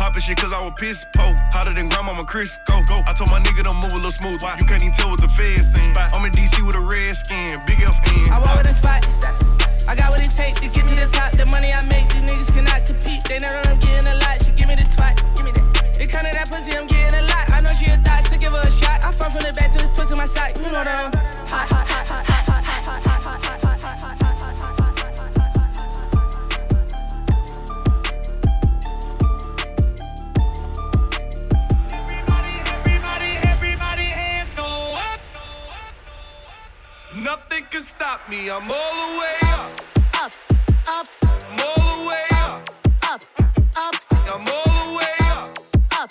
Poppin' 0.00 0.22
shit 0.22 0.38
cause 0.38 0.50
I 0.50 0.64
was 0.64 0.72
pissed 0.80 1.12
po. 1.12 1.36
Hotter 1.52 1.74
than 1.74 1.90
grandmama 1.90 2.24
Chris. 2.24 2.56
Go, 2.64 2.80
go. 2.88 3.04
I 3.04 3.12
told 3.12 3.28
my 3.28 3.38
nigga 3.38 3.60
to 3.68 3.74
move 3.74 3.92
a 3.92 4.00
little 4.00 4.10
smooth. 4.10 4.40
Why? 4.40 4.56
You 4.56 4.64
can't 4.64 4.80
even 4.80 4.96
tell 4.96 5.10
what 5.10 5.20
the 5.20 5.28
feds 5.28 5.76
saying. 5.76 5.92
I'm 5.92 6.24
in 6.24 6.32
DC 6.32 6.56
with 6.64 6.74
a 6.74 6.80
red 6.80 7.12
skin. 7.20 7.60
Big 7.66 7.84
FN. 7.84 8.32
I 8.32 8.40
walk 8.40 8.64
with 8.64 8.72
a 8.72 8.72
spot. 8.72 9.04
I 9.84 9.92
got 9.94 10.08
what 10.08 10.24
it 10.24 10.32
takes 10.32 10.58
to 10.60 10.72
get 10.72 10.88
to 10.88 10.94
the 10.96 11.04
top. 11.12 11.36
The 11.36 11.44
money 11.44 11.74
I 11.74 11.82
make, 11.82 12.08
these 12.08 12.24
niggas 12.24 12.48
cannot 12.48 12.86
compete. 12.86 13.20
They 13.28 13.44
know 13.44 13.52
that 13.52 13.68
I'm 13.68 13.78
getting 13.78 14.08
a 14.08 14.16
lot. 14.16 14.40
She 14.40 14.52
give 14.56 14.68
me 14.68 14.76
the 14.80 14.88
twat. 14.88 15.20
Give 15.36 15.44
me 15.44 15.52
that. 15.52 16.00
It 16.00 16.08
to 16.08 16.16
that 16.16 16.48
pussy, 16.48 16.72
I'm 16.72 16.86
getting 16.86 17.20
a 17.20 17.28
lot. 17.28 17.52
I 17.52 17.60
know 17.60 17.72
she 17.76 17.92
a 17.92 18.00
thot, 18.00 18.24
so 18.24 18.40
give 18.40 18.56
her 18.56 18.64
a 18.64 18.70
shot. 18.72 19.04
I 19.04 19.12
fall 19.12 19.28
from 19.28 19.44
the 19.44 19.52
back 19.52 19.68
to 19.76 19.84
the 19.84 19.92
twist 19.92 20.12
of 20.12 20.16
my 20.16 20.24
side. 20.24 20.56
You 20.56 20.72
know 20.72 20.80
that 20.80 20.88
I'm 20.88 21.12
hot, 21.44 21.68
hot, 21.68 21.84
hot, 21.84 21.99
can 37.70 37.84
stop 37.84 38.28
me. 38.28 38.50
I'm 38.50 38.68
all 38.68 38.68
the 38.68 39.18
way 39.20 39.36
up. 39.42 39.60
Up, 40.14 40.32
up, 40.88 40.88
up. 40.88 41.08
I'm 41.22 41.60
all 41.60 41.98
the 41.98 42.08
way 42.08 42.24
up. 42.32 42.70
Up, 43.02 43.22
up. 43.76 43.94
I'm 44.10 44.48
all 44.48 44.86
the 44.86 44.96
way 44.98 45.14
up. 45.20 45.58
Up, 45.92 46.10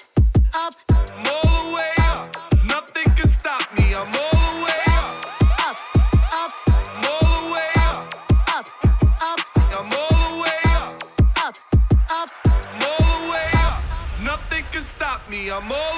up. 0.55 0.73
I'm 0.89 1.27
all 1.27 1.65
the 1.65 1.75
way 1.75 1.91
up. 1.99 2.35
Nothing 2.65 3.11
can 3.15 3.29
stop 3.39 3.73
me. 3.77 3.93
I'm 3.93 4.07
all 4.07 4.39
the 4.39 4.65
way 4.65 4.81
up. 4.87 5.05
Up, 5.67 5.77
up. 6.31 6.51
I'm 6.67 7.05
all 7.11 7.47
the 7.47 7.53
way 7.53 7.69
up. 7.75 7.97
Up, 8.55 8.65
up. 9.21 9.39
I'm 9.77 9.93
all 9.93 10.35
the 10.35 10.41
way 10.41 10.59
up. 10.65 11.03
Up, 11.45 11.55
up. 12.09 12.29
I'm 12.49 12.83
all 12.87 13.25
the 13.25 13.31
way 13.31 13.49
up. 13.55 13.81
Nothing 14.23 14.63
can 14.71 14.83
stop 14.95 15.29
me. 15.29 15.51
I'm 15.51 15.69
all 15.71 15.88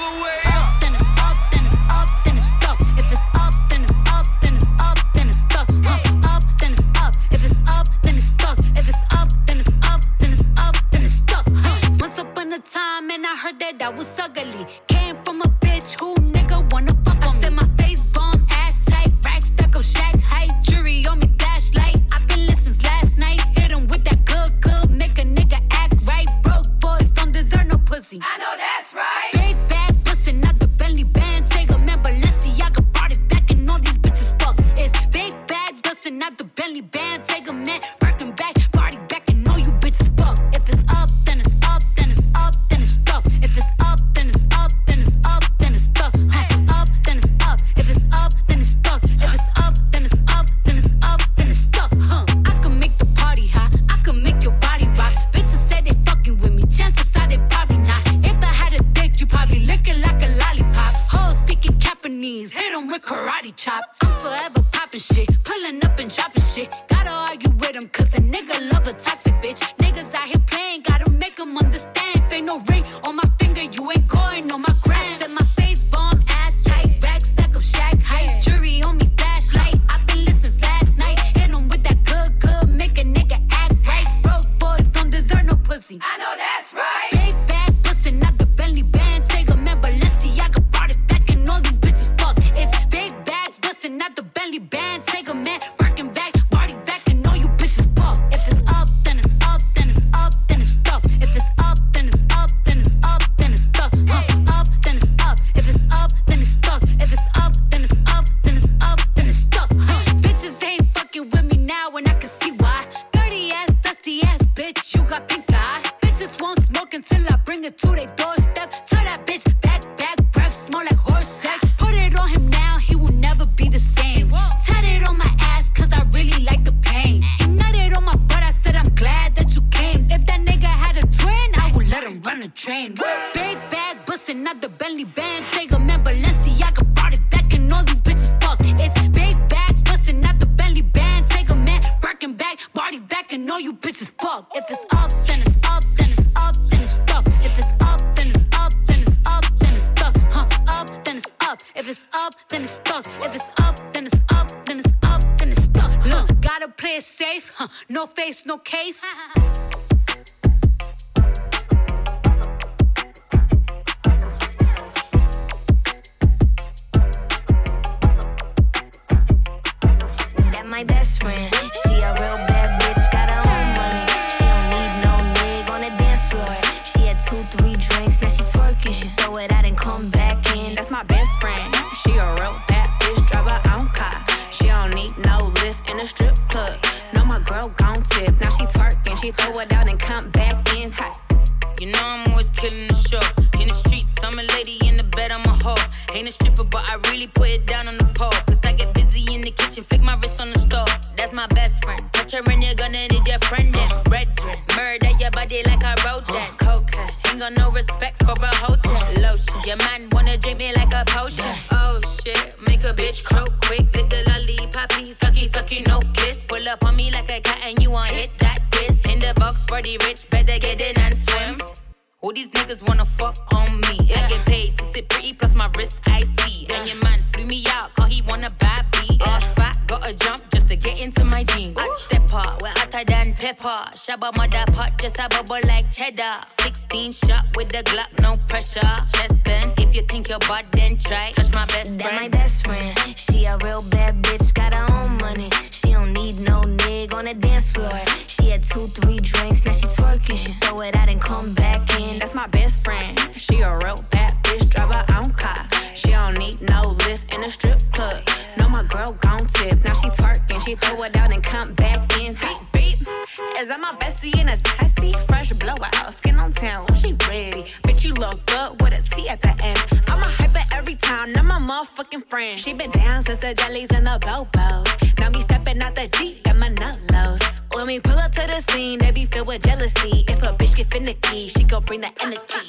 jealousy. 279.82 280.24
If 280.28 280.42
a 280.42 280.52
bitch 280.52 280.76
get 280.76 280.92
finicky, 280.92 281.48
she 281.48 281.64
gon' 281.64 281.84
bring 281.84 282.02
the 282.02 282.10
energy. 282.22 282.61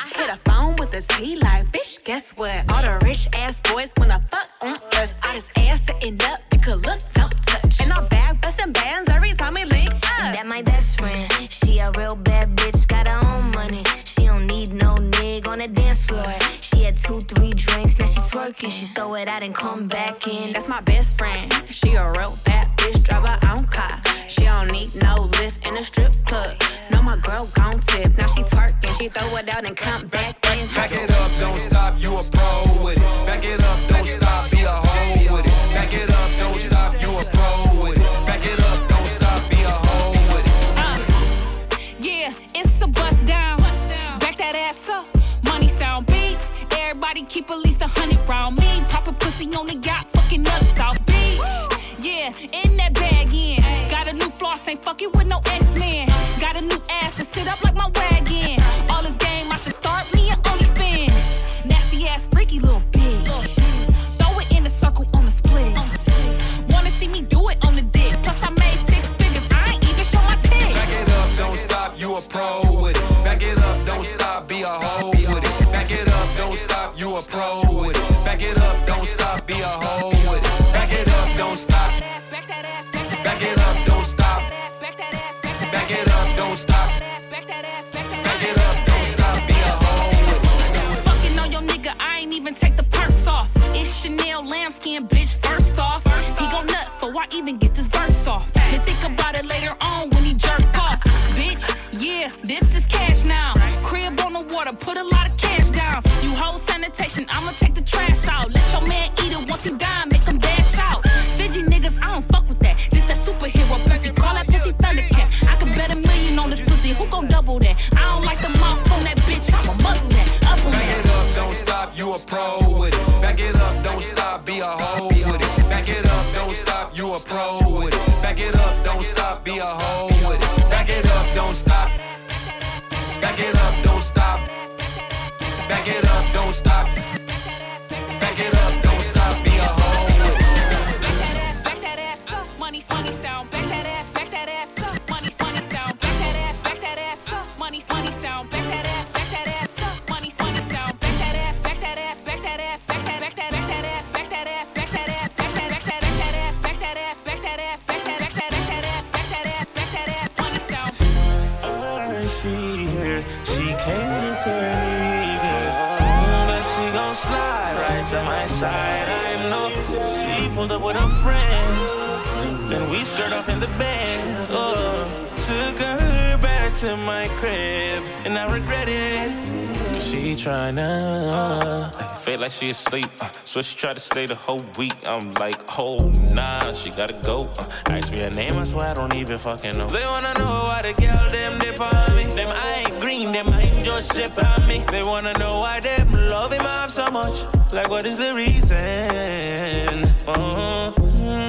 I 168.64 169.50
know. 169.50 169.70
She 169.90 170.56
pulled 170.56 170.72
up 170.72 170.82
with 170.82 170.96
her 170.96 171.10
friends. 171.24 172.70
Then 172.70 172.90
we 172.90 173.04
skirt 173.04 173.34
off 173.34 173.50
in 173.50 173.60
the 173.60 173.68
bed. 173.68 174.48
Oh, 174.50 175.08
took 175.46 175.78
her 175.80 176.38
back 176.42 176.76
to 176.78 176.98
my 176.98 177.28
crib. 177.38 178.04
And 178.26 178.38
I 178.38 178.52
regret 178.52 178.88
it. 178.90 179.94
Cause 179.94 180.08
she 180.08 180.34
tryna. 180.34 181.94
Feel 182.22 182.40
like 182.40 182.52
she 182.52 182.70
asleep. 182.70 183.10
Uh, 183.22 183.30
so 183.46 183.62
she 183.62 183.76
tried 183.78 183.98
to 183.98 184.02
stay 184.02 184.26
the 184.26 184.36
whole 184.36 184.64
week. 184.78 184.96
I'm 185.06 185.34
like, 185.36 185.60
oh 185.78 185.98
nah, 186.32 186.74
she 186.74 186.90
gotta 186.90 187.14
go. 187.22 187.50
Uh, 187.60 187.66
ask 187.88 188.12
me 188.12 188.20
her 188.22 188.30
name, 188.30 188.58
I 188.58 188.64
swear 188.64 188.86
I 188.86 188.94
don't 188.94 189.14
even 189.14 189.38
fucking 189.38 189.78
know. 189.78 189.88
They 189.88 190.06
wanna 190.06 190.34
know 190.36 190.66
why 190.70 190.82
the 190.82 190.94
girl 190.94 191.30
them 191.30 191.60
dip 191.60 191.80
on 191.80 192.16
me. 192.16 192.24
Them 192.24 192.52
I 192.52 192.86
ain't 192.88 192.93
mind, 193.26 193.36
their 193.36 193.44
mind 193.44 193.86
just 193.86 194.14
ship 194.16 194.38
on 194.44 194.68
me. 194.68 194.84
They 194.90 195.04
wanna 195.04 195.34
know 195.34 195.60
why 195.60 195.80
them 195.80 196.12
loving 196.12 196.62
mom 196.62 196.90
so 196.90 197.10
much. 197.10 197.44
Like, 197.72 197.90
what 197.90 198.06
is 198.06 198.18
the 198.18 198.34
reason? 198.34 200.06
Oh, 200.28 200.94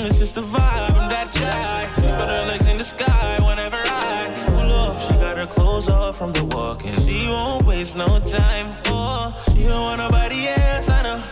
it's 0.06 0.18
just 0.18 0.34
the 0.34 0.42
vibe 0.42 0.90
I'm 0.90 1.08
that 1.08 1.32
guy. 1.34 1.86
She 1.94 2.02
put 2.02 2.28
her 2.28 2.46
legs 2.46 2.66
in 2.66 2.78
the 2.78 2.84
sky 2.84 3.38
whenever 3.40 3.76
I 3.76 4.32
pull 4.46 4.72
up. 4.72 5.00
She 5.00 5.12
got 5.14 5.36
her 5.36 5.46
clothes 5.46 5.88
off 5.88 6.18
from 6.18 6.32
the 6.32 6.44
walk, 6.44 6.84
and 6.84 7.02
she 7.04 7.28
won't 7.28 7.66
waste 7.66 7.96
no 7.96 8.20
time. 8.20 8.76
Oh, 8.86 9.34
she 9.52 9.64
don't 9.64 9.82
want 9.82 9.98
nobody 9.98 10.48
else, 10.48 10.88
I 10.88 11.02
know. 11.02 11.22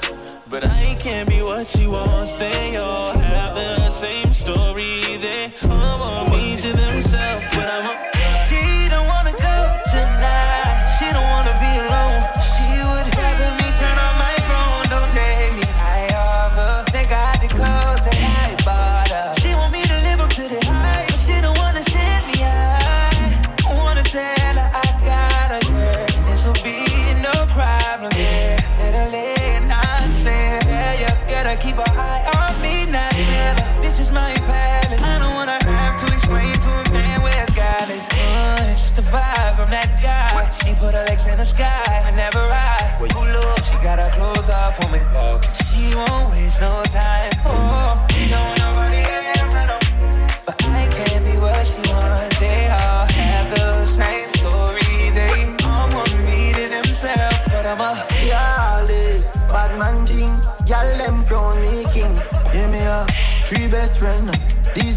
But 0.49 0.67
I 0.67 0.97
can't 0.99 1.29
be 1.29 1.43
what 1.43 1.67
she 1.69 1.87
wants. 1.87 2.33
They 2.35 2.77
all 2.77 3.17
have 3.17 3.55
the 3.55 3.91
same 3.91 4.35
story. 4.35 5.17
They 5.17 5.55
all 5.63 5.99
want 5.99 6.32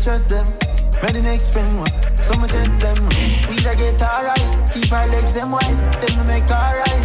stress 0.06 0.28
them. 0.28 0.46
Ready 1.02 1.22
next 1.22 1.52
friend 1.52 1.80
one, 1.80 1.90
summer 2.30 2.48
test 2.48 2.78
them. 2.78 3.10
We 3.50 3.58
da 3.66 3.74
get 3.74 4.00
alright, 4.00 4.72
keep 4.72 4.92
our 4.92 5.08
legs 5.08 5.34
them 5.34 5.52
white. 5.52 5.78
then 6.00 6.20
we 6.20 6.24
make 6.26 6.50
alright. 6.52 7.04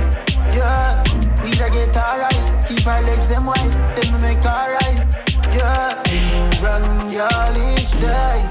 Yeah, 0.52 1.02
we 1.42 1.50
da 1.52 1.70
get 1.70 1.96
alright, 1.96 2.66
keep 2.68 2.86
our 2.86 3.00
legs 3.00 3.30
them 3.30 3.46
white. 3.46 3.72
then 3.96 4.12
we 4.12 4.18
make 4.20 4.44
alright. 4.44 4.98
Yeah, 5.56 5.96
run 6.60 7.10
y'all 7.10 7.56
each 7.72 7.90
day, 8.04 8.44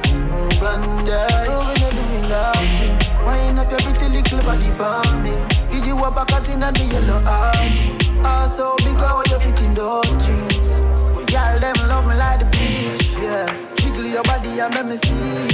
run 0.59 1.05
day. 1.05 1.45
Oh, 1.45 1.69
we 1.69 1.75
never 1.77 2.05
be 2.09 2.19
nothing. 2.25 2.97
Wind 3.25 3.59
up 3.59 3.67
ah, 3.67 3.71
your 3.71 3.81
pretty 3.85 4.09
little 4.09 4.41
body 4.49 4.71
for 4.73 4.97
me. 5.21 5.35
Did 5.69 5.85
you 5.85 5.95
walk 5.95 6.15
back 6.15 6.33
us 6.33 6.49
in 6.49 6.61
the 6.61 6.89
yellow 6.89 7.21
army? 7.23 7.93
Also, 8.25 8.75
big 8.77 8.97
girl, 8.97 9.21
you 9.29 9.37
fit 9.37 9.61
in 9.61 9.69
those 9.71 10.09
jeans. 10.25 11.31
Y'all 11.31 11.59
them 11.59 11.75
love 11.87 12.07
me 12.07 12.15
like 12.15 12.39
the 12.39 12.49
beach, 12.49 13.19
yeah. 13.21 13.78
Jiggle 13.99 14.13
your 14.13 14.23
body 14.23 14.47
and 14.59 14.73
make 14.73 14.85
me 14.85 14.95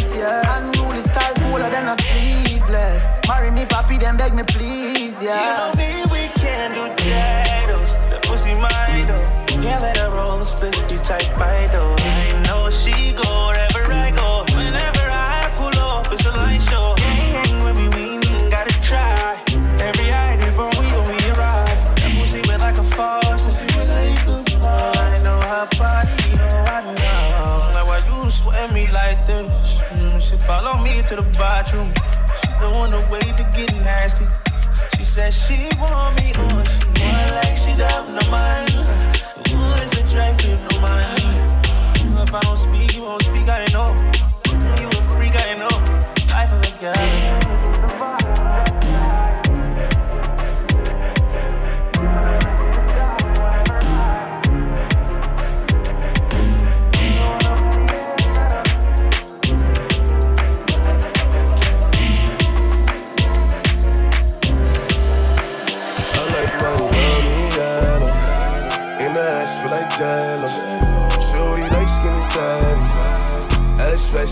it, 0.04 0.14
yeah. 0.14 0.60
Unruly 0.60 1.02
style 1.02 1.34
cooler 1.36 1.68
than 1.68 1.88
a 1.88 1.98
sleeveless. 1.98 3.04
Marry 3.28 3.50
me, 3.50 3.66
papi, 3.66 4.00
then 4.00 4.18
beg 4.18 4.36
me 4.36 4.44
please, 4.44 5.16
yeah. 5.20 5.42
You 5.42 5.58
know 5.58 5.74
me, 5.76 6.12
we 6.12 6.30
can 6.36 6.76
do 6.76 6.86
titles. 6.96 8.12
That 8.12 8.24
pussy 8.24 8.54
mine 8.60 9.08
though. 9.08 9.68
Yeah, 9.68 9.80
let 9.80 9.98
her 9.98 10.10
roll, 10.10 10.42
split 10.42 10.78
be 10.88 10.98
tight 11.00 11.36
by 11.40 11.66
though. 11.72 12.35
Why 27.96 28.24
you 28.24 28.32
sweat 28.32 28.74
me 28.74 28.88
like 28.92 29.16
this? 29.26 29.50
Mm, 29.96 30.22
She 30.22 30.38
follow 30.38 30.82
me 30.84 31.02
to 31.04 31.16
the 31.16 31.24
bathroom. 31.38 31.90
She 32.42 32.48
don't 32.60 32.76
want 32.76 32.92
to 32.92 33.02
wait 33.12 33.36
to 33.38 33.44
get 33.56 33.74
nasty. 33.84 34.26
She 34.98 35.04
said 35.04 35.34
she 35.34 35.70
want 35.80 36.16
me 36.20 36.34
on. 36.34 36.64
She 36.66 37.04
want 37.04 37.32
like 37.32 37.58
she 37.58 37.74
does 37.74 38.10
no 38.10 38.22
mind. 38.30 38.72
Ooh, 39.50 39.82
it's 39.84 39.96
a 39.96 40.04
you 40.04 40.58
no 40.72 40.80
mind. 40.82 41.36
If 42.18 42.34
I 42.34 42.40
don't 42.42 42.58
speak, 42.58 42.94
you 42.96 43.02
won't 43.04 43.24
speak. 43.24 43.48
I 43.48 43.66
know. 43.72 43.96
You 44.80 44.88
a 44.90 45.04
freak, 45.06 45.36
I 45.36 45.54
know. 45.62 45.76
Life 46.34 46.52
of 46.52 46.62
a 46.62 46.82
girl. 46.82 47.45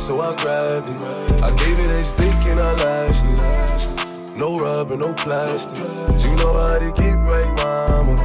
So 0.03 0.19
I 0.19 0.35
grabbed 0.35 0.89
it. 0.89 0.97
I 1.41 1.49
gave 1.55 1.79
it 1.79 1.89
a 1.89 2.03
stick 2.03 2.35
and 2.51 2.59
I 2.59 2.73
lashed 2.73 3.25
it. 3.25 4.37
No 4.37 4.57
rubber, 4.57 4.97
no 4.97 5.13
plastic. 5.13 5.77
You 5.79 6.35
know 6.35 6.51
how 6.51 6.77
to 6.77 6.91
get 6.91 7.13
right, 7.13 7.47
mama. 7.55 8.15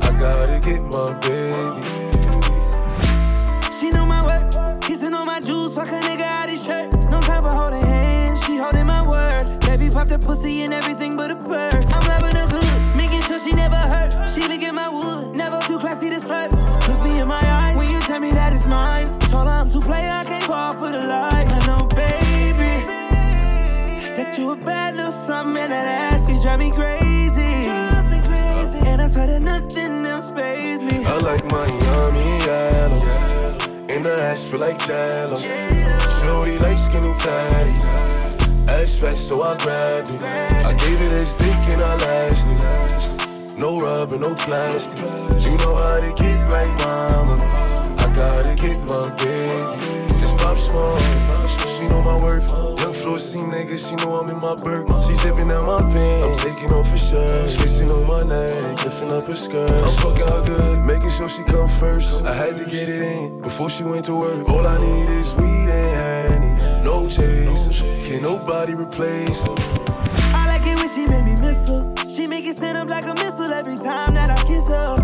I 0.00 0.10
gotta 0.18 0.58
get 0.58 0.80
my 0.84 1.12
baby. 1.20 1.84
She 3.78 3.90
know 3.90 4.06
my 4.06 4.24
work, 4.24 4.80
kissing 4.80 5.12
on 5.12 5.26
my 5.26 5.38
juice, 5.40 5.74
fuck 5.74 5.88
a 5.88 6.00
nigga 6.00 6.22
out 6.22 6.48
his 6.48 6.64
shirt. 6.64 6.94
No 7.10 7.20
time 7.20 7.42
for 7.42 7.50
holding 7.50 7.82
hands, 7.82 8.42
she 8.44 8.56
holding 8.56 8.86
my 8.86 9.06
word. 9.06 9.60
Baby 9.60 9.90
pop 9.90 10.08
the 10.08 10.18
pussy 10.18 10.62
and 10.62 10.72
everything 10.72 11.14
but 11.14 11.30
a 11.30 11.34
bird. 11.34 11.84
I'm 11.92 12.08
loving 12.08 12.36
her 12.36 12.48
good, 12.48 12.96
making 12.96 13.20
sure 13.22 13.38
she 13.38 13.52
never 13.52 13.76
hurt. 13.76 14.30
She 14.30 14.40
look 14.48 14.62
at 14.62 14.72
my 14.72 14.88
wood, 14.88 15.36
never 15.36 15.60
too 15.66 15.78
classy 15.78 16.08
to 16.08 16.16
slurp. 16.16 16.57
Tell 18.18 18.28
me 18.28 18.34
that 18.34 18.52
it's 18.52 18.66
mine. 18.66 19.06
Told 19.30 19.46
her 19.46 19.54
I'm 19.54 19.70
too 19.70 19.80
play, 19.80 20.08
I 20.08 20.24
can't 20.24 20.44
fall 20.44 20.72
for 20.72 20.90
the 20.90 20.98
lies. 20.98 21.46
I 21.46 21.66
know, 21.66 21.86
baby, 21.86 22.74
that 24.16 24.36
you 24.36 24.50
a 24.50 24.56
bad 24.56 24.96
little 24.96 25.12
something 25.12 25.56
and 25.56 25.70
that 25.70 26.12
ass, 26.12 26.28
you 26.28 26.40
drive 26.42 26.58
me 26.58 26.70
crazy. 26.70 27.68
And 28.88 29.02
I 29.02 29.06
swear 29.06 29.26
that 29.28 29.42
nothing 29.42 30.04
else 30.04 30.32
pays 30.32 30.82
me. 30.82 31.04
I 31.04 31.18
like 31.18 31.44
my 31.44 31.66
yummy 31.66 32.38
yellow. 32.46 33.86
In 33.88 34.02
the 34.02 34.14
ass 34.30 34.42
feel 34.42 34.60
like 34.60 34.78
jello. 34.84 35.38
Shorty 36.18 36.58
like 36.58 36.78
skinny 36.78 37.14
tatty. 37.14 37.76
Ass 38.68 38.98
fresh, 38.98 39.20
so 39.20 39.42
I 39.42 39.56
grabbed 39.58 40.10
it. 40.10 40.20
I 40.22 40.72
gave 40.74 41.00
it 41.00 41.12
a 41.12 41.24
stick 41.24 41.62
and 41.72 41.82
I 41.82 41.94
lashed 41.96 42.48
it. 42.48 43.58
No 43.58 43.78
rubber, 43.78 44.18
no 44.18 44.34
plastic. 44.34 44.98
You 44.98 45.56
know 45.58 45.74
how 45.76 46.00
to 46.00 46.12
get 46.16 46.38
right, 46.50 46.74
mama. 46.84 47.67
Gotta 48.18 48.56
get 48.56 48.78
my 48.80 49.14
baby. 49.14 50.18
Just 50.18 50.36
pop 50.38 50.58
small. 50.58 50.98
She 51.76 51.86
know 51.86 52.02
my 52.02 52.20
worth. 52.20 52.50
Young 52.80 52.92
floor 52.92 53.16
C 53.16 53.38
nigga, 53.38 53.78
she 53.78 53.94
know 53.94 54.16
I'm 54.16 54.28
in 54.28 54.40
my 54.40 54.56
bird. 54.56 54.88
She 55.06 55.14
zipping 55.14 55.52
out 55.52 55.64
my 55.64 55.80
pants. 55.92 56.26
I'm 56.26 56.50
taking 56.50 56.72
off 56.72 56.88
her 56.90 56.98
shirt. 56.98 57.56
Kissing 57.58 57.88
on 57.88 58.08
my 58.08 58.24
neck, 58.24 58.84
lifting 58.84 59.10
up 59.10 59.24
her 59.28 59.36
skirt. 59.36 59.70
I'm 59.70 59.94
fucking 60.02 60.26
her 60.26 60.42
good, 60.44 60.84
making 60.84 61.12
sure 61.12 61.28
she 61.28 61.44
come 61.44 61.68
first. 61.68 62.24
I 62.24 62.34
had 62.34 62.56
to 62.56 62.64
get 62.68 62.88
it 62.88 63.02
in 63.02 63.40
before 63.40 63.70
she 63.70 63.84
went 63.84 64.04
to 64.06 64.14
work. 64.16 64.48
All 64.48 64.66
I 64.66 64.78
need 64.78 65.08
is 65.10 65.36
weed 65.36 65.68
and 65.70 66.32
honey. 66.32 66.84
No 66.84 67.08
chase. 67.08 67.82
Can't 68.04 68.22
nobody 68.22 68.74
replace 68.74 69.44
her. 69.44 69.54
I 70.34 70.48
like 70.48 70.66
it 70.66 70.74
when 70.74 70.88
she 70.88 71.06
make 71.06 71.24
me 71.24 71.36
miss 71.40 71.68
her. 71.68 71.94
She 72.10 72.26
make 72.26 72.46
it 72.46 72.56
stand 72.56 72.78
up 72.78 72.88
like 72.88 73.06
a 73.06 73.14
missile 73.14 73.52
every 73.52 73.76
time 73.76 74.16
that 74.16 74.28
I 74.28 74.42
kiss 74.42 74.66
her. 74.66 74.97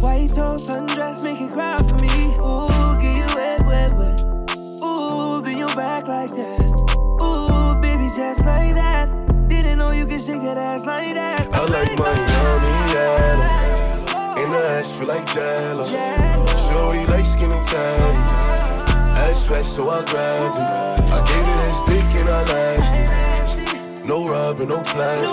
White 0.00 0.32
toast, 0.32 0.66
sundress, 0.66 1.22
make 1.22 1.42
it 1.42 1.52
cry 1.52 1.76
for 1.76 1.96
me. 1.96 2.08
Ooh, 2.40 2.96
get 3.02 3.16
you 3.16 3.34
wet, 3.36 3.60
wet, 3.66 3.92
wet. 3.98 4.24
Ooh, 4.82 5.42
bend 5.42 5.58
your 5.58 5.74
back 5.76 6.08
like 6.08 6.30
that. 6.30 6.70
Ooh, 7.20 7.78
baby, 7.82 8.08
just 8.16 8.42
like 8.46 8.74
that. 8.76 9.10
Didn't 9.46 9.76
know 9.76 9.90
you 9.90 10.06
could 10.06 10.22
shake 10.22 10.40
that 10.40 10.56
ass 10.56 10.86
like 10.86 11.12
that. 11.12 11.54
I 11.54 11.64
like 11.66 11.98
my 11.98 12.14
yummy 12.16 12.92
yellow. 12.94 14.42
In 14.42 14.50
the 14.50 14.58
ass 14.70 14.90
feel 14.90 15.06
like 15.06 15.26
jello. 15.34 15.84
Shorty 15.84 17.04
like 17.04 17.26
skinny 17.26 17.60
tatty. 17.60 18.18
Ass 19.20 19.44
fresh, 19.46 19.66
so 19.66 19.90
I 19.90 20.02
grabbed 20.06 20.56
it. 20.56 21.12
I 21.12 21.18
gave 21.26 21.46
it 21.46 21.60
a 21.60 21.72
stick 21.74 22.14
and 22.20 22.28
I 22.30 22.42
lashed 22.44 22.94
it. 22.94 24.06
No 24.06 24.26
rubber, 24.26 24.64
no 24.64 24.80
plastic. 24.80 25.28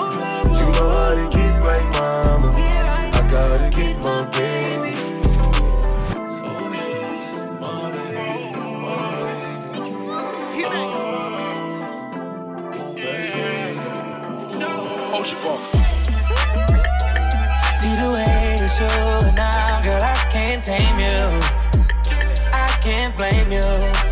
You 0.60 0.72
know 0.74 0.90
how 0.90 1.16
to 1.16 1.30
get 1.32 1.62
right, 1.62 1.86
mama. 1.94 2.67
Gotta 3.30 3.70
get 3.70 3.98
my 4.00 4.24
baby. 4.32 4.96
See 17.80 17.94
the 17.96 18.10
way 18.12 18.58
you 18.60 18.68
show 18.70 19.32
now, 19.36 19.82
girl, 19.84 20.02
I 20.02 20.28
can't 20.32 20.64
tame 20.64 21.00
you. 21.00 21.20
I 22.52 22.80
can't 22.82 23.16
blame 23.16 23.52
you. 23.52 24.07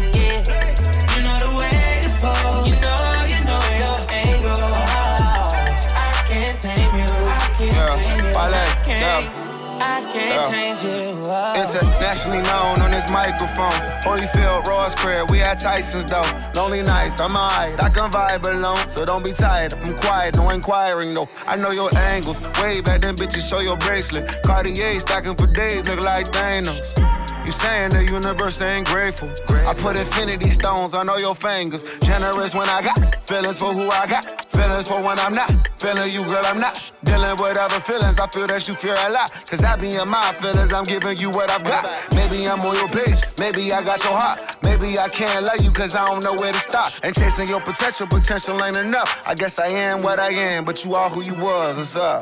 I. 9.05 9.45
I 9.77 10.01
can't 10.13 10.53
change 10.53 10.83
you. 10.83 11.15
Oh. 11.27 11.53
Internationally 11.53 12.41
known 12.43 12.79
on 12.81 12.91
this 12.91 13.09
microphone. 13.11 13.71
Holyfield, 14.03 14.65
Ross 14.67 14.95
Craig, 14.95 15.29
we 15.29 15.41
at 15.41 15.59
Tyson's 15.59 16.05
though. 16.05 16.23
Lonely 16.55 16.81
nights, 16.81 17.19
I'm 17.19 17.35
alright, 17.35 17.81
I 17.83 17.89
can 17.89 18.09
vibe 18.09 18.47
alone. 18.47 18.89
So 18.89 19.03
don't 19.03 19.23
be 19.23 19.31
tired, 19.31 19.73
I'm 19.73 19.97
quiet, 19.97 20.37
no 20.37 20.49
inquiring 20.51 21.13
though. 21.13 21.27
I 21.45 21.57
know 21.57 21.71
your 21.71 21.95
angles, 21.97 22.41
way 22.61 22.79
back 22.79 23.01
then 23.01 23.15
bitches 23.15 23.49
show 23.49 23.59
your 23.59 23.75
bracelet. 23.77 24.41
Cartier 24.43 24.99
stacking 25.01 25.35
for 25.35 25.47
days, 25.47 25.83
look 25.83 26.01
like 26.01 26.27
Thanos. 26.27 27.05
You 27.45 27.51
saying 27.51 27.91
the 27.91 28.03
universe 28.03 28.59
ain't 28.61 28.87
grateful. 28.87 29.29
I 29.49 29.73
put 29.73 29.95
infinity 29.95 30.49
stones 30.49 30.93
on 30.95 31.09
all 31.09 31.19
your 31.19 31.35
fingers. 31.35 31.83
Generous 32.01 32.55
when 32.55 32.67
I 32.67 32.81
got 32.81 33.27
feelings 33.27 33.57
for 33.57 33.71
who 33.71 33.89
I 33.89 34.07
got. 34.07 34.45
Feelings 34.51 34.87
for 34.87 34.99
when 35.03 35.19
I'm 35.19 35.35
not. 35.35 35.51
Feeling 35.79 36.11
you, 36.11 36.23
girl, 36.23 36.41
I'm 36.43 36.59
not. 36.59 36.79
Dealing 37.15 37.37
with 37.39 37.55
other 37.55 37.79
feelings. 37.79 38.19
I 38.19 38.27
feel 38.27 38.45
that 38.47 38.67
you 38.67 38.75
fear 38.75 38.93
a 38.97 39.09
lot. 39.09 39.31
Cause 39.49 39.63
I 39.63 39.77
be 39.77 39.95
in 39.95 40.09
my 40.09 40.33
feelings. 40.33 40.73
I'm 40.73 40.83
giving 40.83 41.15
you 41.15 41.29
what 41.29 41.49
I've 41.49 41.63
got. 41.63 42.13
Maybe 42.13 42.45
I'm 42.45 42.59
on 42.59 42.75
your 42.75 42.89
page. 42.89 43.23
Maybe 43.39 43.71
I 43.71 43.81
got 43.81 44.03
your 44.03 44.11
heart. 44.11 44.57
Maybe 44.63 44.99
I 44.99 45.07
can't 45.07 45.45
love 45.45 45.61
you 45.61 45.71
cause 45.71 45.95
I 45.95 46.05
don't 46.07 46.21
know 46.21 46.33
where 46.33 46.51
to 46.51 46.59
stop. 46.59 46.91
And 47.03 47.15
chasing 47.15 47.47
your 47.47 47.61
potential, 47.61 48.05
potential 48.05 48.61
ain't 48.61 48.75
enough. 48.75 49.21
I 49.25 49.33
guess 49.33 49.59
I 49.59 49.67
am 49.67 50.01
what 50.01 50.19
I 50.19 50.33
am, 50.33 50.65
but 50.65 50.83
you 50.83 50.93
are 50.95 51.09
who 51.09 51.21
you 51.21 51.35
was. 51.35 51.77
What's 51.77 51.95
up? 51.95 52.21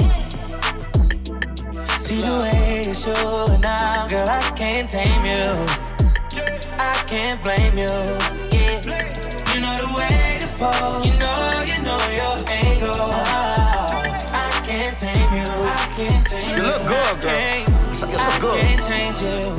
See 1.99 2.21
the 2.21 2.37
way 2.43 2.83
you 2.85 2.93
show 2.93 3.47
now, 3.61 4.07
girl, 4.07 4.29
I 4.29 4.53
can't 4.55 4.87
tame 4.87 5.25
you. 5.25 5.65
I 6.77 7.03
can't 7.07 7.41
blame 7.41 7.79
you. 7.79 7.87
Yeah, 8.53 9.55
you 9.55 9.59
know 9.59 9.75
the 9.75 9.91
way 9.97 10.37
to 10.39 10.47
pose. 10.59 11.07
You 11.07 11.17
know, 11.17 11.63
you 11.65 11.81
know 11.81 11.97
your 12.13 12.47
angle. 12.47 13.62
I 14.73 14.81
can't 14.81 14.97
tame 14.97 15.33
you. 15.33 15.43
I 15.43 15.93
can't 15.95 16.25
tame 16.25 16.57
You 16.57 16.63
look 16.63 16.81
good, 16.87 17.21
girl. 17.21 17.29
I 17.29 17.63
can't. 17.63 17.95
So 17.95 18.07
you 18.09 18.17
look 18.17 18.41
good. 18.41 18.63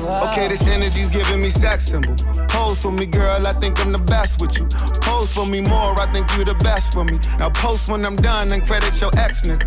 Oh. 0.07 0.29
Okay, 0.29 0.49
this 0.49 0.63
energy's 0.63 1.09
giving 1.09 1.41
me 1.41 1.51
sex 1.51 1.87
symbol. 1.87 2.17
Pose 2.49 2.83
for 2.83 2.91
me, 2.91 3.07
girl, 3.07 3.47
I 3.47 3.53
think 3.53 3.79
I'm 3.79 3.93
the 3.93 3.99
best 3.99 4.41
with 4.41 4.59
you. 4.59 4.67
Pose 5.03 5.33
for 5.33 5.47
me 5.47 5.61
more, 5.61 5.95
I 6.01 6.13
think 6.13 6.35
you're 6.35 6.45
the 6.45 6.55
best 6.55 6.93
for 6.93 7.05
me. 7.05 7.21
Now 7.39 7.51
post 7.51 7.89
when 7.89 8.05
I'm 8.05 8.17
done 8.17 8.53
and 8.53 8.67
credit 8.67 9.01
your 9.01 9.13
ex 9.17 9.43
nigga. 9.43 9.67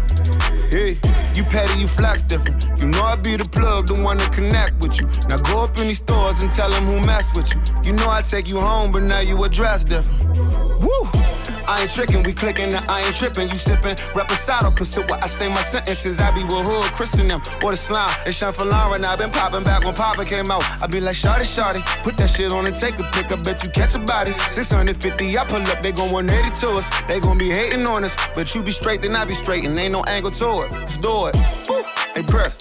Hey, 0.69 0.99
you 1.33 1.45
petty, 1.45 1.79
you 1.79 1.87
flex 1.87 2.23
different. 2.23 2.67
You 2.77 2.87
know 2.87 3.03
I 3.03 3.15
be 3.15 3.37
the 3.37 3.45
plug, 3.45 3.87
the 3.87 3.95
one 3.95 4.17
to 4.17 4.29
connect 4.29 4.85
with 4.85 4.99
you. 4.99 5.07
Now 5.29 5.37
go 5.37 5.63
up 5.63 5.79
in 5.79 5.87
these 5.87 5.99
stores 5.99 6.43
and 6.43 6.51
tell 6.51 6.69
them 6.69 6.85
who 6.85 6.99
mess 7.05 7.29
with 7.37 7.53
you. 7.53 7.61
You 7.83 7.93
know 7.93 8.09
I 8.09 8.21
take 8.21 8.51
you 8.51 8.59
home, 8.59 8.91
but 8.91 9.03
now 9.03 9.21
you 9.21 9.41
address 9.45 9.85
different. 9.85 10.66
Woo! 10.79 11.09
I 11.67 11.81
ain't 11.81 11.91
tricking, 11.91 12.23
we 12.23 12.33
clicking, 12.33 12.73
I 12.73 13.01
ain't 13.01 13.15
tripping. 13.15 13.49
You 13.49 13.55
sipping, 13.55 13.95
reposado, 14.15 14.75
consider 14.75 15.07
what 15.07 15.23
I 15.23 15.27
say 15.27 15.49
my 15.49 15.61
sentences. 15.61 16.19
I 16.21 16.31
be 16.31 16.43
with 16.43 16.65
hood, 16.65 16.85
Christian 16.93 17.27
them, 17.27 17.41
or 17.61 17.71
the 17.71 17.77
slime. 17.77 18.09
It's 18.25 18.37
Sean 18.37 18.53
for 18.53 18.63
and 18.63 19.05
I 19.05 19.15
been 19.15 19.31
popping 19.31 19.63
back 19.63 19.83
when 19.83 19.93
Papa 19.93 20.23
came 20.23 20.49
out. 20.49 20.63
I 20.81 20.87
be 20.87 21.01
like, 21.01 21.15
Shorty, 21.15 21.43
Shorty, 21.43 21.81
put 22.03 22.15
that 22.17 22.29
shit 22.29 22.53
on 22.53 22.67
and 22.67 22.75
take 22.75 22.99
a 22.99 23.03
pic. 23.11 23.31
I 23.31 23.35
bet 23.35 23.63
you 23.65 23.71
catch 23.71 23.95
a 23.95 23.99
body. 23.99 24.33
650, 24.51 25.37
I 25.37 25.45
pull 25.45 25.61
up, 25.61 25.81
they 25.81 25.91
gon' 25.91 26.11
180 26.11 26.55
to 26.61 26.69
us. 26.77 26.89
They 27.07 27.19
gon' 27.19 27.37
be 27.37 27.49
hating 27.49 27.85
on 27.85 28.05
us, 28.05 28.15
but 28.33 28.55
you 28.55 28.63
be 28.63 28.71
straight, 28.71 29.01
then 29.01 29.15
I 29.15 29.25
be 29.25 29.35
straight, 29.35 29.65
and 29.65 29.77
ain't 29.77 29.91
no 29.91 30.03
angle 30.03 30.31
to 30.31 30.61
it. 30.61 30.71
Let's 30.71 30.97
do 30.97 31.27
it. 31.27 31.35
Woo! 31.67 31.83
Hey, 32.15 32.23
press. 32.23 32.57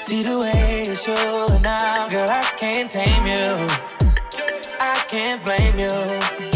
See 0.00 0.22
the 0.22 0.38
way 0.38 0.84
you're 0.86 0.96
showing 0.96 1.62
now, 1.62 2.08
girl, 2.08 2.28
I 2.28 2.42
can't 2.58 2.90
tame 2.90 3.26
you. 3.26 3.94
I 4.80 5.04
can't 5.08 5.42
blame 5.44 5.78
you 5.78 6.53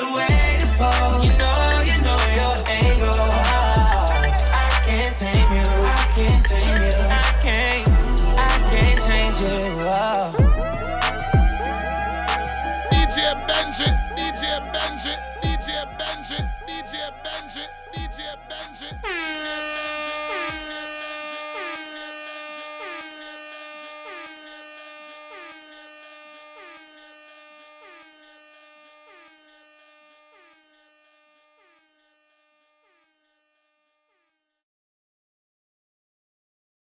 away 0.00 0.41